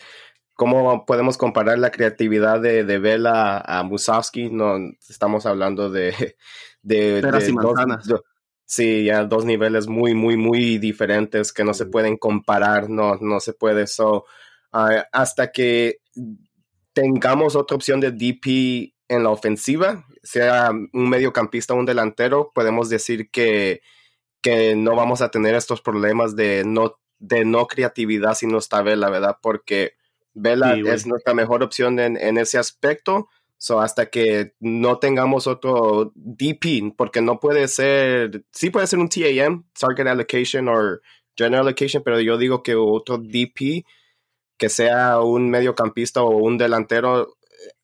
cómo 0.53 1.05
podemos 1.05 1.37
comparar 1.37 1.79
la 1.79 1.91
creatividad 1.91 2.61
de, 2.61 2.83
de 2.83 2.99
Vela 2.99 3.59
a 3.65 3.83
Musovsky, 3.83 4.49
no 4.49 4.77
estamos 5.09 5.45
hablando 5.45 5.89
de 5.89 6.35
de, 6.83 7.19
y 7.19 7.53
manzanas. 7.53 8.07
Dos, 8.07 8.21
sí, 8.65 9.05
ya 9.05 9.25
dos 9.25 9.45
niveles 9.45 9.87
muy, 9.87 10.13
muy, 10.13 10.37
muy 10.37 10.77
diferentes 10.77 11.51
que 11.51 11.63
no 11.63 11.73
se 11.73 11.85
pueden 11.85 12.17
comparar, 12.17 12.89
no, 12.89 13.15
no 13.15 13.39
se 13.39 13.53
puede. 13.53 13.87
So, 13.87 14.25
uh, 14.73 15.01
hasta 15.11 15.51
que 15.51 16.01
tengamos 16.93 17.55
otra 17.55 17.75
opción 17.75 17.99
de 17.99 18.11
DP 18.11 18.93
en 19.13 19.23
la 19.23 19.29
ofensiva, 19.29 20.05
sea 20.21 20.71
un 20.71 21.09
mediocampista 21.09 21.73
o 21.73 21.77
un 21.77 21.85
delantero, 21.85 22.51
podemos 22.53 22.89
decir 22.89 23.29
que, 23.31 23.81
que 24.41 24.75
no 24.75 24.95
vamos 24.95 25.21
a 25.21 25.29
tener 25.29 25.55
estos 25.55 25.81
problemas 25.81 26.35
de 26.35 26.63
no, 26.65 26.99
de 27.19 27.45
no 27.45 27.67
creatividad 27.67 28.35
si 28.35 28.47
no 28.47 28.57
está 28.57 28.81
Vela, 28.81 29.09
¿verdad? 29.09 29.37
Porque 29.41 29.93
Vela 30.33 30.75
sí, 30.75 30.81
es 30.85 31.05
nuestra 31.05 31.33
mejor 31.33 31.63
opción 31.63 31.99
en, 31.99 32.17
en 32.17 32.37
ese 32.37 32.57
aspecto 32.57 33.29
So, 33.63 33.79
hasta 33.79 34.07
que 34.07 34.55
no 34.59 34.99
tengamos 34.99 35.47
otro 35.47 36.11
DP, 36.15 36.93
porque 36.97 37.21
no 37.21 37.39
puede 37.39 37.69
ser, 37.69 38.43
sí 38.51 38.69
puede 38.69 38.87
ser 38.87 38.99
un 38.99 39.07
TAM, 39.07 39.63
Target 39.79 40.05
Allocation 40.05 40.67
o 40.67 40.99
General 41.33 41.67
Allocation, 41.67 42.03
pero 42.03 42.19
yo 42.19 42.37
digo 42.37 42.61
que 42.61 42.75
otro 42.75 43.19
DP 43.19 43.85
que 44.57 44.67
sea 44.67 45.21
un 45.21 45.49
mediocampista 45.49 46.23
o 46.23 46.35
un 46.35 46.57
delantero, 46.57 47.37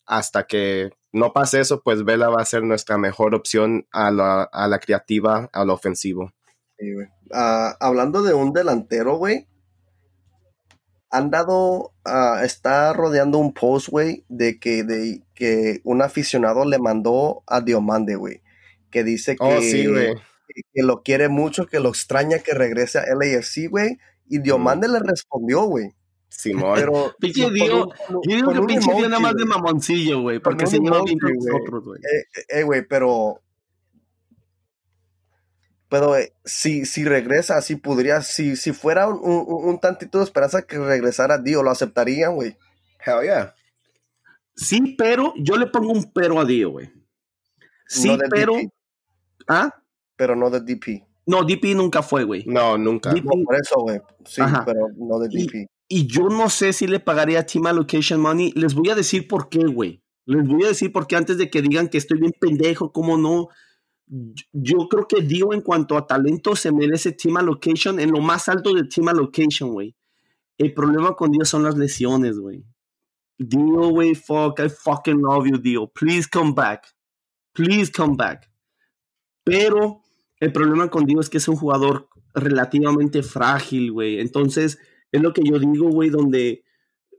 hasta 0.05 0.47
que 0.47 0.91
no 1.11 1.33
pase 1.33 1.59
eso, 1.59 1.81
pues 1.81 2.03
Vela 2.03 2.29
va 2.29 2.41
a 2.41 2.45
ser 2.45 2.63
nuestra 2.63 2.97
mejor 2.97 3.33
opción 3.33 3.87
a 3.91 4.11
la, 4.11 4.43
a 4.43 4.67
la 4.67 4.79
creativa, 4.79 5.49
a 5.51 5.65
lo 5.65 5.73
ofensivo. 5.73 6.31
Sí, 6.77 6.93
uh, 6.93 7.75
hablando 7.79 8.21
de 8.21 8.33
un 8.33 8.53
delantero, 8.53 9.17
güey, 9.17 9.47
han 11.09 11.31
dado, 11.31 11.93
uh, 12.05 12.43
está 12.43 12.93
rodeando 12.93 13.39
un 13.39 13.53
post, 13.53 13.89
güey, 13.89 14.23
de 14.29 14.59
que, 14.59 14.83
de 14.83 15.23
que 15.33 15.81
un 15.83 16.01
aficionado 16.01 16.65
le 16.65 16.77
mandó 16.77 17.43
a 17.47 17.61
Diomande, 17.61 18.15
güey, 18.15 18.41
que 18.91 19.03
dice 19.03 19.35
que, 19.35 19.43
oh, 19.43 19.61
sí, 19.61 19.83
que, 19.83 20.13
que, 20.73 20.83
lo 20.83 21.01
quiere 21.01 21.27
mucho, 21.27 21.65
que 21.65 21.79
lo 21.79 21.89
extraña 21.89 22.39
que 22.39 22.53
regrese 22.53 22.99
a 22.99 23.05
LAFC, 23.15 23.69
güey, 23.69 23.97
y 24.27 24.39
Diomande 24.39 24.87
mm. 24.87 24.91
le 24.91 24.99
respondió, 24.99 25.63
güey. 25.63 25.95
Simón. 26.29 26.75
Pero 26.75 27.15
pinche 27.19 27.49
Dio, 27.51 27.89
yo 28.09 28.35
digo 28.35 28.53
que 28.53 28.61
pinche 28.61 28.93
Dio 28.95 29.09
nada 29.09 29.19
más 29.19 29.35
de 29.35 29.45
mamoncillo, 29.45 30.21
güey, 30.21 30.39
porque 30.39 30.67
se 30.67 30.79
lleva 30.79 31.03
bien 31.03 31.19
con 31.19 31.33
nosotros, 31.33 31.83
güey. 31.83 32.01
Eh, 32.47 32.63
güey, 32.63 32.79
eh, 32.79 32.85
pero 32.87 33.41
pero 35.89 36.15
eh, 36.15 36.33
si, 36.45 36.85
si 36.85 37.03
regresa, 37.03 37.61
si 37.61 37.75
podría, 37.75 38.21
si, 38.21 38.55
si 38.55 38.71
fuera 38.73 39.07
un, 39.07 39.19
un, 39.21 39.69
un, 39.69 39.79
tantito 39.79 40.19
de 40.19 40.23
esperanza 40.23 40.61
que 40.61 40.77
regresara 40.77 41.39
Dio, 41.39 41.63
¿lo 41.63 41.71
aceptarían, 41.71 42.35
güey? 42.35 42.55
Hell 43.03 43.23
yeah. 43.23 43.55
Sí, 44.55 44.95
pero 44.97 45.33
yo 45.37 45.57
le 45.57 45.65
pongo 45.65 45.91
un 45.91 46.11
pero 46.13 46.39
a 46.39 46.45
Dio, 46.45 46.71
güey. 46.71 46.91
Sí, 47.87 48.09
no 48.09 48.17
pero. 48.29 48.53
DP. 48.53 48.69
¿Ah? 49.47 49.73
Pero 50.15 50.35
no 50.35 50.49
de 50.51 50.59
DP. 50.61 51.03
No, 51.25 51.43
DP 51.43 51.75
nunca 51.75 52.03
fue, 52.03 52.23
güey. 52.23 52.43
No, 52.45 52.77
nunca. 52.77 53.11
DP... 53.11 53.23
No, 53.23 53.43
por 53.43 53.55
eso, 53.55 53.75
güey. 53.79 53.99
Sí, 54.25 54.41
Ajá. 54.41 54.63
pero 54.65 54.89
no 54.95 55.17
de 55.19 55.29
DP. 55.29 55.55
Y, 55.55 55.67
y, 55.89 56.07
yo 56.07 56.29
no 56.29 56.49
sé 56.49 56.71
si 56.71 56.87
le 56.87 56.99
pagaría 56.99 57.45
Team 57.45 57.65
Allocation 57.65 58.21
Money. 58.21 58.53
Les 58.55 58.73
voy 58.75 58.89
a 58.89 58.95
decir 58.95 59.27
por 59.27 59.49
qué, 59.49 59.65
güey. 59.65 60.01
Les 60.25 60.47
voy 60.47 60.63
a 60.63 60.67
decir 60.67 60.91
por 60.91 61.07
qué 61.07 61.15
antes 61.15 61.37
de 61.37 61.49
que 61.49 61.61
digan 61.61 61.89
que 61.89 61.97
estoy 61.97 62.19
bien 62.19 62.33
pendejo, 62.39 62.91
cómo 62.91 63.17
no 63.17 63.49
yo 64.51 64.87
creo 64.89 65.07
que 65.07 65.21
Dio 65.21 65.53
en 65.53 65.61
cuanto 65.61 65.95
a 65.95 66.07
talento 66.07 66.55
se 66.55 66.71
merece 66.71 67.11
Team 67.11 67.37
Allocation 67.37 67.99
en 67.99 68.11
lo 68.11 68.19
más 68.19 68.49
alto 68.49 68.73
de 68.73 68.83
Team 68.85 69.07
Allocation, 69.09 69.71
güey. 69.71 69.95
El 70.57 70.73
problema 70.73 71.15
con 71.15 71.31
Dio 71.31 71.45
son 71.45 71.63
las 71.63 71.77
lesiones, 71.77 72.37
güey. 72.37 72.65
Dio, 73.37 73.89
güey, 73.89 74.15
fuck, 74.15 74.59
I 74.59 74.69
fucking 74.69 75.21
love 75.21 75.47
you, 75.47 75.57
Dio. 75.57 75.87
Please 75.87 76.27
come 76.29 76.53
back. 76.53 76.87
Please 77.53 77.91
come 77.91 78.15
back. 78.17 78.51
Pero 79.43 80.01
el 80.39 80.51
problema 80.51 80.89
con 80.89 81.05
Dio 81.05 81.21
es 81.21 81.29
que 81.29 81.37
es 81.37 81.47
un 81.47 81.55
jugador 81.55 82.09
relativamente 82.33 83.23
frágil, 83.23 83.91
güey. 83.91 84.19
Entonces, 84.19 84.79
es 85.11 85.21
lo 85.21 85.33
que 85.33 85.41
yo 85.43 85.59
digo, 85.59 85.89
güey, 85.89 86.09
donde, 86.09 86.63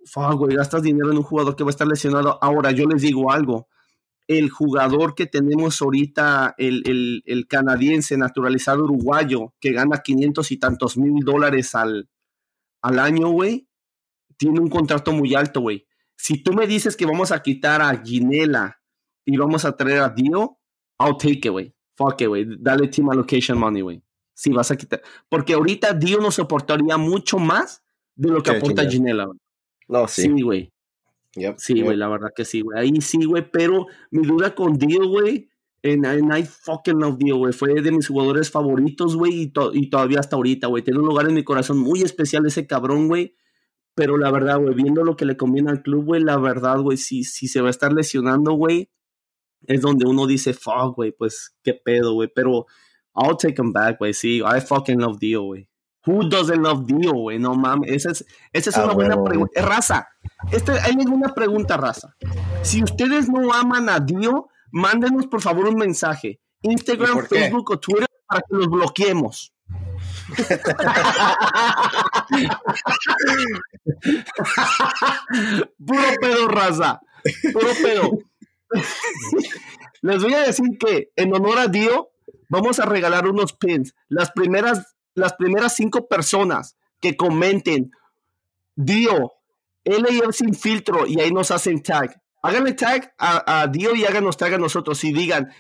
fuck, 0.05 0.47
gastas 0.53 0.83
dinero 0.83 1.11
en 1.11 1.19
un 1.19 1.23
jugador 1.23 1.57
que 1.57 1.65
va 1.65 1.71
a 1.71 1.73
estar 1.73 1.87
lesionado. 1.87 2.39
Ahora, 2.43 2.71
yo 2.71 2.87
les 2.87 3.03
digo 3.03 3.31
algo 3.31 3.69
el 4.31 4.49
jugador 4.49 5.17
que 5.17 5.27
tenemos 5.27 5.83
ahorita, 5.83 6.55
el, 6.57 7.23
el, 7.27 7.49
canadiense 7.49 8.17
naturalizado 8.17 8.85
uruguayo, 8.85 9.55
que 9.61 9.73
gana 9.73 10.03
500 10.05 10.53
y 10.53 10.57
tantos 10.57 10.97
mil 10.97 11.25
dólares 11.25 11.75
al, 11.75 12.09
al 12.81 13.01
año, 13.01 13.31
güey, 13.31 13.69
tiene 14.37 14.61
un 14.61 14.71
contrato 14.71 15.11
muy 15.13 15.35
alto, 15.35 15.63
güey. 15.63 15.85
Si 16.17 16.45
tú 16.45 16.53
me 16.53 16.69
dices 16.69 16.97
que 16.97 17.07
vamos 17.07 17.33
a 17.33 17.43
quitar 17.43 17.83
a 17.83 18.01
Ginela 18.05 18.81
y 19.25 19.37
vamos 19.37 19.65
a 19.65 19.77
traer 19.77 19.99
a 19.99 20.11
Dio, 20.11 20.61
I'll 21.01 21.17
take 21.19 21.41
it, 21.49 21.51
güey. 21.51 21.75
Fuck 21.97 22.21
it, 22.21 22.29
güey. 22.29 22.47
Dale 22.57 22.87
team 22.87 23.11
allocation 23.11 23.59
money, 23.59 23.81
güey. 23.81 24.01
Si 24.41 24.53
vas 24.53 24.71
a 24.71 24.77
quitar. 24.77 25.03
Porque 25.29 25.53
ahorita 25.53 25.93
Dio 25.93 26.19
nos 26.19 26.37
soportaría 26.37 26.97
mucho 26.97 27.39
más 27.39 27.83
de 28.15 28.31
lo 28.31 28.43
que 28.43 28.53
aporta 28.53 28.89
Ginela. 28.89 29.29
No, 29.87 30.09
sí. 30.09 30.23
Sí, 30.23 30.41
güey. 30.41 30.73
sí, 31.59 31.83
güey, 31.83 31.95
la 31.95 32.09
verdad 32.09 32.31
que 32.35 32.47
sí, 32.47 32.63
güey. 32.63 32.79
Ahí 32.79 33.01
sí, 33.03 33.23
güey, 33.27 33.51
pero 33.51 33.85
mi 34.11 34.27
duda 34.27 34.55
con 34.55 34.79
Dio, 34.79 35.07
güey, 35.07 35.51
en, 35.83 36.07
I 36.07 36.43
fucking 36.45 36.99
love 36.99 37.19
Dio, 37.19 37.37
güey. 37.37 37.53
Fue 37.53 37.83
de 37.83 37.93
mis 37.93 38.09
jugadores 38.09 38.51
favoritos, 38.51 39.15
güey, 39.15 39.43
y, 39.43 39.53
y, 39.75 39.91
todavía 39.91 40.21
hasta 40.21 40.37
ahorita, 40.37 40.69
güey. 40.69 40.83
Tiene 40.83 41.01
un 41.01 41.07
lugar 41.07 41.29
en 41.29 41.35
mi 41.35 41.45
corazón 41.45 41.77
muy 41.77 42.01
especial 42.01 42.47
ese 42.47 42.67
cabrón, 42.67 43.09
güey. 43.09 43.37
Pero 43.95 44.17
la 44.17 44.31
verdad, 44.31 44.59
güey, 44.59 44.73
viendo 44.73 45.05
lo 45.05 45.19
que 45.19 45.27
le 45.27 45.37
conviene 45.37 45.71
al 45.71 45.83
club, 45.83 46.07
güey, 46.07 46.23
la 46.23 46.39
verdad, 46.39 46.79
güey, 46.79 46.97
si, 46.97 47.25
si 47.25 47.47
se 47.47 47.61
va 47.61 47.67
a 47.67 47.73
estar 47.73 47.93
lesionando, 47.93 48.53
güey, 48.53 48.89
es 49.67 49.83
donde 49.83 50.07
uno 50.07 50.27
dice, 50.27 50.55
fuck, 50.55 50.97
güey, 50.97 51.13
pues 51.13 51.55
qué 51.63 51.75
pedo, 51.75 52.15
güey. 52.15 52.31
Pero 52.35 52.65
I'll 53.15 53.37
take 53.37 53.61
him 53.61 53.73
back, 53.73 53.99
güey. 53.99 54.13
Sí, 54.15 54.43
I 54.43 54.61
fucking 54.61 54.99
love 54.99 55.19
Dio, 55.19 55.43
güey. 55.43 55.69
Who 56.07 56.29
doesn't 56.29 56.63
love 56.63 56.87
Dio, 56.87 57.13
güey? 57.13 57.39
No 57.39 57.55
mames. 57.55 57.91
Esa 57.91 58.11
es, 58.11 58.25
esa 58.53 58.71
es 58.71 58.77
ah, 58.79 58.85
una 58.85 58.95
buena 58.95 59.23
pregunta. 59.23 59.61
Raza, 59.61 60.09
este, 60.51 60.73
hay 60.73 60.95
una 60.95 61.35
pregunta, 61.35 61.77
raza. 61.77 62.17
Si 62.63 62.83
ustedes 62.83 63.29
no 63.29 63.53
aman 63.53 63.89
a 63.89 64.01
Dio, 64.01 64.49
mándenos 64.71 65.27
por 65.27 65.43
favor 65.43 65.69
un 65.69 65.77
mensaje. 65.77 66.41
Instagram, 66.63 67.27
Facebook 67.27 67.71
o 67.71 67.79
Twitter 67.79 68.07
para 68.27 68.43
que 68.43 68.57
los 68.57 68.69
bloqueemos. 68.69 69.53
Puro 75.87 76.03
pedo, 76.21 76.49
raza. 76.49 77.01
Puro 77.53 77.69
pedo. 77.83 78.11
Les 80.03 80.23
voy 80.23 80.35
a 80.35 80.41
decir 80.41 80.79
que 80.79 81.11
en 81.17 81.35
honor 81.35 81.59
a 81.59 81.67
Dio, 81.67 82.11
vamos 82.51 82.79
a 82.79 82.85
regalar 82.85 83.27
unos 83.27 83.55
pins. 83.55 83.95
Las 84.09 84.31
primeras, 84.33 84.95
las 85.15 85.33
primeras 85.35 85.75
cinco 85.75 86.07
personas 86.07 86.77
que 87.01 87.17
comenten 87.17 87.91
Dio, 88.77 89.33
LAF 89.85 90.35
sin 90.35 90.55
filtro 90.55 91.07
y 91.07 91.19
ahí 91.21 91.33
nos 91.33 91.51
hacen 91.51 91.83
tag. 91.83 92.21
Háganle 92.43 92.75
tag 92.75 93.15
a, 93.19 93.67
Dio 93.69 93.95
y 93.95 94.05
háganos 94.05 94.37
tag 94.37 94.55
a 94.55 94.59
nosotros 94.59 95.03
y 95.05 95.13
digan 95.13 95.51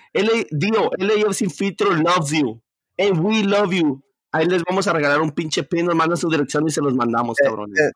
Dio, 0.51 0.91
LAF 0.99 1.35
sin 1.35 1.51
filtro 1.51 1.95
loves 1.95 2.31
you 2.31 2.61
and 2.99 3.19
we 3.21 3.43
love 3.43 3.73
you. 3.73 4.03
Ahí 4.33 4.47
les 4.47 4.63
vamos 4.69 4.87
a 4.87 4.93
regalar 4.93 5.21
un 5.21 5.33
pinche 5.33 5.65
pin, 5.65 5.87
nos 5.87 5.97
mandan 5.97 6.17
su 6.17 6.29
dirección 6.29 6.65
y 6.67 6.71
se 6.71 6.81
los 6.81 6.95
mandamos, 6.95 7.37
eh, 7.41 7.45
cabrones. 7.45 7.81
Eh, 7.81 7.93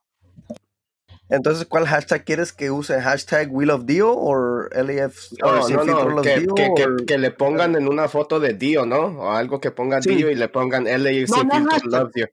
entonces, 1.30 1.66
¿cuál 1.66 1.86
hashtag 1.86 2.24
quieres 2.24 2.52
que 2.52 2.70
use? 2.70 3.01
¿Hashtag 3.01 3.48
Wheel 3.51 3.70
of 3.70 3.86
Dio 3.86 4.12
o 4.12 4.68
LAF? 4.70 5.16
No, 5.40 5.68
no, 5.68 6.09
no, 6.10 6.22
que, 6.22 6.40
Dio, 6.40 6.55
que, 6.55 7.05
que, 7.06 7.18
le 7.18 7.30
pongan 7.30 7.76
en 7.76 7.88
una 7.88 8.09
foto 8.09 8.40
de 8.40 8.52
Dio, 8.52 8.84
¿no? 8.84 9.06
O 9.06 9.30
algo 9.30 9.60
que 9.60 9.70
ponga 9.70 10.01
Dio 10.01 10.30
y 10.30 10.34
le 10.34 10.48
pongan 10.48 10.84
LAF 10.84 11.30
no, 11.30 11.44
Love 11.84 12.12
Dio. 12.14 12.26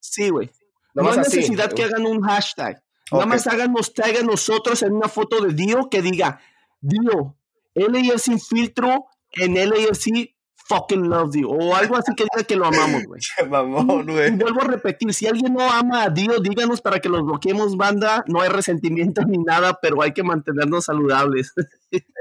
Sí, 0.00 0.30
güey. 0.30 0.50
No, 0.94 1.10
hay 1.10 1.18
necesidad 1.18 1.72
que 1.72 1.84
hagan 1.84 2.06
un 2.06 2.22
hashtag. 2.22 2.82
Nada 3.12 3.26
más 3.26 3.46
háganos 3.46 3.94
tag 3.94 4.16
a 4.16 4.22
nosotros 4.22 4.82
en 4.82 4.92
una 4.94 5.08
foto 5.08 5.40
de 5.40 5.52
Dio 5.52 5.88
que 5.90 6.02
diga 6.02 6.40
Dio, 6.80 7.36
LAF 7.74 8.20
sin 8.20 8.40
filtro 8.40 9.06
en 9.32 9.54
LAFC 9.54 10.34
fucking 10.68 11.08
loves 11.08 11.34
you. 11.34 11.48
O 11.48 11.74
algo 11.74 11.96
así 11.96 12.14
que 12.14 12.24
diga 12.24 12.46
que 12.46 12.56
lo 12.56 12.66
amamos, 12.66 13.04
güey. 13.04 13.20
güey. 14.06 14.30
Vuelvo 14.36 14.62
a 14.62 14.64
repetir, 14.64 15.12
si 15.14 15.26
alguien 15.26 15.54
no 15.54 15.68
ama 15.68 16.04
a 16.04 16.10
Dios, 16.10 16.42
díganos 16.42 16.80
para 16.80 17.00
que 17.00 17.08
los 17.08 17.24
bloqueemos, 17.24 17.76
banda. 17.76 18.24
No 18.28 18.40
hay 18.40 18.50
resentimiento 18.50 19.22
ni 19.22 19.38
nada, 19.38 19.78
pero 19.80 20.02
hay 20.02 20.12
que 20.12 20.22
mantenernos 20.22 20.84
saludables. 20.84 21.52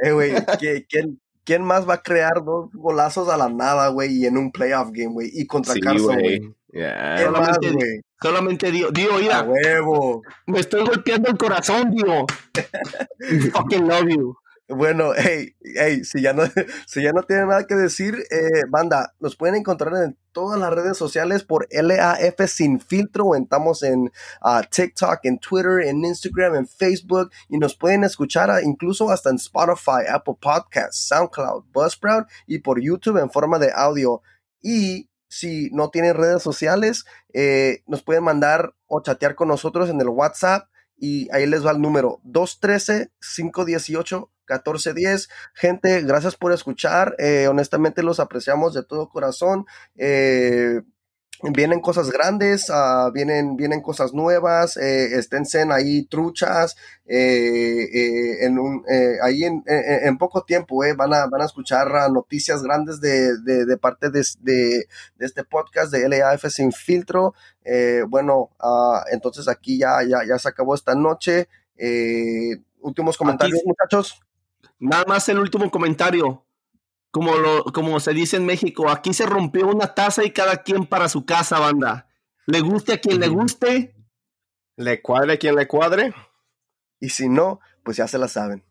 Eh, 0.02 0.12
güey, 0.14 0.34
¿quién, 0.88 1.20
¿quién 1.44 1.62
más 1.62 1.88
va 1.88 1.96
a 1.96 2.02
crear 2.02 2.46
dos 2.46 2.70
golazos 2.72 3.28
a 3.28 3.36
la 3.36 3.50
nada, 3.50 3.90
güey, 3.90 4.16
y 4.16 4.26
en 4.26 4.38
un 4.38 4.50
playoff 4.50 4.92
game, 4.94 5.12
güey? 5.12 5.30
Y 5.34 5.46
contra 5.46 5.74
sí, 5.74 5.82
Carson, 5.82 6.18
güey. 6.18 6.56
Solamente, 6.72 7.72
más, 7.72 7.84
solamente 8.22 8.72
Dio, 8.72 8.92
Dio, 8.92 9.18
mira. 9.18 9.42
huevo. 9.44 10.22
Me 10.46 10.60
estoy 10.60 10.86
golpeando 10.86 11.30
el 11.30 11.38
corazón, 11.38 11.92
Dio. 11.92 12.26
fucking 13.52 13.88
love 13.88 14.08
you. 14.08 14.38
Bueno, 14.70 15.14
hey, 15.16 15.56
hey, 15.62 16.04
si 16.04 16.22
ya 16.22 16.34
no, 16.34 16.44
si 16.88 17.02
ya 17.02 17.14
no 17.14 17.24
tienen 17.24 17.48
nada 17.48 17.66
que 17.66 17.76
decir, 17.76 18.16
eh, 18.30 18.66
banda, 18.70 19.14
nos 19.22 19.38
pueden 19.38 19.56
encontrar 19.56 19.94
en 20.04 20.18
todas 20.34 20.60
las 20.60 20.74
redes 20.74 20.98
sociales 20.98 21.46
por 21.46 21.70
LAF 21.72 22.36
Sin 22.48 22.82
Filtro. 22.82 23.34
Estamos 23.36 23.82
en 23.82 24.12
uh, 24.42 24.62
TikTok, 24.70 25.20
en 25.24 25.40
Twitter, 25.40 25.88
en 25.88 26.04
Instagram, 26.04 26.56
en 26.56 26.68
Facebook 26.68 27.32
y 27.48 27.58
nos 27.58 27.78
pueden 27.78 28.04
escuchar 28.04 28.62
incluso 28.62 29.10
hasta 29.10 29.30
en 29.30 29.38
Spotify, 29.38 30.06
Apple 30.10 30.36
Podcasts, 30.42 31.08
SoundCloud, 31.08 31.64
Buzzsprout 31.72 32.28
y 32.46 32.60
por 32.60 32.82
YouTube 32.82 33.20
en 33.20 33.32
forma 33.32 33.60
de 33.60 33.72
audio. 33.74 34.22
Y 34.62 35.10
si 35.30 35.70
no 35.72 35.92
tienen 35.92 36.14
redes 36.14 36.44
sociales, 36.44 37.06
eh, 37.34 37.84
nos 37.88 38.04
pueden 38.04 38.26
mandar 38.26 38.74
o 38.86 39.02
chatear 39.02 39.36
con 39.36 39.48
nosotros 39.48 39.90
en 39.90 40.02
el 40.02 40.10
WhatsApp 40.10 40.68
y 40.98 41.30
ahí 41.32 41.46
les 41.46 41.66
va 41.66 41.72
el 41.72 41.80
número 41.80 42.20
213 42.24 43.14
518 43.22 44.30
1410. 44.48 45.30
Gente, 45.54 46.02
gracias 46.02 46.36
por 46.36 46.52
escuchar. 46.52 47.16
Eh, 47.20 47.48
honestamente 47.48 48.04
los 48.04 48.20
apreciamos 48.20 48.74
de 48.74 48.84
todo 48.84 49.10
corazón. 49.10 49.66
Eh, 49.96 50.82
vienen 51.44 51.80
cosas 51.82 52.10
grandes, 52.10 52.70
uh, 52.70 53.12
vienen, 53.12 53.56
vienen 53.56 53.82
cosas 53.82 54.14
nuevas, 54.14 54.78
eh, 54.78 55.18
esténse 55.18 55.66
ahí 55.72 56.06
truchas, 56.06 56.76
eh, 57.06 57.84
eh, 57.94 58.46
en 58.46 58.58
un, 58.58 58.84
ahí 59.22 59.44
en, 59.44 59.64
en, 59.66 60.18
poco 60.18 60.44
tiempo 60.44 60.80
van, 60.98 61.14
a, 61.14 61.28
van 61.28 61.42
a 61.42 61.46
escuchar 61.46 61.88
noticias 62.12 62.64
grandes 62.64 63.00
de, 63.00 63.38
de, 63.40 63.66
de 63.66 63.78
parte 63.78 64.10
de, 64.10 64.24
de, 64.40 64.88
este 65.20 65.44
podcast 65.44 65.92
de 65.92 66.08
LAF 66.08 66.46
Sin 66.50 66.72
Filtro. 66.72 67.34
bueno, 68.08 68.52
uh, 68.62 69.00
entonces 69.12 69.48
aquí 69.48 69.78
ya, 69.78 70.04
ya, 70.04 70.20
ya 70.28 70.40
se 70.40 70.50
acabó 70.50 70.76
esta 70.76 70.96
noche. 70.96 71.48
últimos 72.82 73.18
comentarios, 73.18 73.62
muchachos. 73.66 74.20
Nada 74.80 75.06
más 75.08 75.28
el 75.30 75.40
último 75.40 75.70
comentario. 75.72 76.46
Como, 77.12 77.36
lo, 77.36 77.64
como 77.66 78.00
se 78.00 78.14
dice 78.14 78.38
en 78.38 78.46
México, 78.46 78.90
aquí 78.90 79.14
se 79.14 79.26
rompió 79.26 79.68
una 79.68 79.96
taza 79.96 80.24
y 80.24 80.32
cada 80.32 80.64
quien 80.64 80.86
para 80.86 81.10
su 81.10 81.26
casa, 81.26 81.60
banda. 81.60 82.10
Le 82.46 82.60
guste 82.62 82.94
a 82.94 83.00
quien 83.00 83.20
le 83.20 83.28
guste. 83.28 83.96
Le 84.76 85.02
cuadre 85.02 85.34
a 85.34 85.38
quien 85.38 85.56
le 85.56 85.68
cuadre. 85.68 86.14
Y 87.00 87.10
si 87.10 87.30
no, 87.30 87.60
pues 87.84 87.98
ya 87.98 88.08
se 88.08 88.18
la 88.18 88.28
saben. 88.28 88.67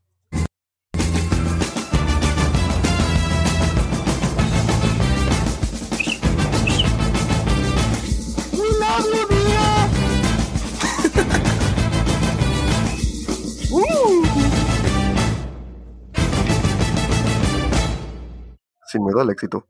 Sin 18.97 19.05
miedo 19.05 19.20
al 19.20 19.31
éxito. 19.31 19.66